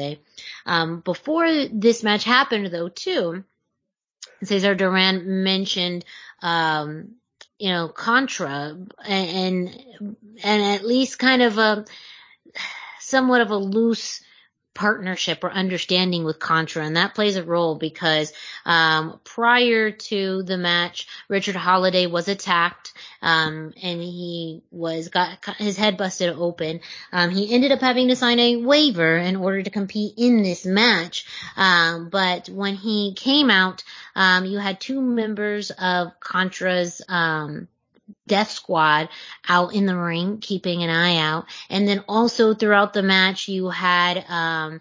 Um, 0.67 1.01
before 1.01 1.49
this 1.73 2.03
match 2.03 2.25
happened 2.25 2.67
though, 2.73 2.89
too, 2.89 3.45
Cesar 4.43 4.75
Duran 4.75 5.43
mentioned, 5.45 6.05
um, 6.43 7.17
you 7.59 7.69
know, 7.69 7.89
Contra 7.89 8.77
and, 9.05 9.29
and, 9.29 10.17
and 10.43 10.63
at 10.63 10.87
least 10.87 11.19
kind 11.19 11.43
of 11.43 11.59
a, 11.59 11.85
somewhat 12.99 13.43
of 13.43 13.51
a 13.51 13.57
loose, 13.57 14.23
partnership 14.81 15.45
or 15.45 15.53
understanding 15.53 16.25
with 16.25 16.39
Contra, 16.39 16.83
and 16.83 16.97
that 16.97 17.15
plays 17.15 17.37
a 17.37 17.45
role 17.45 17.75
because 17.75 18.33
um, 18.65 19.21
prior 19.25 19.91
to 19.91 20.43
the 20.43 20.57
match, 20.57 21.07
Richard 21.29 21.55
Holliday 21.55 22.07
was 22.07 22.29
attacked, 22.29 22.95
um, 23.21 23.75
and 23.83 24.01
he 24.01 24.63
was 24.71 25.09
got 25.09 25.45
his 25.59 25.77
head 25.77 25.99
busted 25.99 26.31
open. 26.31 26.81
Um, 27.13 27.29
he 27.29 27.53
ended 27.53 27.73
up 27.73 27.81
having 27.81 28.09
to 28.09 28.17
sign 28.17 28.39
a 28.39 28.57
waiver 28.57 29.19
in 29.19 29.37
order 29.37 29.63
to 29.63 29.69
compete 29.69 30.15
in 30.17 30.43
this 30.43 30.65
match. 30.65 31.27
Um, 31.59 32.09
but 32.09 32.49
when 32.49 32.75
he 32.75 33.13
came 33.13 33.51
out, 33.51 33.85
um, 34.17 34.47
you 34.47 34.57
had 34.57 34.81
two 34.81 35.03
members 35.03 35.71
of 35.73 36.19
Contra's 36.21 37.03
um, 37.07 37.69
Death 38.27 38.51
Squad 38.51 39.09
out 39.49 39.75
in 39.75 39.87
the 39.87 39.97
ring, 39.97 40.39
keeping 40.39 40.83
an 40.83 40.91
eye 40.91 41.17
out. 41.17 41.47
And 41.69 41.87
then 41.87 42.05
also 42.09 42.55
throughout 42.55 42.93
the 42.93 43.03
match, 43.03 43.49
you 43.49 43.69
had, 43.69 44.25
um, 44.29 44.81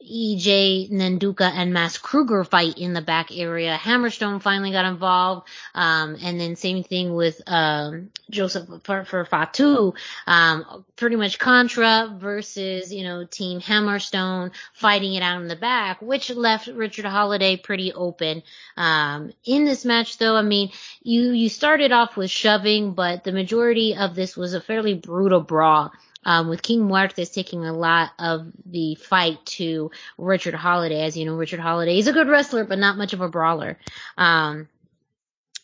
EJ 0.00 0.90
Nduka 0.90 1.50
and 1.50 1.72
Mads 1.72 1.98
Krügger 1.98 2.48
fight 2.48 2.78
in 2.78 2.92
the 2.92 3.02
back 3.02 3.36
area. 3.36 3.76
Hammerstone 3.76 4.40
finally 4.40 4.70
got 4.70 4.84
involved. 4.84 5.48
Um, 5.74 6.16
and 6.22 6.40
then 6.40 6.54
same 6.56 6.84
thing 6.84 7.14
with, 7.14 7.40
um, 7.46 8.10
Joseph 8.30 8.68
for, 8.84 9.04
for 9.04 9.24
Fatu. 9.24 9.94
Um, 10.26 10.84
pretty 10.94 11.16
much 11.16 11.38
Contra 11.38 12.16
versus, 12.16 12.92
you 12.92 13.02
know, 13.02 13.24
team 13.24 13.60
Hammerstone 13.60 14.52
fighting 14.72 15.14
it 15.14 15.22
out 15.22 15.42
in 15.42 15.48
the 15.48 15.56
back, 15.56 16.00
which 16.00 16.30
left 16.30 16.68
Richard 16.68 17.04
Holliday 17.04 17.56
pretty 17.56 17.92
open. 17.92 18.42
Um, 18.76 19.32
in 19.44 19.64
this 19.64 19.84
match 19.84 20.18
though, 20.18 20.36
I 20.36 20.42
mean, 20.42 20.70
you, 21.02 21.32
you 21.32 21.48
started 21.48 21.90
off 21.90 22.16
with 22.16 22.30
shoving, 22.30 22.92
but 22.92 23.24
the 23.24 23.32
majority 23.32 23.96
of 23.96 24.14
this 24.14 24.36
was 24.36 24.54
a 24.54 24.60
fairly 24.60 24.94
brutal 24.94 25.40
brawl 25.40 25.92
um, 26.28 26.48
with 26.50 26.62
King 26.62 26.82
Muertes 26.82 27.32
taking 27.32 27.64
a 27.64 27.72
lot 27.72 28.10
of 28.18 28.52
the 28.66 28.96
fight 28.96 29.44
to 29.46 29.90
Richard 30.18 30.52
Holliday. 30.52 31.00
As 31.00 31.16
you 31.16 31.24
know, 31.24 31.34
Richard 31.34 31.58
Holliday 31.58 31.98
is 31.98 32.06
a 32.06 32.12
good 32.12 32.28
wrestler, 32.28 32.64
but 32.64 32.78
not 32.78 32.98
much 32.98 33.14
of 33.14 33.22
a 33.22 33.30
brawler. 33.30 33.78
Um, 34.18 34.68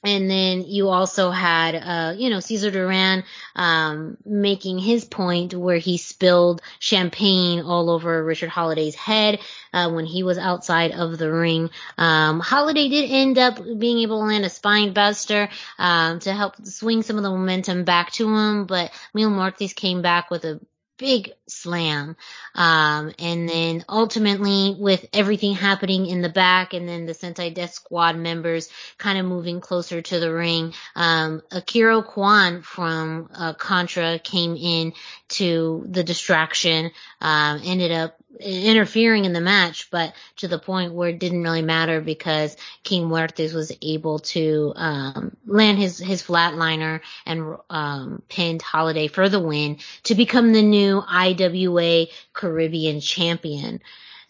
and 0.05 0.31
then 0.31 0.64
you 0.66 0.90
also 0.90 1.31
had, 1.31 1.74
uh, 1.74 2.14
you 2.16 2.31
know, 2.31 2.40
Cesar 2.40 2.70
Duran, 2.70 3.24
um, 3.56 4.18
making 4.24 4.78
his 4.78 5.05
point 5.05 5.55
where 5.55 5.78
he 5.78 5.97
spilled 5.97 6.60
champagne 6.78 7.62
all 7.62 7.89
over 7.90 8.22
Richard 8.22 8.51
Holliday's 8.51 8.94
head, 8.94 9.40
uh, 9.72 9.90
when 9.90 10.05
he 10.05 10.22
was 10.22 10.36
outside 10.36 10.93
of 10.93 11.16
the 11.16 11.32
ring. 11.32 11.70
Um, 11.97 12.40
Holliday 12.40 12.89
did 12.89 13.10
end 13.10 13.39
up 13.39 13.59
being 13.78 13.98
able 14.01 14.20
to 14.20 14.26
land 14.26 14.44
a 14.44 14.51
spine 14.51 14.93
buster, 14.93 15.48
um, 15.78 16.18
to 16.20 16.32
help 16.32 16.64
swing 16.66 17.02
some 17.02 17.16
of 17.16 17.22
the 17.22 17.31
momentum 17.31 17.85
back 17.85 18.12
to 18.12 18.28
him, 18.28 18.66
but 18.66 18.93
Mil 19.14 19.31
Muertes 19.31 19.74
came 19.74 20.02
back 20.02 20.31
with 20.31 20.44
a 20.44 20.60
big 20.98 21.32
slam. 21.48 22.16
Um, 22.54 23.12
and 23.18 23.48
then 23.48 23.84
ultimately 23.88 24.76
with 24.78 25.06
everything 25.12 25.54
happening 25.54 26.06
in 26.06 26.22
the 26.22 26.28
back 26.28 26.72
and 26.72 26.88
then 26.88 27.06
the 27.06 27.12
Sentai 27.12 27.52
Death 27.52 27.74
Squad 27.74 28.16
members 28.16 28.68
kind 28.98 29.18
of 29.18 29.26
moving 29.26 29.60
closer 29.60 30.00
to 30.00 30.20
the 30.20 30.32
ring, 30.32 30.72
um, 30.94 31.42
Akira 31.50 32.02
Kwan 32.02 32.62
from, 32.62 33.28
uh, 33.34 33.54
Contra 33.54 34.18
came 34.18 34.56
in 34.56 34.92
to 35.28 35.84
the 35.88 36.04
distraction, 36.04 36.90
um, 37.20 37.60
ended 37.64 37.90
up 37.90 38.16
interfering 38.40 39.24
in 39.24 39.32
the 39.32 39.40
match, 39.40 39.90
but 39.90 40.12
to 40.36 40.48
the 40.48 40.59
point 40.59 40.93
where 40.93 41.11
it 41.11 41.19
didn't 41.19 41.43
really 41.43 41.62
matter 41.62 42.01
because 42.01 42.56
King 42.82 43.09
Muertes 43.09 43.55
was 43.55 43.73
able 43.82 44.19
to 44.20 44.73
um, 44.77 45.36
land 45.47 45.78
his 45.78 45.98
his 45.98 46.23
flatliner 46.23 47.01
and 47.27 47.56
um, 47.70 48.23
pinned 48.28 48.62
Holliday 48.62 49.09
for 49.09 49.28
the 49.28 49.40
win 49.40 49.78
to 50.05 50.15
become 50.15 50.52
the 50.52 50.62
new 50.62 51.02
IWA 51.09 52.06
Caribbean 52.32 53.01
champion. 53.01 53.81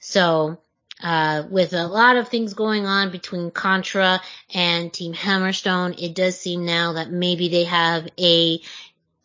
So. 0.00 0.58
Uh, 1.02 1.42
with 1.50 1.74
a 1.74 1.88
lot 1.88 2.16
of 2.16 2.28
things 2.28 2.54
going 2.54 2.86
on 2.86 3.10
between 3.10 3.50
Contra 3.50 4.22
and 4.54 4.92
Team 4.92 5.12
Hammerstone, 5.12 6.00
it 6.00 6.14
does 6.14 6.38
seem 6.38 6.64
now 6.64 6.94
that 6.94 7.10
maybe 7.10 7.48
they 7.48 7.64
have 7.64 8.08
a 8.16 8.60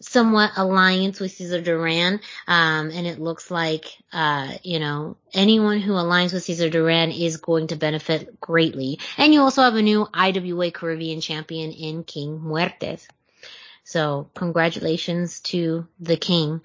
somewhat 0.10 0.54
alliance 0.58 1.20
with 1.20 1.32
Cesar 1.32 1.62
Duran, 1.62 2.20
um, 2.48 2.90
and 2.90 3.06
it 3.06 3.20
looks 3.20 3.52
like, 3.52 3.86
uh, 4.12 4.54
you 4.64 4.80
know, 4.80 5.18
anyone 5.36 5.80
who 5.80 5.94
aligns 5.94 6.34
with 6.34 6.44
Cesar 6.44 6.70
Duran 6.70 7.12
is 7.12 7.38
going 7.38 7.68
to 7.68 7.76
benefit 7.76 8.42
greatly. 8.42 9.00
And 9.18 9.34
you 9.34 9.42
also 9.42 9.62
have 9.62 9.76
a 9.76 9.84
new 9.84 10.08
IWA 10.12 10.72
Caribbean 10.72 11.22
champion 11.22 11.72
in 11.72 12.04
King 12.04 12.40
Muertes. 12.40 13.08
So 13.84 14.30
congratulations 14.34 15.42
to 15.42 15.88
the 16.00 16.18
king 16.18 16.62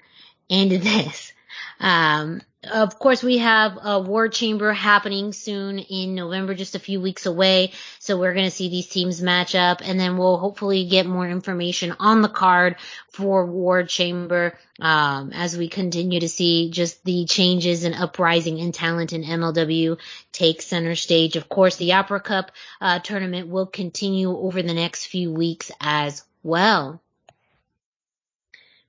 and 0.49 0.71
this. 0.83 1.33
Um, 1.81 2.41
of 2.73 2.99
course, 2.99 3.23
we 3.23 3.39
have 3.39 3.79
a 3.83 4.01
War 4.01 4.29
Chamber 4.29 4.73
happening 4.73 5.33
soon 5.33 5.79
in 5.79 6.15
November, 6.15 6.55
just 6.55 6.75
a 6.75 6.79
few 6.79 7.01
weeks 7.01 7.27
away. 7.27 7.73
So 7.99 8.19
we're 8.19 8.35
going 8.35 8.47
to 8.47 8.51
see 8.51 8.69
these 8.69 8.89
teams 8.89 9.23
match 9.23 9.55
up 9.55 9.81
and 9.83 9.99
then 9.99 10.17
we'll 10.17 10.37
hopefully 10.37 10.85
get 10.87 11.07
more 11.07 11.29
information 11.29 11.95
on 11.99 12.23
the 12.23 12.29
card 12.29 12.77
for 13.11 13.47
War 13.47 13.85
Chamber, 13.85 14.59
um, 14.81 15.33
as 15.33 15.57
we 15.57 15.69
continue 15.69 16.21
to 16.21 16.29
see 16.29 16.71
just 16.71 17.05
the 17.05 17.25
changes 17.27 17.85
and 17.85 17.95
uprising 17.95 18.59
in 18.59 18.73
talent 18.73 19.13
in 19.13 19.23
MLW 19.23 19.99
take 20.33 20.63
center 20.63 20.95
stage. 20.95 21.37
Of 21.37 21.49
course, 21.49 21.77
the 21.77 21.93
Opera 21.93 22.21
Cup, 22.21 22.51
uh, 22.81 22.99
tournament 22.99 23.49
will 23.49 23.67
continue 23.67 24.37
over 24.37 24.63
the 24.63 24.75
next 24.75 25.07
few 25.07 25.33
weeks 25.33 25.71
as 25.81 26.25
well. 26.43 27.01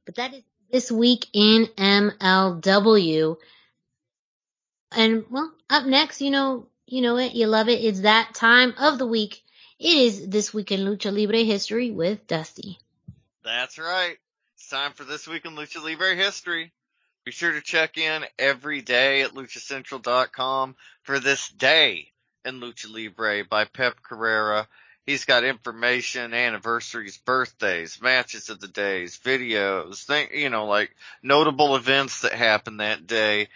But 0.05 0.15
that 0.15 0.33
is 0.33 0.43
this 0.71 0.91
week 0.91 1.27
in 1.31 1.67
MLW. 1.77 3.37
And 4.91 5.25
well, 5.29 5.53
up 5.69 5.85
next, 5.85 6.21
you 6.21 6.31
know, 6.31 6.67
you 6.85 7.01
know 7.01 7.17
it, 7.17 7.33
you 7.33 7.47
love 7.47 7.69
it. 7.69 7.83
It's 7.83 8.01
that 8.01 8.33
time 8.33 8.73
of 8.77 8.97
the 8.97 9.07
week. 9.07 9.43
It 9.79 9.97
is 9.97 10.27
this 10.27 10.53
week 10.53 10.71
in 10.71 10.81
Lucha 10.81 11.11
Libre 11.11 11.43
history 11.43 11.91
with 11.91 12.27
Dusty. 12.27 12.79
That's 13.43 13.77
right. 13.77 14.17
It's 14.55 14.69
time 14.69 14.93
for 14.93 15.03
this 15.03 15.27
week 15.27 15.45
in 15.45 15.55
Lucha 15.55 15.83
Libre 15.83 16.15
history. 16.15 16.71
Be 17.25 17.31
sure 17.31 17.51
to 17.51 17.61
check 17.61 17.97
in 17.97 18.23
every 18.37 18.81
day 18.81 19.23
at 19.23 19.31
luchacentral.com 19.31 20.75
for 21.03 21.19
this 21.19 21.49
day 21.49 22.11
in 22.45 22.61
Lucha 22.61 22.89
Libre 22.91 23.43
by 23.43 23.65
Pep 23.65 24.01
Carrera. 24.01 24.67
He's 25.05 25.25
got 25.25 25.43
information, 25.43 26.33
anniversaries, 26.33 27.17
birthdays, 27.17 28.01
matches 28.01 28.49
of 28.49 28.59
the 28.59 28.67
days, 28.67 29.19
videos, 29.23 30.03
think, 30.03 30.31
you 30.33 30.49
know, 30.49 30.65
like 30.65 30.95
notable 31.21 31.75
events 31.75 32.21
that 32.21 32.33
happened 32.33 32.79
that 32.79 33.05
day, 33.05 33.49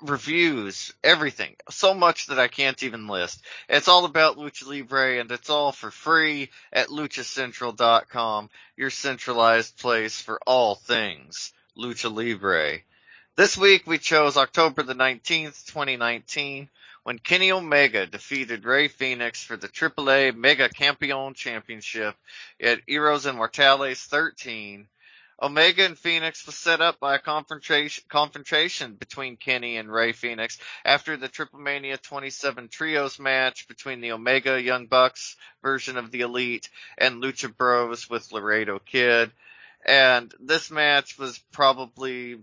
reviews, 0.00 0.92
everything. 1.02 1.56
So 1.70 1.94
much 1.94 2.26
that 2.26 2.38
I 2.38 2.48
can't 2.48 2.82
even 2.82 3.08
list. 3.08 3.42
It's 3.68 3.88
all 3.88 4.04
about 4.04 4.36
Lucha 4.36 4.66
Libre 4.66 5.20
and 5.20 5.30
it's 5.30 5.50
all 5.50 5.72
for 5.72 5.90
free 5.90 6.50
at 6.72 6.88
luchacentral.com, 6.88 8.50
your 8.76 8.90
centralized 8.90 9.78
place 9.78 10.20
for 10.20 10.40
all 10.46 10.74
things 10.74 11.52
Lucha 11.78 12.14
Libre. 12.14 12.80
This 13.36 13.58
week 13.58 13.86
we 13.86 13.98
chose 13.98 14.36
October 14.36 14.82
the 14.82 14.94
19th, 14.94 15.66
2019 15.66 16.68
when 17.04 17.18
Kenny 17.18 17.52
Omega 17.52 18.06
defeated 18.06 18.64
Rey 18.64 18.88
Fénix 18.88 19.44
for 19.44 19.58
the 19.58 19.68
AAA 19.68 20.34
Mega 20.34 20.70
Campeon 20.70 21.34
Championship 21.34 22.16
at 22.60 22.84
Héroes 22.86 23.30
Inmortales 23.30 24.06
13 24.06 24.88
Omega 25.44 25.84
and 25.84 25.94
Fénix 25.94 26.46
was 26.46 26.54
set 26.54 26.80
up 26.80 26.98
by 26.98 27.16
a 27.16 27.18
confrontation, 27.18 28.02
confrontation 28.08 28.94
between 28.94 29.36
Kenny 29.36 29.76
and 29.76 29.92
Rey 29.92 30.14
Fénix 30.14 30.58
after 30.86 31.18
the 31.18 31.28
Triplemania 31.28 32.00
27 32.00 32.68
Trios 32.68 33.18
match 33.18 33.68
between 33.68 34.00
the 34.00 34.12
Omega 34.12 34.60
Young 34.60 34.86
Bucks 34.86 35.36
version 35.62 35.98
of 35.98 36.10
the 36.10 36.22
Elite 36.22 36.70
and 36.96 37.22
Lucha 37.22 37.54
Bros 37.54 38.08
with 38.08 38.32
Laredo 38.32 38.78
Kid. 38.78 39.32
And 39.84 40.32
this 40.40 40.70
match 40.70 41.18
was 41.18 41.38
probably 41.52 42.38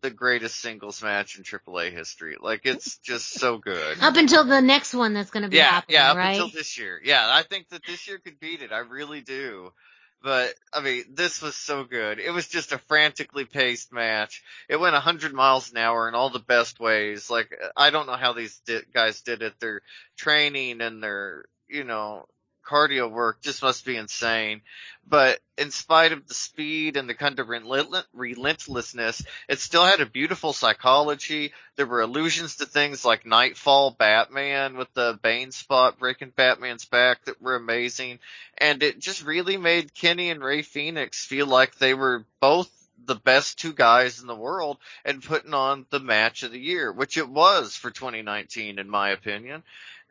the 0.00 0.10
greatest 0.10 0.58
singles 0.58 1.02
match 1.02 1.36
in 1.36 1.44
AAA 1.44 1.92
history. 1.92 2.36
Like 2.40 2.62
it's 2.64 2.96
just 2.98 3.34
so 3.34 3.58
good. 3.58 3.98
Up 4.00 4.16
until 4.16 4.44
the 4.44 4.62
next 4.62 4.94
one 4.94 5.12
that's 5.12 5.30
going 5.30 5.42
to 5.42 5.50
be 5.50 5.58
yeah, 5.58 5.64
happening, 5.64 5.94
yeah, 5.94 6.10
up 6.12 6.16
right? 6.16 6.30
until 6.30 6.48
this 6.48 6.78
year. 6.78 6.98
Yeah, 7.04 7.26
I 7.28 7.42
think 7.42 7.68
that 7.68 7.84
this 7.86 8.08
year 8.08 8.16
could 8.18 8.40
beat 8.40 8.62
it. 8.62 8.72
I 8.72 8.78
really 8.78 9.20
do. 9.20 9.72
But 10.22 10.54
I 10.72 10.80
mean, 10.80 11.04
this 11.14 11.40
was 11.40 11.54
so 11.54 11.84
good. 11.84 12.18
It 12.18 12.30
was 12.30 12.48
just 12.48 12.72
a 12.72 12.78
frantically 12.78 13.44
paced 13.44 13.92
match. 13.92 14.42
It 14.68 14.76
went 14.80 14.94
100 14.94 15.32
miles 15.32 15.70
an 15.70 15.76
hour 15.76 16.08
in 16.08 16.14
all 16.14 16.30
the 16.30 16.38
best 16.40 16.80
ways. 16.80 17.30
Like 17.30 17.54
I 17.76 17.90
don't 17.90 18.06
know 18.06 18.16
how 18.16 18.32
these 18.32 18.58
di- 18.66 18.80
guys 18.92 19.22
did 19.22 19.42
it. 19.42 19.54
Their 19.60 19.82
training 20.16 20.80
and 20.80 21.02
their, 21.02 21.44
you 21.68 21.84
know, 21.84 22.26
cardio 22.66 23.10
work 23.10 23.40
just 23.42 23.62
must 23.62 23.84
be 23.84 23.96
insane. 23.96 24.62
But 25.08 25.38
in 25.56 25.70
spite 25.70 26.12
of 26.12 26.26
the 26.26 26.34
speed 26.34 26.96
and 26.96 27.08
the 27.08 27.14
kind 27.14 27.38
of 27.38 27.48
relent- 27.48 28.06
relentlessness, 28.12 29.22
it 29.48 29.60
still 29.60 29.84
had 29.84 30.00
a 30.00 30.06
beautiful 30.06 30.52
psychology. 30.52 31.52
There 31.76 31.86
were 31.86 32.00
allusions 32.00 32.56
to 32.56 32.66
things 32.66 33.04
like 33.04 33.24
Knightfall 33.24 33.92
Batman 33.92 34.76
with 34.76 34.92
the 34.94 35.18
Bane 35.22 35.52
spot 35.52 35.98
breaking 35.98 36.32
Batman's 36.34 36.84
back 36.84 37.24
that 37.24 37.40
were 37.40 37.54
amazing. 37.54 38.18
And 38.58 38.82
it 38.82 38.98
just 38.98 39.24
really 39.24 39.56
made 39.56 39.94
Kenny 39.94 40.30
and 40.30 40.42
Rey 40.42 40.62
Fénix 40.62 41.14
feel 41.14 41.46
like 41.46 41.76
they 41.76 41.94
were 41.94 42.24
both 42.40 42.70
the 43.04 43.14
best 43.14 43.58
two 43.58 43.72
guys 43.72 44.20
in 44.20 44.26
the 44.26 44.34
world 44.34 44.78
and 45.04 45.22
putting 45.22 45.54
on 45.54 45.86
the 45.90 46.00
match 46.00 46.42
of 46.42 46.52
the 46.52 46.58
year, 46.58 46.90
which 46.90 47.16
it 47.16 47.28
was 47.28 47.76
for 47.76 47.90
2019 47.90 48.78
in 48.78 48.88
my 48.88 49.10
opinion. 49.10 49.62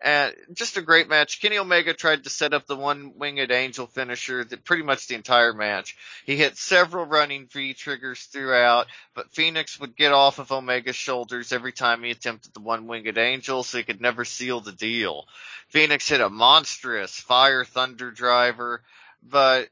And 0.02 0.36
just 0.54 0.78
a 0.78 0.82
great 0.82 1.08
match. 1.08 1.42
Kenny 1.42 1.58
Omega 1.58 1.94
tried 1.94 2.26
to 2.26 2.30
set 2.30 2.54
up 2.54 2.68
the 2.68 2.76
one 2.76 3.14
winged 3.16 3.52
angel 3.52 3.88
finisher 3.88 4.44
that 4.44 4.66
pretty 4.66 4.84
much 4.84 5.08
the 5.08 5.16
entire 5.16 5.54
match. 5.54 5.96
He 6.26 6.36
hit 6.36 6.58
several 6.58 7.06
running 7.06 7.48
V 7.48 7.74
triggers 7.74 8.24
throughout, 8.24 8.88
but 9.14 9.32
Fénix 9.32 9.80
would 9.80 9.96
get 9.96 10.12
off 10.12 10.38
of 10.38 10.52
Omega's 10.52 10.98
shoulders 10.98 11.54
every 11.54 11.72
time 11.72 12.04
he 12.04 12.12
attempted 12.12 12.54
the 12.54 12.60
one 12.60 12.88
winged 12.88 13.18
angel, 13.18 13.64
so 13.64 13.78
he 13.78 13.84
could 13.84 14.02
never 14.02 14.26
seal 14.26 14.60
the 14.60 14.74
deal. 14.74 15.26
Fénix 15.74 16.10
hit 16.10 16.22
a 16.22 16.30
monstrous 16.30 17.18
fire 17.18 17.64
thunder 17.64 18.12
driver, 18.12 18.84
but 19.24 19.70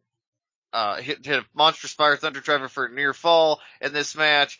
uh, 0.71 0.95
hit, 0.95 1.25
hit 1.25 1.39
a 1.39 1.45
monstrous 1.53 1.93
fire 1.93 2.17
thunder 2.17 2.39
driver 2.39 2.69
for 2.69 2.85
a 2.85 2.91
near 2.91 3.13
fall 3.13 3.59
in 3.81 3.93
this 3.93 4.15
match 4.15 4.57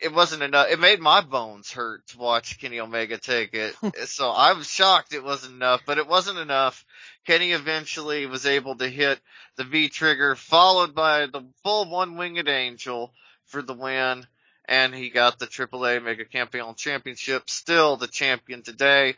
it 0.00 0.12
wasn't 0.12 0.42
enough. 0.42 0.68
It 0.70 0.78
made 0.78 1.00
my 1.00 1.20
bones 1.20 1.72
hurt 1.72 2.06
to 2.08 2.18
watch 2.18 2.58
Kenny 2.58 2.80
Omega 2.80 3.18
take 3.18 3.54
it. 3.54 3.74
so 4.06 4.30
I 4.30 4.52
was 4.52 4.68
shocked 4.68 5.14
it 5.14 5.24
wasn't 5.24 5.54
enough, 5.54 5.82
but 5.86 5.98
it 5.98 6.06
wasn't 6.06 6.38
enough. 6.38 6.84
Kenny 7.26 7.52
eventually 7.52 8.26
was 8.26 8.46
able 8.46 8.76
to 8.76 8.88
hit 8.88 9.20
the 9.56 9.64
V 9.64 9.88
trigger 9.88 10.36
followed 10.36 10.94
by 10.94 11.26
the 11.26 11.42
full 11.62 11.90
one 11.90 12.16
winged 12.16 12.48
angel 12.48 13.12
for 13.46 13.62
the 13.62 13.74
win. 13.74 14.26
And 14.68 14.94
he 14.94 15.10
got 15.10 15.38
the 15.38 15.46
AAA 15.46 16.02
Mega 16.02 16.24
Campeon 16.24 16.74
Championship. 16.74 17.48
Still 17.48 17.96
the 17.96 18.08
champion 18.08 18.62
today. 18.62 19.14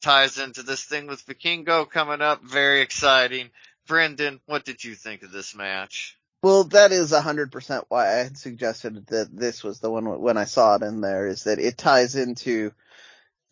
Ties 0.00 0.38
into 0.38 0.62
this 0.62 0.84
thing 0.84 1.06
with 1.08 1.26
Vikingo 1.26 1.88
coming 1.90 2.22
up. 2.22 2.42
Very 2.42 2.80
exciting. 2.80 3.50
Brendan, 3.86 4.40
what 4.46 4.64
did 4.64 4.82
you 4.82 4.94
think 4.94 5.22
of 5.22 5.32
this 5.32 5.56
match? 5.56 6.16
Well, 6.42 6.64
that 6.64 6.90
is 6.90 7.12
a 7.12 7.20
hundred 7.20 7.52
percent 7.52 7.84
why 7.88 8.08
I 8.08 8.24
had 8.24 8.36
suggested 8.36 9.06
that 9.06 9.28
this 9.32 9.62
was 9.62 9.78
the 9.78 9.90
one 9.90 10.20
when 10.20 10.36
I 10.36 10.44
saw 10.44 10.74
it 10.74 10.82
in 10.82 11.00
there 11.00 11.28
is 11.28 11.44
that 11.44 11.60
it 11.60 11.78
ties 11.78 12.16
into 12.16 12.72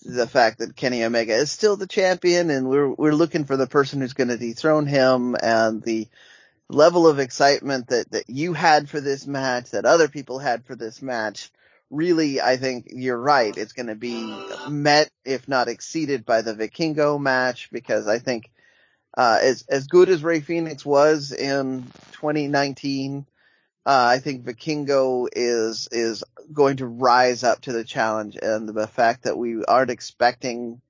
the 0.02 0.26
fact 0.26 0.58
that 0.58 0.74
Kenny 0.74 1.04
Omega 1.04 1.34
is 1.34 1.52
still 1.52 1.76
the 1.76 1.86
champion 1.86 2.50
and 2.50 2.68
we're, 2.68 2.88
we're 2.88 3.12
looking 3.12 3.44
for 3.44 3.56
the 3.56 3.68
person 3.68 4.00
who's 4.00 4.14
going 4.14 4.28
to 4.28 4.36
dethrone 4.36 4.86
him 4.86 5.36
and 5.40 5.82
the 5.82 6.08
level 6.68 7.06
of 7.06 7.20
excitement 7.20 7.88
that, 7.88 8.10
that 8.10 8.28
you 8.28 8.54
had 8.54 8.88
for 8.88 9.00
this 9.00 9.26
match, 9.26 9.70
that 9.70 9.84
other 9.84 10.08
people 10.08 10.38
had 10.38 10.64
for 10.64 10.74
this 10.74 11.00
match. 11.00 11.50
Really, 11.90 12.40
I 12.40 12.56
think 12.56 12.86
you're 12.90 13.20
right. 13.20 13.56
It's 13.56 13.72
going 13.72 13.88
to 13.88 13.94
be 13.94 14.34
met, 14.68 15.10
if 15.24 15.48
not 15.48 15.68
exceeded 15.68 16.24
by 16.24 16.42
the 16.42 16.54
Vikingo 16.54 17.20
match 17.20 17.68
because 17.70 18.08
I 18.08 18.18
think 18.18 18.50
uh, 19.16 19.38
as 19.40 19.64
as 19.68 19.86
good 19.86 20.08
as 20.08 20.22
Rey 20.22 20.40
Fénix 20.40 20.84
was 20.84 21.32
in 21.32 21.82
2019, 22.12 23.26
uh, 23.86 24.06
I 24.08 24.18
think 24.18 24.44
Vikingo 24.44 25.28
is 25.32 25.88
is 25.90 26.22
going 26.52 26.78
to 26.78 26.86
rise 26.86 27.44
up 27.44 27.62
to 27.62 27.72
the 27.72 27.84
challenge, 27.84 28.36
and 28.40 28.68
the 28.68 28.86
fact 28.86 29.24
that 29.24 29.38
we 29.38 29.64
aren't 29.64 29.90
expecting 29.90 30.80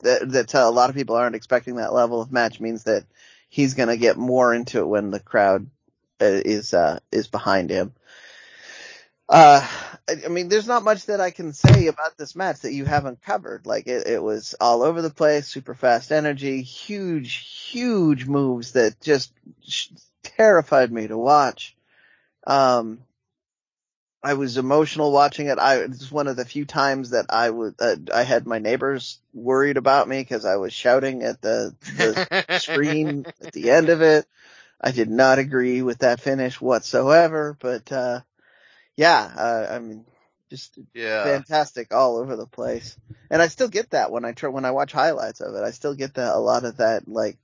that 0.00 0.30
that 0.32 0.54
a 0.54 0.70
lot 0.70 0.90
of 0.90 0.96
people 0.96 1.16
aren't 1.16 1.36
expecting 1.36 1.76
that 1.76 1.92
level 1.92 2.20
of 2.20 2.32
match 2.32 2.60
means 2.60 2.84
that 2.84 3.04
he's 3.48 3.74
going 3.74 3.88
to 3.88 3.96
get 3.96 4.16
more 4.16 4.54
into 4.54 4.78
it 4.78 4.86
when 4.86 5.10
the 5.10 5.20
crowd 5.20 5.66
uh, 6.20 6.24
is 6.24 6.72
uh, 6.72 6.98
is 7.12 7.28
behind 7.28 7.70
him. 7.70 7.92
Uh, 9.30 9.64
I 10.08 10.28
mean, 10.28 10.48
there's 10.48 10.66
not 10.66 10.82
much 10.82 11.06
that 11.06 11.20
I 11.20 11.30
can 11.30 11.52
say 11.52 11.86
about 11.86 12.18
this 12.18 12.34
match 12.34 12.60
that 12.60 12.72
you 12.72 12.84
haven't 12.84 13.22
covered. 13.22 13.64
Like 13.64 13.86
it, 13.86 14.08
it 14.08 14.20
was 14.20 14.56
all 14.60 14.82
over 14.82 15.02
the 15.02 15.10
place, 15.10 15.46
super 15.46 15.74
fast 15.74 16.10
energy, 16.10 16.62
huge, 16.62 17.34
huge 17.70 18.26
moves 18.26 18.72
that 18.72 19.00
just 19.00 19.32
terrified 20.24 20.90
me 20.90 21.06
to 21.06 21.16
watch. 21.16 21.76
Um, 22.44 23.04
I 24.20 24.34
was 24.34 24.58
emotional 24.58 25.12
watching 25.12 25.46
it. 25.46 25.60
I, 25.60 25.76
it 25.76 25.90
was 25.90 26.10
one 26.10 26.26
of 26.26 26.36
the 26.36 26.44
few 26.44 26.64
times 26.64 27.10
that 27.10 27.26
I 27.30 27.48
would, 27.48 27.76
uh, 27.78 27.96
I 28.12 28.24
had 28.24 28.48
my 28.48 28.58
neighbors 28.58 29.20
worried 29.32 29.76
about 29.76 30.08
me 30.08 30.18
because 30.18 30.44
I 30.44 30.56
was 30.56 30.72
shouting 30.72 31.22
at 31.22 31.40
the, 31.40 31.74
the 31.96 32.58
screen 32.58 33.26
at 33.40 33.52
the 33.52 33.70
end 33.70 33.90
of 33.90 34.02
it. 34.02 34.26
I 34.80 34.90
did 34.90 35.08
not 35.08 35.38
agree 35.38 35.82
with 35.82 35.98
that 35.98 36.20
finish 36.20 36.60
whatsoever, 36.60 37.56
but, 37.60 37.92
uh, 37.92 38.20
yeah, 39.00 39.32
uh, 39.34 39.66
I 39.70 39.78
mean, 39.78 40.04
just 40.50 40.78
Yeah. 40.92 41.22
fantastic 41.24 41.94
all 41.94 42.18
over 42.18 42.36
the 42.36 42.46
place. 42.46 42.98
And 43.30 43.40
I 43.40 43.48
still 43.48 43.68
get 43.68 43.90
that 43.90 44.10
when 44.10 44.26
I 44.26 44.32
try, 44.32 44.50
when 44.50 44.66
I 44.66 44.72
watch 44.72 44.92
highlights 44.92 45.40
of 45.40 45.54
it. 45.54 45.62
I 45.62 45.70
still 45.70 45.94
get 45.94 46.14
that 46.14 46.34
a 46.34 46.38
lot 46.38 46.66
of 46.66 46.76
that 46.76 47.08
like 47.08 47.38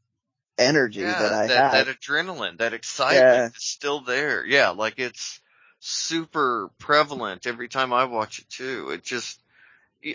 energy 0.59 1.01
Yeah, 1.01 1.15
that 1.15 1.33
I 1.33 1.47
that, 1.47 1.71
have. 1.73 1.73
that 1.73 1.87
adrenaline, 1.87 2.59
that 2.59 2.75
excitement 2.75 3.27
Yeah. 3.27 3.47
is 3.47 3.53
still 3.57 4.03
there. 4.03 4.45
Yeah, 4.45 4.71
like 4.71 4.99
it's 4.99 5.41
super 5.81 6.69
prevalent 6.79 7.47
every 7.47 7.69
time 7.69 7.95
I 7.95 8.05
watch 8.05 8.41
it 8.41 8.51
too. 8.51 8.91
It 8.91 9.03
just, 9.03 9.41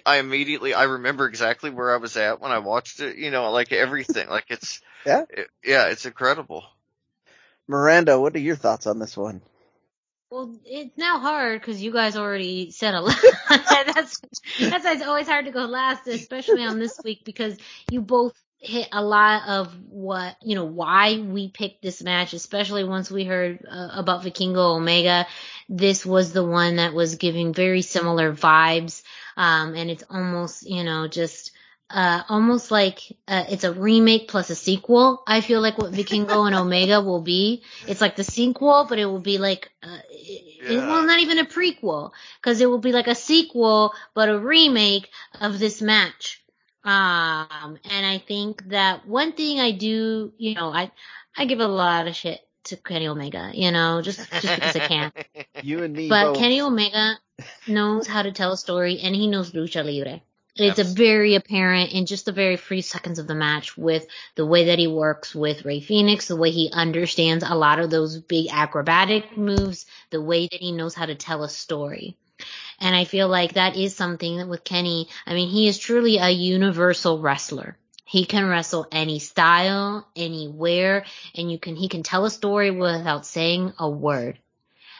I 0.05 0.17
immediately, 0.17 0.75
I 0.75 0.83
remember 0.83 1.27
exactly 1.27 1.71
where 1.71 1.91
I 1.91 1.97
was 1.97 2.17
at 2.17 2.39
when 2.39 2.51
I 2.51 2.59
watched 2.59 2.99
it, 2.99 3.17
you 3.17 3.31
know, 3.31 3.49
like 3.51 3.71
everything, 3.71 4.29
like 4.29 4.45
it's, 4.49 4.79
Yeah. 5.07 5.25
it- 5.29 5.49
yeah, 5.65 5.87
it's 5.87 6.05
incredible. 6.05 6.63
Miranda, 7.67 8.19
what 8.19 8.35
are 8.35 8.39
your 8.39 8.55
thoughts 8.55 8.85
on 8.85 8.99
this 8.99 9.17
one? 9.17 9.41
Well, 10.31 10.55
it's 10.65 10.97
now 10.97 11.19
hard 11.19 11.59
because 11.61 11.83
you 11.83 11.91
guys 11.91 12.15
already 12.15 12.71
said 12.71 12.95
a 12.95 13.01
lot. 13.01 13.17
that's 13.49 14.21
that's 14.59 14.85
why 14.85 14.93
it's 14.93 15.03
always 15.03 15.27
hard 15.27 15.45
to 15.45 15.51
go 15.51 15.65
last, 15.65 16.07
especially 16.07 16.63
on 16.63 16.79
this 16.79 17.01
week 17.03 17.25
because 17.25 17.57
you 17.89 18.01
both 18.01 18.33
hit 18.57 18.87
a 18.93 19.03
lot 19.03 19.49
of 19.49 19.75
what 19.89 20.37
you 20.41 20.55
know 20.55 20.65
why 20.65 21.17
we 21.19 21.49
picked 21.49 21.81
this 21.83 22.01
match, 22.01 22.33
especially 22.33 22.85
once 22.85 23.11
we 23.11 23.25
heard 23.25 23.65
uh, 23.69 23.89
about 23.93 24.23
Vikingo 24.23 24.77
Omega. 24.77 25.27
This 25.67 26.05
was 26.05 26.31
the 26.31 26.45
one 26.45 26.77
that 26.77 26.93
was 26.93 27.15
giving 27.15 27.53
very 27.53 27.81
similar 27.81 28.31
vibes, 28.33 29.03
um, 29.35 29.75
and 29.75 29.91
it's 29.91 30.05
almost 30.09 30.67
you 30.67 30.85
know 30.85 31.09
just. 31.09 31.51
Uh, 31.93 32.23
almost 32.29 32.71
like 32.71 32.99
uh, 33.27 33.43
it's 33.49 33.63
a 33.63 33.73
remake 33.73 34.27
plus 34.29 34.49
a 34.49 34.55
sequel. 34.55 35.23
I 35.27 35.41
feel 35.41 35.61
like 35.61 35.77
what 35.77 35.91
Vikingo 35.91 36.45
and 36.47 36.55
Omega 36.55 37.01
will 37.01 37.21
be. 37.21 37.63
It's 37.87 38.01
like 38.01 38.15
the 38.15 38.23
sequel, 38.23 38.85
but 38.87 38.97
it 38.99 39.05
will 39.05 39.19
be 39.19 39.37
like 39.37 39.71
uh, 39.83 39.97
it, 40.09 40.71
Yeah. 40.71 40.87
well, 40.87 41.03
not 41.05 41.19
even 41.19 41.39
a 41.39 41.45
prequel, 41.45 42.11
because 42.39 42.61
it 42.61 42.69
will 42.69 42.79
be 42.79 42.91
like 42.93 43.07
a 43.07 43.15
sequel, 43.15 43.93
but 44.13 44.29
a 44.29 44.39
remake 44.39 45.09
of 45.39 45.59
this 45.59 45.81
match. 45.81 46.41
Um, 46.83 47.77
and 47.89 48.05
I 48.05 48.23
think 48.25 48.69
that 48.69 49.07
one 49.07 49.33
thing 49.33 49.59
I 49.59 49.71
do, 49.71 50.31
you 50.37 50.55
know, 50.55 50.71
I 50.73 50.91
I 51.37 51.45
give 51.45 51.59
a 51.59 51.67
lot 51.67 52.07
of 52.07 52.15
shit 52.15 52.39
to 52.65 52.77
Kenny 52.77 53.07
Omega, 53.07 53.51
you 53.53 53.71
know, 53.71 54.01
just 54.01 54.19
just 54.31 54.55
because 54.55 54.75
I 54.75 54.87
can. 54.87 55.11
You 55.63 55.83
and 55.83 55.95
me 55.95 56.09
But 56.09 56.23
both. 56.25 56.37
Kenny 56.37 56.61
Omega 56.61 57.19
knows 57.67 58.07
how 58.07 58.23
to 58.23 58.31
tell 58.31 58.53
a 58.53 58.57
story, 58.57 58.99
and 59.03 59.15
he 59.15 59.27
knows 59.27 59.51
lucha 59.51 59.85
libre. 59.85 60.21
It's 60.55 60.79
a 60.79 60.83
very 60.83 61.35
apparent 61.35 61.93
in 61.93 62.05
just 62.05 62.25
the 62.25 62.33
very 62.33 62.57
few 62.57 62.81
seconds 62.81 63.19
of 63.19 63.27
the 63.27 63.35
match 63.35 63.77
with 63.77 64.05
the 64.35 64.45
way 64.45 64.65
that 64.65 64.79
he 64.79 64.87
works 64.87 65.33
with 65.33 65.63
Rey 65.63 65.79
Fénix, 65.79 66.27
the 66.27 66.35
way 66.35 66.51
he 66.51 66.69
understands 66.71 67.43
a 67.47 67.55
lot 67.55 67.79
of 67.79 67.89
those 67.89 68.19
big 68.19 68.47
acrobatic 68.51 69.37
moves, 69.37 69.85
the 70.09 70.21
way 70.21 70.47
that 70.47 70.59
he 70.59 70.73
knows 70.73 70.93
how 70.93 71.05
to 71.05 71.15
tell 71.15 71.43
a 71.43 71.49
story. 71.49 72.17
And 72.79 72.95
I 72.95 73.05
feel 73.05 73.27
like 73.27 73.53
that 73.53 73.77
is 73.77 73.95
something 73.95 74.37
that 74.37 74.47
with 74.47 74.63
Kenny, 74.63 75.07
I 75.25 75.35
mean, 75.35 75.49
he 75.49 75.67
is 75.67 75.77
truly 75.77 76.17
a 76.17 76.29
universal 76.29 77.19
wrestler. 77.19 77.77
He 78.03 78.25
can 78.25 78.47
wrestle 78.47 78.87
any 78.91 79.19
style, 79.19 80.05
anywhere, 80.17 81.05
and 81.33 81.49
you 81.49 81.59
can, 81.59 81.77
he 81.77 81.87
can 81.87 82.03
tell 82.03 82.25
a 82.25 82.29
story 82.29 82.71
without 82.71 83.25
saying 83.25 83.73
a 83.79 83.89
word. 83.89 84.37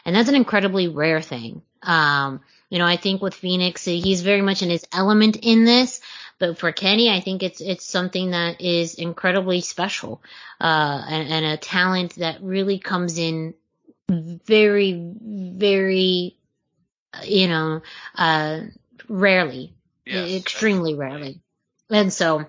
And 0.04 0.16
that's 0.16 0.30
an 0.30 0.34
incredibly 0.34 0.88
rare 0.88 1.20
thing. 1.20 1.62
Um, 1.82 2.40
you 2.72 2.78
know, 2.78 2.86
I 2.86 2.96
think 2.96 3.20
with 3.20 3.34
Fénix, 3.34 3.84
he's 3.84 4.22
very 4.22 4.40
much 4.40 4.62
in 4.62 4.70
his 4.70 4.86
element 4.94 5.36
in 5.42 5.66
this, 5.66 6.00
but 6.38 6.56
for 6.56 6.72
Kenny, 6.72 7.10
I 7.10 7.20
think 7.20 7.42
it's, 7.42 7.60
it's 7.60 7.84
something 7.84 8.30
that 8.30 8.62
is 8.62 8.94
incredibly 8.94 9.60
special, 9.60 10.22
uh, 10.58 11.04
and, 11.06 11.28
and 11.28 11.44
a 11.44 11.58
talent 11.58 12.14
that 12.14 12.42
really 12.42 12.78
comes 12.78 13.18
in 13.18 13.52
very, 14.08 14.92
very 14.94 16.38
you 17.24 17.46
know, 17.46 17.82
uh, 18.14 18.60
rarely, 19.06 19.74
Yes, 20.06 20.30
extremely 20.30 20.94
rarely. 20.94 21.42
And 21.90 22.10
so 22.10 22.46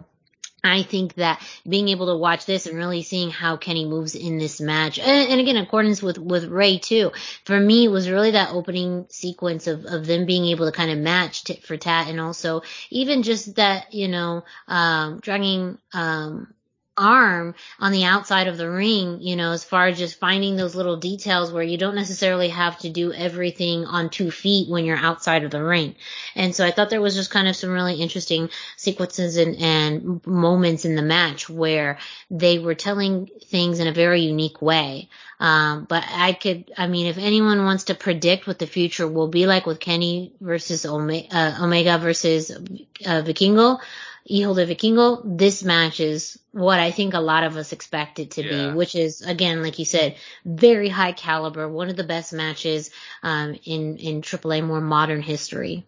I 0.63 0.83
think 0.83 1.15
that 1.15 1.41
being 1.67 1.89
able 1.89 2.07
to 2.07 2.17
watch 2.17 2.45
this 2.45 2.67
and 2.67 2.77
really 2.77 3.03
seeing 3.03 3.31
how 3.31 3.57
Kenny 3.57 3.85
moves 3.85 4.15
in 4.15 4.37
this 4.37 4.61
match, 4.61 4.97
and, 4.97 5.31
and 5.31 5.39
again, 5.39 5.57
in 5.57 5.63
accordance 5.63 6.01
with, 6.01 6.17
with 6.17 6.45
Rey 6.45 6.77
too, 6.77 7.11
for 7.45 7.59
me, 7.59 7.85
it 7.85 7.91
was 7.91 8.09
really 8.09 8.31
that 8.31 8.53
opening 8.53 9.05
sequence 9.09 9.67
of, 9.67 9.85
of 9.85 10.05
them 10.05 10.25
being 10.25 10.45
able 10.45 10.65
to 10.65 10.71
kind 10.71 10.91
of 10.91 10.97
match 10.97 11.43
tit 11.43 11.63
for 11.63 11.75
tat 11.75 12.07
and 12.07 12.21
also 12.21 12.61
even 12.89 13.23
just 13.23 13.55
that, 13.55 13.93
you 13.93 14.07
know, 14.07 14.43
um, 14.67 15.19
dragging, 15.19 15.77
um, 15.93 16.53
arm 16.97 17.55
on 17.79 17.91
the 17.91 18.03
outside 18.03 18.47
of 18.47 18.57
the 18.57 18.69
ring, 18.69 19.19
you 19.21 19.35
know, 19.35 19.51
as 19.51 19.63
far 19.63 19.87
as 19.87 19.97
just 19.97 20.19
finding 20.19 20.55
those 20.55 20.75
little 20.75 20.97
details 20.97 21.51
where 21.51 21.63
you 21.63 21.77
don't 21.77 21.95
necessarily 21.95 22.49
have 22.49 22.77
to 22.79 22.89
do 22.89 23.11
everything 23.11 23.85
on 23.85 24.09
two 24.09 24.31
feet 24.31 24.69
when 24.69 24.85
you're 24.85 24.97
outside 24.97 25.43
of 25.43 25.51
the 25.51 25.63
ring. 25.63 25.95
And 26.35 26.55
so 26.55 26.65
I 26.65 26.71
thought 26.71 26.89
there 26.89 27.01
was 27.01 27.15
just 27.15 27.31
kind 27.31 27.47
of 27.47 27.55
some 27.55 27.71
really 27.71 27.95
interesting 27.95 28.49
sequences 28.77 29.37
and, 29.37 29.55
and 29.57 30.25
moments 30.25 30.85
in 30.85 30.95
the 30.95 31.01
match 31.01 31.49
where 31.49 31.97
they 32.29 32.59
were 32.59 32.75
telling 32.75 33.29
things 33.45 33.79
in 33.79 33.87
a 33.87 33.93
very 33.93 34.21
unique 34.21 34.61
way. 34.61 35.09
Um, 35.39 35.85
but 35.89 36.05
I 36.07 36.33
could, 36.33 36.71
I 36.77 36.87
mean, 36.87 37.07
if 37.07 37.17
anyone 37.17 37.65
wants 37.65 37.85
to 37.85 37.95
predict 37.95 38.47
what 38.47 38.59
the 38.59 38.67
future 38.67 39.07
will 39.07 39.27
be 39.27 39.45
like 39.45 39.65
with 39.65 39.79
Kenny 39.79 40.31
versus 40.39 40.85
Omega, 40.85 41.35
uh, 41.35 41.57
Omega 41.63 41.97
versus 41.97 42.51
uh, 42.51 43.21
Vikingo, 43.23 43.79
Hijo 44.25 44.53
de 44.53 44.65
Vikingo, 44.65 45.21
this 45.25 45.63
match 45.63 45.99
is 45.99 46.39
what 46.51 46.79
I 46.79 46.91
think 46.91 47.13
a 47.13 47.19
lot 47.19 47.43
of 47.43 47.57
us 47.57 47.73
expect 47.73 48.19
it 48.19 48.31
to 48.31 48.43
Yeah. 48.43 48.69
be, 48.69 48.77
which 48.77 48.95
is 48.95 49.21
again, 49.21 49.61
like 49.61 49.79
you 49.79 49.85
said, 49.85 50.15
very 50.45 50.87
high 50.87 51.11
caliber, 51.11 51.67
one 51.67 51.89
of 51.89 51.97
the 51.97 52.05
best 52.05 52.31
matches 52.31 52.89
um, 53.21 53.55
in 53.65 53.97
in 53.97 54.21
AAA 54.21 54.61
more 54.63 54.79
modern 54.79 55.21
history. 55.21 55.85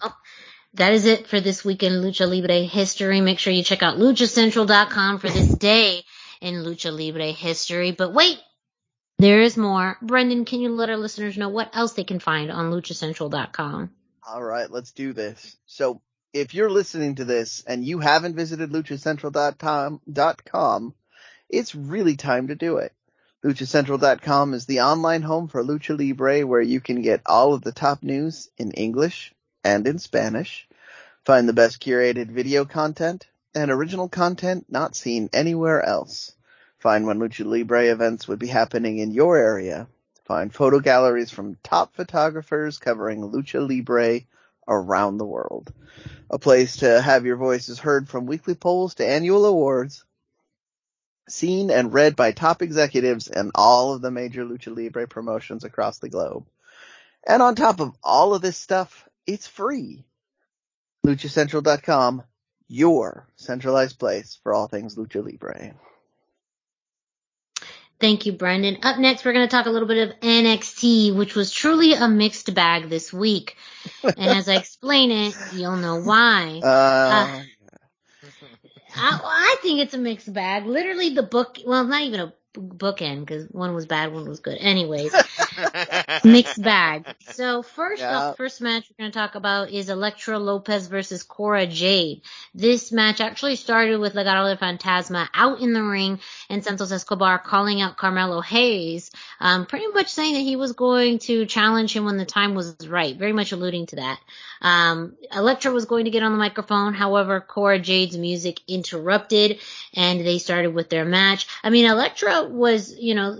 Well, 0.00 0.16
that 0.74 0.92
is 0.92 1.06
it 1.06 1.26
for 1.26 1.40
this 1.40 1.64
week 1.64 1.82
in 1.82 1.94
Lucha 1.94 2.28
Libre 2.28 2.62
history. 2.62 3.20
Make 3.20 3.38
sure 3.38 3.52
you 3.52 3.64
check 3.64 3.82
out 3.82 3.96
luchacentral.com 3.98 5.18
for 5.18 5.28
this 5.28 5.48
day 5.54 6.04
in 6.40 6.56
Lucha 6.64 6.96
Libre 6.96 7.32
history. 7.32 7.90
But 7.92 8.12
wait, 8.12 8.38
there 9.18 9.40
is 9.42 9.56
more. 9.56 9.96
Brendan, 10.02 10.44
can 10.44 10.60
you 10.60 10.70
let 10.70 10.90
our 10.90 10.96
listeners 10.96 11.36
know 11.36 11.48
what 11.48 11.74
else 11.76 11.92
they 11.94 12.04
can 12.04 12.18
find 12.20 12.50
on 12.50 12.70
luchacentral.com? 12.72 13.90
All 14.26 14.42
right, 14.42 14.70
let's 14.70 14.92
do 14.92 15.12
this. 15.12 15.58
So 15.66 16.00
if 16.32 16.54
you're 16.54 16.70
listening 16.70 17.16
to 17.16 17.26
this 17.26 17.62
and 17.66 17.84
you 17.84 17.98
haven't 17.98 18.36
visited 18.36 18.70
luchacentral.com, 18.70 20.94
it's 21.50 21.74
really 21.74 22.16
time 22.16 22.48
to 22.48 22.54
do 22.54 22.78
it. 22.78 22.94
LuchaCentral.com 23.44 24.54
is 24.54 24.64
the 24.64 24.80
online 24.80 25.20
home 25.20 25.48
for 25.48 25.62
Lucha 25.62 25.98
Libre 25.98 26.46
where 26.46 26.62
you 26.62 26.80
can 26.80 27.02
get 27.02 27.20
all 27.26 27.52
of 27.52 27.60
the 27.60 27.72
top 27.72 28.02
news 28.02 28.48
in 28.56 28.70
English 28.70 29.34
and 29.62 29.86
in 29.86 29.98
Spanish, 29.98 30.66
find 31.26 31.46
the 31.46 31.52
best 31.52 31.82
curated 31.82 32.30
video 32.30 32.64
content, 32.64 33.26
and 33.54 33.70
original 33.70 34.08
content 34.08 34.64
not 34.70 34.96
seen 34.96 35.28
anywhere 35.34 35.84
else. 35.84 36.32
Find 36.78 37.06
when 37.06 37.18
Lucha 37.18 37.44
Libre 37.44 37.92
events 37.92 38.26
would 38.26 38.38
be 38.38 38.46
happening 38.46 38.96
in 38.98 39.10
your 39.10 39.36
area, 39.36 39.86
Find 40.24 40.52
photo 40.52 40.80
galleries 40.80 41.30
from 41.30 41.58
top 41.62 41.94
photographers 41.94 42.78
covering 42.78 43.20
lucha 43.20 43.66
libre 43.66 44.20
around 44.66 45.18
the 45.18 45.26
world. 45.26 45.72
A 46.30 46.38
place 46.38 46.78
to 46.78 47.00
have 47.00 47.26
your 47.26 47.36
voices 47.36 47.78
heard 47.78 48.08
from 48.08 48.24
weekly 48.24 48.54
polls 48.54 48.94
to 48.94 49.06
annual 49.06 49.44
awards. 49.44 50.04
Seen 51.28 51.70
and 51.70 51.92
read 51.92 52.16
by 52.16 52.32
top 52.32 52.62
executives 52.62 53.28
and 53.28 53.50
all 53.54 53.94
of 53.94 54.00
the 54.00 54.10
major 54.10 54.44
lucha 54.44 54.74
libre 54.74 55.06
promotions 55.06 55.64
across 55.64 55.98
the 55.98 56.08
globe. 56.08 56.46
And 57.26 57.42
on 57.42 57.54
top 57.54 57.80
of 57.80 57.94
all 58.02 58.34
of 58.34 58.42
this 58.42 58.56
stuff, 58.56 59.06
it's 59.26 59.46
free. 59.46 60.04
LuchaCentral.com, 61.06 62.22
your 62.68 63.28
centralized 63.36 63.98
place 63.98 64.38
for 64.42 64.54
all 64.54 64.68
things 64.68 64.96
lucha 64.96 65.22
libre. 65.22 65.74
Thank 68.04 68.26
you, 68.26 68.32
Brendan. 68.32 68.80
Up 68.82 68.98
next, 68.98 69.24
we're 69.24 69.32
going 69.32 69.48
to 69.48 69.50
talk 69.50 69.64
a 69.64 69.70
little 69.70 69.88
bit 69.88 70.10
of 70.10 70.20
NXT, 70.20 71.16
which 71.16 71.34
was 71.34 71.50
truly 71.50 71.94
a 71.94 72.06
mixed 72.06 72.52
bag 72.54 72.90
this 72.90 73.14
week. 73.14 73.56
and 74.02 74.14
as 74.18 74.46
I 74.46 74.56
explain 74.56 75.10
it, 75.10 75.34
you'll 75.54 75.78
know 75.78 76.02
why. 76.02 76.60
Uh, 78.94 79.00
I, 79.00 79.20
I 79.24 79.56
think 79.62 79.80
it's 79.80 79.94
a 79.94 79.98
mixed 79.98 80.30
bag. 80.30 80.66
Literally 80.66 81.14
the 81.14 81.22
book, 81.22 81.58
well, 81.66 81.84
not 81.84 82.02
even 82.02 82.20
a 82.20 82.32
bookend 82.54 83.20
because 83.20 83.46
one 83.50 83.74
was 83.74 83.86
bad, 83.86 84.12
one 84.12 84.28
was 84.28 84.40
good. 84.40 84.58
Anyways, 84.58 85.14
mixed 86.24 86.62
bag. 86.62 87.06
So 87.32 87.62
first 87.62 88.02
off, 88.02 88.36
first 88.36 88.60
match 88.60 88.88
we're 88.90 89.04
going 89.04 89.12
to 89.12 89.18
talk 89.18 89.34
about 89.34 89.70
is 89.70 89.88
Elektra 89.88 90.38
Lopez 90.38 90.86
versus 90.86 91.22
Cora 91.22 91.66
Jade. 91.66 92.22
This 92.54 92.92
match 92.92 93.20
actually 93.20 93.56
started 93.56 93.98
with 93.98 94.14
Legado 94.14 94.52
de 94.52 94.64
Fantasma 94.64 95.28
out 95.34 95.60
in 95.60 95.72
the 95.72 95.82
ring 95.82 96.20
and 96.48 96.64
Santos 96.64 96.92
Escobar 96.92 97.38
calling 97.38 97.80
out 97.80 97.96
Carmelo 97.96 98.40
Hayes, 98.40 99.10
um, 99.40 99.66
pretty 99.66 99.88
much 99.88 100.08
saying 100.08 100.34
that 100.34 100.40
he 100.40 100.56
was 100.56 100.72
going 100.72 101.18
to 101.20 101.46
challenge 101.46 101.94
him 101.94 102.04
when 102.04 102.16
the 102.16 102.24
time 102.24 102.54
was 102.54 102.88
right, 102.88 103.16
very 103.16 103.32
much 103.32 103.52
alluding 103.52 103.86
to 103.86 103.96
that. 103.96 104.20
Um, 104.60 105.16
Elektra 105.34 105.72
was 105.72 105.84
going 105.84 106.06
to 106.06 106.10
get 106.10 106.22
on 106.22 106.32
the 106.32 106.38
microphone, 106.38 106.94
however, 106.94 107.40
Cora 107.40 107.78
Jade's 107.78 108.16
music 108.16 108.60
interrupted 108.66 109.58
and 109.92 110.20
they 110.20 110.38
started 110.38 110.74
with 110.74 110.88
their 110.88 111.04
match. 111.04 111.46
I 111.62 111.70
mean, 111.70 111.84
Elektra 111.84 112.43
was, 112.50 112.96
you 112.98 113.14
know, 113.14 113.36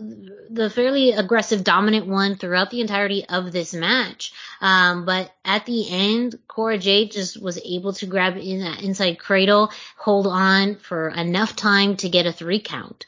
the 0.50 0.70
fairly 0.70 1.12
aggressive, 1.12 1.64
dominant 1.64 2.06
one 2.06 2.36
throughout 2.36 2.70
the 2.70 2.80
entirety 2.80 3.24
of 3.28 3.50
this 3.50 3.74
match. 3.74 4.32
Um, 4.60 5.04
but 5.04 5.34
at 5.44 5.66
the 5.66 5.88
end, 5.90 6.38
Cora 6.46 6.78
Jade 6.78 7.12
just 7.12 7.40
was 7.40 7.58
able 7.64 7.92
to 7.94 8.06
grab 8.06 8.36
in 8.36 8.60
that 8.60 8.82
inside 8.82 9.18
cradle, 9.18 9.72
hold 9.96 10.26
on 10.26 10.76
for 10.76 11.08
enough 11.08 11.56
time 11.56 11.96
to 11.96 12.08
get 12.08 12.26
a 12.26 12.32
three 12.32 12.60
count. 12.60 13.06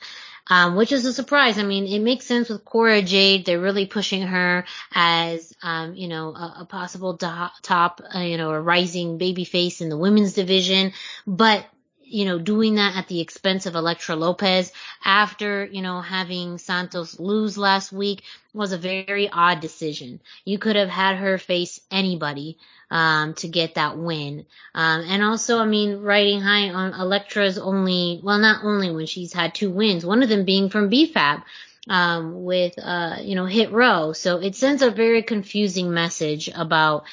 Um, 0.48 0.76
which 0.76 0.92
is 0.92 1.04
a 1.04 1.12
surprise. 1.12 1.58
I 1.58 1.64
mean, 1.64 1.88
it 1.88 1.98
makes 1.98 2.24
sense 2.24 2.48
with 2.48 2.64
Cora 2.64 3.02
Jade. 3.02 3.44
They're 3.44 3.58
really 3.58 3.86
pushing 3.86 4.22
her 4.22 4.64
as, 4.94 5.52
um, 5.60 5.96
you 5.96 6.06
know, 6.06 6.28
a, 6.36 6.58
a 6.60 6.64
possible 6.66 7.14
do- 7.14 7.48
top, 7.62 8.00
uh, 8.14 8.20
you 8.20 8.36
know, 8.36 8.50
a 8.50 8.60
rising 8.60 9.18
baby 9.18 9.44
face 9.44 9.80
in 9.80 9.88
the 9.88 9.96
women's 9.96 10.34
division. 10.34 10.92
But 11.26 11.66
you 12.08 12.24
know, 12.24 12.38
doing 12.38 12.76
that 12.76 12.96
at 12.96 13.08
the 13.08 13.20
expense 13.20 13.66
of 13.66 13.74
Elektra 13.74 14.14
Lopez 14.14 14.72
after, 15.04 15.64
you 15.64 15.82
know, 15.82 16.00
having 16.00 16.58
Santos 16.58 17.18
lose 17.18 17.58
last 17.58 17.92
week 17.92 18.22
was 18.54 18.72
a 18.72 18.78
very 18.78 19.28
odd 19.28 19.60
decision. 19.60 20.20
You 20.44 20.58
could 20.58 20.76
have 20.76 20.88
had 20.88 21.16
her 21.16 21.36
face 21.36 21.80
anybody, 21.90 22.58
um, 22.90 23.34
to 23.34 23.48
get 23.48 23.74
that 23.74 23.98
win. 23.98 24.46
Um, 24.74 25.04
and 25.08 25.22
also, 25.22 25.58
I 25.58 25.66
mean, 25.66 25.98
riding 25.98 26.40
high 26.40 26.70
on 26.70 26.94
Elektra's 26.94 27.58
only, 27.58 28.20
well, 28.22 28.38
not 28.38 28.64
only 28.64 28.90
when 28.90 29.06
she's 29.06 29.32
had 29.32 29.54
two 29.54 29.70
wins, 29.70 30.06
one 30.06 30.22
of 30.22 30.28
them 30.28 30.44
being 30.44 30.70
from 30.70 30.88
B-Fab, 30.88 31.40
um, 31.88 32.44
with, 32.44 32.74
uh, 32.80 33.16
you 33.20 33.34
know, 33.34 33.46
Hit 33.46 33.72
Row. 33.72 34.12
So 34.12 34.38
it 34.38 34.54
sends 34.54 34.82
a 34.82 34.90
very 34.90 35.22
confusing 35.22 35.92
message 35.92 36.48
about 36.54 37.04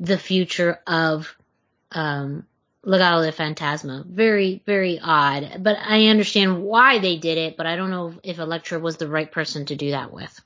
the 0.00 0.18
future 0.18 0.80
of, 0.86 1.34
um, 1.92 2.46
Legado 2.84 3.24
de 3.24 3.32
Fantasma. 3.32 4.04
Very, 4.06 4.62
very 4.64 5.00
odd. 5.02 5.62
But 5.62 5.78
I 5.78 6.06
understand 6.06 6.62
why 6.62 6.98
they 6.98 7.16
did 7.16 7.38
it, 7.38 7.56
but 7.56 7.66
I 7.66 7.76
don't 7.76 7.90
know 7.90 8.14
if 8.22 8.38
Elektra 8.38 8.78
was 8.78 8.96
the 8.96 9.08
right 9.08 9.30
person 9.30 9.66
to 9.66 9.76
do 9.76 9.90
that 9.90 10.12
with. 10.12 10.40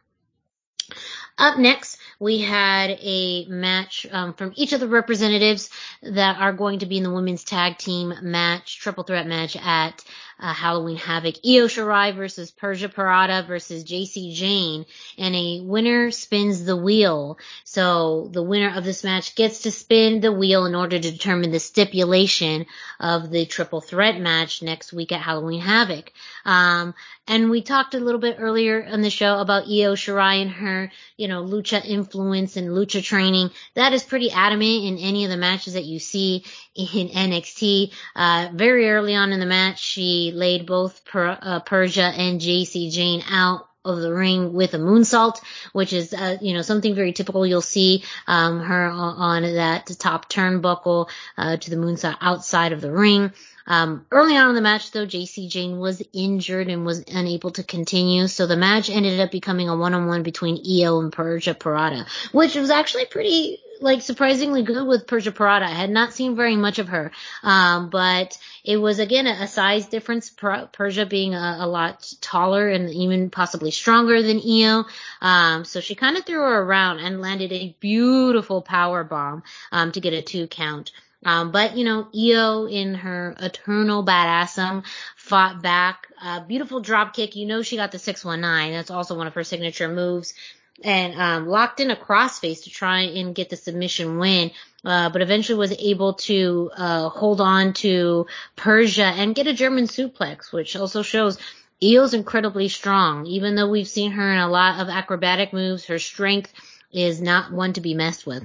Up 1.39 1.59
next, 1.59 1.99
we 2.19 2.41
had 2.41 2.91
a 3.03 3.47
match 3.47 4.07
um, 4.11 4.35
from 4.35 4.53
each 4.55 4.73
of 4.73 4.81
the 4.81 4.89
representatives 4.89 5.71
that 6.03 6.39
are 6.39 6.53
going 6.53 6.81
to 6.81 6.87
be 6.87 6.99
in 6.99 7.03
the 7.03 7.11
women's 7.11 7.43
tag 7.43 7.79
team 7.79 8.15
match, 8.23 8.79
triple 8.79 9.05
threat 9.05 9.27
match 9.27 9.57
at 9.57 10.05
uh, 10.43 10.53
Halloween 10.53 10.97
Havoc. 10.97 11.37
Io 11.47 11.69
Shirai 11.69 12.15
versus 12.15 12.51
Persia 12.51 12.89
Pirotta 12.89 13.47
versus 13.47 13.85
Jacy 13.85 14.35
Jayne, 14.35 14.85
and 15.17 15.35
a 15.35 15.61
winner 15.61 16.11
spins 16.11 16.65
the 16.65 16.77
wheel. 16.77 17.39
So 17.63 18.29
the 18.33 18.43
winner 18.43 18.77
of 18.77 18.85
this 18.85 19.05
match 19.05 19.37
gets 19.37 19.63
to 19.63 19.71
spin 19.71 20.21
the 20.21 20.33
wheel 20.33 20.67
in 20.67 20.75
order 20.75 20.99
to 20.99 21.11
determine 21.11 21.53
the 21.53 21.61
stipulation 21.61 22.67
of 22.99 23.31
the 23.31 23.47
triple 23.47 23.81
threat 23.81 24.21
match 24.21 24.63
next 24.63 24.93
week 24.93 25.13
at 25.13 25.21
Halloween 25.21 25.61
Havoc. 25.61 26.13
Um, 26.45 26.95
and 27.29 27.51
we 27.51 27.63
talked 27.63 27.95
a 27.95 28.01
little 28.01 28.21
bit 28.21 28.37
earlier 28.41 28.85
on 28.85 29.01
the 29.01 29.09
show 29.09 29.39
about 29.39 29.67
Io 29.67 29.95
Shirai 29.95 30.43
and 30.43 30.51
her, 30.51 30.91
you 31.17 31.29
know, 31.29 31.45
lucha 31.45 31.85
influence 31.85 32.57
and 32.57 32.71
lucha 32.71 33.01
training. 33.03 33.51
That 33.75 33.93
is 33.93 34.03
pretty 34.03 34.33
adamant 34.33 34.85
in 34.85 34.99
any 34.99 35.25
of 35.25 35.31
the 35.31 35.37
matches 35.37 35.75
that 35.75 35.85
you 35.85 36.01
see 36.01 36.45
in 36.75 37.09
NXT. 37.09 37.93
Uh, 38.17 38.49
very 38.53 38.91
early 38.91 39.15
on 39.15 39.33
in 39.33 39.39
the 39.39 39.47
match, 39.47 39.81
she 39.81 40.32
laid 40.33 40.67
both 40.67 41.05
per, 41.05 41.39
uh, 41.41 41.61
Persia 41.61 42.03
and 42.05 42.41
Jacy 42.41 42.91
Jayne 42.91 43.23
out 43.31 43.69
of 43.85 44.01
the 44.01 44.13
ring 44.13 44.53
with 44.53 44.75
a 44.75 44.79
moonsault, 44.79 45.41
which 45.73 45.93
is, 45.93 46.15
uh, 46.15 46.37
you 46.41 46.55
know, 46.55 46.63
something 46.63 46.95
very 46.95 47.13
typical. 47.13 47.45
You'll 47.45 47.61
see, 47.61 48.05
um, 48.29 48.61
her 48.61 48.85
on 48.85 49.43
that 49.43 49.87
top 49.99 50.31
turnbuckle, 50.31 51.09
uh, 51.37 51.57
to 51.57 51.71
the 51.71 51.77
moonsault 51.77 52.17
outside 52.21 52.73
of 52.73 52.81
the 52.81 52.93
ring. 52.93 53.33
Um, 53.67 54.07
early 54.11 54.37
on 54.37 54.49
in 54.49 54.55
the 54.55 54.61
match, 54.61 54.91
though, 54.91 55.07
Jacy 55.07 55.49
Jayne 55.49 55.79
was 55.79 56.03
injured 56.13 56.69
and 56.69 56.85
was 56.85 57.05
unable 57.07 57.53
to 57.53 57.63
continue, 57.63 58.27
so 58.27 58.47
the 58.47 58.57
match 58.57 58.91
ended 58.91 59.21
up 59.21 59.31
becoming 59.31 59.69
a 59.69 59.77
one-on-one 59.77 60.25
between 60.25 60.63
Io 60.67 61.01
and 61.01 61.13
Persia 61.13 61.55
Pirotta, 61.55 62.07
which 62.33 62.57
was 62.57 62.71
actually 62.71 63.07
pretty, 63.07 63.61
like, 63.83 64.03
surprisingly 64.03 64.63
good 64.63 64.87
with 64.87 65.07
Persia 65.07 65.33
Pirotta. 65.33 65.63
I 65.63 65.71
had 65.71 65.91
not 65.91 66.13
seen 66.13 66.37
very 66.37 66.57
much 66.57 66.79
of 66.79 66.89
her, 66.89 67.13
um, 67.43 67.91
but 67.91 68.39
it 68.65 68.77
was 68.77 68.99
again 68.99 69.27
a, 69.27 69.47
size 69.47 69.87
difference. 69.87 70.31
Persia 70.31 71.07
being 71.07 71.35
a, 71.35 71.59
a, 71.61 71.67
lot 71.67 72.13
taller 72.21 72.69
and 72.69 72.91
even 72.91 73.31
possibly 73.31 73.71
stronger 73.71 74.23
than 74.23 74.41
Io, 74.41 74.85
um, 75.21 75.65
so 75.65 75.81
she 75.81 75.95
kind 75.95 76.17
of 76.17 76.25
threw 76.25 76.41
her 76.41 76.63
around 76.63 77.01
and 77.01 77.21
landed 77.21 77.53
a 77.53 77.75
beautiful 77.81 78.63
power 78.63 79.05
bomb 79.05 79.43
um, 79.71 79.93
to 79.93 80.01
get 80.01 80.13
a 80.13 80.23
two 80.23 80.47
count. 80.47 80.93
Um, 81.25 81.53
but 81.53 81.77
you 81.77 81.85
know, 81.85 82.09
Io 82.15 82.67
in 82.67 82.95
her 82.95 83.35
eternal 83.39 84.05
badassum 84.05 84.85
fought 85.17 85.63
back. 85.63 86.09
Uh, 86.21 86.41
beautiful 86.41 86.81
drop 86.81 87.15
kick. 87.15 87.37
You 87.37 87.47
know, 87.47 87.63
she 87.63 87.77
got 87.77 87.93
the 87.93 87.99
619. 87.99 88.73
That's 88.73 88.91
also 88.91 89.17
one 89.17 89.27
of 89.27 89.35
her 89.35 89.45
signature 89.45 89.89
moves. 89.89 90.35
And, 90.83 91.15
um, 91.21 91.49
locked 91.49 91.81
in 91.81 91.91
a 91.91 91.97
crossface 91.97 92.65
to 92.65 92.71
try 92.71 93.03
and 93.03 93.35
get 93.35 93.51
the 93.51 93.57
submission 93.57 94.19
win. 94.19 94.51
Uh, 94.85 95.11
but 95.11 95.23
eventually 95.23 95.59
was 95.59 95.73
able 95.79 96.15
to, 96.15 96.71
uh, 96.77 97.09
hold 97.09 97.41
on 97.41 97.73
to 97.73 98.27
Persia 98.57 99.05
and 99.05 99.35
get 99.35 99.47
a 99.47 99.53
German 99.53 99.85
suplex, 99.85 100.53
which 100.53 100.75
also 100.75 101.03
shows 101.03 101.39
Io's 101.83 102.15
incredibly 102.15 102.69
strong. 102.69 103.27
Even 103.27 103.55
though 103.55 103.69
we've 103.69 103.89
seen 103.89 104.13
her 104.13 104.33
in 104.33 104.39
a 104.39 104.49
lot 104.49 104.81
of 104.81 104.89
acrobatic 104.89 105.53
moves, 105.53 105.85
her 105.87 105.99
strength 105.99 106.53
is 106.93 107.21
not 107.21 107.53
one 107.53 107.73
to 107.75 107.81
be 107.81 107.95
messed 107.95 108.27
with. 108.27 108.45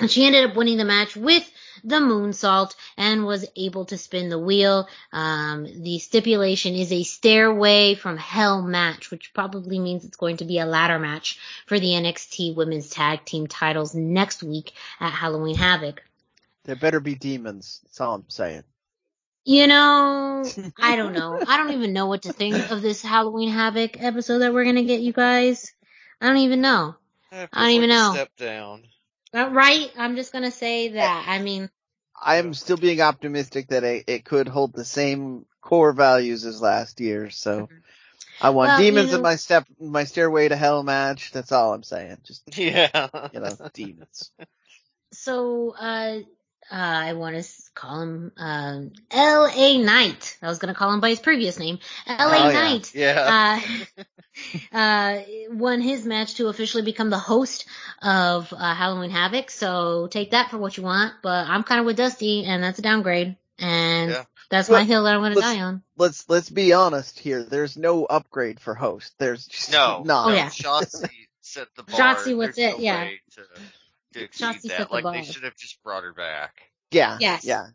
And 0.00 0.10
she 0.10 0.26
ended 0.26 0.50
up 0.50 0.56
winning 0.56 0.76
the 0.76 0.84
match 0.84 1.16
with 1.16 1.48
the 1.84 1.96
moonsault 1.96 2.74
and 2.96 3.24
was 3.24 3.46
able 3.56 3.84
to 3.86 3.98
spin 3.98 4.28
the 4.28 4.38
wheel. 4.38 4.88
Um, 5.12 5.66
the 5.82 5.98
stipulation 5.98 6.74
is 6.74 6.92
a 6.92 7.02
stairway 7.02 7.94
from 7.94 8.16
hell 8.16 8.62
match, 8.62 9.10
which 9.10 9.32
probably 9.34 9.78
means 9.78 10.04
it's 10.04 10.16
going 10.16 10.38
to 10.38 10.44
be 10.44 10.58
a 10.58 10.66
ladder 10.66 10.98
match 10.98 11.38
for 11.66 11.78
the 11.78 11.88
NXT 11.88 12.54
women's 12.54 12.90
tag 12.90 13.24
team 13.24 13.46
titles 13.46 13.94
next 13.94 14.42
week 14.42 14.72
at 15.00 15.10
Halloween 15.10 15.56
Havoc. 15.56 16.02
There 16.64 16.76
better 16.76 17.00
be 17.00 17.14
demons. 17.14 17.80
That's 17.84 18.00
all 18.00 18.14
I'm 18.14 18.24
saying. 18.28 18.64
You 19.44 19.66
know, 19.66 20.44
I 20.80 20.96
don't 20.96 21.12
know. 21.18 21.38
I 21.46 21.58
don't 21.58 21.74
even 21.74 21.92
know 21.92 22.06
what 22.06 22.22
to 22.22 22.32
think 22.32 22.70
of 22.70 22.80
this 22.80 23.02
Halloween 23.02 23.50
Havoc 23.50 24.02
episode 24.02 24.38
that 24.38 24.54
we're 24.54 24.64
gonna 24.64 24.84
get, 24.84 25.00
you 25.00 25.12
guys. 25.12 25.72
I 26.20 26.28
don't 26.28 26.38
even 26.38 26.62
know. 26.62 26.94
I 27.30 27.48
don't 27.52 27.70
even 27.70 27.90
know. 27.90 28.12
Step 28.14 28.34
down. 28.36 28.84
Right? 29.34 29.90
I'm 29.98 30.16
just 30.16 30.32
gonna 30.32 30.50
say 30.50 30.88
that. 30.88 31.26
I 31.28 31.40
mean, 31.40 31.68
I 32.20 32.36
am 32.36 32.54
still 32.54 32.76
being 32.76 33.00
optimistic 33.00 33.68
that 33.68 33.84
it, 33.84 34.04
it 34.06 34.24
could 34.24 34.48
hold 34.48 34.72
the 34.72 34.84
same 34.84 35.46
core 35.60 35.92
values 35.92 36.44
as 36.44 36.62
last 36.62 37.00
year. 37.00 37.30
So 37.30 37.62
mm-hmm. 37.62 37.74
I 38.40 38.50
want 38.50 38.68
well, 38.68 38.78
demons 38.78 39.06
you 39.06 39.12
know, 39.12 39.16
in 39.18 39.22
my 39.22 39.36
step, 39.36 39.66
my 39.80 40.04
stairway 40.04 40.48
to 40.48 40.56
hell 40.56 40.82
match. 40.82 41.32
That's 41.32 41.52
all 41.52 41.74
I'm 41.74 41.82
saying. 41.82 42.18
Just 42.24 42.42
yeah, 42.58 43.08
you 43.32 43.40
know, 43.40 43.56
demons. 43.72 44.30
So, 45.12 45.74
uh, 45.78 46.20
uh, 46.70 46.76
I 46.76 47.12
want 47.12 47.42
to 47.42 47.48
call 47.74 48.00
him 48.00 48.32
um, 48.36 48.92
L.A. 49.10 49.78
Knight. 49.78 50.38
I 50.42 50.48
was 50.48 50.58
going 50.58 50.72
to 50.72 50.78
call 50.78 50.92
him 50.92 51.00
by 51.00 51.10
his 51.10 51.20
previous 51.20 51.58
name, 51.58 51.78
L.A. 52.06 52.48
Oh, 52.48 52.52
Knight. 52.52 52.94
Yeah. 52.94 53.60
Uh, 53.96 54.04
uh, 54.76 55.20
won 55.50 55.80
his 55.80 56.06
match 56.06 56.34
to 56.34 56.48
officially 56.48 56.82
become 56.82 57.10
the 57.10 57.18
host 57.18 57.66
of 58.02 58.52
uh, 58.52 58.74
Halloween 58.74 59.10
Havoc. 59.10 59.50
So 59.50 60.06
take 60.08 60.32
that 60.32 60.50
for 60.50 60.58
what 60.58 60.76
you 60.76 60.82
want. 60.82 61.14
But 61.22 61.46
I'm 61.48 61.62
kind 61.62 61.80
of 61.80 61.86
with 61.86 61.96
Dusty, 61.96 62.44
and 62.44 62.62
that's 62.62 62.78
a 62.78 62.82
downgrade. 62.82 63.36
And 63.58 64.10
yeah. 64.10 64.24
that's 64.50 64.68
my 64.68 64.84
hill 64.84 65.04
that 65.04 65.14
I'm 65.14 65.20
going 65.20 65.34
to 65.34 65.40
die 65.40 65.60
on. 65.60 65.82
Let's 65.96 66.28
let's 66.28 66.50
be 66.50 66.72
honest 66.72 67.18
here. 67.18 67.44
There's 67.44 67.76
no 67.76 68.04
upgrade 68.04 68.58
for 68.58 68.74
host. 68.74 69.14
There's 69.18 69.46
just 69.46 69.72
no. 69.72 70.02
Not. 70.06 70.30
Oh 70.30 70.34
yeah. 70.34 70.48
Shotzi 70.48 71.08
set 71.40 71.68
the 71.76 71.84
bar. 71.84 71.98
Shotzi 71.98 72.36
was 72.36 72.56
There's 72.56 72.74
it. 72.74 72.78
No 72.78 72.84
yeah. 72.84 73.04
To, 73.04 73.42
to 74.14 74.24
exceed 74.24 74.70
that. 74.70 74.90
Like 74.90 75.04
they 75.04 75.22
should 75.22 75.44
have 75.44 75.56
just 75.56 75.82
brought 75.82 76.04
her 76.04 76.12
back. 76.12 76.54
Yeah. 76.90 77.18
Yes. 77.20 77.44
Yeah. 77.44 77.66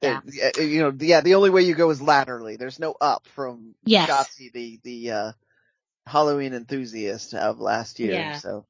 Yeah. 0.00 0.20
you 0.58 0.80
know, 0.80 0.92
yeah, 0.98 1.20
the 1.22 1.34
only 1.34 1.50
way 1.50 1.62
you 1.62 1.74
go 1.74 1.90
is 1.90 2.00
laterally. 2.00 2.56
There's 2.56 2.78
no 2.78 2.94
up 3.00 3.26
from 3.34 3.74
yes. 3.84 4.08
Shotzi, 4.08 4.52
the, 4.52 4.80
the, 4.84 5.10
uh, 5.10 5.32
Halloween 6.06 6.54
enthusiast 6.54 7.34
of 7.34 7.60
last 7.60 8.00
year. 8.00 8.12
Yeah. 8.12 8.36
So 8.36 8.64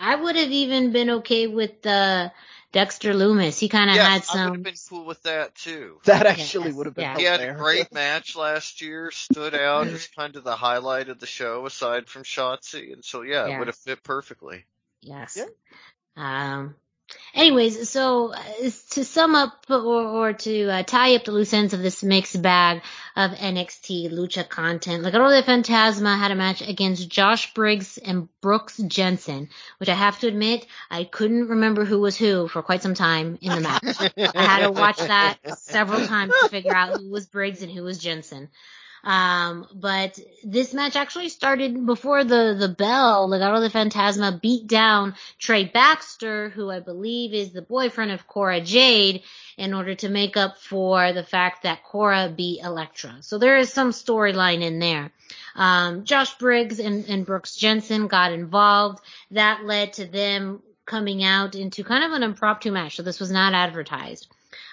I 0.00 0.14
would 0.14 0.36
have 0.36 0.50
even 0.50 0.92
been 0.92 1.10
okay 1.10 1.46
with 1.46 1.82
the 1.82 2.32
Dexter 2.72 3.14
Lumis. 3.14 3.58
He 3.58 3.68
kind 3.68 3.88
of 3.88 3.96
yes, 3.96 4.06
had 4.06 4.24
some. 4.24 4.40
I 4.40 4.50
would 4.50 4.56
have 4.56 4.64
been 4.64 4.74
cool 4.88 5.04
with 5.04 5.22
that 5.22 5.54
too. 5.54 6.00
That 6.04 6.26
actually 6.26 6.66
yes, 6.66 6.74
would 6.74 6.86
have 6.86 6.94
been. 6.94 7.04
Yeah. 7.04 7.16
He 7.16 7.24
had 7.24 7.40
a 7.40 7.54
great 7.54 7.92
match 7.94 8.36
last 8.36 8.82
year. 8.82 9.10
Stood 9.10 9.54
out 9.54 9.86
as 9.86 10.08
kind 10.08 10.36
of 10.36 10.44
the 10.44 10.56
highlight 10.56 11.08
of 11.08 11.18
the 11.18 11.26
show, 11.26 11.64
aside 11.64 12.08
from 12.08 12.24
Shotzi, 12.24 12.92
and 12.92 13.04
so 13.04 13.22
yeah, 13.22 13.46
it 13.46 13.58
would 13.58 13.68
have 13.68 13.76
fit 13.76 14.02
perfectly. 14.02 14.64
Yes. 15.00 15.36
Yeah. 15.38 15.44
Um. 16.16 16.74
Anyways, 17.34 17.88
so 17.88 18.32
uh, 18.32 18.42
to 18.90 19.04
sum 19.04 19.34
up 19.34 19.66
or, 19.68 19.76
or 19.78 20.32
to 20.32 20.68
uh, 20.68 20.82
tie 20.82 21.14
up 21.14 21.24
the 21.24 21.32
loose 21.32 21.52
ends 21.52 21.72
of 21.74 21.80
this 21.80 22.02
mixed 22.02 22.40
bag 22.40 22.82
of 23.14 23.30
NXT 23.32 24.10
lucha 24.10 24.48
content, 24.48 25.04
Legado 25.04 25.30
del 25.30 25.42
Fantasma 25.42 26.18
had 26.18 26.30
a 26.30 26.34
match 26.34 26.62
against 26.62 27.08
Josh 27.08 27.52
Briggs 27.54 27.98
and 27.98 28.28
Brooks 28.40 28.78
Jensen, 28.78 29.50
which 29.78 29.88
I 29.88 29.94
have 29.94 30.18
to 30.20 30.28
admit 30.28 30.66
I 30.90 31.04
couldn't 31.04 31.48
remember 31.48 31.84
who 31.84 32.00
was 32.00 32.16
who 32.16 32.48
for 32.48 32.62
quite 32.62 32.82
some 32.82 32.94
time 32.94 33.38
in 33.40 33.52
the 33.54 33.60
match. 33.60 34.32
I 34.34 34.42
had 34.42 34.62
to 34.62 34.72
watch 34.72 34.98
that 34.98 35.36
several 35.58 36.06
times 36.06 36.32
to 36.42 36.48
figure 36.48 36.74
out 36.74 36.98
who 36.98 37.10
was 37.10 37.26
Briggs 37.26 37.62
and 37.62 37.70
who 37.70 37.84
was 37.84 37.98
Jensen. 37.98 38.48
Um, 39.06 39.68
but 39.72 40.18
this 40.42 40.74
match 40.74 40.96
actually 40.96 41.28
started 41.28 41.86
before 41.86 42.24
the, 42.24 42.56
the 42.58 42.68
bell. 42.68 43.28
Legado 43.28 43.60
del 43.60 43.70
Fantasma 43.70 44.42
beat 44.42 44.66
down 44.66 45.14
Trey 45.38 45.64
Baxter, 45.64 46.48
who 46.48 46.68
I 46.72 46.80
believe 46.80 47.32
is 47.32 47.52
the 47.52 47.62
boyfriend 47.62 48.10
of 48.10 48.26
Cora 48.26 48.60
Jade, 48.60 49.22
in 49.56 49.74
order 49.74 49.94
to 49.94 50.08
make 50.08 50.36
up 50.36 50.58
for 50.58 51.12
the 51.12 51.22
fact 51.22 51.62
that 51.62 51.84
Cora 51.84 52.32
beat 52.36 52.64
Elektra. 52.64 53.18
So 53.20 53.38
there 53.38 53.58
is 53.58 53.72
some 53.72 53.92
storyline 53.92 54.60
in 54.60 54.80
there. 54.80 55.12
Um, 55.54 56.04
Josh 56.04 56.36
Briggs 56.36 56.80
and, 56.80 57.08
and 57.08 57.24
Brooks 57.24 57.54
Jensen 57.54 58.08
got 58.08 58.32
involved. 58.32 58.98
That 59.30 59.64
led 59.64 59.92
to 59.94 60.06
them 60.06 60.62
coming 60.84 61.22
out 61.22 61.54
into 61.54 61.84
kind 61.84 62.02
of 62.02 62.10
an 62.10 62.24
impromptu 62.24 62.72
match. 62.72 62.96
So 62.96 63.04
this 63.04 63.20
was 63.20 63.30
not 63.30 63.54
advertised. 63.54 64.26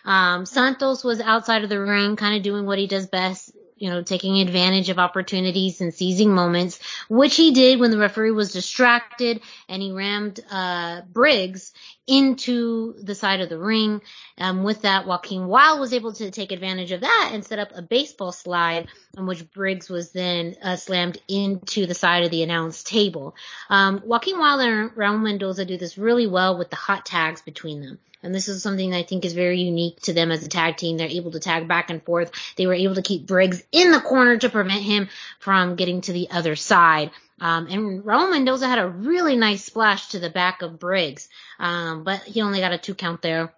Um, 0.06 0.48
Santos 0.48 1.04
was 1.04 1.22
outside 1.22 1.64
of 1.64 1.70
the 1.70 1.80
ring, 1.80 2.16
kind 2.16 2.36
of 2.36 2.42
doing 2.42 2.66
what 2.66 2.80
he 2.80 2.88
does 2.88 3.06
best 3.06 3.52
you 3.84 3.90
know, 3.90 4.02
taking 4.02 4.40
advantage 4.40 4.88
of 4.88 4.98
opportunities 4.98 5.82
and 5.82 5.94
seizing 5.94 6.34
moments, 6.34 6.80
which 7.10 7.36
he 7.36 7.52
did 7.52 7.82
when 7.82 7.92
the 7.92 7.98
referee 7.98 8.32
was 8.32 8.54
distracted 8.54 9.42
and 9.68 9.82
he 9.82 9.92
rammed, 9.92 10.40
uh, 10.50 11.02
Briggs 11.12 11.74
into 12.08 12.94
the 13.02 13.16
side 13.16 13.42
of 13.42 13.50
the 13.50 13.58
ring. 13.58 14.02
Um, 14.38 14.64
with 14.64 14.82
that, 14.82 15.08
Joaquin 15.08 15.48
Wilde 15.48 15.80
was 15.80 15.94
able 15.94 16.14
to 16.14 16.32
take 16.32 16.52
advantage 16.52 16.92
of 16.92 17.02
that 17.02 17.32
and 17.34 17.46
set 17.46 17.60
up 17.60 17.72
a 17.74 17.82
baseball 17.82 18.32
slide 18.32 18.88
on 19.18 19.26
which 19.26 19.52
Briggs 19.52 19.90
was 19.90 20.12
then 20.12 20.56
uh, 20.62 20.76
slammed 20.76 21.18
into 21.28 21.86
the 21.86 21.94
side 21.94 22.24
of 22.24 22.32
the 22.32 22.44
announce 22.44 22.84
table. 22.84 23.36
Um, 23.70 24.02
Joaquin 24.06 24.38
Wilde 24.38 24.62
and 24.62 24.92
Raul 24.92 25.22
Mendoza 25.22 25.66
do 25.66 25.78
this 25.78 25.98
really 25.98 26.28
well 26.28 26.58
with 26.58 26.70
the 26.70 26.76
hot 26.76 27.06
tags 27.06 27.42
between 27.42 27.82
them. 27.82 28.00
And 28.24 28.34
this 28.34 28.48
is 28.48 28.64
something 28.64 28.92
that 28.92 28.98
I 28.98 29.04
think 29.04 29.26
is 29.26 29.34
very 29.34 29.60
unique 29.60 30.00
to 30.04 30.14
them 30.14 30.32
as 30.32 30.46
a 30.46 30.50
tag 30.50 30.78
team. 30.78 30.98
They're 30.98 31.08
able 31.08 31.32
to 31.32 31.42
tag 31.42 31.68
back 31.68 31.90
and 31.90 32.02
forth. 32.02 32.32
They 32.56 32.66
were 32.66 32.74
able 32.74 32.96
to 32.96 33.02
keep 33.02 33.28
Briggs 33.28 33.62
in 33.72 33.92
the 33.92 34.00
corner 34.00 34.38
to 34.38 34.50
prevent 34.50 34.82
him 34.82 35.10
from 35.40 35.76
getting 35.76 36.00
to 36.02 36.14
the 36.14 36.30
other 36.32 36.56
side. 36.56 37.12
Um, 37.44 37.68
and 37.68 38.04
Raul 38.06 38.32
Mendoza 38.32 38.70
had 38.70 38.80
a 38.80 38.88
really 38.88 39.36
nice 39.36 39.66
splash 39.66 40.08
to 40.10 40.20
the 40.20 40.30
back 40.30 40.62
of 40.62 40.80
Briggs. 40.80 41.28
Um, 41.60 42.06
but 42.06 42.22
he 42.22 42.42
only 42.42 42.62
got 42.62 42.72
a 42.72 42.78
two 42.78 42.96
count 42.96 43.22
there. 43.22 43.54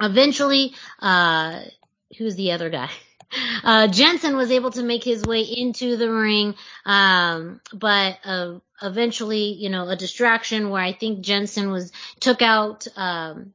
Eventually, 0.00 0.74
uh, 0.98 1.60
who's 2.18 2.34
the 2.34 2.52
other 2.52 2.68
guy? 2.68 2.90
Uh, 3.64 3.88
Jensen 3.88 4.36
was 4.36 4.52
able 4.52 4.70
to 4.70 4.82
make 4.84 5.02
his 5.02 5.24
way 5.24 5.40
into 5.40 5.96
the 5.96 6.08
ring, 6.08 6.54
um, 6.86 7.60
but 7.72 8.16
uh, 8.24 8.58
eventually, 8.80 9.54
you 9.54 9.70
know, 9.70 9.88
a 9.88 9.96
distraction 9.96 10.70
where 10.70 10.80
I 10.82 10.92
think 10.92 11.20
Jensen 11.20 11.72
was 11.72 11.90
took 12.20 12.42
out 12.42 12.86
um, 12.94 13.52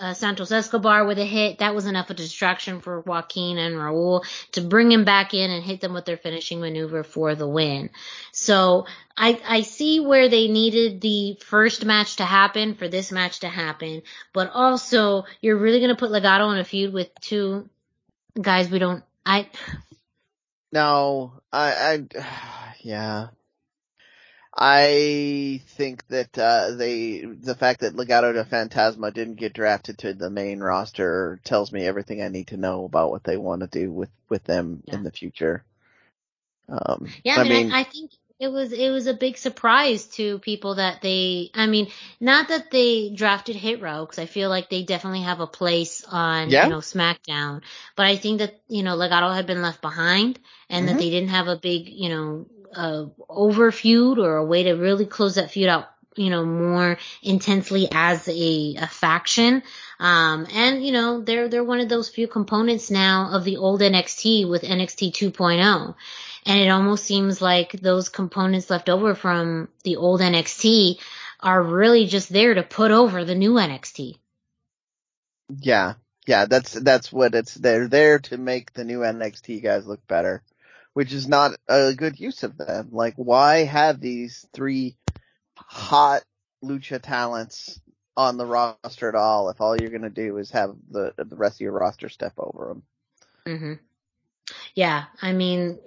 uh, 0.00 0.14
Santos 0.14 0.50
Escobar 0.50 1.04
with 1.04 1.18
a 1.18 1.24
hit. 1.24 1.58
That 1.58 1.74
was 1.74 1.86
enough 1.86 2.10
of 2.10 2.14
a 2.14 2.22
distraction 2.22 2.80
for 2.80 3.00
Joaquin 3.00 3.58
and 3.58 3.76
Raul 3.76 4.24
to 4.52 4.62
bring 4.62 4.90
him 4.90 5.04
back 5.04 5.34
in 5.34 5.50
and 5.50 5.62
hit 5.62 5.80
them 5.80 5.92
with 5.92 6.06
their 6.06 6.16
finishing 6.16 6.60
maneuver 6.60 7.04
for 7.04 7.34
the 7.34 7.46
win. 7.46 7.90
So 8.32 8.86
I, 9.16 9.40
I 9.46 9.60
see 9.62 10.00
where 10.00 10.28
they 10.28 10.48
needed 10.48 11.00
the 11.00 11.36
first 11.40 11.84
match 11.84 12.16
to 12.16 12.24
happen 12.24 12.74
for 12.74 12.88
this 12.88 13.12
match 13.12 13.40
to 13.40 13.48
happen, 13.48 14.02
but 14.32 14.50
also 14.52 15.24
you're 15.40 15.58
really 15.58 15.78
going 15.78 15.94
to 15.94 15.96
put 15.96 16.10
Legado 16.10 16.50
in 16.52 16.58
a 16.58 16.64
feud 16.64 16.92
with 16.92 17.10
two 17.20 17.68
guys 18.40 18.70
we 18.70 18.78
don't, 18.78 19.04
I, 19.26 19.48
No, 20.72 21.32
I, 21.52 22.04
I, 22.16 22.74
yeah. 22.80 23.28
I 24.62 25.62
think 25.68 26.06
that, 26.08 26.38
uh, 26.38 26.72
they, 26.72 27.20
the 27.24 27.54
fact 27.54 27.80
that 27.80 27.94
Legado 27.94 28.34
de 28.34 28.44
Fantasma 28.44 29.12
didn't 29.12 29.36
get 29.36 29.54
drafted 29.54 29.98
to 30.00 30.12
the 30.12 30.28
main 30.28 30.60
roster 30.60 31.40
tells 31.44 31.72
me 31.72 31.86
everything 31.86 32.20
I 32.22 32.28
need 32.28 32.48
to 32.48 32.58
know 32.58 32.84
about 32.84 33.10
what 33.10 33.24
they 33.24 33.38
want 33.38 33.62
to 33.62 33.66
do 33.68 33.90
with, 33.90 34.10
with 34.28 34.44
them 34.44 34.82
Yeah. 34.84 34.96
in 34.96 35.02
the 35.02 35.10
future. 35.10 35.64
Um, 36.68 37.10
Yeah, 37.24 37.36
I 37.38 37.44
mean, 37.44 37.72
I, 37.72 37.80
I 37.80 37.84
think 37.84 38.12
it 38.38 38.48
was 38.48 38.72
it 38.72 38.90
was 38.90 39.06
a 39.06 39.14
big 39.14 39.36
surprise 39.36 40.06
to 40.16 40.38
people 40.38 40.76
that 40.76 41.02
they. 41.02 41.50
I 41.54 41.66
mean, 41.66 41.88
not 42.20 42.48
that 42.48 42.70
they 42.70 43.10
drafted 43.10 43.56
Hit 43.56 43.82
Row 43.82 44.04
because 44.04 44.18
I 44.18 44.26
feel 44.26 44.48
like 44.48 44.70
they 44.70 44.82
definitely 44.82 45.22
have 45.22 45.40
a 45.40 45.46
place 45.46 46.04
on 46.04 46.50
Yeah. 46.50 46.64
you 46.64 46.70
know 46.70 46.78
SmackDown, 46.78 47.62
but 47.96 48.06
I 48.06 48.16
think 48.16 48.38
that 48.38 48.60
you 48.68 48.82
know 48.82 48.96
Legado 48.96 49.34
had 49.34 49.46
been 49.46 49.62
left 49.62 49.80
behind 49.82 50.38
and 50.68 50.84
Mhm. 50.84 50.88
that 50.88 50.98
they 50.98 51.10
didn't 51.10 51.30
have 51.30 51.48
a 51.48 51.56
big 51.56 51.88
you 51.88 52.08
know 52.08 52.46
uh, 52.74 53.06
over 53.28 53.72
feud 53.72 54.18
or 54.18 54.36
a 54.36 54.44
way 54.44 54.64
to 54.64 54.72
really 54.74 55.06
close 55.06 55.36
that 55.36 55.50
feud 55.50 55.68
out 55.68 55.88
you 56.16 56.28
know 56.28 56.44
more 56.44 56.98
intensely 57.22 57.88
as 57.92 58.28
a, 58.28 58.76
a 58.78 58.86
faction. 58.86 59.62
Um 59.98 60.46
and 60.52 60.84
you 60.84 60.92
know 60.92 61.20
they're 61.20 61.48
they're 61.48 61.64
one 61.64 61.80
of 61.80 61.88
those 61.88 62.08
few 62.08 62.26
components 62.26 62.90
now 62.90 63.30
of 63.32 63.44
the 63.44 63.58
old 63.58 63.80
NXT 63.80 64.48
with 64.48 64.62
NXT 64.62 65.12
2.0 65.12 65.94
and 66.46 66.60
it 66.60 66.68
almost 66.68 67.04
seems 67.04 67.40
like 67.40 67.72
those 67.72 68.08
components 68.08 68.70
left 68.70 68.88
over 68.88 69.14
from 69.14 69.68
the 69.84 69.96
old 69.96 70.20
NXT 70.20 70.98
are 71.40 71.62
really 71.62 72.06
just 72.06 72.32
there 72.32 72.54
to 72.54 72.62
put 72.62 72.90
over 72.90 73.24
the 73.24 73.34
new 73.34 73.52
NXT. 73.52 74.16
yeah, 75.58 75.94
yeah, 76.26 76.46
that's, 76.46 76.72
that's 76.72 77.12
what 77.12 77.34
it's, 77.34 77.54
they're 77.54 77.88
there 77.88 78.18
to 78.20 78.36
make 78.36 78.72
the 78.72 78.84
new 78.84 79.00
NXT 79.00 79.62
guys 79.62 79.86
look 79.86 80.06
better, 80.06 80.42
which 80.94 81.12
is 81.12 81.28
not 81.28 81.52
a 81.68 81.94
good 81.94 82.18
use 82.18 82.42
of 82.42 82.56
them. 82.56 82.88
Like, 82.92 83.14
why 83.16 83.64
have 83.64 84.00
these 84.00 84.46
three 84.52 84.96
hot 85.56 86.22
lucha 86.64 87.00
talents 87.00 87.80
on 88.16 88.36
the 88.36 88.46
roster 88.46 89.08
at 89.08 89.14
all 89.14 89.50
if 89.50 89.60
all 89.60 89.76
you're 89.80 89.90
gonna 89.90 90.10
do 90.10 90.36
is 90.38 90.50
have 90.50 90.74
the, 90.90 91.14
the 91.16 91.36
rest 91.36 91.56
of 91.56 91.60
your 91.60 91.72
roster 91.72 92.08
step 92.08 92.34
over 92.38 92.68
them? 92.68 92.82
hmm 93.46 93.74
Yeah, 94.74 95.04
I 95.22 95.32
mean, 95.32 95.78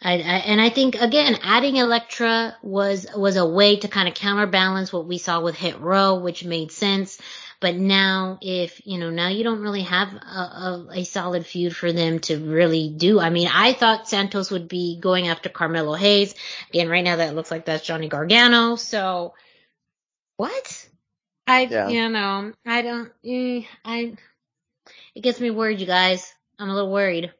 I, 0.00 0.12
I 0.12 0.16
and 0.16 0.60
I 0.60 0.70
think 0.70 0.94
again, 0.94 1.38
adding 1.42 1.76
Elektra 1.76 2.56
was 2.62 3.06
was 3.16 3.36
a 3.36 3.46
way 3.46 3.76
to 3.76 3.88
kind 3.88 4.08
of 4.08 4.14
counterbalance 4.14 4.92
what 4.92 5.06
we 5.06 5.18
saw 5.18 5.40
with 5.40 5.56
Hit 5.56 5.80
Row, 5.80 6.16
which 6.20 6.44
made 6.44 6.70
sense. 6.70 7.20
But 7.60 7.74
now, 7.74 8.38
if 8.40 8.80
you 8.86 8.98
know, 8.98 9.10
now 9.10 9.28
you 9.28 9.42
don't 9.42 9.60
really 9.60 9.82
have 9.82 10.14
a, 10.14 10.16
a, 10.16 10.88
a 10.98 11.04
solid 11.04 11.44
feud 11.44 11.74
for 11.74 11.92
them 11.92 12.20
to 12.20 12.38
really 12.38 12.88
do. 12.90 13.18
I 13.18 13.30
mean, 13.30 13.48
I 13.52 13.72
thought 13.72 14.08
Santos 14.08 14.52
would 14.52 14.68
be 14.68 15.00
going 15.00 15.26
after 15.26 15.48
Carmelo 15.48 15.94
Hayes. 15.94 16.36
Again, 16.70 16.88
right 16.88 17.02
now 17.02 17.16
that 17.16 17.34
looks 17.34 17.50
like 17.50 17.64
that's 17.64 17.84
Johnny 17.84 18.08
Gargano. 18.08 18.76
So, 18.76 19.34
what? 20.36 20.88
I, 21.48 21.62
Yeah. 21.62 21.88
you 21.88 22.08
know, 22.08 22.52
I 22.64 22.82
don't, 22.82 23.10
eh, 23.24 23.62
I, 23.84 24.16
it 25.16 25.20
gets 25.22 25.40
me 25.40 25.50
worried, 25.50 25.80
you 25.80 25.86
guys. 25.86 26.32
I'm 26.60 26.68
a 26.68 26.74
little 26.74 26.92
worried. 26.92 27.32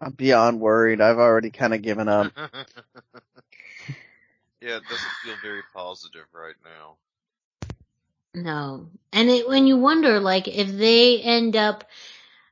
I'm 0.00 0.12
beyond 0.12 0.60
worried. 0.60 1.00
I've 1.00 1.18
already 1.18 1.50
kind 1.50 1.74
of 1.74 1.82
given 1.82 2.08
up. 2.08 2.32
yeah, 2.36 2.46
it 4.76 4.82
doesn't 4.88 5.12
feel 5.22 5.34
very 5.42 5.62
positive 5.74 6.26
right 6.32 6.54
now. 6.64 6.96
No. 8.34 8.88
And 9.12 9.28
it, 9.28 9.48
when 9.48 9.66
you 9.66 9.78
wonder, 9.78 10.20
like, 10.20 10.46
if 10.46 10.70
they 10.70 11.20
end 11.20 11.56
up, 11.56 11.84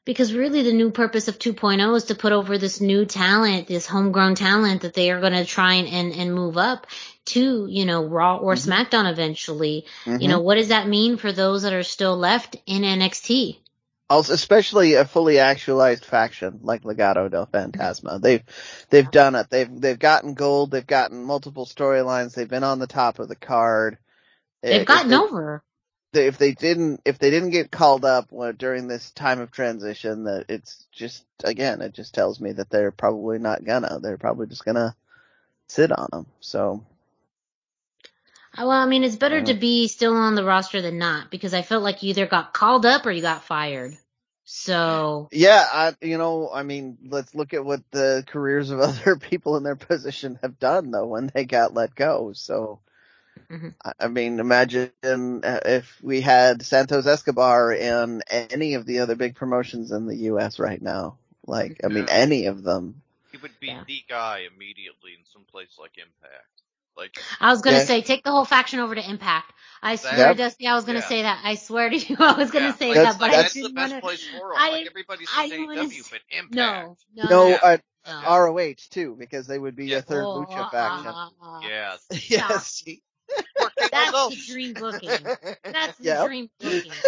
because 0.05 0.33
really 0.33 0.63
the 0.63 0.73
new 0.73 0.91
purpose 0.91 1.29
of 1.29 1.39
2.0 1.39 1.97
is 1.97 2.05
to 2.05 2.15
put 2.15 2.33
over 2.33 2.59
this 2.59 2.81
new 2.81 3.05
talent, 3.05 3.69
this 3.69 3.87
homegrown 3.87 4.35
talent 4.35 4.83
that 4.83 4.95
they 4.95 5.11
are 5.11 5.21
going 5.21 5.33
to 5.33 5.45
try 5.45 5.75
and, 5.75 5.89
and, 5.89 6.13
and 6.13 6.35
move 6.35 6.57
up 6.57 6.87
to, 7.27 7.67
you 7.69 7.85
know, 7.85 8.05
Raw 8.05 8.39
or 8.39 8.55
Mhm. 8.55 8.73
SmackDown 8.73 9.11
eventually. 9.11 9.87
Mhm. 10.05 10.23
You 10.23 10.29
know, 10.29 10.41
what 10.41 10.57
does 10.57 10.69
that 10.69 10.89
mean 10.89 11.17
for 11.17 11.33
those 11.33 11.63
that 11.63 11.73
are 11.73 11.83
still 11.83 12.17
left 12.17 12.57
in 12.67 12.83
NXT? 12.83 13.59
Also, 14.09 14.35
especially 14.35 14.95
a 14.95 15.05
fully 15.05 15.39
actualized 15.41 16.05
faction 16.05 16.61
like 16.63 16.83
Legado 16.85 17.29
del 17.31 17.47
Fantasma. 17.47 18.21
They've, 18.21 18.43
they've 18.89 19.11
done 19.11 19.35
it. 19.35 19.49
They've, 19.51 19.69
they've 19.81 19.99
gotten 19.99 20.35
gold. 20.35 20.71
They've 20.71 20.87
gotten 20.87 21.25
multiple 21.25 21.67
storylines. 21.67 22.33
They've 22.35 22.49
been 22.49 22.63
on 22.63 22.79
the 22.79 22.87
top 22.87 23.19
of 23.19 23.27
the 23.29 23.35
card. 23.37 23.99
They've 24.63 24.83
If 24.83 24.87
gotten 24.87 25.11
they- 25.11 25.17
over. 25.17 25.63
they- 26.13 26.27
if 26.29 26.39
they 26.39 26.53
didn't 26.53 27.03
if 27.05 27.19
they 27.19 27.31
didn't 27.31 27.51
get 27.51 27.71
called 27.71 28.05
up 28.05 28.29
during 28.57 28.87
this 28.89 29.11
time 29.11 29.39
of 29.41 29.51
transition 29.51 30.25
that 30.25 30.47
it's 30.49 30.87
just 30.91 31.27
again 31.45 31.83
it 31.83 31.93
just 31.93 32.15
tells 32.15 32.41
me 32.41 32.53
that 32.53 32.71
they're 32.71 32.91
probably 32.93 33.39
not 33.39 33.65
gonna 33.65 33.99
they're 34.01 34.17
probably 34.17 34.47
just 34.47 34.65
gonna 34.65 34.97
sit 35.69 35.93
on 35.93 36.09
them 36.11 36.27
so 36.41 36.83
Well, 38.59 38.71
I 38.71 38.87
mean, 38.87 39.05
it's 39.05 39.17
better 39.17 39.43
to 39.43 39.55
be 39.55 39.89
still 39.89 40.15
on 40.15 40.35
the 40.35 40.45
roster 40.45 40.81
than 40.83 40.99
not 40.99 41.31
because 41.31 41.55
I 41.55 41.63
felt 41.63 41.83
like 41.83 42.03
you 42.03 42.11
either 42.11 42.27
got 42.27 42.53
called 42.55 42.87
up 42.87 43.07
or 43.07 43.11
you 43.11 43.23
got 43.23 43.45
fired. 43.45 43.97
So, 44.45 45.29
yeah 45.33 45.67
I 45.73 45.95
you 46.01 46.19
know 46.19 46.51
I 46.53 46.63
mean 46.63 46.99
let's 47.09 47.35
look 47.35 47.53
at 47.55 47.65
what 47.65 47.83
the 47.91 48.25
careers 48.27 48.71
of 48.71 48.81
other 48.81 49.17
people 49.17 49.57
in 49.57 49.63
their 49.65 49.77
position 49.77 50.39
have 50.43 50.59
done 50.59 50.91
though 50.91 51.07
when 51.07 51.31
they 51.35 51.45
got 51.45 51.75
let 51.75 51.95
go 51.95 52.33
so 52.33 52.81
Mhm. 53.51 53.75
I, 53.85 53.93
I 54.01 54.09
mean 54.09 54.41
imagine 54.41 54.93
uh, 55.05 55.61
if 55.65 56.01
we 56.03 56.21
had 56.21 56.63
Santos 56.63 57.07
Escobar 57.07 57.73
in 57.73 58.23
any 58.29 58.75
of 58.75 58.87
the 58.87 59.01
other 59.01 59.17
big 59.17 59.35
promotions 59.35 59.93
in 59.93 60.07
the 60.07 60.17
US 60.33 60.59
right 60.59 60.81
now 60.81 61.19
like 61.47 61.81
I 61.85 61.89
mean 61.89 62.07
Yeah. 62.07 62.15
any 62.15 62.47
of 62.47 62.63
them 62.63 63.03
He 63.33 63.39
would 63.39 63.59
be 63.61 63.69
Yeah. 63.69 63.85
the 63.87 64.05
guy 64.09 64.41
immediately 64.53 65.15
in 65.15 65.25
some 65.25 65.45
place 65.45 65.79
like 65.79 65.99
Impact. 65.99 66.63
Like, 66.97 67.19
I 67.41 67.51
was 67.51 67.63
gonna 67.63 67.77
Yeah. 67.77 67.85
say, 67.85 68.03
take 68.03 68.25
the 68.25 68.31
whole 68.31 68.45
faction 68.45 68.81
over 68.81 68.95
to 68.95 69.11
Impact. 69.11 69.53
I 69.83 69.97
swear, 69.97 70.17
Yep. 70.17 70.37
Dusty, 70.37 70.67
I 70.67 70.75
was 70.75 70.85
gonna 70.85 70.99
Yeah. 71.01 71.09
say 71.09 71.23
that. 71.23 71.41
I 71.45 71.55
swear 71.57 71.91
to 71.91 71.97
you, 72.09 72.17
I 72.19 72.33
was 72.39 72.51
gonna 72.51 72.67
yeah, 72.71 72.77
say 72.79 72.89
like, 72.95 72.97
that, 72.97 73.19
but 73.19 73.31
I 73.31 73.37
that's 73.37 73.55
the 73.55 73.63
didn't 73.63 73.75
best 73.75 73.93
wanna. 73.93 74.01
place 74.03 74.23
for 74.25 74.53
him. 74.53 74.59
I 74.59 74.71
Like 74.71 74.79
didn't- 74.79 74.91
everybody's 74.93 75.31
I 75.31 75.49
saying 75.49 75.51
didn't 75.51 75.67
wanna 75.67 75.83
AEW, 75.83 76.01
s- 76.01 76.09
but 76.11 76.21
Impact. 76.31 76.55
No, 76.57 76.97
no, 77.15 77.29
no 77.31 77.49
Yeah. 77.51 77.59
uh, 77.63 77.77
no. 78.07 78.23
ROH 78.23 78.89
too, 78.91 79.17
because 79.19 79.47
they 79.47 79.59
would 79.59 79.77
be 79.77 79.91
Yeah. 79.91 79.99
a 79.99 80.03
third 80.03 80.25
Oh, 80.25 80.33
lucha 80.33 80.59
uh, 80.59 80.71
faction. 80.71 81.13
uh, 81.13 81.29
uh, 81.43 81.61
Yes. 81.69 82.07
yes. 82.31 82.85
Poor 83.59 83.71
Kate 83.79 83.91
That's 83.93 84.29
the 84.29 84.37
dream 84.37 84.75
booking. 84.75 85.31
That's 85.73 85.99
the 85.99 86.05
Yep. 86.05 86.25
dream 86.27 86.51
booking. 86.61 87.05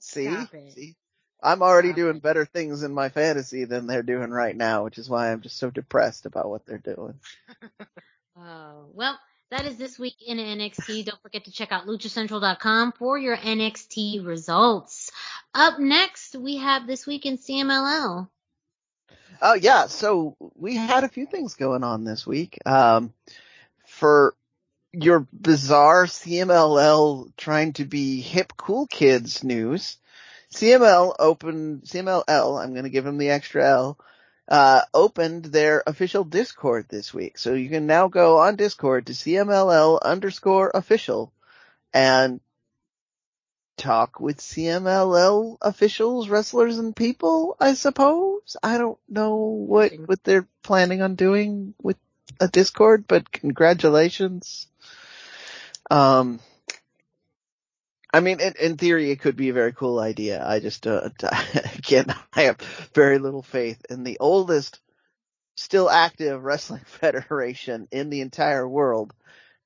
See? 0.00 0.50
See? 0.68 0.96
I'm 1.42 1.62
already 1.62 1.92
doing 1.92 2.18
better 2.18 2.44
things 2.44 2.82
in 2.82 2.92
my 2.92 3.08
fantasy 3.08 3.64
than 3.64 3.86
they're 3.86 4.02
doing 4.02 4.30
right 4.30 4.56
now, 4.56 4.84
which 4.84 4.98
is 4.98 5.08
why 5.08 5.30
I'm 5.30 5.42
just 5.42 5.58
so 5.58 5.70
depressed 5.70 6.26
about 6.26 6.48
what 6.48 6.66
they're 6.66 6.78
doing. 6.78 7.14
Oh, 8.38 8.90
well, 8.92 9.18
that 9.50 9.64
is 9.64 9.78
this 9.78 9.98
week 9.98 10.16
in 10.26 10.36
NXT. 10.36 11.06
Don't 11.06 11.22
forget 11.22 11.44
to 11.44 11.50
check 11.50 11.72
out 11.72 11.86
luchacentral.com 11.86 12.92
for 12.92 13.16
your 13.16 13.34
NXT 13.34 14.26
results. 14.26 15.10
Up 15.54 15.78
next, 15.78 16.36
we 16.36 16.58
have 16.58 16.86
this 16.86 17.06
week 17.06 17.24
in 17.24 17.38
CMLL. 17.38 18.28
Oh 19.40 19.54
yeah, 19.54 19.86
so 19.86 20.36
we 20.54 20.76
had 20.76 21.04
a 21.04 21.08
few 21.08 21.26
things 21.26 21.54
going 21.54 21.84
on 21.84 22.04
this 22.04 22.26
week. 22.26 22.58
Um, 22.66 23.12
for 23.86 24.34
your 24.92 25.26
bizarre 25.32 26.06
CMLL 26.06 27.30
trying 27.36 27.74
to 27.74 27.84
be 27.84 28.20
hip 28.20 28.52
cool 28.56 28.86
kids 28.86 29.44
news, 29.44 29.98
CML 30.56 31.14
opened, 31.18 31.82
CMLL, 31.82 32.62
I'm 32.62 32.74
gonna 32.74 32.88
give 32.88 33.04
them 33.04 33.18
the 33.18 33.28
extra 33.28 33.62
L, 33.62 33.98
uh, 34.48 34.80
opened 34.94 35.44
their 35.44 35.82
official 35.86 36.24
Discord 36.24 36.86
this 36.88 37.12
week. 37.12 37.36
So 37.36 37.52
you 37.52 37.68
can 37.68 37.86
now 37.86 38.08
go 38.08 38.38
on 38.38 38.56
Discord 38.56 39.06
to 39.06 39.12
CMLL 39.12 40.00
underscore 40.00 40.70
official 40.72 41.30
and 41.92 42.40
talk 43.76 44.18
with 44.18 44.38
CMLL 44.38 45.58
officials, 45.60 46.30
wrestlers, 46.30 46.78
and 46.78 46.96
people, 46.96 47.56
I 47.60 47.74
suppose. 47.74 48.56
I 48.62 48.78
don't 48.78 48.98
know 49.10 49.36
what, 49.36 49.92
what 50.06 50.24
they're 50.24 50.48
planning 50.62 51.02
on 51.02 51.16
doing 51.16 51.74
with 51.82 51.98
a 52.40 52.48
Discord, 52.48 53.04
but 53.06 53.30
congratulations. 53.30 54.68
Um, 55.90 56.40
I 58.16 58.20
mean, 58.20 58.40
in, 58.40 58.54
in 58.58 58.76
theory, 58.78 59.10
it 59.10 59.20
could 59.20 59.36
be 59.36 59.50
a 59.50 59.52
very 59.52 59.74
cool 59.74 59.98
idea. 59.98 60.42
I 60.42 60.58
just, 60.58 60.86
uh, 60.86 61.10
again, 61.76 62.06
I 62.32 62.44
have 62.44 62.56
very 62.94 63.18
little 63.18 63.42
faith 63.42 63.84
in 63.90 64.04
the 64.04 64.16
oldest 64.20 64.80
still 65.54 65.90
active 65.90 66.42
wrestling 66.42 66.80
federation 66.86 67.88
in 67.90 68.08
the 68.08 68.22
entire 68.22 68.66
world 68.66 69.12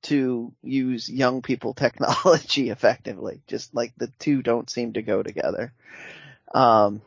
to 0.01 0.51
use 0.61 1.09
young 1.09 1.41
people 1.41 1.73
technology 1.75 2.71
effectively. 2.71 3.41
Just 3.47 3.73
like 3.73 3.93
the 3.95 4.11
two 4.19 4.41
don't 4.41 4.69
seem 4.69 4.93
to 4.93 5.01
go 5.01 5.23
together. 5.23 5.71
Um, 6.53 7.01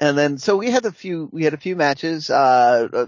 and 0.00 0.18
then, 0.18 0.36
so 0.36 0.56
we 0.56 0.68
had 0.68 0.84
a 0.84 0.90
few, 0.90 1.28
we 1.30 1.44
had 1.44 1.54
a 1.54 1.58
few 1.58 1.76
matches, 1.76 2.28
uh, 2.28 3.06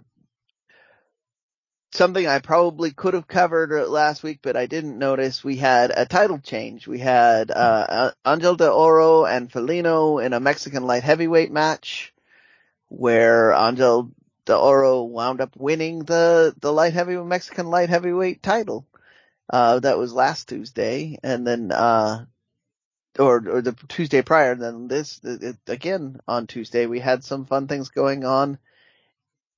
something 1.94 2.26
I 2.26 2.40
probably 2.40 2.90
could 2.92 3.14
have 3.14 3.28
covered 3.28 3.88
last 3.88 4.22
week, 4.22 4.40
but 4.42 4.56
I 4.56 4.66
didn't 4.66 4.98
notice. 4.98 5.44
We 5.44 5.56
had 5.56 5.92
a 5.96 6.06
title 6.06 6.38
change. 6.40 6.86
We 6.88 6.98
had, 6.98 7.50
uh, 7.50 8.12
Angel 8.26 8.56
de 8.56 8.70
Oro 8.70 9.24
and 9.24 9.50
Felino 9.50 10.24
in 10.24 10.32
a 10.32 10.40
Mexican 10.40 10.86
light 10.86 11.04
heavyweight 11.04 11.52
match. 11.52 12.12
where 12.88 13.52
Angel 13.52 14.10
De 14.44 14.56
Oro 14.56 15.02
wound 15.04 15.40
up 15.40 15.56
winning 15.56 16.00
the, 16.04 16.54
the 16.60 16.72
light 16.72 16.92
heavy, 16.92 17.16
Mexican 17.16 17.66
light 17.66 17.88
heavyweight 17.88 18.42
title. 18.42 18.86
Uh, 19.50 19.80
that 19.80 19.98
was 19.98 20.12
last 20.12 20.48
Tuesday. 20.48 21.18
And 21.22 21.46
then, 21.46 21.72
uh, 21.72 22.24
or, 23.18 23.36
or 23.48 23.62
the 23.62 23.76
Tuesday 23.88 24.22
prior, 24.22 24.54
then 24.54 24.88
this, 24.88 25.20
again, 25.66 26.20
on 26.26 26.46
Tuesday, 26.46 26.86
we 26.86 27.00
had 27.00 27.24
some 27.24 27.46
fun 27.46 27.68
things 27.68 27.88
going 27.90 28.24
on 28.24 28.58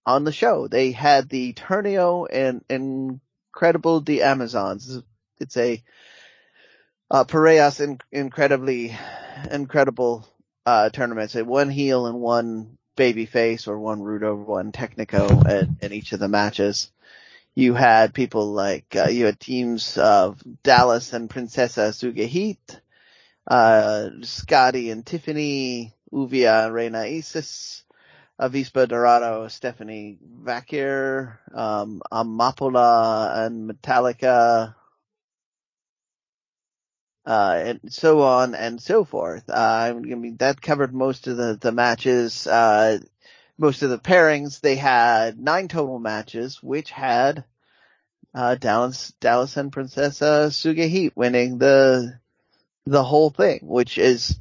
on 0.07 0.25
the 0.25 0.33
show. 0.33 0.69
They 0.69 0.93
had 0.93 1.29
the 1.29 1.53
Torneo 1.53 2.27
and 2.31 2.65
Incredible 2.69 4.01
de 4.01 4.23
Amazons. 4.23 5.03
It's 5.41 5.57
a, 5.57 5.83
uh, 7.11 7.25
Parejas 7.25 7.81
in, 7.81 7.99
incredibly, 8.13 8.97
incredible, 9.51 10.27
uh, 10.65 10.91
tournaments. 10.91 11.35
One 11.35 11.69
heel 11.69 12.07
and 12.07 12.21
one 12.21 12.79
baby 12.97 13.27
face 13.27 13.69
or 13.69 13.79
one 13.79 14.01
Rudo, 14.01 14.37
one 14.37 14.73
Technico 14.73 15.47
in, 15.49 15.77
in 15.83 15.93
each 15.93 16.13
of 16.13 16.21
the 16.21 16.29
matches. 16.29 16.91
You 17.55 17.75
had 17.75 18.15
people 18.15 18.53
like, 18.53 18.95
uh, 18.97 19.09
you 19.09 19.27
had 19.27 19.41
teams 19.41 19.97
of 19.99 20.43
Dallas 20.63 21.13
and 21.13 21.31
Princesa 21.31 21.89
Sugehit, 21.93 22.81
uh, 23.47 24.11
Scotty 24.23 24.91
and 24.91 25.05
Tiffany, 25.07 25.95
Lluvia 26.13 26.67
and 26.67 26.75
Reina 26.75 27.01
Isis, 27.01 27.85
Avispa 28.41 28.87
Dorado, 28.87 29.49
Stephanie 29.49 30.19
Vaquer, 30.23 31.39
um, 31.55 32.03
Amapola 32.13 33.47
and 33.47 33.71
Metálica, 33.71 34.75
uh, 37.25 37.63
and 37.65 37.81
so 37.93 38.21
on 38.23 38.55
and 38.55 38.81
so 38.81 39.05
forth. 39.05 39.49
Uh, 39.49 39.55
I 39.55 39.93
mean, 39.95 40.37
that 40.37 40.61
covered 40.61 40.95
most 40.95 41.27
of 41.27 41.39
the, 41.39 41.59
the 41.61 41.73
matches, 41.73 42.47
uh, 42.47 42.99
most 43.57 43.83
of 43.83 43.91
the 43.91 43.99
pairings. 43.99 44.61
They 44.61 44.77
had 44.77 45.41
nine 45.41 45.69
total 45.69 45.99
matches, 45.99 46.63
which 46.63 46.91
had, 46.91 47.45
uh, 48.35 48.57
Dallas, 48.57 49.15
Dallas 49.19 49.57
and 49.57 49.73
Princesa 49.73 50.51
Sugehit 50.51 51.13
winning 51.17 51.57
the, 51.57 52.21
the 52.85 53.03
whole 53.03 53.31
thing, 53.31 53.61
which 53.63 53.97
is 53.97 54.39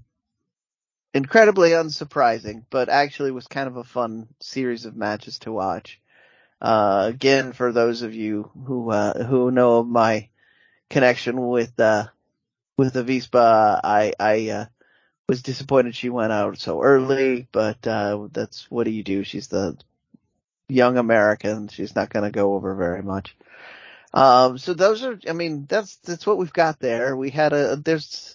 incredibly 1.15 1.69
unsurprising, 1.69 2.65
but 2.69 2.89
actually 2.89 3.31
was 3.31 3.47
kind 3.47 3.67
of 3.67 3.77
a 3.77 3.85
fun 3.85 4.27
series 4.41 4.85
of 4.85 4.97
matches 4.97 5.39
to 5.39 5.51
watch. 5.51 6.01
Uh, 6.61 7.05
again, 7.07 7.53
for 7.53 7.71
those 7.71 8.01
of 8.01 8.13
you 8.13 8.51
who, 8.65 8.91
uh, 8.91 9.23
who 9.23 9.49
know 9.49 9.77
of 9.79 9.87
my 9.87 10.27
connection 10.89 11.47
with, 11.47 11.79
uh, 11.79 12.07
with 12.75 12.95
Avispa, 12.95 13.79
I, 13.81 14.13
I, 14.19 14.49
uh, 14.49 14.65
was 15.29 15.41
disappointed 15.41 15.95
she 15.95 16.09
went 16.09 16.33
out 16.33 16.57
so 16.57 16.83
early, 16.83 17.47
but, 17.49 17.87
uh, 17.87 18.27
that's, 18.31 18.69
what 18.69 18.83
do 18.83 18.91
you 18.91 19.01
do? 19.01 19.23
She's 19.23 19.47
the 19.47 19.77
young 20.67 20.97
American. 20.97 21.69
She's 21.69 21.95
not 21.95 22.09
going 22.09 22.25
to 22.25 22.31
go 22.31 22.55
over 22.55 22.75
very 22.75 23.01
much. 23.01 23.37
Um, 24.13 24.57
so 24.57 24.73
those 24.73 25.01
are, 25.03 25.17
I 25.29 25.31
mean, 25.31 25.65
that's, 25.67 25.95
that's 25.97 26.27
what 26.27 26.37
we've 26.37 26.53
got 26.53 26.79
there. 26.79 27.15
We 27.15 27.29
had 27.29 27.53
a, 27.53 27.77
there's, 27.77 28.34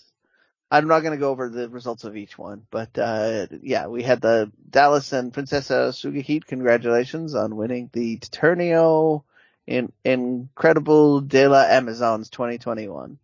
I'm 0.70 0.86
not 0.86 1.00
going 1.00 1.12
to 1.12 1.18
go 1.20 1.30
over 1.30 1.48
the 1.48 1.68
results 1.68 2.04
of 2.04 2.16
each 2.16 2.38
one, 2.38 2.66
but, 2.70 2.96
uh, 2.96 3.48
yeah, 3.62 3.88
we 3.88 4.02
had 4.02 4.20
the 4.20 4.52
Dallas 4.68 5.12
and 5.12 5.32
Princesa 5.32 5.90
Sugehit. 5.92 6.46
Congratulations 6.46 7.34
on 7.34 7.56
winning 7.56 7.90
the 7.92 8.18
Torneo 8.18 9.24
in 9.66 9.92
Incredible 10.04 11.22
de 11.22 11.48
la 11.48 11.62
Amazons 11.62 12.30
2021 12.30 13.18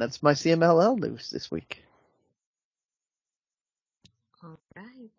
that's 0.00 0.22
my 0.22 0.32
CMLL 0.32 0.98
news 0.98 1.28
this 1.28 1.50
week. 1.50 1.84
All 4.42 4.58
right. 4.74 5.10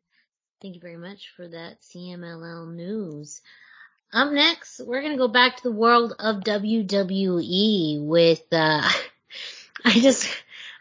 Thank 0.60 0.74
you 0.76 0.82
very 0.82 0.98
much 0.98 1.30
for 1.38 1.48
that 1.48 1.82
CMLL 1.82 2.74
news. 2.74 3.42
Up 4.12 4.32
next, 4.32 4.82
we're 4.84 5.02
going 5.02 5.14
to 5.14 5.20
go 5.20 5.28
back 5.28 5.58
to 5.58 5.64
the 5.64 5.72
world 5.72 6.16
of 6.20 6.38
WWE 6.38 8.04
with, 8.04 8.42
uh, 8.52 8.90
I 9.86 9.92
just, 10.00 10.28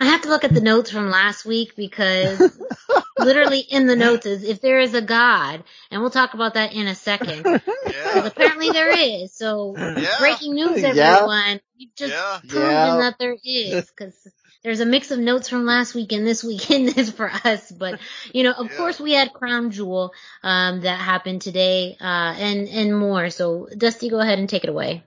I 0.00 0.06
have 0.06 0.22
to 0.22 0.28
look 0.28 0.44
at 0.44 0.54
the 0.54 0.60
notes 0.60 0.90
from 0.90 1.10
last 1.10 1.44
week 1.44 1.74
because 1.76 2.58
literally 3.18 3.60
in 3.60 3.86
the 3.86 3.96
notes 3.96 4.26
is 4.26 4.42
if 4.44 4.60
there 4.60 4.80
is 4.80 4.94
a 4.94 5.02
God, 5.02 5.62
and 5.90 6.00
we'll 6.00 6.10
talk 6.10 6.34
about 6.34 6.54
that 6.54 6.72
in 6.72 6.86
a 6.86 6.94
second. 6.94 7.46
Yeah. 7.90 8.26
apparently 8.26 8.70
there 8.70 8.90
is. 8.96 9.32
So 9.34 9.74
Yeah. 9.76 10.16
breaking 10.20 10.54
news, 10.54 10.82
everyone. 10.82 10.96
Yeah. 10.96 11.14
everyone. 11.16 11.60
We've 11.78 11.94
just 11.96 12.12
Yeah. 12.14 12.38
proven 12.48 12.70
Yeah. 12.70 12.96
that 12.98 13.16
there 13.18 13.36
is 13.44 13.90
because 13.90 14.14
there's 14.62 14.80
a 14.80 14.86
mix 14.86 15.10
of 15.10 15.18
notes 15.18 15.48
from 15.48 15.64
last 15.66 15.94
week 15.94 16.12
and 16.12 16.26
this 16.26 16.42
week 16.44 16.70
in 16.70 16.86
this 16.86 17.10
for 17.10 17.30
us. 17.44 17.70
But 17.70 17.98
you 18.32 18.42
know, 18.42 18.52
of 18.52 18.70
Yeah. 18.70 18.76
course, 18.76 19.00
we 19.00 19.12
had 19.12 19.32
Crown 19.32 19.70
Jewel 19.70 20.12
um, 20.42 20.82
that 20.82 20.98
happened 20.98 21.42
today, 21.42 21.96
uh, 22.00 22.04
and 22.38 22.68
and 22.68 22.96
more. 22.98 23.30
So 23.30 23.68
Dusty, 23.76 24.08
go 24.08 24.18
ahead 24.20 24.38
and 24.38 24.48
take 24.48 24.64
it 24.64 24.70
away. 24.70 25.02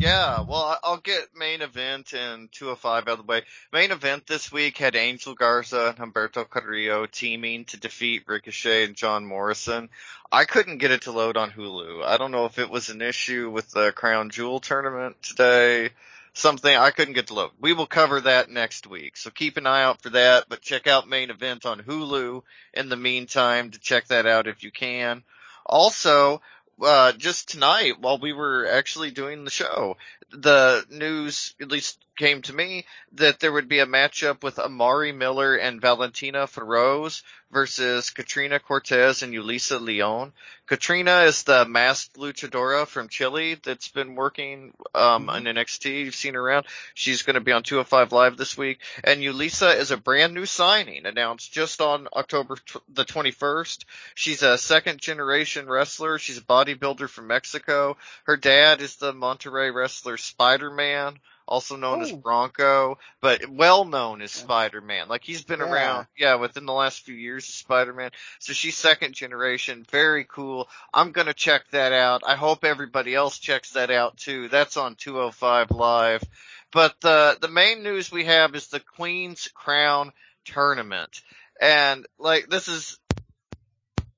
Yeah, 0.00 0.42
well, 0.42 0.78
I'll 0.84 0.98
get 0.98 1.36
main 1.36 1.60
event 1.60 2.12
and 2.12 2.52
205 2.52 3.08
out 3.08 3.08
of 3.08 3.18
the 3.18 3.24
way. 3.24 3.42
Main 3.72 3.90
event 3.90 4.28
this 4.28 4.52
week 4.52 4.78
had 4.78 4.94
Angel 4.94 5.34
Garza 5.34 5.88
and 5.88 5.98
Humberto 5.98 6.48
Carrillo 6.48 7.06
teaming 7.06 7.64
to 7.64 7.78
defeat 7.78 8.22
Ricochet 8.28 8.84
and 8.84 8.94
John 8.94 9.26
Morrison. 9.26 9.88
I 10.30 10.44
couldn't 10.44 10.78
get 10.78 10.92
it 10.92 11.02
to 11.02 11.10
load 11.10 11.36
on 11.36 11.50
Hulu. 11.50 12.04
I 12.04 12.16
don't 12.16 12.30
know 12.30 12.44
if 12.44 12.60
it 12.60 12.70
was 12.70 12.90
an 12.90 13.02
issue 13.02 13.50
with 13.50 13.72
the 13.72 13.90
Crown 13.90 14.30
Jewel 14.30 14.60
tournament 14.60 15.20
today. 15.20 15.90
Something 16.32 16.76
I 16.76 16.92
couldn't 16.92 17.14
get 17.14 17.26
to 17.26 17.34
load. 17.34 17.50
We 17.58 17.72
will 17.72 17.86
cover 17.86 18.20
that 18.20 18.48
next 18.48 18.86
week. 18.86 19.16
So 19.16 19.30
keep 19.30 19.56
an 19.56 19.66
eye 19.66 19.82
out 19.82 20.00
for 20.00 20.10
that, 20.10 20.44
but 20.48 20.62
check 20.62 20.86
out 20.86 21.08
main 21.08 21.30
event 21.30 21.66
on 21.66 21.80
Hulu 21.80 22.42
in 22.72 22.88
the 22.88 22.96
meantime 22.96 23.72
to 23.72 23.80
check 23.80 24.06
that 24.06 24.26
out 24.26 24.46
if 24.46 24.62
you 24.62 24.70
can. 24.70 25.24
Also, 25.66 26.40
uh, 26.82 27.12
just 27.12 27.50
tonight 27.50 28.00
while 28.00 28.18
we 28.18 28.32
were 28.32 28.66
actually 28.66 29.10
doing 29.10 29.44
the 29.44 29.50
show, 29.50 29.96
the 30.30 30.84
news 30.90 31.54
at 31.60 31.70
least 31.70 31.98
came 32.18 32.42
to 32.42 32.52
me 32.52 32.84
that 33.12 33.40
there 33.40 33.52
would 33.52 33.68
be 33.68 33.78
a 33.78 33.86
matchup 33.86 34.42
with 34.42 34.58
Amari 34.58 35.12
Miller 35.12 35.54
and 35.54 35.80
Valentina 35.80 36.46
Feroz 36.46 37.22
versus 37.50 38.10
Katrina 38.10 38.58
Cortez 38.58 39.22
and 39.22 39.32
Yulisa 39.32 39.80
Leon. 39.80 40.32
Katrina 40.66 41.20
is 41.20 41.44
the 41.44 41.64
masked 41.64 42.16
luchadora 42.16 42.86
from 42.86 43.08
Chile 43.08 43.54
that's 43.64 43.88
been 43.88 44.16
working 44.16 44.74
um 44.94 45.30
in 45.30 45.44
NXT. 45.44 46.04
You've 46.04 46.14
seen 46.14 46.34
her 46.34 46.40
around. 46.40 46.66
She's 46.92 47.22
going 47.22 47.34
to 47.34 47.40
be 47.40 47.52
on 47.52 47.62
205 47.62 48.12
Live 48.12 48.36
this 48.36 48.58
week. 48.58 48.80
And 49.02 49.22
Yulisa 49.22 49.78
is 49.78 49.92
a 49.92 49.96
brand 49.96 50.34
new 50.34 50.44
signing 50.44 51.06
announced 51.06 51.50
just 51.52 51.80
on 51.80 52.06
October 52.12 52.58
the 52.92 53.06
21st. 53.06 53.84
She's 54.14 54.42
a 54.42 54.58
second 54.58 55.00
generation 55.00 55.66
wrestler. 55.68 56.18
She's 56.18 56.36
a 56.36 56.42
bodybuilder 56.42 57.08
from 57.08 57.28
Mexico. 57.28 57.96
Her 58.24 58.36
dad 58.36 58.82
is 58.82 58.96
the 58.96 59.14
Monterrey 59.14 59.72
wrestler 59.72 60.17
Spider-Man, 60.20 61.18
also 61.46 61.76
known 61.76 62.02
as 62.02 62.12
Oh. 62.12 62.16
Bronco, 62.16 62.98
but 63.20 63.48
well 63.48 63.84
known 63.84 64.20
as 64.20 64.32
Spider-Man. 64.32 65.08
Like 65.08 65.24
he's 65.24 65.42
been 65.42 65.60
Yeah. 65.60 65.66
around, 65.72 66.06
yeah, 66.16 66.34
within 66.34 66.66
the 66.66 66.72
last 66.72 67.00
few 67.04 67.14
years 67.14 67.48
as 67.48 67.54
Spider-Man. 67.54 68.10
So 68.38 68.52
she's 68.52 68.76
second 68.76 69.14
generation. 69.14 69.86
Very 69.90 70.24
cool. 70.24 70.68
I'm 70.92 71.12
gonna 71.12 71.34
check 71.34 71.62
that 71.70 71.92
out. 71.92 72.22
I 72.26 72.36
hope 72.36 72.64
everybody 72.64 73.14
else 73.14 73.38
checks 73.38 73.70
that 73.70 73.90
out 73.90 74.16
too. 74.18 74.48
That's 74.48 74.76
on 74.76 74.94
205 74.96 75.70
Live. 75.70 76.22
But 76.70 77.00
the, 77.00 77.38
the 77.40 77.48
main 77.48 77.82
news 77.82 78.12
we 78.12 78.24
have 78.26 78.54
is 78.54 78.66
the 78.66 78.80
Queen's 78.80 79.48
Crown 79.54 80.12
Tournament. 80.44 81.22
And 81.60 82.06
like, 82.18 82.48
this 82.48 82.68
is, 82.68 82.98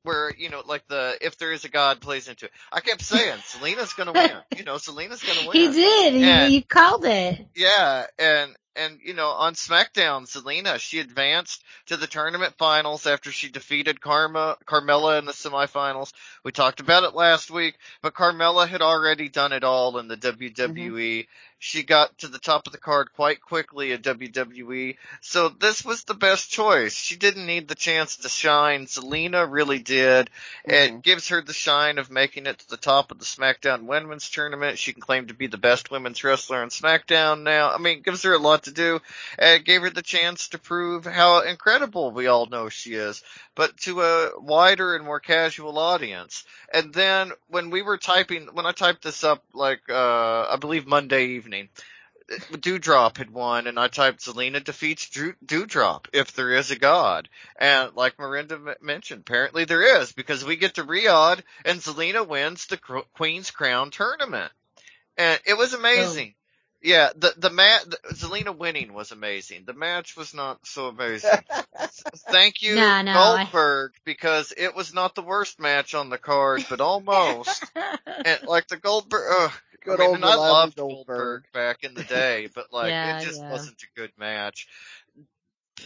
where 0.03 0.33
you 0.37 0.51
know 0.51 0.63
like 0.67 0.87
the 0.89 1.17
if 1.21 1.37
there 1.39 1.53
is 1.53 1.65
a 1.65 1.69
god 1.69 2.01
plays 2.01 2.29
into 2.29 2.47
it. 2.47 2.53
I 2.73 2.81
kept 2.81 3.03
saying 3.03 3.39
Zelina's 3.39 3.93
gonna 3.93 4.13
win. 4.13 4.31
You 4.57 4.65
know, 4.65 4.75
Zelina's 4.75 5.23
gonna 5.23 5.49
win. 5.49 5.57
He 5.57 5.69
did. 5.69 6.15
He, 6.15 6.23
And- 6.23 6.53
he 6.53 6.63
called 6.63 7.05
it. 7.05 7.47
Yeah, 7.55 8.07
and 8.19 8.55
and 8.77 8.99
you 9.03 9.15
know 9.15 9.29
on 9.29 9.55
SmackDown, 9.55 10.31
Zelina 10.31 10.79
she 10.79 11.01
advanced 11.01 11.63
to 11.87 11.97
the 11.97 12.07
tournament 12.07 12.55
finals 12.59 13.07
after 13.07 13.33
she 13.33 13.49
defeated 13.49 14.01
Karma 14.01 14.57
Carmella 14.67 15.19
in 15.19 15.25
the 15.25 15.33
semifinals. 15.33 16.13
We 16.45 16.53
talked 16.53 16.81
about 16.81 17.05
it 17.05 17.15
last 17.15 17.51
week, 17.51 17.77
but 18.03 18.15
Carmella 18.15 18.69
had 18.69 18.83
already 18.83 19.29
done 19.29 19.53
it 19.53 19.65
all 19.65 19.99
in 19.99 20.09
the 20.09 20.17
mm-hmm. 20.17 20.73
WWE. 20.77 21.27
She 21.63 21.83
got 21.83 22.17
to 22.19 22.29
the 22.29 22.39
top 22.39 22.67
of 22.67 22.73
the 22.73 22.79
card 22.79 23.13
quite 23.13 23.43
quickly 23.43 23.93
at 23.93 24.01
WWE, 24.01 24.97
so 25.21 25.51
this 25.51 25.85
was 25.85 26.05
the 26.05 26.15
best 26.15 26.51
choice. 26.51 26.95
She 26.95 27.17
didn't 27.17 27.45
need 27.45 27.69
the 27.69 27.75
chance 27.75 28.17
to 28.17 28.31
shine. 28.31 28.87
Zelina 28.87 29.47
really 29.47 29.79
did. 29.79 30.31
and 30.65 30.91
mm-hmm. 30.93 31.01
gives 31.01 31.29
her 31.29 31.43
the 31.43 31.53
shine 31.53 31.99
of 31.99 32.11
making 32.11 32.47
it 32.47 32.61
to 32.61 32.69
the 32.71 32.79
top 32.79 33.11
of 33.11 33.19
the 33.19 33.27
SmackDown 33.27 33.83
Women's 33.83 34.31
Tournament. 34.31 34.79
She 34.79 34.95
can 34.95 35.03
claim 35.03 35.27
to 35.27 35.35
be 35.35 35.49
the 35.49 35.59
best 35.59 35.91
women's 35.91 36.25
wrestler 36.25 36.63
on 36.63 36.71
SmackDown 36.71 37.43
now. 37.43 37.71
I 37.71 37.77
mean, 37.77 37.99
it 37.99 38.05
gives 38.05 38.23
her 38.23 38.33
a 38.33 38.39
lot 38.39 38.63
to 38.63 38.73
do. 38.73 39.01
And 39.39 39.63
gave 39.63 39.83
her 39.83 39.91
the 39.91 40.01
chance 40.01 40.49
to 40.49 40.59
prove 40.59 41.05
how 41.05 41.43
incredible 41.43 42.11
we 42.11 42.27
all 42.27 42.47
know 42.47 42.71
she 42.71 42.95
is, 42.95 43.23
but 43.61 43.77
to 43.77 44.01
a 44.01 44.41
wider 44.41 44.97
and 44.97 45.05
more 45.05 45.21
casual 45.21 45.79
audience. 45.79 46.45
And 46.73 46.95
then 46.95 47.31
when 47.49 47.69
we 47.69 47.83
were 47.83 47.99
typing, 47.99 48.47
when 48.55 48.65
I 48.65 48.73
typed 48.73 49.03
this 49.03 49.23
up, 49.23 49.45
like, 49.53 49.83
uh, 49.91 50.47
I 50.49 50.57
believe 50.59 50.87
Monday 50.87 51.33
evening, 51.33 51.69
Doudrop 52.53 53.19
had 53.19 53.31
won, 53.31 53.67
and 53.67 53.79
I 53.79 53.89
typed 53.89 54.25
Zelina 54.25 54.65
defeats 54.65 55.11
Drew, 55.11 55.35
Doudrop 55.45 56.07
if 56.15 56.33
there 56.33 56.53
is 56.53 56.71
a 56.71 56.79
god. 56.79 57.29
And 57.55 57.95
like 57.95 58.19
Miranda 58.19 58.77
mentioned, 58.81 59.25
apparently 59.29 59.67
there 59.67 60.01
is 60.01 60.13
because 60.13 60.43
we 60.43 60.57
get 60.57 60.77
to 60.77 60.85
Riyadh 60.85 61.43
and 61.67 61.81
Zelina 61.81 62.27
wins 62.27 62.65
the 62.65 62.79
Queen's 63.13 63.51
Crown 63.51 63.91
tournament, 63.91 64.51
and 65.19 65.39
it 65.45 65.59
was 65.59 65.75
amazing. 65.75 66.35
Yeah, 66.83 67.11
the 67.15 67.35
the 67.37 67.51
match, 67.51 67.85
Zelina 68.13 68.57
winning 68.57 68.95
was 68.95 69.13
amazing. 69.13 69.65
The 69.67 69.75
match 69.75 70.17
was 70.17 70.33
not 70.33 70.67
so 70.67 70.89
amazing. 70.89 71.31
Thank 72.31 72.63
you, 72.63 72.75
No, 72.77 73.03
no, 73.03 73.13
I- 73.13 73.45
Goldberg, 73.45 73.93
because 74.05 74.53
it 74.57 74.75
was 74.75 74.95
not 74.95 75.15
the 75.15 75.23
worst 75.23 75.61
match 75.61 75.95
on 75.95 76.09
the 76.09 76.17
card, 76.19 76.65
but 76.71 76.81
almost. 76.81 77.65
and 78.25 78.41
like 78.47 78.69
the 78.69 78.79
Goldberg, 78.79 79.23
ugh, 79.41 79.53
Good 79.85 80.01
I 80.01 80.05
mean, 80.05 80.07
old 80.09 80.17
and 80.17 80.25
I 80.25 80.35
loved 80.37 80.77
Goldberg. 80.77 81.07
Goldberg 81.07 81.45
back 81.53 81.85
in 81.85 81.95
the 81.95 82.05
day, 82.05 82.49
but 82.55 82.73
like 82.73 82.91
Yeah, 82.91 83.19
it 83.21 83.25
just 83.27 83.41
yeah. 83.41 83.51
wasn't 83.51 83.83
a 83.83 83.99
good 84.01 84.13
match. 84.19 84.67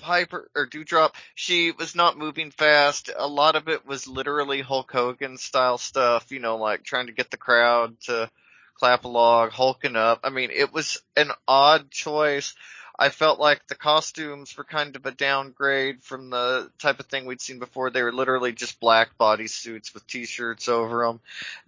Piper 0.01 0.51
or 0.57 0.67
Doudrop, 0.67 1.15
she 1.35 1.71
was 1.71 1.95
not 1.95 2.19
moving 2.19 2.51
fast. 2.51 3.11
A 3.17 3.27
lot 3.29 3.55
of 3.57 3.69
it 3.69 3.87
was 3.87 4.07
literally 4.09 4.61
Hulk 4.61 4.91
Hogan 4.91 5.37
style 5.39 5.79
stuff, 5.79 6.31
you 6.33 6.41
know, 6.41 6.57
like 6.57 6.83
trying 6.83 7.07
to 7.07 7.13
get 7.13 7.31
the 7.31 7.37
crowd 7.37 8.01
to 8.03 8.29
clap 8.75 9.05
along, 9.05 9.51
hulking 9.51 9.97
up. 9.97 10.21
I 10.25 10.31
mean, 10.31 10.51
it 10.51 10.73
was 10.73 11.03
an 11.17 11.31
odd 11.47 11.91
choice. 11.91 12.55
I 12.97 13.09
felt 13.09 13.41
like 13.41 13.67
the 13.67 13.75
costumes 13.75 14.57
were 14.57 14.65
kind 14.65 14.95
of 14.95 15.05
a 15.05 15.11
downgrade 15.11 16.03
from 16.03 16.31
the 16.31 16.71
type 16.79 17.01
of 17.01 17.07
thing 17.07 17.27
we'd 17.27 17.41
seen 17.41 17.59
before. 17.59 17.91
They 17.91 18.03
were 18.03 18.13
literally 18.13 18.53
just 18.53 18.79
black 18.79 19.19
bodysuits 19.19 19.93
with 19.93 20.07
t-shirts 20.07 20.69
over 20.69 21.05
them. 21.05 21.21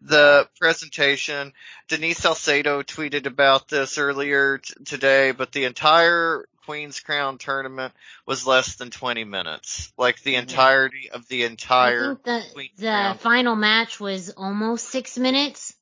The 0.03 0.49
presentation, 0.61 1.53
Denise 1.89 2.19
Salcedo 2.19 2.83
tweeted 2.83 3.27
about 3.27 3.69
this 3.69 3.99
earlier 3.99 4.59
t- 4.59 4.75
today, 4.85 5.33
but 5.33 5.51
the 5.51 5.65
entire 5.65 6.47
Queen's 6.67 6.99
Crown 6.99 7.39
tournament 7.39 7.95
was 8.27 8.47
less 8.47 8.75
than 8.75 8.91
20 8.91 9.25
minutes. 9.25 9.93
Like 9.97 10.21
the 10.23 10.35
mm-hmm. 10.35 10.43
entirety 10.43 11.11
of 11.11 11.27
the 11.29 11.45
I 11.45 11.47
entire, 11.47 12.15
think 12.15 12.25
the 12.25 12.43
Queen's 12.53 12.77
the 12.77 12.87
Crown. 12.87 13.19
final 13.19 13.57
match 13.57 14.01
was 14.01 14.31
almost 14.31 14.89
six 14.89 15.17
minutes. 15.17 15.76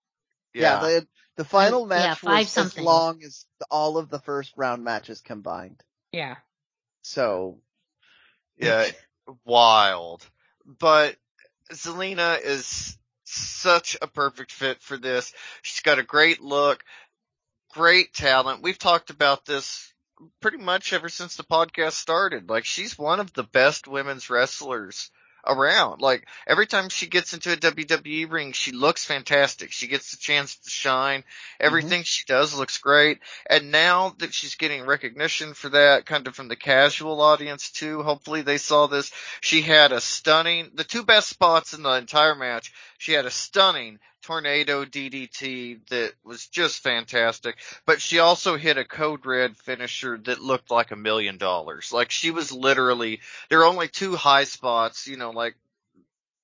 Yeah, 0.55 0.81
the 0.81 1.07
the 1.37 1.45
final 1.45 1.83
yeah, 1.83 1.89
match 1.89 2.19
five 2.21 2.57
was 2.57 2.59
as 2.59 2.79
long 2.79 3.23
as 3.23 3.45
all 3.71 3.99
of 3.99 4.09
the 4.09 4.21
first 4.21 4.53
round 4.57 4.85
matches 4.85 5.21
combined. 5.21 5.83
Yeah. 6.13 6.37
So 7.03 7.59
Yeah, 8.57 8.87
wild. 9.45 10.27
But 10.65 11.17
Zelina 11.73 12.41
is 12.43 12.97
such 13.25 13.97
a 14.01 14.07
perfect 14.07 14.53
fit 14.53 14.81
for 14.81 14.97
this. 14.97 15.33
She's 15.63 15.81
got 15.81 15.99
a 15.99 16.05
great 16.05 16.41
look, 16.41 16.85
great 17.73 18.15
talent. 18.15 18.63
We've 18.63 18.79
talked 18.79 19.11
about 19.11 19.45
this 19.45 19.93
pretty 20.41 20.59
much 20.59 20.93
ever 20.93 21.09
since 21.09 21.37
the 21.37 21.43
podcast 21.43 21.93
started. 21.93 22.49
Like 22.49 22.65
she's 22.65 22.99
one 22.99 23.21
of 23.21 23.33
the 23.33 23.43
best 23.43 23.89
women's 23.89 24.31
wrestlers 24.31 25.11
around. 25.47 26.01
Like 26.01 26.27
every 26.47 26.67
time 26.67 26.89
she 26.89 27.07
gets 27.07 27.35
into 27.35 27.53
a 27.53 27.57
WWE 27.57 28.31
ring, 28.31 28.53
she 28.53 28.73
looks 28.73 29.05
fantastic. 29.05 29.73
She 29.73 29.87
gets 29.87 30.11
the 30.11 30.17
chance 30.17 30.57
to 30.57 30.71
shine. 30.71 31.25
Everything 31.61 32.01
mm-hmm. 32.01 32.05
she 32.05 32.25
does 32.25 32.55
looks 32.55 32.79
great. 32.79 33.21
And 33.49 33.71
now 33.71 34.15
that 34.19 34.35
she's 34.35 34.55
getting 34.55 34.87
recognition 34.87 35.55
for 35.55 35.69
that, 35.71 36.07
kind 36.07 36.27
of 36.27 36.35
from 36.35 36.49
the 36.49 36.57
casual 36.57 37.21
audience 37.21 37.71
too, 37.71 38.03
hopefully 38.03 38.43
they 38.43 38.59
saw 38.59 38.87
this. 38.87 39.13
She 39.41 39.63
had 39.63 39.93
a 39.93 40.01
stunning, 40.01 40.71
the 40.75 40.85
two 40.85 41.05
best 41.05 41.29
spots 41.29 41.75
in 41.75 41.83
the 41.83 41.93
entire 41.93 42.35
match. 42.35 42.73
She 42.99 43.13
had 43.13 43.27
a 43.27 43.31
stunning 43.31 43.99
tornado 44.25 44.85
DDT 44.85 45.87
that 45.89 46.15
was 46.25 46.47
just 46.47 46.83
fantastic, 46.83 47.57
but 47.85 48.01
she 48.01 48.19
also 48.19 48.57
hit 48.57 48.79
a 48.79 48.85
code 48.85 49.27
red 49.27 49.57
finisher 49.57 50.19
that 50.25 50.41
looked 50.41 50.71
like 50.71 50.91
a 50.91 50.97
million 50.97 51.37
dollars. 51.37 51.93
Like 51.93 52.11
she 52.11 52.31
was 52.31 52.51
literally, 52.51 53.21
there 53.51 53.61
are 53.61 53.67
only 53.67 53.89
two 53.89 54.17
high 54.17 54.45
spots, 54.45 55.07
you 55.07 55.17
know, 55.17 55.31
like 55.31 55.57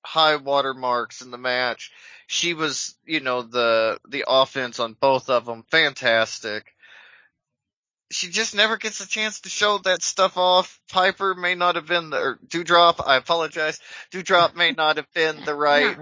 high 0.05 0.35
water 0.35 0.73
marks 0.73 1.21
in 1.21 1.31
the 1.31 1.37
match. 1.37 1.91
She 2.27 2.53
was, 2.53 2.95
you 3.05 3.19
know, 3.19 3.41
the, 3.41 3.99
the 4.07 4.25
offense 4.27 4.79
on 4.79 4.95
both 4.99 5.29
of 5.29 5.45
them, 5.45 5.63
fantastic. 5.69 6.75
She 8.11 8.29
just 8.29 8.53
never 8.53 8.77
gets 8.77 8.99
a 8.99 9.07
chance 9.07 9.39
to 9.41 9.49
show 9.49 9.79
that 9.79 10.03
stuff 10.03 10.37
off. 10.37 10.79
Piper 10.91 11.33
may 11.33 11.55
not 11.55 11.75
have 11.75 11.87
been 11.87 12.09
the, 12.11 12.17
or 12.17 12.39
Doudrop, 12.47 13.03
I 13.05 13.15
apologize. 13.15 13.79
Doudrop 14.11 14.55
may 14.55 14.71
not 14.71 14.97
have 14.97 15.11
been 15.13 15.43
the 15.45 15.55
right. 15.55 15.97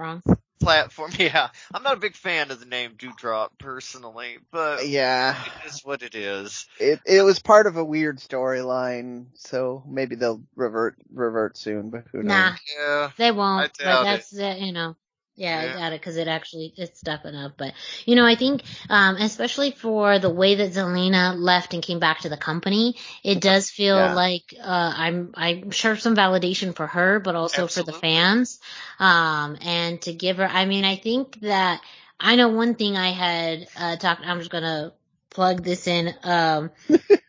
Platform. 0.60 1.12
Yeah, 1.20 1.50
I'm 1.74 1.84
not 1.84 1.98
a 1.98 2.00
big 2.00 2.16
fan 2.16 2.52
of 2.52 2.60
the 2.60 2.66
name 2.66 2.92
Doudrop 2.98 3.50
personally, 3.60 4.38
but 4.52 4.88
yeah, 4.88 5.36
it 5.46 5.68
is 5.68 5.82
what 5.84 6.02
it 6.04 6.16
is. 6.16 6.66
it 6.80 7.00
it 7.06 7.22
was 7.22 7.40
part 7.40 7.68
of 7.68 7.78
a 7.78 7.84
weird 7.84 8.18
storyline. 8.20 9.28
So 9.36 9.84
maybe 9.88 10.16
they'll 10.16 10.42
revert 10.56 10.96
revert 11.14 11.58
soon, 11.58 11.90
but 11.90 12.06
who 12.12 12.24
knows? 12.24 12.28
Nah, 12.28 12.52
Yeah, 12.78 13.12
they 13.18 13.32
won't. 13.32 13.66
I 13.66 13.84
But 13.84 13.84
doubt 13.84 14.04
that's 14.04 14.38
uh, 14.40 14.56
you 14.60 14.72
know. 14.72 14.96
Yeah, 15.40 15.62
Yeah. 15.62 15.72
I 15.72 15.74
got 15.74 15.94
it 15.94 16.02
because 16.02 16.18
it 16.18 16.28
actually 16.28 16.74
it's 16.76 17.00
stuff 17.00 17.24
enough. 17.26 17.54
But 17.58 17.74
you 18.06 18.16
know, 18.16 18.26
I 18.26 18.36
think 18.36 18.64
um, 18.90 19.16
especially 19.16 19.72
for 19.72 20.20
the 20.20 20.30
way 20.30 20.56
that 20.56 20.74
Zelina 20.74 21.34
left 21.38 21.74
and 21.74 21.82
came 21.82 22.00
back 22.00 22.20
to 22.22 22.30
the 22.30 22.38
company, 22.38 22.98
it 23.24 23.40
does 23.42 23.70
feel 23.70 23.96
Yeah. 23.96 24.14
like 24.14 24.54
uh, 24.62 24.94
I'm 24.98 25.32
I'm 25.36 25.72
sure 25.72 25.96
some 25.96 26.16
validation 26.16 26.76
for 26.76 26.88
her, 26.88 27.20
but 27.22 27.36
also 27.36 27.68
for 27.68 27.84
the 27.84 27.94
fans. 27.94 28.60
Um, 29.00 29.58
and 29.62 30.02
to 30.02 30.14
give 30.14 30.38
her, 30.38 30.46
I 30.48 30.66
mean, 30.66 30.84
I 30.84 30.98
think 30.98 31.40
that 31.42 31.82
I 32.20 32.36
know 32.36 32.50
one 32.50 32.76
thing 32.76 32.98
I 32.98 33.12
had 33.12 33.68
uh, 33.78 33.96
talked. 33.96 34.22
I'm 34.26 34.40
just 34.40 34.52
gonna 34.52 34.94
plug 35.30 35.64
this 35.64 35.88
in. 35.88 36.14
Um, 36.24 36.72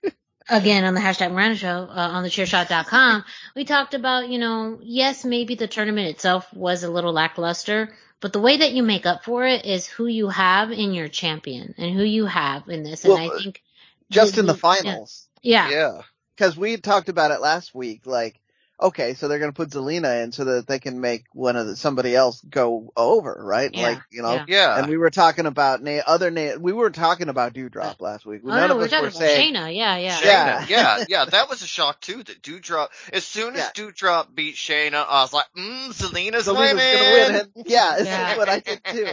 again 0.50 0.84
on 0.84 0.94
the 0.94 1.00
hashtag 1.00 1.32
Miranda 1.32 1.56
show 1.56 1.88
uh, 1.88 2.10
on 2.12 2.22
the 2.22 2.28
chairshot.com, 2.28 3.24
we 3.54 3.64
talked 3.64 3.94
about, 3.94 4.28
you 4.28 4.38
know, 4.38 4.78
yes, 4.82 5.24
maybe 5.24 5.54
the 5.54 5.66
tournament 5.66 6.08
itself 6.08 6.52
was 6.52 6.82
a 6.82 6.90
little 6.90 7.12
lackluster, 7.12 7.92
but 8.20 8.32
the 8.32 8.40
way 8.40 8.58
that 8.58 8.72
you 8.72 8.82
make 8.82 9.06
up 9.06 9.24
for 9.24 9.46
it 9.46 9.64
is 9.64 9.86
who 9.86 10.06
you 10.06 10.28
have 10.28 10.70
in 10.70 10.92
your 10.92 11.08
champion 11.08 11.74
and 11.78 11.94
who 11.94 12.02
you 12.02 12.26
have 12.26 12.68
in 12.68 12.82
this. 12.82 13.04
And 13.04 13.14
Well, 13.14 13.32
I 13.32 13.42
think 13.42 13.62
Just 14.10 14.36
in 14.36 14.46
the 14.46 14.54
finals. 14.54 15.26
Yeah. 15.42 15.70
yeah, 15.70 16.02
because 16.36 16.56
we 16.56 16.72
had 16.72 16.82
talked 16.82 17.08
about 17.08 17.30
it 17.30 17.40
last 17.40 17.74
week. 17.74 18.02
Like, 18.04 18.38
okay, 18.80 19.14
so 19.14 19.28
they're 19.28 19.38
gonna 19.38 19.52
put 19.52 19.70
Zelina 19.70 20.22
in 20.24 20.32
so 20.32 20.44
that 20.44 20.66
they 20.66 20.78
can 20.78 21.00
make 21.00 21.24
one 21.32 21.56
of 21.56 21.66
the, 21.66 21.76
somebody 21.76 22.14
else 22.16 22.40
go 22.40 22.92
over, 22.96 23.38
right? 23.44 23.70
Yeah, 23.72 23.82
Like, 23.90 23.98
you 24.10 24.22
know. 24.22 24.32
yeah. 24.34 24.44
yeah. 24.48 24.78
And 24.78 24.88
we 24.88 24.96
were 24.96 25.10
talking 25.10 25.46
about 25.46 25.82
na- 25.82 26.00
other 26.06 26.30
na- 26.30 26.56
we 26.58 26.72
were 26.72 26.90
talking 26.90 27.28
about 27.28 27.52
Doudrop 27.54 28.00
last 28.00 28.24
week. 28.26 28.42
None 28.44 28.58
Oh, 28.58 28.66
no, 28.68 28.72
of 28.74 28.78
we're 28.78 28.84
us 28.84 28.90
talking 28.90 29.02
were 29.04 29.08
about 29.08 29.18
saying, 29.18 29.54
Shayna. 29.54 29.76
Yeah, 29.76 29.96
yeah. 29.98 30.16
Shayna, 30.16 30.24
Yeah. 30.24 30.66
yeah, 30.68 31.04
yeah, 31.08 31.24
that 31.26 31.48
was 31.48 31.62
a 31.62 31.66
shock 31.66 32.00
too. 32.00 32.22
That 32.22 32.42
Doudrop, 32.42 32.88
as 33.12 33.24
soon 33.24 33.54
as 33.54 33.60
Yeah. 33.76 33.84
Doudrop 33.84 34.34
beat 34.34 34.54
Shayna, 34.56 35.04
I 35.08 35.22
was 35.22 35.32
like, 35.32 35.46
mm, 35.56 35.88
Zelina's, 35.90 36.46
Zelina's 36.46 36.46
gonna 36.46 36.74
win. 36.74 37.34
And 37.34 37.50
yeah, 37.66 37.98
Yeah. 37.98 38.02
that's 38.04 38.38
what 38.38 38.48
I 38.48 38.60
did 38.60 38.84
too. 38.84 39.08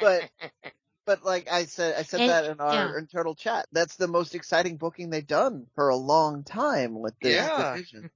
But, 0.00 0.30
but 1.06 1.24
like 1.24 1.50
I 1.50 1.64
said, 1.64 1.94
I 1.98 2.02
said 2.02 2.20
And- 2.20 2.30
that 2.30 2.44
in 2.44 2.60
our 2.60 2.74
yeah. 2.74 2.98
internal 2.98 3.34
chat. 3.34 3.66
That's 3.72 3.96
the 3.96 4.08
most 4.08 4.34
exciting 4.34 4.76
booking 4.76 5.10
they've 5.10 5.26
done 5.26 5.66
for 5.74 5.88
a 5.88 5.96
long 5.96 6.44
time 6.44 6.98
with 7.00 7.14
this 7.20 7.34
Yeah. 7.36 7.72
division. 7.74 8.10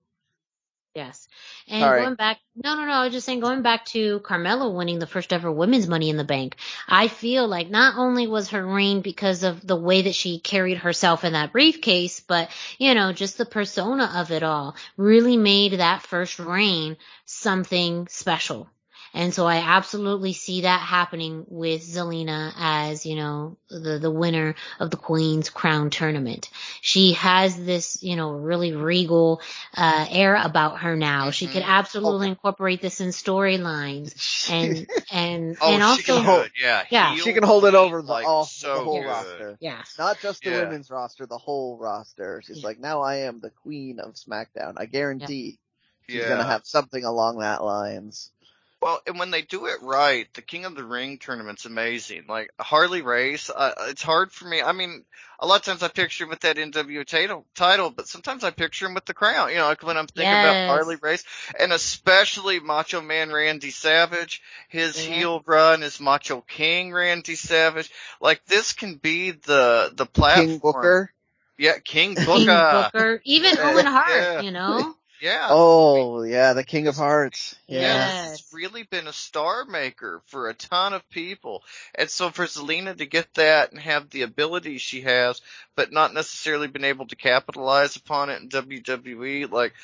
Yes. 0.94 1.26
And 1.68 1.80
Sorry. 1.80 2.02
going 2.02 2.16
back, 2.16 2.38
no, 2.54 2.74
no, 2.74 2.84
no, 2.84 2.92
I 2.92 3.04
was 3.04 3.14
just 3.14 3.24
saying 3.24 3.40
going 3.40 3.62
back 3.62 3.86
to 3.86 4.20
Carmella 4.20 4.74
winning 4.74 4.98
the 4.98 5.06
first 5.06 5.32
ever 5.32 5.50
women's 5.50 5.88
money 5.88 6.10
in 6.10 6.18
the 6.18 6.24
bank. 6.24 6.56
I 6.86 7.08
feel 7.08 7.48
like 7.48 7.70
not 7.70 7.96
only 7.96 8.26
was 8.26 8.50
her 8.50 8.64
reign 8.64 9.00
because 9.00 9.42
of 9.42 9.66
the 9.66 9.76
way 9.76 10.02
that 10.02 10.14
she 10.14 10.38
carried 10.38 10.76
herself 10.76 11.24
in 11.24 11.32
that 11.32 11.50
briefcase, 11.50 12.20
but, 12.20 12.50
you 12.78 12.92
know, 12.94 13.14
just 13.14 13.38
the 13.38 13.46
persona 13.46 14.12
of 14.16 14.30
it 14.30 14.42
all 14.42 14.76
really 14.98 15.38
made 15.38 15.72
that 15.72 16.02
first 16.02 16.38
reign 16.38 16.98
something 17.24 18.06
special. 18.08 18.68
And 19.14 19.34
so 19.34 19.46
I 19.46 19.56
absolutely 19.56 20.32
see 20.32 20.62
that 20.62 20.80
happening 20.80 21.44
with 21.48 21.82
Zelina 21.82 22.52
as, 22.56 23.04
you 23.04 23.16
know, 23.16 23.56
the, 23.68 23.98
the 23.98 24.10
winner 24.10 24.54
of 24.80 24.90
the 24.90 24.96
Queen's 24.96 25.50
Crown 25.50 25.90
tournament. 25.90 26.48
She 26.80 27.12
has 27.14 27.56
this, 27.62 28.02
you 28.02 28.16
know, 28.16 28.32
really 28.32 28.72
regal, 28.72 29.40
uh, 29.76 30.06
air 30.10 30.34
about 30.36 30.80
her 30.80 30.96
now. 30.96 31.30
She 31.30 31.46
could 31.46 31.62
absolutely 31.62 32.28
incorporate 32.28 32.80
this 32.80 33.00
in 33.00 33.08
storylines 33.08 34.48
and, 34.50 34.86
and, 35.10 35.56
oh, 35.60 35.72
and 35.72 35.82
she 35.82 36.10
also, 36.10 36.22
hold, 36.22 36.50
yeah, 36.60 36.84
Yeah. 36.90 37.14
She 37.16 37.32
can 37.32 37.42
hold 37.42 37.64
it 37.66 37.74
over 37.74 38.02
the, 38.02 38.10
like, 38.12 38.26
all, 38.26 38.44
so 38.46 38.76
the 38.76 38.82
whole 38.82 39.00
good. 39.00 39.08
roster. 39.08 39.56
yeah. 39.60 39.82
Not 39.98 40.20
just 40.20 40.42
the 40.42 40.50
Yeah. 40.50 40.62
women's 40.62 40.90
roster, 40.90 41.26
the 41.26 41.38
whole 41.38 41.76
roster. 41.78 42.42
She's 42.46 42.62
Yeah. 42.62 42.66
like, 42.68 42.78
now 42.80 43.02
I 43.02 43.16
am 43.16 43.40
the 43.40 43.50
queen 43.50 44.00
of 44.00 44.14
SmackDown. 44.14 44.74
I 44.78 44.86
guarantee 44.86 45.58
she's 46.06 46.16
Yeah. 46.16 46.28
gonna 46.28 46.44
have 46.44 46.62
something 46.64 47.04
along 47.04 47.38
that 47.40 47.62
lines. 47.62 48.30
Well, 48.82 49.00
and 49.06 49.16
when 49.16 49.30
they 49.30 49.42
do 49.42 49.66
it 49.66 49.80
right, 49.80 50.26
the 50.34 50.42
King 50.42 50.64
of 50.64 50.74
the 50.74 50.82
Ring 50.82 51.18
tournament's 51.18 51.66
amazing. 51.66 52.24
Like 52.28 52.50
Harley 52.58 53.00
Race, 53.00 53.48
uh, 53.48 53.74
it's 53.90 54.02
hard 54.02 54.32
for 54.32 54.44
me. 54.44 54.60
I 54.60 54.72
mean, 54.72 55.04
a 55.38 55.46
lot 55.46 55.60
of 55.60 55.62
times 55.62 55.84
I 55.84 55.88
picture 55.88 56.24
him 56.24 56.30
with 56.30 56.40
that 56.40 56.56
NWO 56.56 57.06
title, 57.06 57.46
title, 57.54 57.90
but 57.90 58.08
sometimes 58.08 58.42
I 58.42 58.50
picture 58.50 58.86
him 58.86 58.94
with 58.94 59.04
the 59.04 59.14
crown. 59.14 59.50
You 59.50 59.58
know, 59.58 59.66
like 59.66 59.84
when 59.84 59.96
I'm 59.96 60.08
thinking 60.08 60.32
about 60.32 60.66
Harley 60.66 60.96
Race, 61.00 61.24
and 61.60 61.72
especially 61.72 62.58
Macho 62.58 63.00
Man 63.00 63.30
Randy 63.30 63.70
Savage, 63.70 64.42
his 64.68 65.06
Yeah. 65.06 65.14
heel 65.14 65.42
run 65.46 65.84
is 65.84 66.00
Macho 66.00 66.40
King 66.40 66.92
Randy 66.92 67.36
Savage. 67.36 67.88
Like 68.20 68.44
this 68.46 68.72
can 68.72 68.96
be 68.96 69.30
the 69.30 69.92
the 69.94 70.06
platform. 70.06 70.48
King 70.48 70.58
Booker. 70.58 71.12
Yeah, 71.56 71.78
King 71.78 72.14
Booker. 72.14 72.24
King 72.32 72.46
Booker. 72.46 72.90
Booker, 72.92 73.22
even 73.24 73.58
Owen 73.60 73.86
Hart, 73.86 74.10
yeah. 74.10 74.40
you 74.40 74.50
know. 74.50 74.96
Yeah. 75.22 75.46
Oh 75.50 76.24
yeah, 76.24 76.52
the 76.52 76.64
King 76.64 76.88
of 76.88 76.96
Hearts. 76.96 77.54
Yeah, 77.68 77.80
Yes. 77.80 78.30
this 78.30 78.40
has 78.40 78.52
really 78.52 78.82
been 78.82 79.06
a 79.06 79.12
star 79.12 79.64
maker 79.64 80.20
for 80.26 80.48
a 80.48 80.54
ton 80.54 80.94
of 80.94 81.08
people. 81.10 81.62
And 81.94 82.10
so 82.10 82.30
for 82.30 82.44
Zelina 82.44 82.96
to 82.98 83.06
get 83.06 83.32
that 83.34 83.70
and 83.70 83.80
have 83.80 84.10
the 84.10 84.22
ability 84.22 84.78
she 84.78 85.02
has, 85.02 85.40
but 85.76 85.92
not 85.92 86.12
necessarily 86.12 86.66
been 86.66 86.84
able 86.84 87.06
to 87.06 87.14
capitalize 87.14 87.94
upon 87.94 88.30
it 88.30 88.42
in 88.42 88.48
WWE, 88.48 89.48
like, 89.48 89.74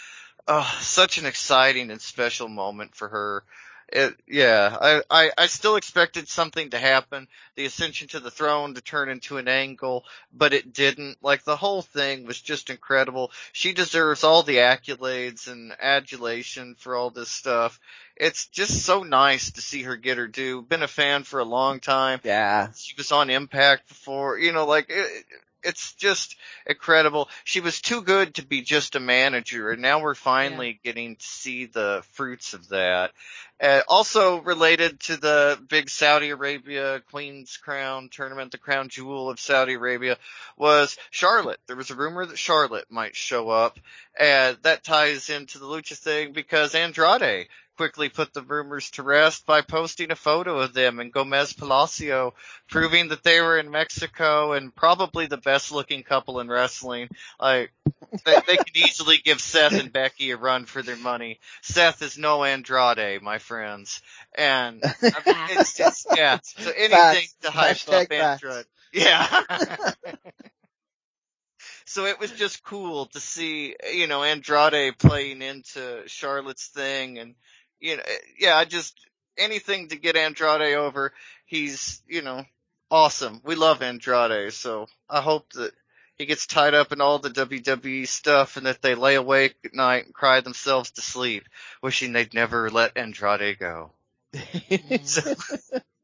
oh, 0.49 0.79
such 0.81 1.19
an 1.19 1.27
exciting 1.27 1.93
and 1.93 2.01
special 2.01 2.49
moment 2.49 2.97
for 2.97 3.07
her. 3.07 3.45
It, 3.91 4.15
yeah, 4.27 4.77
I, 4.79 5.03
I, 5.11 5.31
I 5.39 5.47
still 5.47 5.77
expected 5.77 6.29
something 6.29 6.71
to 6.71 6.79
happen, 6.79 7.27
the 7.57 7.65
ascension 7.65 8.09
to 8.09 8.21
the 8.21 8.31
throne 8.31 8.75
to 8.75 8.83
turn 8.83 9.09
into 9.09 9.39
an 9.39 9.49
angle, 9.49 10.05
but 10.33 10.53
it 10.53 10.75
didn't. 10.75 11.17
Like 11.23 11.45
the 11.45 11.57
whole 11.57 11.81
thing 11.81 12.27
was 12.27 12.41
just 12.41 12.69
incredible. 12.69 13.33
She 13.53 13.73
deserves 13.73 14.25
all 14.25 14.43
the 14.43 14.57
accolades 14.57 15.49
and 15.49 15.73
adulation 15.81 16.75
for 16.79 16.97
all 16.97 17.09
this 17.09 17.31
stuff. 17.31 17.81
It's 18.15 18.49
just 18.49 18.83
so 18.83 19.05
nice 19.05 19.53
to 19.53 19.63
see 19.63 19.85
her 19.85 19.97
get 19.97 20.19
her 20.19 20.29
due. 20.29 20.61
Been 20.61 20.83
a 20.83 20.89
fan 20.89 21.23
for 21.23 21.41
a 21.41 21.45
long 21.45 21.81
time. 21.81 22.21
Yeah. 22.25 22.73
She 22.77 22.95
was 22.97 23.11
on 23.11 23.31
Impact 23.31 23.89
before, 23.89 24.39
you 24.39 24.53
know, 24.53 24.67
like 24.67 24.87
it, 24.91 25.25
it's 25.69 25.93
just 25.95 26.37
incredible. 26.67 27.29
She 27.45 27.61
was 27.61 27.81
too 27.81 28.03
good 28.03 28.35
to 28.35 28.47
be 28.47 28.63
just 28.63 28.97
a 28.97 29.01
manager, 29.01 29.71
and 29.71 29.83
now 29.83 30.01
we're 30.01 30.15
finally 30.15 30.81
getting 30.83 31.17
to 31.17 31.25
see 31.25 31.67
the 31.67 32.03
fruits 32.13 32.55
of 32.55 32.71
that. 32.71 33.13
Uh, 33.61 33.83
also 33.89 34.41
related 34.41 35.01
to 35.01 35.17
the 35.17 35.59
big 35.69 35.91
Saudi 35.91 36.31
Arabia 36.31 37.03
Queen's 37.11 37.57
Crown 37.57 38.09
tournament, 38.09 38.53
the 38.53 38.59
crown 38.59 38.89
jewel 38.89 39.29
of 39.31 39.41
Saudi 39.41 39.75
Arabia, 39.75 40.17
was 40.57 40.97
Charlotte. 41.11 41.61
There 41.67 41.77
was 41.77 41.91
a 41.91 41.97
rumor 41.97 42.25
that 42.25 42.39
Charlotte 42.39 42.87
might 42.89 43.17
show 43.17 43.51
up, 43.51 43.79
and 44.19 44.57
that 44.63 44.85
ties 44.85 45.29
into 45.29 45.59
the 45.59 45.67
Lucha 45.67 45.97
thing 45.97 46.33
because 46.33 46.75
Andrade 46.75 47.49
quickly 47.79 48.09
put 48.09 48.35
the 48.35 48.43
rumors 48.43 48.91
to 48.91 49.05
rest 49.05 49.47
by 49.47 49.61
posting 49.61 50.11
a 50.11 50.17
photo 50.17 50.59
of 50.59 50.75
them 50.75 50.99
and 50.99 51.13
Gomez 51.13 51.53
Palacio, 51.53 52.35
proving 52.69 53.09
that 53.09 53.23
they 53.23 53.41
were 53.41 53.57
in 53.57 53.71
Mexico 53.71 54.53
and 54.53 54.75
probably 54.75 55.27
the 55.27 55.37
best 55.37 55.71
looking 55.71 56.03
couple 56.03 56.41
in 56.41 56.49
wrestling. 56.49 57.09
Like, 57.41 57.71
they, 58.25 58.35
they 58.49 58.57
could 58.57 58.77
easily 58.77 59.19
give 59.25 59.41
Seth 59.41 59.79
and 59.79 59.93
Becky 59.93 60.33
a 60.33 60.37
run 60.37 60.65
for 60.65 60.83
their 60.83 60.97
money. 60.97 61.39
Seth 61.63 62.03
is 62.03 62.19
no 62.19 62.43
Andrade, 62.43 63.23
my 63.23 63.39
friends. 63.39 64.03
And 64.37 64.83
I 64.85 65.23
mean, 65.25 65.59
it's 65.61 65.77
just, 65.77 66.09
yeah. 66.17 66.41
So 66.43 66.73
anything 66.77 66.91
Facts. 66.91 67.37
to 67.43 67.51
hype 67.53 67.77
Hashtag 67.77 68.05
up. 68.07 68.43
Andrade. 68.43 68.67
Yeah. 68.93 69.45
so 71.87 72.07
it 72.07 72.19
was 72.19 72.33
just 72.33 72.65
cool 72.65 73.07
to 73.07 73.21
see, 73.21 73.77
you 73.95 74.09
know, 74.09 74.25
Andrade 74.25 74.99
playing 74.99 75.43
into 75.43 76.03
Charlotte's 76.07 76.67
thing 76.67 77.19
and, 77.19 77.37
you 77.81 77.97
know, 77.97 78.03
yeah, 78.39 78.57
I 78.57 78.65
just, 78.65 78.99
anything 79.37 79.89
to 79.89 79.97
get 79.97 80.17
Andrade 80.17 80.77
over, 80.77 81.13
he's, 81.47 82.03
you 82.09 82.23
know, 82.23 82.45
awesome. 82.91 83.41
We 83.45 83.55
love 83.55 83.83
Andrade, 83.83 84.53
so 84.53 84.87
I 85.09 85.21
hope 85.21 85.53
that 85.53 85.73
he 86.17 86.27
gets 86.27 86.47
tied 86.47 86.75
up 86.75 86.93
in 86.93 87.01
all 87.01 87.19
the 87.21 87.31
WWE 87.31 88.07
stuff 88.07 88.57
and 88.57 88.67
that 88.67 88.83
they 88.83 88.95
lay 88.97 89.15
awake 89.15 89.55
at 89.65 89.75
night 89.75 90.07
and 90.07 90.15
cry 90.15 90.41
themselves 90.41 90.91
to 90.93 91.01
sleep, 91.01 91.45
wishing 91.83 92.13
they'd 92.13 92.35
never 92.35 92.71
let 92.71 92.97
Andrade 92.97 93.59
go. 93.59 93.93
So, 95.05 95.35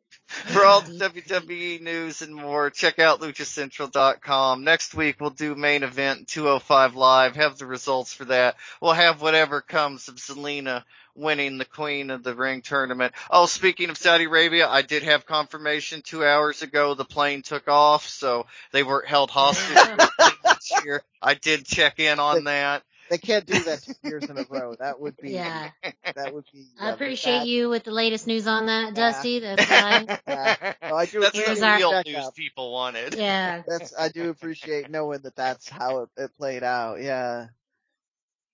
for 0.47 0.65
all 0.65 0.81
the 0.81 0.93
WWE 0.93 1.81
news 1.81 2.23
and 2.23 2.35
more, 2.35 2.71
check 2.71 2.99
out 2.99 3.21
luchacentral.com. 3.21 4.65
Next 4.65 4.95
week 4.95 5.21
we'll 5.21 5.31
do 5.31 5.55
main 5.55 5.83
event 5.83 6.29
205 6.29 6.97
live, 6.97 7.37
have 7.37 7.59
the 7.59 7.67
results 7.67 8.13
for 8.13 8.25
that. 8.27 8.57
We'll 8.81 8.93
have 8.93 9.23
whatever 9.23 9.61
comes 9.61 10.09
of 10.09 10.17
Zelina 10.17 10.85
winning 11.15 11.59
the 11.59 11.65
Queen 11.65 12.11
of 12.11 12.23
the 12.23 12.35
Ring 12.35 12.63
tournament. 12.63 13.15
Oh, 13.31 13.47
speaking 13.47 13.91
of 13.91 13.99
Saudi 13.99 14.25
Arabia, 14.25 14.69
I 14.69 14.83
did 14.83 15.05
have 15.05 15.27
confirmation 15.27 16.03
two 16.03 16.25
hours 16.25 16.63
ago 16.63 16.95
the 16.95 17.05
plane 17.05 17.43
took 17.43 17.69
off, 17.69 18.09
so 18.09 18.47
they 18.73 18.83
weren't 18.83 19.07
held 19.09 19.31
hostage. 19.31 19.79
I 21.23 21.35
did 21.35 21.65
check 21.65 22.01
in 22.01 22.19
on 22.19 22.45
that. 22.45 22.83
They 23.11 23.19
can't 23.19 23.45
do 23.45 23.63
that 23.65 23.83
two 23.83 23.93
years 24.03 24.25
in 24.25 24.39
a 24.39 24.45
row. 24.49 24.75
That 24.79 24.99
would 24.99 25.17
be. 25.19 25.33
Yeah. 25.33 25.71
That 26.15 26.33
would 26.35 26.45
be. 26.53 26.67
I 26.81 26.91
uh, 26.91 26.95
appreciate 26.95 27.41
bad. 27.41 27.47
you 27.49 27.69
with 27.69 27.85
the 27.85 27.91
latest 27.91 28.27
news 28.27 28.47
on 28.47 28.67
that, 28.67 28.89
Yeah. 28.89 29.13
Dusty. 29.13 29.39
That's 29.41 29.69
why. 29.71 30.19
Yeah. 30.29 30.73
No, 30.83 30.97
I 30.97 31.07
do 31.07 31.21
That's 31.21 31.39
It 31.39 31.45
the 31.45 31.53
appreciate 31.53 31.63
our- 31.63 31.77
real 31.79 31.91
the 31.91 32.03
news 32.07 32.15
checkup. 32.17 32.35
people 32.35 32.73
wanted. 32.73 33.15
yeah. 33.15 33.63
That's 33.69 33.95
I 33.99 34.09
do 34.09 34.31
appreciate 34.31 34.91
knowing 34.91 35.21
that 35.21 35.37
that's 35.37 35.69
how 35.69 36.03
it, 36.05 36.09
it 36.17 36.31
played 36.39 36.63
out. 36.63 37.01
Yeah. 37.03 37.47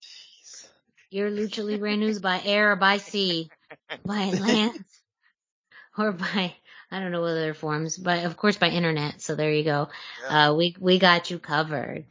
Jeez. 0.03 0.67
Your 1.11 1.31
Lucha 1.31 1.65
Libre 1.65 1.97
news 1.97 2.19
by 2.21 2.41
air 2.45 2.73
or 2.73 2.77
by 2.77 2.99
sea, 2.99 3.51
by 4.05 4.31
land, 4.31 4.85
or 5.99 6.13
by 6.13 6.55
I 6.93 6.99
don't 6.99 7.13
know 7.13 7.21
what 7.21 7.31
other 7.31 7.55
forms, 7.55 7.97
but 7.97 8.25
of 8.25 8.37
course 8.37 8.57
by 8.57 8.69
internet. 8.69 9.21
So 9.21 9.35
there 9.37 9.53
you 9.53 9.63
go. 9.65 9.89
Uh, 10.29 10.55
we 10.57 10.75
we 10.81 10.99
got 10.99 11.31
you 11.31 11.39
covered. 11.39 12.05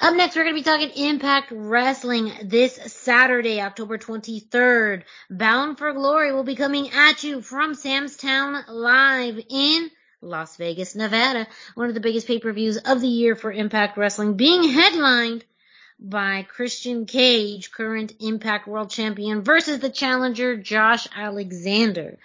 Up 0.00 0.14
next, 0.16 0.34
we're 0.34 0.42
going 0.42 0.56
to 0.56 0.60
be 0.60 0.64
talking 0.64 1.06
Impact 1.06 1.52
Wrestling 1.52 2.32
this 2.42 2.74
Saturday, 2.92 3.60
October 3.60 3.96
23rd. 3.96 5.04
Bound 5.30 5.78
for 5.78 5.92
Glory 5.92 6.32
will 6.32 6.42
be 6.42 6.56
coming 6.56 6.90
at 6.90 7.22
you 7.22 7.40
from 7.40 7.74
Sam's 7.74 8.16
Town 8.16 8.64
live 8.68 9.40
in 9.48 9.90
Las 10.20 10.56
Vegas, 10.56 10.96
Nevada. 10.96 11.46
One 11.74 11.88
of 11.88 11.94
the 11.94 12.00
biggest 12.00 12.26
pay-per-views 12.26 12.78
of 12.78 13.00
the 13.00 13.08
year 13.08 13.36
for 13.36 13.52
Impact 13.52 13.96
Wrestling 13.96 14.34
being 14.34 14.64
headlined 14.64 15.44
by 16.00 16.42
Christian 16.42 17.06
Cage, 17.06 17.70
current 17.70 18.14
Impact 18.18 18.66
World 18.66 18.90
Champion, 18.90 19.42
versus 19.42 19.78
the 19.78 19.90
challenger 19.90 20.56
Josh 20.56 21.06
Alexander. 21.14 22.18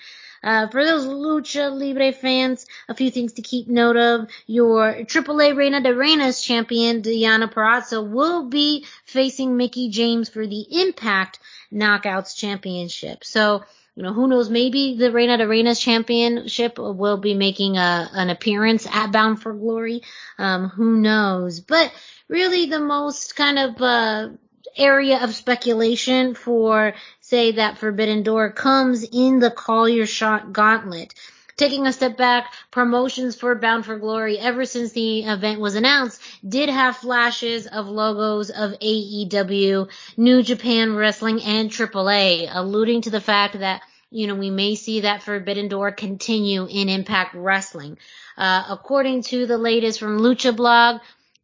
Uh, 0.44 0.68
for 0.68 0.84
those 0.86 1.06
Lucha 1.06 1.72
Libre 1.72 2.12
fans, 2.12 2.66
a 2.88 2.96
few 2.96 3.12
things 3.12 3.34
to 3.34 3.42
keep 3.42 3.68
note 3.68 3.98
of. 3.98 4.30
Your 4.48 4.94
AAA 4.94 5.56
Reina 5.56 5.82
de 5.82 5.90
Reinas 5.90 6.44
champion, 6.44 7.02
Deonna 7.02 7.52
Purrazzo, 7.52 8.08
will 8.08 8.46
be 8.46 8.86
facing 9.06 9.58
Mickie 9.58 9.90
James 9.90 10.30
for 10.30 10.46
the 10.46 10.66
Impact 10.82 11.40
Knockouts 11.72 12.36
Championship. 12.36 13.24
So, 13.24 13.64
you 13.96 14.04
know, 14.04 14.14
who 14.14 14.28
knows, 14.28 14.50
maybe 14.50 14.96
the 14.96 15.12
Reina 15.12 15.38
de 15.38 15.46
Reinas 15.46 15.80
championship 15.80 16.78
will 16.78 17.18
be 17.18 17.34
making 17.34 17.78
a, 17.78 18.10
an 18.14 18.30
appearance 18.30 18.88
at 18.88 19.12
Bound 19.12 19.42
for 19.42 19.54
Glory. 19.54 20.02
Um, 20.38 20.70
who 20.70 20.98
knows? 20.98 21.60
But 21.60 21.92
really 22.28 22.68
the 22.68 22.80
most 22.80 23.36
kind 23.36 23.60
of, 23.60 23.82
uh, 23.82 24.30
area 24.78 25.24
of 25.24 25.36
speculation 25.36 26.36
for, 26.36 26.94
say, 27.22 27.54
that 27.54 27.78
Forbidden 27.78 28.24
Door 28.24 28.52
comes 28.52 29.04
in 29.04 29.40
the 29.40 29.52
Call 29.52 29.88
Your 29.88 30.06
Shot 30.06 30.54
Gauntlet. 30.54 31.14
Taking 31.58 31.88
a 31.88 31.92
step 31.92 32.16
back, 32.16 32.54
promotions 32.72 33.36
for 33.36 33.54
Bound 33.54 33.86
for 33.86 33.98
Glory 33.98 34.40
ever 34.40 34.64
since 34.64 34.94
the 34.94 35.24
event 35.24 35.60
was 35.60 35.76
announced 35.76 36.22
did 36.48 36.70
have 36.70 36.96
flashes 36.96 37.68
of 37.68 37.90
logos 37.90 38.50
of 38.50 38.80
AEW, 38.80 39.90
New 40.16 40.42
Japan 40.42 40.96
Wrestling, 40.96 41.42
and 41.42 41.70
AAA, 41.70 42.48
alluding 42.50 43.02
to 43.02 43.10
the 43.10 43.20
fact 43.20 43.60
that 43.60 43.82
you 44.12 44.26
know, 44.26 44.36
we 44.36 44.50
may 44.50 44.76
see 44.76 45.02
that 45.02 45.22
Forbidden 45.22 45.68
Door 45.68 45.92
continue 45.92 46.66
in 46.66 46.90
Impact 46.90 47.36
Wrestling. 47.36 47.98
Uh, 48.38 48.64
according 48.70 49.24
to 49.24 49.46
the 49.46 49.58
latest 49.58 50.00
from 50.00 50.20
Lucha 50.20 50.56
Blog, 50.56 51.02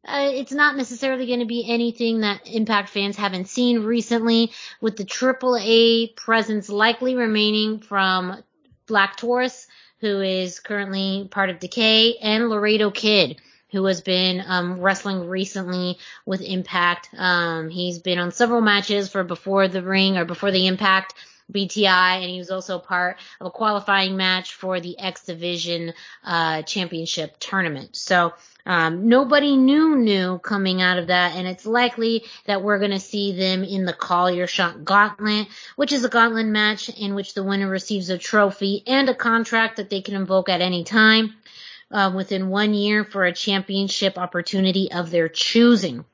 uh, 0.08 0.30
it's 0.34 0.52
not 0.52 0.76
necessarily 0.76 1.26
going 1.26 1.40
to 1.40 1.46
be 1.46 1.70
anything 1.70 2.22
that 2.22 2.48
Impact 2.48 2.90
fans 2.90 3.16
haven't 3.16 3.48
seen 3.48 3.84
recently, 3.84 4.52
with 4.82 4.98
the 4.98 5.06
AAA 5.06 6.16
presence 6.16 6.70
likely 6.70 7.16
remaining 7.16 7.80
from 7.80 8.44
Black 8.88 9.18
Taurus, 9.18 9.68
who 10.00 10.22
is 10.22 10.60
currently 10.60 11.28
part 11.32 11.50
of 11.50 11.60
Decay, 11.60 12.18
and 12.22 12.50
Laredo 12.50 12.92
Kid, 12.92 13.42
who 13.72 13.86
has 13.86 14.02
been 14.02 14.44
um, 14.46 14.80
wrestling 14.80 15.28
recently 15.28 15.98
with 16.26 16.42
Impact. 16.42 17.10
Um, 17.18 17.70
he's 17.70 18.00
been 18.00 18.20
on 18.20 18.32
several 18.32 18.62
matches 18.62 19.10
for 19.10 19.24
Before 19.24 19.68
the 19.68 19.82
Ring 19.82 20.18
or 20.18 20.26
Before 20.26 20.52
the 20.52 20.68
Impact. 20.68 21.16
BTI, 21.52 22.22
and 22.22 22.30
he 22.30 22.40
was 22.40 22.52
also 22.52 22.80
part 22.80 23.18
of 23.40 23.48
a 23.48 23.52
qualifying 23.52 24.18
match 24.18 24.54
for 24.54 24.80
the 24.80 24.98
X 25.00 25.26
Division 25.26 25.94
uh, 26.24 26.64
Championship 26.64 27.38
tournament. 27.40 27.96
So 27.96 28.34
um, 28.66 29.10
nobody 29.10 29.56
new 29.56 29.96
new 29.96 30.40
coming 30.40 30.82
out 30.82 30.98
of 30.98 31.08
that, 31.08 31.36
and 31.36 31.48
it's 31.48 31.66
likely 31.66 32.24
that 32.46 32.64
we're 32.64 32.80
going 32.80 32.92
to 32.92 33.00
see 33.00 33.34
them 33.34 33.64
in 33.64 33.86
the 33.86 33.94
Call 33.94 34.32
Your 34.32 34.48
Shot 34.48 34.84
Gauntlet, 34.84 35.48
which 35.76 35.92
is 35.92 36.04
a 36.04 36.10
gauntlet 36.10 36.48
match 36.48 36.90
in 36.90 37.14
which 37.14 37.34
the 37.36 37.44
winner 37.44 37.70
receives 37.70 38.10
a 38.10 38.18
trophy 38.18 38.84
and 38.88 39.08
a 39.08 39.16
contract 39.16 39.78
that 39.78 39.90
they 39.90 40.02
can 40.02 40.16
invoke 40.16 40.50
at 40.50 40.62
any 40.62 40.84
time 40.84 41.36
uh, 41.92 42.12
within 42.16 42.50
one 42.50 42.74
year 42.74 43.04
for 43.04 43.24
a 43.24 43.34
championship 43.34 44.18
opportunity 44.18 44.92
of 44.92 45.12
their 45.12 45.30
choosing. 45.30 46.06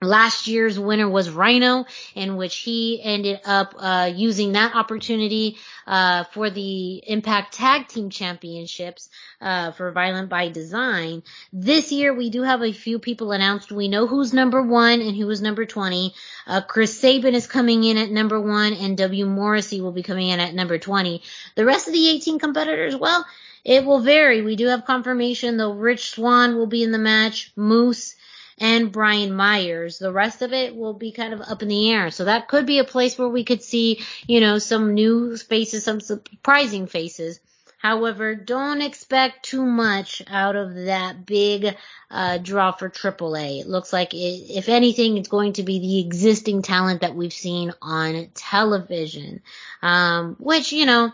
Last 0.00 0.46
year's 0.46 0.78
winner 0.78 1.08
was 1.08 1.28
Rhino, 1.28 1.84
in 2.14 2.36
which 2.36 2.58
he 2.58 3.00
ended 3.02 3.40
up 3.44 3.74
uh, 3.76 4.10
using 4.14 4.52
that 4.52 4.76
opportunity 4.76 5.56
uh, 5.88 6.22
for 6.24 6.50
the 6.50 7.02
Impact 7.04 7.54
Tag 7.54 7.88
Team 7.88 8.08
Championships 8.08 9.08
uh, 9.40 9.72
for 9.72 9.90
Violent 9.90 10.28
by 10.28 10.50
Design. 10.50 11.24
This 11.52 11.90
year, 11.90 12.14
we 12.14 12.30
do 12.30 12.42
have 12.42 12.62
a 12.62 12.72
few 12.72 13.00
people 13.00 13.32
announced. 13.32 13.72
We 13.72 13.88
know 13.88 14.06
who's 14.06 14.32
number 14.32 14.62
one 14.62 15.00
and 15.00 15.16
who 15.16 15.28
is 15.30 15.42
number 15.42 15.66
twenty. 15.66 16.14
Uh, 16.46 16.60
Chris 16.60 17.00
Sabin 17.00 17.34
is 17.34 17.48
coming 17.48 17.82
in 17.82 17.98
at 17.98 18.10
number 18.10 18.40
one, 18.40 18.74
and 18.74 18.96
W 18.98 19.26
Morrissey 19.26 19.80
will 19.80 19.90
be 19.90 20.04
coming 20.04 20.28
in 20.28 20.38
at 20.38 20.54
number 20.54 20.78
twenty. 20.78 21.22
The 21.56 21.64
rest 21.64 21.88
of 21.88 21.92
the 21.92 22.08
eighteen 22.08 22.38
competitors, 22.38 22.94
well. 22.94 23.26
It 23.64 23.84
will 23.84 24.00
vary. 24.00 24.40
We 24.40 24.56
do 24.56 24.68
have 24.68 24.86
confirmation 24.86 25.56
though. 25.56 25.72
Rich 25.72 26.12
Swann 26.12 26.56
will 26.56 26.68
be 26.68 26.84
in 26.84 26.92
the 26.92 26.98
match. 26.98 27.52
Moose 27.54 28.14
and 28.60 28.92
Brian 28.92 29.34
Myers. 29.34 29.98
The 29.98 30.12
rest 30.12 30.42
of 30.42 30.52
it 30.52 30.76
will 30.76 30.94
be 30.94 31.12
kind 31.12 31.32
of 31.32 31.40
up 31.40 31.62
in 31.62 31.68
the 31.68 31.90
air. 31.90 32.10
So 32.10 32.24
that 32.24 32.48
could 32.48 32.66
be 32.66 32.78
a 32.78 32.84
place 32.84 33.18
where 33.18 33.28
we 33.28 33.44
could 33.44 33.62
see, 33.62 34.04
you 34.26 34.40
know, 34.40 34.58
some 34.58 34.94
new 34.94 35.36
faces, 35.36 35.84
some 35.84 36.00
surprising 36.00 36.86
faces. 36.86 37.40
However, 37.78 38.34
don't 38.34 38.82
expect 38.82 39.44
too 39.44 39.64
much 39.64 40.20
out 40.26 40.56
of 40.56 40.74
that 40.74 41.24
big 41.24 41.76
uh, 42.10 42.38
draw 42.38 42.72
for 42.72 42.90
AAA. 42.90 43.60
It 43.60 43.68
looks 43.68 43.92
like, 43.92 44.14
it, 44.14 44.16
if 44.50 44.68
anything, 44.68 45.16
it's 45.16 45.28
going 45.28 45.52
to 45.54 45.62
be 45.62 45.78
the 45.78 46.00
existing 46.00 46.62
talent 46.62 47.02
that 47.02 47.14
we've 47.14 47.32
seen 47.32 47.72
on 47.80 48.30
television, 48.34 49.42
um, 49.80 50.34
which 50.40 50.72
you 50.72 50.86
know 50.86 51.12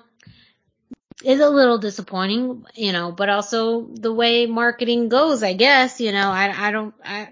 is 1.24 1.40
a 1.40 1.48
little 1.48 1.78
disappointing, 1.78 2.64
you 2.74 2.92
know, 2.92 3.12
but 3.12 3.28
also 3.28 3.86
the 3.86 4.12
way 4.12 4.46
marketing 4.46 5.08
goes, 5.08 5.42
I 5.42 5.54
guess, 5.54 6.00
you 6.00 6.12
know, 6.12 6.30
I, 6.30 6.68
I 6.68 6.70
don't, 6.70 6.94
I, 7.04 7.28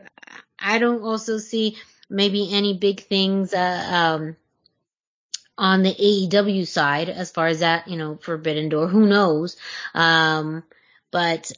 I 0.59 0.79
don't 0.79 1.03
also 1.03 1.39
see 1.39 1.77
maybe 2.09 2.53
any 2.53 2.75
big 2.79 3.01
things, 3.01 3.53
uh, 3.53 3.89
um, 3.91 4.37
on 5.59 5.83
the 5.83 5.95
AEW 5.95 6.67
side 6.67 7.09
as 7.09 7.31
far 7.31 7.47
as 7.47 7.61
that, 7.61 7.87
you 7.89 7.97
know, 7.97 8.17
Forbidden 8.17 8.69
Door, 8.69 8.89
who 8.89 9.07
knows? 9.07 9.57
Um, 9.95 10.65
but 11.11 11.53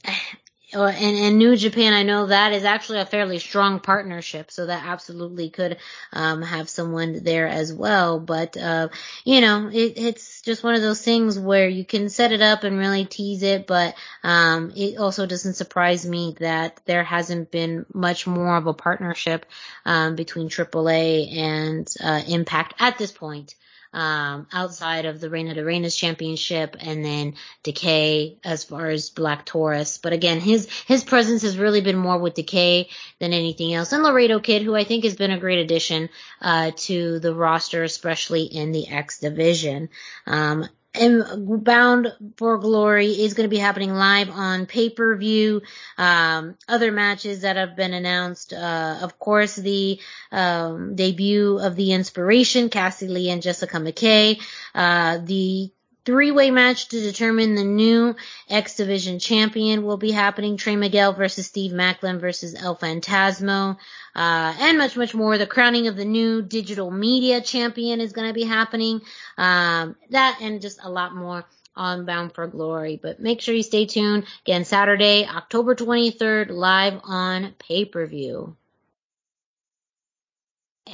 uh, 0.75 0.87
and, 0.87 1.17
and 1.17 1.39
New 1.39 1.57
Japan, 1.57 1.93
I 1.93 2.03
know 2.03 2.27
that 2.27 2.53
is 2.53 2.65
actually 2.65 3.01
a 3.01 3.07
fairly 3.07 3.39
strong 3.39 3.81
partnership, 3.81 4.51
so 4.51 4.67
that 4.67 4.85
absolutely 4.85 5.51
could 5.51 5.79
um, 6.13 6.43
have 6.43 6.69
someone 6.69 7.23
there 7.23 7.47
as 7.47 7.73
well. 7.73 8.19
But 8.21 8.57
uh, 8.57 8.89
you 9.25 9.41
know, 9.41 9.69
it, 9.69 9.95
it's 9.97 10.43
just 10.43 10.63
one 10.63 10.75
of 10.75 10.83
those 10.83 11.03
things 11.03 11.39
where 11.39 11.69
you 11.69 11.85
can 11.85 12.09
set 12.09 12.33
it 12.33 12.43
up 12.43 12.65
and 12.65 12.79
really 12.79 13.05
tease 13.05 13.43
it, 13.43 13.67
but 13.67 13.95
um, 14.23 14.73
it 14.77 14.99
also 14.99 15.27
doesn't 15.27 15.55
surprise 15.55 16.07
me 16.07 16.37
that 16.41 16.81
there 16.85 17.05
hasn't 17.05 17.51
been 17.51 17.87
much 17.93 18.27
more 18.27 18.57
of 18.57 18.67
a 18.67 18.75
partnership 18.75 19.47
um, 19.85 20.17
between 20.17 20.49
AAA 20.49 21.37
and 21.37 21.95
uh, 22.03 22.23
Impact 22.27 22.75
at 22.79 22.99
this 22.99 23.13
point 23.13 23.55
um, 23.95 24.49
outside 24.53 25.07
of 25.07 25.21
the 25.21 25.31
Reina 25.31 25.55
de 25.55 25.63
Reinas 25.63 25.97
championship 25.97 26.77
and 26.81 27.05
then 27.05 27.35
Decay 27.63 28.39
as 28.45 28.65
far 28.65 28.89
as 28.89 29.09
Black 29.09 29.47
Taurus. 29.47 29.99
But 29.99 30.13
again, 30.13 30.41
his, 30.41 30.69
his 30.87 31.05
presence 31.05 31.43
has 31.43 31.57
really 31.57 31.81
been 31.81 31.97
more 31.97 32.19
with 32.19 32.35
Decay 32.35 32.89
than 33.21 33.33
anything 33.33 33.73
else. 33.73 33.93
And 33.93 34.03
Laredo 34.03 34.41
Kid, 34.41 34.63
who 34.63 34.75
I 34.75 34.85
think 34.85 35.05
has 35.05 35.15
been 35.15 35.31
a 35.31 35.39
great 35.39 35.61
addition, 35.61 36.11
uh, 36.43 36.73
to 36.77 37.21
the 37.21 37.35
roster, 37.35 37.85
especially 37.85 38.43
in 38.43 38.73
the 38.73 38.89
X 38.89 39.21
division. 39.21 39.89
Um, 40.27 40.69
and 40.95 41.65
Bound 41.65 42.13
for 42.37 42.59
Glory 42.59 43.09
is 43.09 43.35
going 43.35 43.49
to 43.49 43.55
be 43.55 43.59
happening 43.59 43.93
live 43.93 44.31
on 44.31 44.67
pay-per-view. 44.67 45.63
Um, 45.99 46.57
other 46.69 46.93
matches 46.93 47.43
that 47.43 47.57
have 47.57 47.77
been 47.77 47.93
announced, 47.93 48.53
uh, 48.53 48.99
of 49.03 49.19
course, 49.19 49.57
the 49.57 50.01
um, 50.31 50.95
debut 50.95 51.59
of 51.59 51.77
the 51.77 51.93
Inspiration, 51.93 52.69
Cassie 52.69 53.09
Lee 53.09 53.31
and 53.31 53.43
Jessica 53.43 53.77
McKay. 53.79 54.41
Uh, 54.75 55.19
the 55.19 55.71
three-way 56.05 56.51
match 56.51 56.89
to 56.89 57.01
determine 57.01 57.55
the 57.55 57.65
new 57.65 58.15
X 58.49 58.77
Division 58.77 59.19
champion 59.19 59.83
will 59.83 59.97
be 59.97 60.11
happening. 60.11 60.57
Trey 60.57 60.77
Miguel 60.77 61.13
versus 61.13 61.47
Steve 61.47 61.73
Maclin 61.73 62.21
versus 62.21 62.55
El 62.55 62.77
Phantasmo, 62.77 63.77
uh, 64.15 64.55
and 64.59 64.79
much, 64.79 64.97
much 64.97 65.15
more. 65.15 65.39
The 65.39 65.47
crowning 65.47 65.89
of 65.89 65.97
the 65.97 66.05
new 66.05 66.43
digital 66.43 66.91
media 66.91 67.41
champion 67.41 68.01
is 68.01 68.13
going 68.13 68.29
to 68.29 68.35
be 68.35 68.45
happening. 68.45 69.01
Um, 69.39 69.97
that 70.11 70.39
and 70.41 70.61
just 70.61 70.79
a 70.83 70.91
lot 70.91 71.15
more 71.15 71.45
on 71.77 72.05
Bound 72.05 72.33
for 72.35 72.47
Glory. 72.47 72.99
But 73.03 73.21
make 73.21 73.41
sure 73.41 73.55
you 73.55 73.63
stay 73.63 73.87
tuned. 73.87 74.25
Again, 74.45 74.65
Saturday, 74.65 75.27
October 75.27 75.75
23rd, 75.75 76.51
live 76.51 77.01
on 77.05 77.55
pay-per-view. 77.59 78.57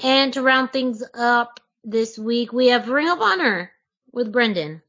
And 0.02 0.32
to 0.34 0.42
round 0.42 0.72
things 0.72 1.02
up 1.14 1.60
this 1.84 2.18
week, 2.18 2.52
we 2.52 2.68
have 2.68 2.88
Ring 2.88 3.08
of 3.08 3.20
Honor 3.20 3.72
with 4.12 4.32
Brendan. 4.32 4.82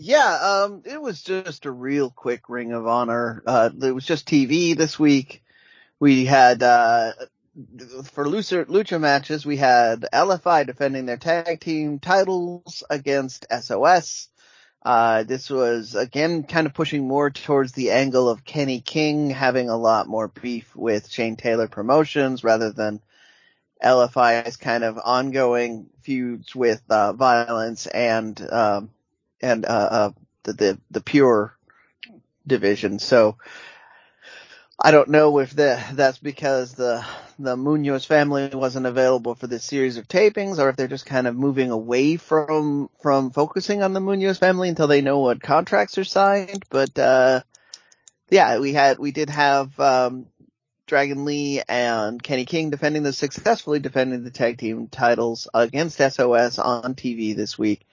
Yeah, 0.00 0.64
um, 0.66 0.82
it 0.84 1.00
was 1.02 1.20
just 1.22 1.66
a 1.66 1.72
real 1.72 2.08
quick 2.08 2.48
Ring 2.48 2.72
of 2.72 2.86
Honor. 2.86 3.42
Uh, 3.44 3.70
it 3.82 3.90
was 3.90 4.06
just 4.06 4.28
TV 4.28 4.76
this 4.76 4.96
week. 4.96 5.42
We 5.98 6.24
had, 6.24 6.62
uh, 6.62 7.12
for 8.04 8.24
lucha, 8.24 8.66
lucha 8.66 9.00
matches, 9.00 9.44
we 9.44 9.56
had 9.56 10.06
LFI 10.12 10.66
defending 10.66 11.06
their 11.06 11.16
tag 11.16 11.58
team 11.60 11.98
titles 11.98 12.84
against 12.88 13.46
SOS. 13.50 14.28
Uh, 14.84 15.24
this 15.24 15.50
was 15.50 15.96
again 15.96 16.44
kind 16.44 16.68
of 16.68 16.74
pushing 16.74 17.08
more 17.08 17.30
towards 17.30 17.72
the 17.72 17.90
angle 17.90 18.28
of 18.28 18.44
Kenny 18.44 18.80
King 18.80 19.30
having 19.30 19.68
a 19.68 19.76
lot 19.76 20.06
more 20.06 20.28
beef 20.28 20.76
with 20.76 21.10
Shane 21.10 21.34
Taylor 21.34 21.66
Promotions 21.66 22.44
rather 22.44 22.70
than 22.70 23.00
LFI's 23.82 24.56
kind 24.56 24.84
of 24.84 24.96
ongoing 25.04 25.90
feuds 26.02 26.54
with, 26.54 26.82
uh, 26.88 27.14
violence 27.14 27.88
and, 27.88 28.40
um, 28.52 28.90
and 29.40 29.64
uh, 29.64 29.68
uh, 29.68 30.10
the, 30.44 30.52
the 30.52 30.78
the 30.90 31.00
pure 31.00 31.54
division. 32.46 32.98
So 32.98 33.36
I 34.80 34.92
don't 34.92 35.08
know 35.08 35.38
if 35.38 35.54
the, 35.54 35.82
that's 35.92 36.18
because 36.18 36.74
the 36.74 37.04
the 37.40 37.56
Munoz 37.56 38.04
family 38.04 38.48
wasn't 38.52 38.86
available 38.86 39.34
for 39.34 39.46
this 39.48 39.64
series 39.64 39.96
of 39.96 40.06
tapings, 40.08 40.58
or 40.58 40.68
if 40.68 40.76
they're 40.76 40.88
just 40.88 41.06
kind 41.06 41.26
of 41.26 41.36
moving 41.36 41.70
away 41.70 42.16
from 42.16 42.88
from 43.00 43.30
focusing 43.30 43.82
on 43.82 43.92
the 43.92 44.00
Munoz 44.00 44.38
family 44.38 44.68
until 44.68 44.86
they 44.86 45.00
know 45.02 45.18
what 45.20 45.42
contracts 45.42 45.98
are 45.98 46.04
signed. 46.04 46.64
But 46.70 46.96
uh, 46.98 47.42
yeah, 48.30 48.58
we 48.58 48.72
had 48.72 48.98
we 48.98 49.10
did 49.10 49.30
have 49.30 49.78
um, 49.80 50.26
Dragon 50.86 51.24
Lee 51.24 51.60
and 51.68 52.22
Kenny 52.22 52.44
King 52.44 52.70
defending 52.70 53.02
the 53.02 53.12
successfully 53.12 53.80
defending 53.80 54.24
the 54.24 54.30
tag 54.30 54.58
team 54.58 54.88
titles 54.88 55.48
against 55.52 55.98
SOS 55.98 56.58
on 56.58 56.94
TV 56.94 57.34
this 57.36 57.58
week. 57.58 57.86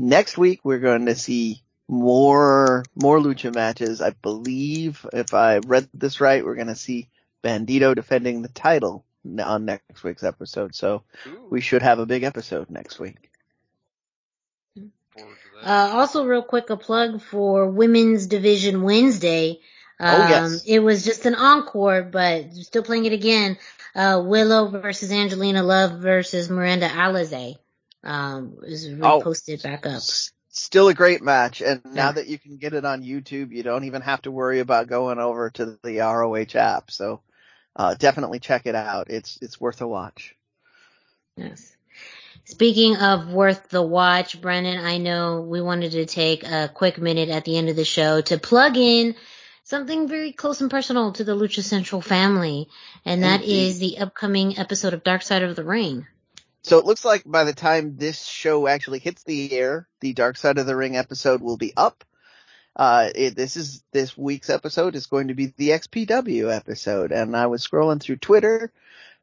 Next 0.00 0.38
week 0.38 0.60
we're 0.62 0.78
going 0.78 1.06
to 1.06 1.16
see 1.16 1.60
more 1.88 2.84
more 2.94 3.18
lucha 3.18 3.52
matches. 3.52 4.00
I 4.00 4.10
believe 4.10 5.04
if 5.12 5.34
I 5.34 5.58
read 5.58 5.88
this 5.92 6.20
right, 6.20 6.44
we're 6.44 6.54
going 6.54 6.68
to 6.68 6.76
see 6.76 7.08
Bandido 7.42 7.96
defending 7.96 8.42
the 8.42 8.48
title 8.48 9.04
on 9.42 9.64
next 9.64 10.04
week's 10.04 10.22
episode. 10.22 10.76
So 10.76 11.02
Ooh. 11.26 11.48
we 11.50 11.60
should 11.60 11.82
have 11.82 11.98
a 11.98 12.06
big 12.06 12.22
episode 12.22 12.70
next 12.70 13.00
week. 13.00 13.28
Uh, 15.60 15.90
also 15.94 16.24
real 16.24 16.42
quick, 16.42 16.70
a 16.70 16.76
plug 16.76 17.20
for 17.20 17.68
Women's 17.68 18.28
Division 18.28 18.82
Wednesday. 18.82 19.58
Um, 19.98 20.14
oh, 20.14 20.28
yes. 20.28 20.52
Um, 20.52 20.60
it 20.64 20.78
was 20.78 21.04
just 21.04 21.26
an 21.26 21.34
encore, 21.34 22.04
but 22.04 22.54
still 22.54 22.84
playing 22.84 23.06
it 23.06 23.12
again. 23.12 23.58
Uh, 23.96 24.22
Willow 24.24 24.68
versus 24.68 25.10
Angelina 25.10 25.64
Love 25.64 25.98
versus 25.98 26.48
Miranda 26.48 26.88
Alizé 26.88 27.56
um, 28.08 28.56
is 28.62 28.88
reposted 28.88 29.60
oh, 29.64 29.68
back 29.68 29.86
up. 29.86 30.02
Still 30.48 30.88
a 30.88 30.94
great 30.94 31.22
match, 31.22 31.60
and 31.60 31.82
yeah. 31.84 31.92
now 31.92 32.12
that 32.12 32.26
you 32.26 32.38
can 32.38 32.56
get 32.56 32.72
it 32.72 32.84
on 32.84 33.04
YouTube, 33.04 33.52
you 33.52 33.62
don't 33.62 33.84
even 33.84 34.02
have 34.02 34.22
to 34.22 34.30
worry 34.30 34.60
about 34.60 34.88
going 34.88 35.18
over 35.18 35.50
to 35.50 35.78
the 35.84 35.98
ROH 35.98 36.58
app. 36.58 36.90
So 36.90 37.20
uh, 37.76 37.94
definitely 37.94 38.40
check 38.40 38.66
it 38.66 38.74
out. 38.74 39.08
It's 39.10 39.38
it's 39.42 39.60
worth 39.60 39.82
a 39.82 39.86
watch. 39.86 40.34
Yes. 41.36 41.76
Speaking 42.44 42.96
of 42.96 43.30
worth 43.30 43.68
the 43.68 43.82
watch, 43.82 44.40
Brendan, 44.40 44.82
I 44.82 44.96
know 44.96 45.42
we 45.42 45.60
wanted 45.60 45.92
to 45.92 46.06
take 46.06 46.44
a 46.44 46.70
quick 46.72 46.98
minute 46.98 47.28
at 47.28 47.44
the 47.44 47.58
end 47.58 47.68
of 47.68 47.76
the 47.76 47.84
show 47.84 48.22
to 48.22 48.38
plug 48.38 48.78
in 48.78 49.16
something 49.64 50.08
very 50.08 50.32
close 50.32 50.62
and 50.62 50.70
personal 50.70 51.12
to 51.12 51.24
the 51.24 51.36
Lucha 51.36 51.62
Central 51.62 52.00
family, 52.00 52.68
and 53.04 53.22
that 53.22 53.42
is 53.42 53.78
the 53.78 53.98
upcoming 53.98 54.58
episode 54.58 54.94
of 54.94 55.04
Dark 55.04 55.20
Side 55.20 55.42
of 55.42 55.56
the 55.56 55.64
Ring. 55.64 56.06
So 56.68 56.76
it 56.76 56.84
looks 56.84 57.02
like 57.02 57.22
by 57.24 57.44
the 57.44 57.54
time 57.54 57.96
this 57.96 58.22
show 58.22 58.66
actually 58.66 58.98
hits 58.98 59.22
the 59.22 59.52
air, 59.54 59.88
the 60.00 60.12
Dark 60.12 60.36
Side 60.36 60.58
of 60.58 60.66
the 60.66 60.76
Ring 60.76 60.98
episode 60.98 61.40
will 61.40 61.56
be 61.56 61.72
up. 61.74 62.04
Uh, 62.76 63.08
it, 63.14 63.34
this 63.34 63.56
is, 63.56 63.82
this 63.90 64.18
week's 64.18 64.50
episode 64.50 64.94
is 64.94 65.06
going 65.06 65.28
to 65.28 65.34
be 65.34 65.46
the 65.56 65.70
XPW 65.70 66.54
episode. 66.54 67.10
And 67.10 67.34
I 67.34 67.46
was 67.46 67.66
scrolling 67.66 68.02
through 68.02 68.16
Twitter. 68.16 68.70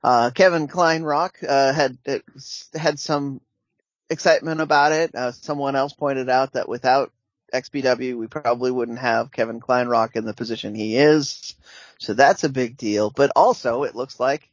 Uh, 0.03 0.31
Kevin 0.33 0.67
Kleinrock, 0.67 1.47
uh, 1.47 1.71
had, 1.71 1.99
had 2.73 2.99
some 2.99 3.41
excitement 4.09 4.59
about 4.59 4.91
it. 4.91 5.13
Uh, 5.13 5.31
someone 5.31 5.75
else 5.75 5.93
pointed 5.93 6.29
out 6.29 6.53
that 6.53 6.67
without 6.67 7.13
XPW, 7.53 8.17
we 8.17 8.25
probably 8.25 8.71
wouldn't 8.71 8.97
have 8.97 9.31
Kevin 9.31 9.59
Kleinrock 9.59 10.15
in 10.15 10.25
the 10.25 10.33
position 10.33 10.73
he 10.73 10.97
is. 10.97 11.55
So 11.99 12.15
that's 12.15 12.43
a 12.43 12.49
big 12.49 12.75
deal. 12.75 13.11
But 13.11 13.31
also, 13.35 13.83
it 13.83 13.93
looks 13.93 14.19
like 14.19 14.49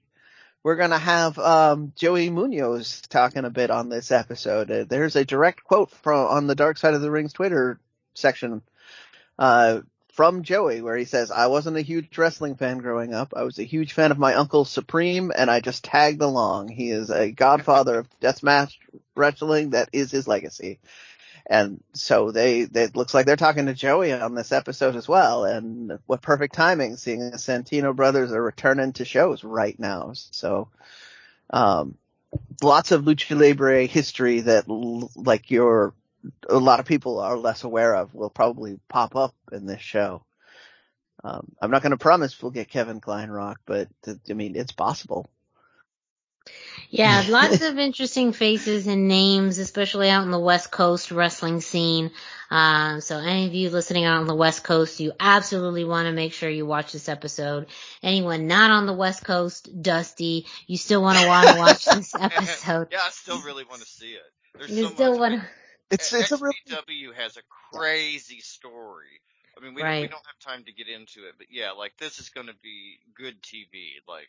we're 0.63 0.77
gonna 0.77 0.99
have 0.99 1.39
um, 1.39 1.93
Joey 1.97 2.31
Munoz 2.31 3.01
talking 3.03 3.45
a 3.45 3.51
bit 3.51 3.71
on 3.71 3.89
this 3.89 4.13
episode. 4.13 4.71
Uh, 4.71 4.85
there's 4.89 5.17
a 5.17 5.25
direct 5.25 5.65
quote 5.65 5.91
from 5.91 6.27
on 6.27 6.47
the 6.47 6.55
Dark 6.55 6.79
Side 6.79 6.95
of 6.95 7.01
the 7.01 7.11
Rings 7.11 7.33
Twitter 7.33 7.81
section 8.15 8.63
uh, 9.39 9.81
from 10.13 10.43
Joey 10.43 10.81
where 10.83 10.97
he 10.97 11.05
says, 11.05 11.31
"I 11.31 11.49
wasn't 11.49 11.79
a 11.79 11.83
huge 11.83 12.17
wrestling 12.17 12.55
fan 12.55 12.79
growing 12.79 13.13
up. 13.13 13.33
I 13.37 13.43
was 13.43 13.59
a 13.59 13.65
huge 13.65 13.93
fan 13.93 14.13
of 14.13 14.19
my 14.19 14.35
uncle 14.35 14.65
Supreme, 14.65 15.33
and 15.37 15.51
I 15.51 15.61
just 15.61 15.85
tagged 15.85 16.23
along. 16.23 16.69
He 16.69 16.91
is 16.91 17.11
a 17.11 17.33
godfather 17.33 17.99
of 17.99 18.21
deathmatch 18.21 18.77
wrestling. 19.17 19.71
That 19.71 19.89
is 19.93 20.11
his 20.11 20.29
legacy." 20.29 20.79
And 21.47 21.83
so 21.93 22.31
they, 22.31 22.61
it 22.61 22.97
looks 22.97 23.15
like 23.15 23.27
they're 23.27 23.37
talking 23.37 23.67
to 23.67 23.75
Joey 23.75 24.13
on 24.13 24.35
this 24.35 24.53
episode 24.53 24.97
as 24.97 25.09
well. 25.09 25.45
And 25.45 25.99
what 26.07 26.23
perfect 26.23 26.55
timing 26.55 26.97
seeing 26.97 27.31
the 27.31 27.37
Santino 27.37 27.95
brothers 27.95 28.33
are 28.33 28.43
returning 28.43 28.93
to 28.95 29.05
shows 29.05 29.43
right 29.45 29.79
now. 29.79 30.13
So, 30.15 30.69
um, 31.51 31.97
lots 32.63 32.93
of 32.93 33.05
lucha 33.05 33.39
libre 33.39 33.87
history 33.87 34.41
that 34.41 34.65
like 34.69 35.51
your, 35.51 35.95
a 36.49 36.57
lot 36.57 36.81
of 36.81 36.87
people 36.87 37.19
are 37.19 37.37
less 37.37 37.65
aware 37.65 37.95
of 37.97 38.15
will 38.15 38.31
probably 38.31 38.79
pop 38.89 39.17
up 39.17 39.35
in 39.51 39.67
this 39.67 39.83
show. 39.83 40.25
Um, 41.25 41.53
I'm 41.61 41.71
not 41.71 41.83
going 41.83 41.91
to 41.91 41.97
promise 41.99 42.41
we'll 42.43 42.51
get 42.51 42.69
Kevin 42.69 43.01
Kleinrock, 43.01 43.57
but 43.67 43.89
I 44.29 44.33
mean, 44.33 44.57
it's 44.57 44.73
possible. 44.73 45.31
Yeah, 46.91 47.25
lots 47.29 47.63
of 47.63 47.79
interesting 47.79 48.33
faces 48.33 48.87
and 48.87 49.09
names, 49.09 49.59
especially 49.59 50.11
out 50.11 50.25
in 50.25 50.31
the 50.31 50.39
West 50.39 50.71
Coast 50.71 51.11
wrestling 51.11 51.61
scene. 51.61 52.11
Um, 52.51 53.01
so 53.01 53.17
any 53.17 53.47
of 53.47 53.55
you 53.55 53.71
listening 53.71 54.05
out 54.05 54.19
on 54.19 54.27
the 54.27 54.35
West 54.35 54.63
Coast, 54.63 55.01
you 55.01 55.13
absolutely 55.19 55.85
want 55.85 56.07
to 56.07 56.13
make 56.13 56.35
sure 56.35 56.51
you 56.51 56.67
watch 56.67 56.93
this 56.93 57.09
episode. 57.09 57.67
Anyone 58.03 58.47
not 58.47 58.71
on 58.71 58.85
the 58.87 58.93
West 58.93 59.25
Coast, 59.25 59.71
Dusty, 59.81 60.47
you 60.67 60.77
still 60.77 61.01
want 61.01 61.19
to 61.19 61.27
want 61.27 61.49
to 61.49 61.59
watch 61.59 61.85
this 61.87 62.15
episode. 62.21 62.89
yeah, 62.91 62.99
I 63.03 63.11
still 63.11 63.41
really 63.41 63.65
want 63.65 63.81
to 63.81 63.87
see 63.87 64.13
it. 64.13 64.23
There's 64.59 64.71
You 64.71 64.85
so 64.89 64.95
still 64.95 65.19
want 65.19 65.41
to. 65.41 65.49
It's, 65.91 66.11
it's 66.11 66.33
a 66.33 66.39
real, 66.39 66.55
XPW 66.67 67.15
has 67.17 67.37
a 67.37 67.43
crazy 67.71 68.41
story. 68.41 69.21
I 69.59 69.63
mean, 69.63 69.75
we, 69.75 69.83
we 69.83 70.09
don't 70.09 70.13
have 70.13 70.39
time 70.41 70.65
to 70.65 70.73
get 70.73 70.89
into 70.89 71.29
it, 71.29 71.35
but 71.37 71.49
yeah, 71.51 71.73
like 71.73 71.93
this 71.99 72.19
is 72.19 72.31
going 72.31 72.47
to 72.47 72.55
be 72.63 72.99
good 73.15 73.43
TV. 73.43 74.01
Like, 74.09 74.29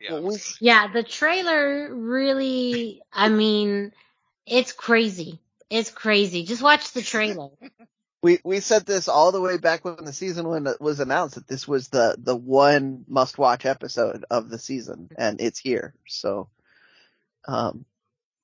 yeah, 0.00 0.18
well, 0.18 0.36
Yeah, 0.60 0.92
the 0.92 1.02
trailer 1.02 1.94
really, 1.94 3.02
I 3.12 3.28
mean, 3.28 3.92
it's 4.46 4.72
crazy. 4.72 5.40
It's 5.70 5.90
crazy. 5.90 6.44
Just 6.44 6.62
watch 6.62 6.92
the 6.92 7.02
trailer. 7.02 7.50
we 8.24 8.38
we 8.42 8.60
said 8.60 8.86
this 8.86 9.06
all 9.06 9.32
the 9.32 9.40
way 9.40 9.58
back 9.58 9.84
when 9.84 10.02
the 10.02 10.12
season 10.12 10.48
when 10.48 10.66
it 10.66 10.80
was 10.80 10.98
announced 10.98 11.34
that 11.34 11.46
this 11.46 11.68
was 11.68 11.88
the 11.88 12.16
the 12.18 12.34
one 12.34 13.04
must 13.06 13.36
watch 13.36 13.66
episode 13.66 14.24
of 14.30 14.48
the 14.48 14.58
season 14.58 15.10
and 15.18 15.42
it's 15.42 15.58
here 15.58 15.92
so 16.08 16.48
um 17.46 17.84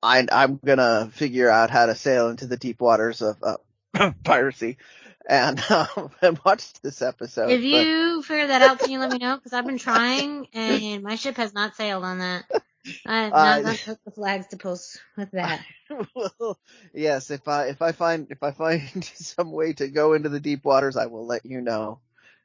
i 0.03 0.25
i'm 0.31 0.59
gonna 0.63 1.09
figure 1.11 1.49
out 1.49 1.71
how 1.71 1.87
to 1.87 1.95
sail 1.95 2.29
into 2.29 2.45
the 2.45 2.57
deep 2.57 2.79
waters 2.79 3.23
of 3.23 3.37
uh, 3.41 3.57
piracy 4.23 4.77
and 5.27 5.59
um 5.69 6.11
and 6.21 6.39
watch 6.45 6.73
this 6.81 7.01
episode 7.01 7.45
If 7.45 7.61
you 7.63 8.21
figure 8.23 8.47
that 8.47 8.61
out, 8.61 8.79
can 8.79 8.91
you 8.91 8.99
let 8.99 9.09
me 9.11 9.17
know? 9.19 9.35
Because 9.35 9.53
I've 9.53 9.65
been 9.65 9.77
trying, 9.77 10.47
and 10.53 11.03
my 11.03 11.15
ship 11.15 11.35
has 11.37 11.53
not 11.53 11.75
sailed 11.75 12.03
on 12.03 12.19
that. 12.19 12.45
I 13.05 13.23
have 13.23 13.35
Uh, 13.35 13.61
not, 13.61 13.63
not 13.63 13.81
put 13.83 14.03
the 14.05 14.11
flags 14.11 14.47
to 14.47 14.57
post 14.57 15.01
with 15.17 15.31
that. 15.31 15.65
but, 16.15 16.31
well, 16.39 16.59
yes 16.93 17.29
if 17.31 17.47
i 17.47 17.65
if 17.67 17.81
i 17.81 17.91
find 17.91 18.27
if 18.29 18.43
i 18.43 18.51
find 18.51 18.81
some 19.15 19.51
way 19.51 19.73
to 19.73 19.87
go 19.87 20.13
into 20.13 20.29
the 20.29 20.39
deep 20.39 20.63
waters 20.65 20.97
i 20.97 21.05
will 21.07 21.25
let 21.25 21.45
you 21.45 21.61
know 21.61 21.99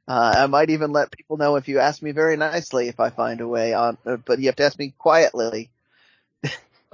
uh, 0.09 0.35
I 0.39 0.47
might 0.47 0.71
even 0.71 0.93
let 0.93 1.11
people 1.11 1.37
know 1.37 1.57
if 1.57 1.69
you 1.69 1.79
ask 1.81 2.03
me 2.03 2.13
very 2.13 2.37
nicely 2.37 2.89
if 2.89 2.99
I 3.01 3.11
find 3.11 3.41
a 3.41 3.49
way 3.49 3.75
on, 3.75 3.99
uh, 4.07 4.17
but 4.17 4.39
you 4.39 4.47
have 4.47 4.57
to 4.57 4.65
ask 4.65 4.79
me 4.79 4.95
quietly. 4.99 5.71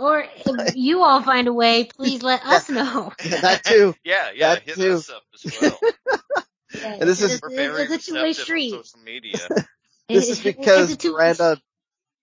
Or 0.03 0.25
if 0.47 0.75
you 0.77 1.03
all 1.03 1.23
find 1.23 1.47
a 1.49 1.53
way, 1.53 1.85
please 1.85 2.23
let 2.23 2.43
us 2.47 2.69
know. 2.69 3.13
that 3.25 3.63
too. 3.65 3.95
yeah, 4.05 4.31
yeah. 4.35 4.55
That 4.55 4.63
Hit 4.65 4.75
too. 4.77 4.95
us 4.95 5.09
up 5.11 5.23
as 5.35 5.61
well. 5.61 5.79
Yeah, 6.75 6.97
And 7.01 7.09
this 7.09 7.21
is- 7.23 7.41
We're 7.43 7.49
it's, 7.51 7.57
very 7.57 7.83
it's 7.85 8.09
a 8.09 8.11
two-way 8.11 8.23
receptive 8.29 8.29
on 8.29 8.35
street. 8.35 8.71
social 8.71 9.01
media. 9.05 9.39
This 10.09 10.29
It- 10.29 10.33
is 10.33 10.41
it- 10.41 10.45
because 10.57 10.97
two-way 10.97 11.17
Miranda, 11.19 11.61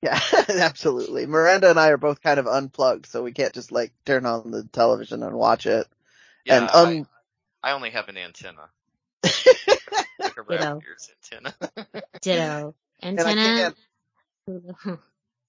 yeah, 0.01 0.19
absolutely. 0.49 1.25
Miranda 1.25 1.69
and 1.69 1.79
I 1.79 1.89
are 1.89 1.97
both 1.97 2.21
kind 2.21 2.39
of 2.39 2.47
unplugged, 2.47 3.05
so 3.05 3.21
we 3.23 3.31
can't 3.31 3.53
just 3.53 3.71
like 3.71 3.91
turn 4.05 4.25
on 4.25 4.49
the 4.51 4.63
television 4.63 5.23
and 5.23 5.35
watch 5.35 5.65
it. 5.65 5.87
Yeah, 6.45 6.61
and 6.61 6.69
um, 6.71 7.07
I, 7.63 7.69
I 7.71 7.73
only 7.73 7.89
have 7.91 8.09
an 8.09 8.17
antenna. 8.17 8.69
like 9.23 10.37
a 10.37 10.43
Ditto. 10.49 10.81
antenna. 11.31 11.53
Ditto. 12.21 12.75
and 13.01 13.19
I 13.19 13.29
Antenna. 13.29 14.99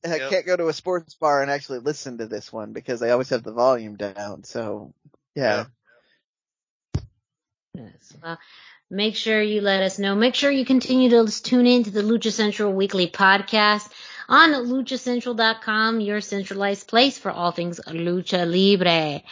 Can't, 0.03 0.05
and 0.05 0.15
I 0.15 0.17
Yep. 0.19 0.31
can't 0.31 0.47
go 0.47 0.57
to 0.57 0.69
a 0.69 0.73
sports 0.73 1.15
bar 1.15 1.43
and 1.43 1.51
actually 1.51 1.81
listen 1.81 2.19
to 2.19 2.27
this 2.27 2.53
one 2.53 2.73
because 2.73 3.03
I 3.03 3.11
always 3.11 3.31
have 3.31 3.43
the 3.43 3.53
volume 3.53 3.97
down. 3.97 4.45
So, 4.45 4.95
yeah. 5.35 5.67
Yes. 7.75 8.17
Well, 8.23 8.39
make 8.91 9.15
sure 9.15 9.41
you 9.41 9.61
let 9.61 9.83
us 9.83 9.99
know. 9.99 10.15
Make 10.15 10.35
sure 10.35 10.51
you 10.51 10.65
continue 10.65 11.11
to 11.11 11.43
tune 11.43 11.67
in 11.67 11.85
to 11.85 11.91
the 11.91 12.03
Lucha 12.03 12.33
Central 12.33 12.73
weekly 12.73 13.09
podcast 13.09 13.89
on 14.29 14.51
luchacentral.com, 14.51 16.01
your 16.01 16.21
centralized 16.21 16.89
place 16.89 17.19
for 17.19 17.31
all 17.31 17.53
things 17.53 17.81
lucha 17.87 18.47
libre. 18.47 19.23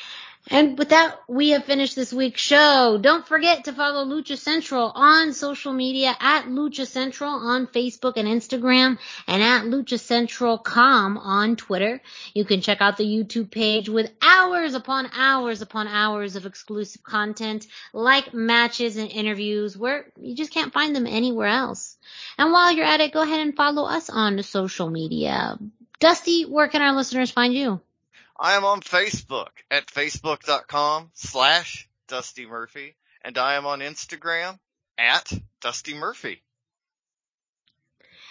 And 0.50 0.78
with 0.78 0.88
that, 0.88 1.20
we 1.28 1.50
have 1.50 1.64
finished 1.64 1.94
this 1.94 2.10
week's 2.10 2.40
show. 2.40 2.98
Don't 3.00 3.26
forget 3.26 3.64
to 3.64 3.72
follow 3.74 4.06
Lucha 4.06 4.38
Central 4.38 4.90
on 4.94 5.34
social 5.34 5.74
media 5.74 6.16
at 6.18 6.46
Lucha 6.46 6.86
Central 6.86 7.30
on 7.30 7.66
Facebook 7.66 8.14
and 8.16 8.26
Instagram 8.26 8.98
and 9.26 9.42
at 9.42 9.64
Lucha 9.64 10.00
Central 10.00 10.56
com 10.56 11.18
on 11.18 11.56
Twitter. 11.56 12.00
You 12.32 12.46
can 12.46 12.62
check 12.62 12.80
out 12.80 12.96
the 12.96 13.04
YouTube 13.04 13.50
page 13.50 13.90
with 13.90 14.10
hours 14.22 14.72
upon 14.72 15.10
hours 15.12 15.60
upon 15.60 15.86
hours 15.86 16.34
of 16.34 16.46
exclusive 16.46 17.02
content 17.02 17.66
like 17.92 18.32
matches 18.32 18.96
and 18.96 19.10
interviews 19.10 19.76
where 19.76 20.06
you 20.18 20.34
just 20.34 20.54
can't 20.54 20.72
find 20.72 20.96
them 20.96 21.06
anywhere 21.06 21.48
else. 21.48 21.98
And 22.38 22.52
while 22.52 22.72
you're 22.72 22.86
at 22.86 23.00
it, 23.00 23.12
go 23.12 23.20
ahead 23.20 23.40
and 23.40 23.54
follow 23.54 23.84
us 23.84 24.08
on 24.08 24.42
social 24.42 24.88
media. 24.88 25.58
Dusty, 26.00 26.44
where 26.44 26.68
can 26.68 26.80
our 26.80 26.94
listeners 26.94 27.30
find 27.30 27.52
you? 27.52 27.82
I 28.38 28.54
am 28.54 28.64
on 28.64 28.80
Facebook 28.82 29.50
at 29.70 29.86
facebook.com 29.86 31.10
slash 31.14 31.88
Dusty 32.06 32.46
Murphy, 32.46 32.94
and 33.22 33.36
I 33.36 33.54
am 33.54 33.66
on 33.66 33.80
Instagram 33.80 34.58
at 34.96 35.32
Dusty 35.60 35.94
Murphy. 35.94 36.42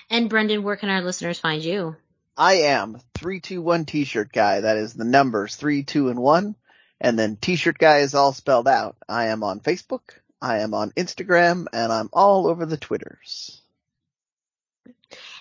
And 0.10 0.30
Brendan, 0.30 0.64
where 0.64 0.78
can 0.78 0.90
our 0.90 1.02
listeners 1.02 1.40
find 1.40 1.62
you? 1.62 1.98
I 2.38 2.54
am 2.54 3.00
321 3.16 3.86
t-shirt 3.86 4.32
guy. 4.32 4.62
That 4.62 4.78
is 4.78 4.94
the 4.94 5.04
numbers 5.04 5.56
3, 5.56 5.84
2, 5.84 6.10
and 6.10 6.20
1. 6.20 6.56
And 7.02 7.20
then 7.20 7.36
t-shirt 7.36 7.78
guy 7.78 8.00
is 8.00 8.16
all 8.16 8.32
spelled 8.32 8.68
out. 8.68 8.96
I 9.10 9.28
am 9.28 9.44
on 9.44 9.60
Facebook. 9.60 10.20
I 10.42 10.60
am 10.60 10.74
on 10.74 10.92
Instagram 10.92 11.66
and 11.74 11.92
I'm 11.92 12.10
all 12.14 12.48
over 12.48 12.66
the 12.66 12.78
Twitters. 12.78 13.62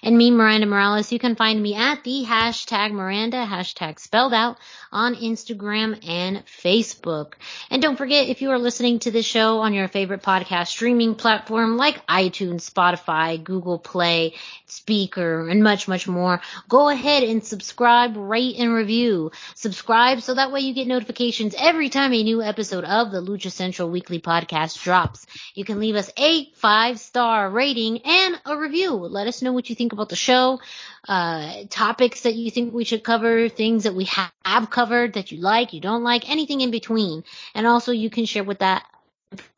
And 0.07 0.17
me, 0.17 0.31
Miranda 0.31 0.69
Morales, 0.69 1.11
you 1.11 1.19
can 1.19 1.35
find 1.35 1.61
me 1.61 1.75
at 1.75 2.05
the 2.05 2.25
hashtag 2.25 2.93
Miranda, 2.93 3.39
hashtag 3.39 3.99
spelled 3.99 4.33
out, 4.33 4.57
on 4.93 5.17
Instagram 5.17 5.99
and 6.09 6.47
Facebook. 6.47 7.33
And 7.71 7.83
don't 7.83 7.97
forget, 7.97 8.29
if 8.29 8.41
you 8.41 8.53
are 8.53 8.59
listening 8.61 9.01
to 9.01 9.11
this 9.11 9.27
show 9.27 9.59
on 9.59 9.75
your 9.75 9.89
favorite 9.89 10.23
podcast 10.23 10.69
streaming 10.69 11.17
platform 11.17 11.77
like 11.77 12.07
iTunes, 12.07 12.71
Spotify, 12.71 13.43
Google 13.43 13.81
Play, 13.81 14.35
Spreaker, 14.69 15.51
and 15.51 15.65
much, 15.65 15.89
much 15.89 16.07
more, 16.07 16.41
go 16.69 16.89
ahead 16.89 17.25
and 17.25 17.45
subscribe, 17.45 18.17
rate, 18.17 18.61
and 18.61 18.73
review. 18.73 19.33
Subscribe 19.57 20.23
so 20.23 20.35
that 20.35 20.53
way 20.53 20.61
you 20.61 20.73
get 20.73 20.87
notifications 20.87 21.57
every 21.59 21.89
time 21.89 22.13
a 22.13 22.23
new 22.23 22.43
episode 22.43 22.85
of 22.85 23.11
the 23.11 23.21
Lucha 23.21 23.51
Central 23.51 23.91
Weekly 23.91 24.21
Podcast 24.21 24.81
drops. 24.85 25.27
You 25.57 25.65
can 25.65 25.81
leave 25.81 25.97
us 25.97 26.13
a 26.17 26.49
five 26.53 27.01
star 27.01 27.51
rating 27.51 28.03
and 28.05 28.41
a 28.47 28.57
review. 28.57 28.93
Let 28.93 29.27
us 29.27 29.43
know 29.43 29.53
what 29.53 29.69
you 29.69 29.75
think 29.75 29.95
about 29.97 30.11
the 30.11 30.17
show, 30.17 30.61
uh, 31.09 31.65
topics 31.71 32.23
that 32.23 32.35
you 32.35 32.51
think 32.51 32.75
we 32.75 32.85
should 32.85 33.03
cover, 33.03 33.49
things 33.49 33.85
that 33.85 33.95
we 33.95 34.05
ha- 34.05 34.33
have 34.45 34.71
covered 34.71 35.15
that 35.15 35.33
you 35.33 35.41
like, 35.41 35.73
you 35.73 35.81
don't 35.81 36.05
like, 36.05 36.29
anything 36.31 36.61
in 36.61 36.71
between. 36.71 37.25
And 37.55 37.67
also 37.67 37.93
you 37.93 38.11
can 38.11 38.27
share 38.27 38.45
with 38.45 38.61
that 38.61 38.85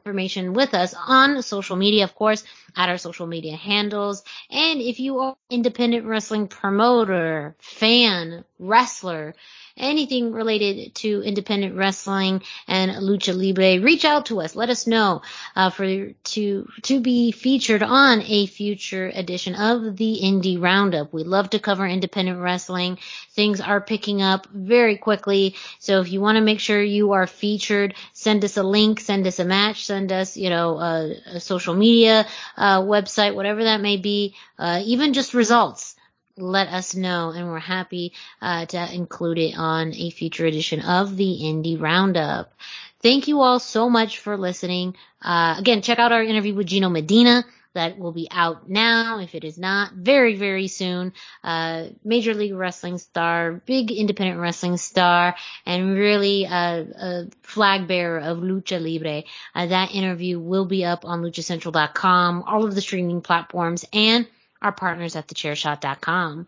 information 0.05 0.55
with 0.55 0.75
us 0.75 0.95
on 1.07 1.43
social 1.43 1.77
media, 1.77 2.05
of 2.05 2.15
course, 2.15 2.45
at 2.77 2.89
our 2.89 2.99
social 2.99 3.27
media 3.27 3.57
handles. 3.57 4.23
And 4.51 4.81
if 4.81 5.01
you 5.01 5.19
are 5.21 5.37
independent 5.51 6.07
wrestling 6.07 6.49
promoter, 6.49 7.55
fan, 7.61 8.45
wrestler, 8.59 9.35
anything 9.77 10.33
related 10.33 10.95
to 10.97 11.23
independent 11.23 11.77
wrestling 11.77 12.43
and 12.67 12.91
lucha 13.03 13.35
libre, 13.35 13.81
reach 13.85 14.05
out 14.05 14.27
to 14.27 14.41
us. 14.41 14.57
Let 14.57 14.71
us 14.71 14.87
know 14.87 15.23
uh, 15.55 15.71
for 15.71 16.13
to 16.13 16.69
to 16.83 17.01
be 17.01 17.33
featured 17.33 17.83
on 17.83 18.23
a 18.23 18.47
future 18.47 19.11
edition 19.15 19.55
of 19.55 19.97
the 19.97 20.21
Indie 20.23 20.61
Roundup. 20.61 21.13
We 21.13 21.23
love 21.25 21.51
to 21.51 21.59
cover 21.59 21.87
independent 21.87 22.41
wrestling. 22.41 22.99
Things 23.31 23.61
are 23.61 23.81
picking 23.81 24.23
up 24.23 24.47
very 24.49 24.97
quickly, 24.97 25.55
so 25.79 26.01
if 26.01 26.11
you 26.11 26.21
want 26.21 26.37
to 26.37 26.43
make 26.43 26.61
sure 26.61 26.83
you 26.83 27.13
are 27.13 27.27
featured, 27.27 27.95
send 28.13 28.45
us 28.45 28.57
a 28.57 28.63
link, 28.63 29.01
send 29.01 29.27
us 29.27 29.39
a 29.39 29.45
match, 29.45 29.87
send 29.87 30.13
us 30.13 30.37
you 30.37 30.51
know 30.51 30.79
a, 30.79 31.15
a 31.35 31.41
social 31.41 31.75
media 31.75 32.27
uh, 32.57 32.81
website, 32.81 33.35
whatever 33.35 33.65
that 33.65 33.81
may 33.81 33.97
be, 33.97 34.35
uh, 34.59 34.81
even 34.85 35.13
just 35.13 35.35
results 35.35 35.95
let 36.41 36.69
us 36.69 36.95
know, 36.95 37.31
and 37.31 37.49
we're 37.49 37.59
happy 37.59 38.13
uh, 38.41 38.67
to 38.67 38.95
include 38.95 39.39
it 39.39 39.55
on 39.59 39.93
a 39.95 40.11
future 40.11 40.47
edition 40.47 40.81
of 40.81 41.17
the 41.17 41.41
Indie 41.43 41.81
Roundup. 41.81 42.53
Thank 43.01 43.29
you 43.29 43.41
all 43.41 43.59
so 43.61 43.89
much 43.89 44.19
for 44.19 44.37
listening. 44.37 44.97
Uh, 45.23 45.57
again, 45.59 45.83
check 45.83 45.99
out 45.99 46.13
our 46.13 46.23
interview 46.23 46.55
with 46.55 46.67
Gino 46.67 46.89
Medina 46.89 47.45
that 47.75 47.99
will 47.99 48.13
be 48.13 48.29
out 48.31 48.69
now. 48.69 49.21
If 49.21 49.35
it 49.35 49.45
is 49.45 49.57
not, 49.57 49.93
very, 49.93 50.35
very 50.37 50.67
soon. 50.67 51.13
Uh, 51.45 51.89
Major 52.05 52.35
League 52.35 52.55
Wrestling 52.55 52.99
star, 52.99 53.53
big 53.53 53.93
independent 53.93 54.41
wrestling 54.41 54.77
star, 54.79 55.37
and 55.65 55.95
really 55.95 56.47
uh, 56.47 56.51
a 56.51 57.27
flag 57.43 57.87
bearer 57.87 58.19
of 58.19 58.39
Lucha 58.39 58.83
Libre. 58.83 59.23
Uh, 59.55 59.67
that 59.67 59.95
interview 59.95 60.41
will 60.41 60.65
be 60.65 60.85
up 60.85 61.05
on 61.05 61.23
luchacentral.com, 61.23 62.43
all 62.47 62.65
of 62.65 62.75
the 62.75 62.81
streaming 62.81 63.21
platforms, 63.21 63.85
and 63.93 64.27
our 64.63 64.73
partners 64.73 65.17
at 65.17 65.29
thechairshot.com. 65.29 66.47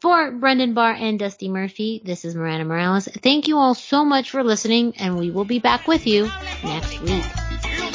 For 0.00 0.32
Brendan 0.32 0.74
Barr 0.74 0.92
and 0.92 1.18
Dusty 1.18 1.48
Murphy, 1.48 2.02
this 2.04 2.24
is 2.24 2.34
Miranda 2.34 2.64
Morales. 2.64 3.06
Thank 3.06 3.46
you 3.46 3.58
all 3.58 3.74
so 3.74 4.04
much 4.04 4.30
for 4.30 4.42
listening, 4.42 4.94
and 4.96 5.16
we 5.16 5.30
will 5.30 5.44
be 5.44 5.60
back 5.60 5.86
with 5.86 6.06
you 6.06 6.28
next 6.64 7.00
week. 7.00 7.91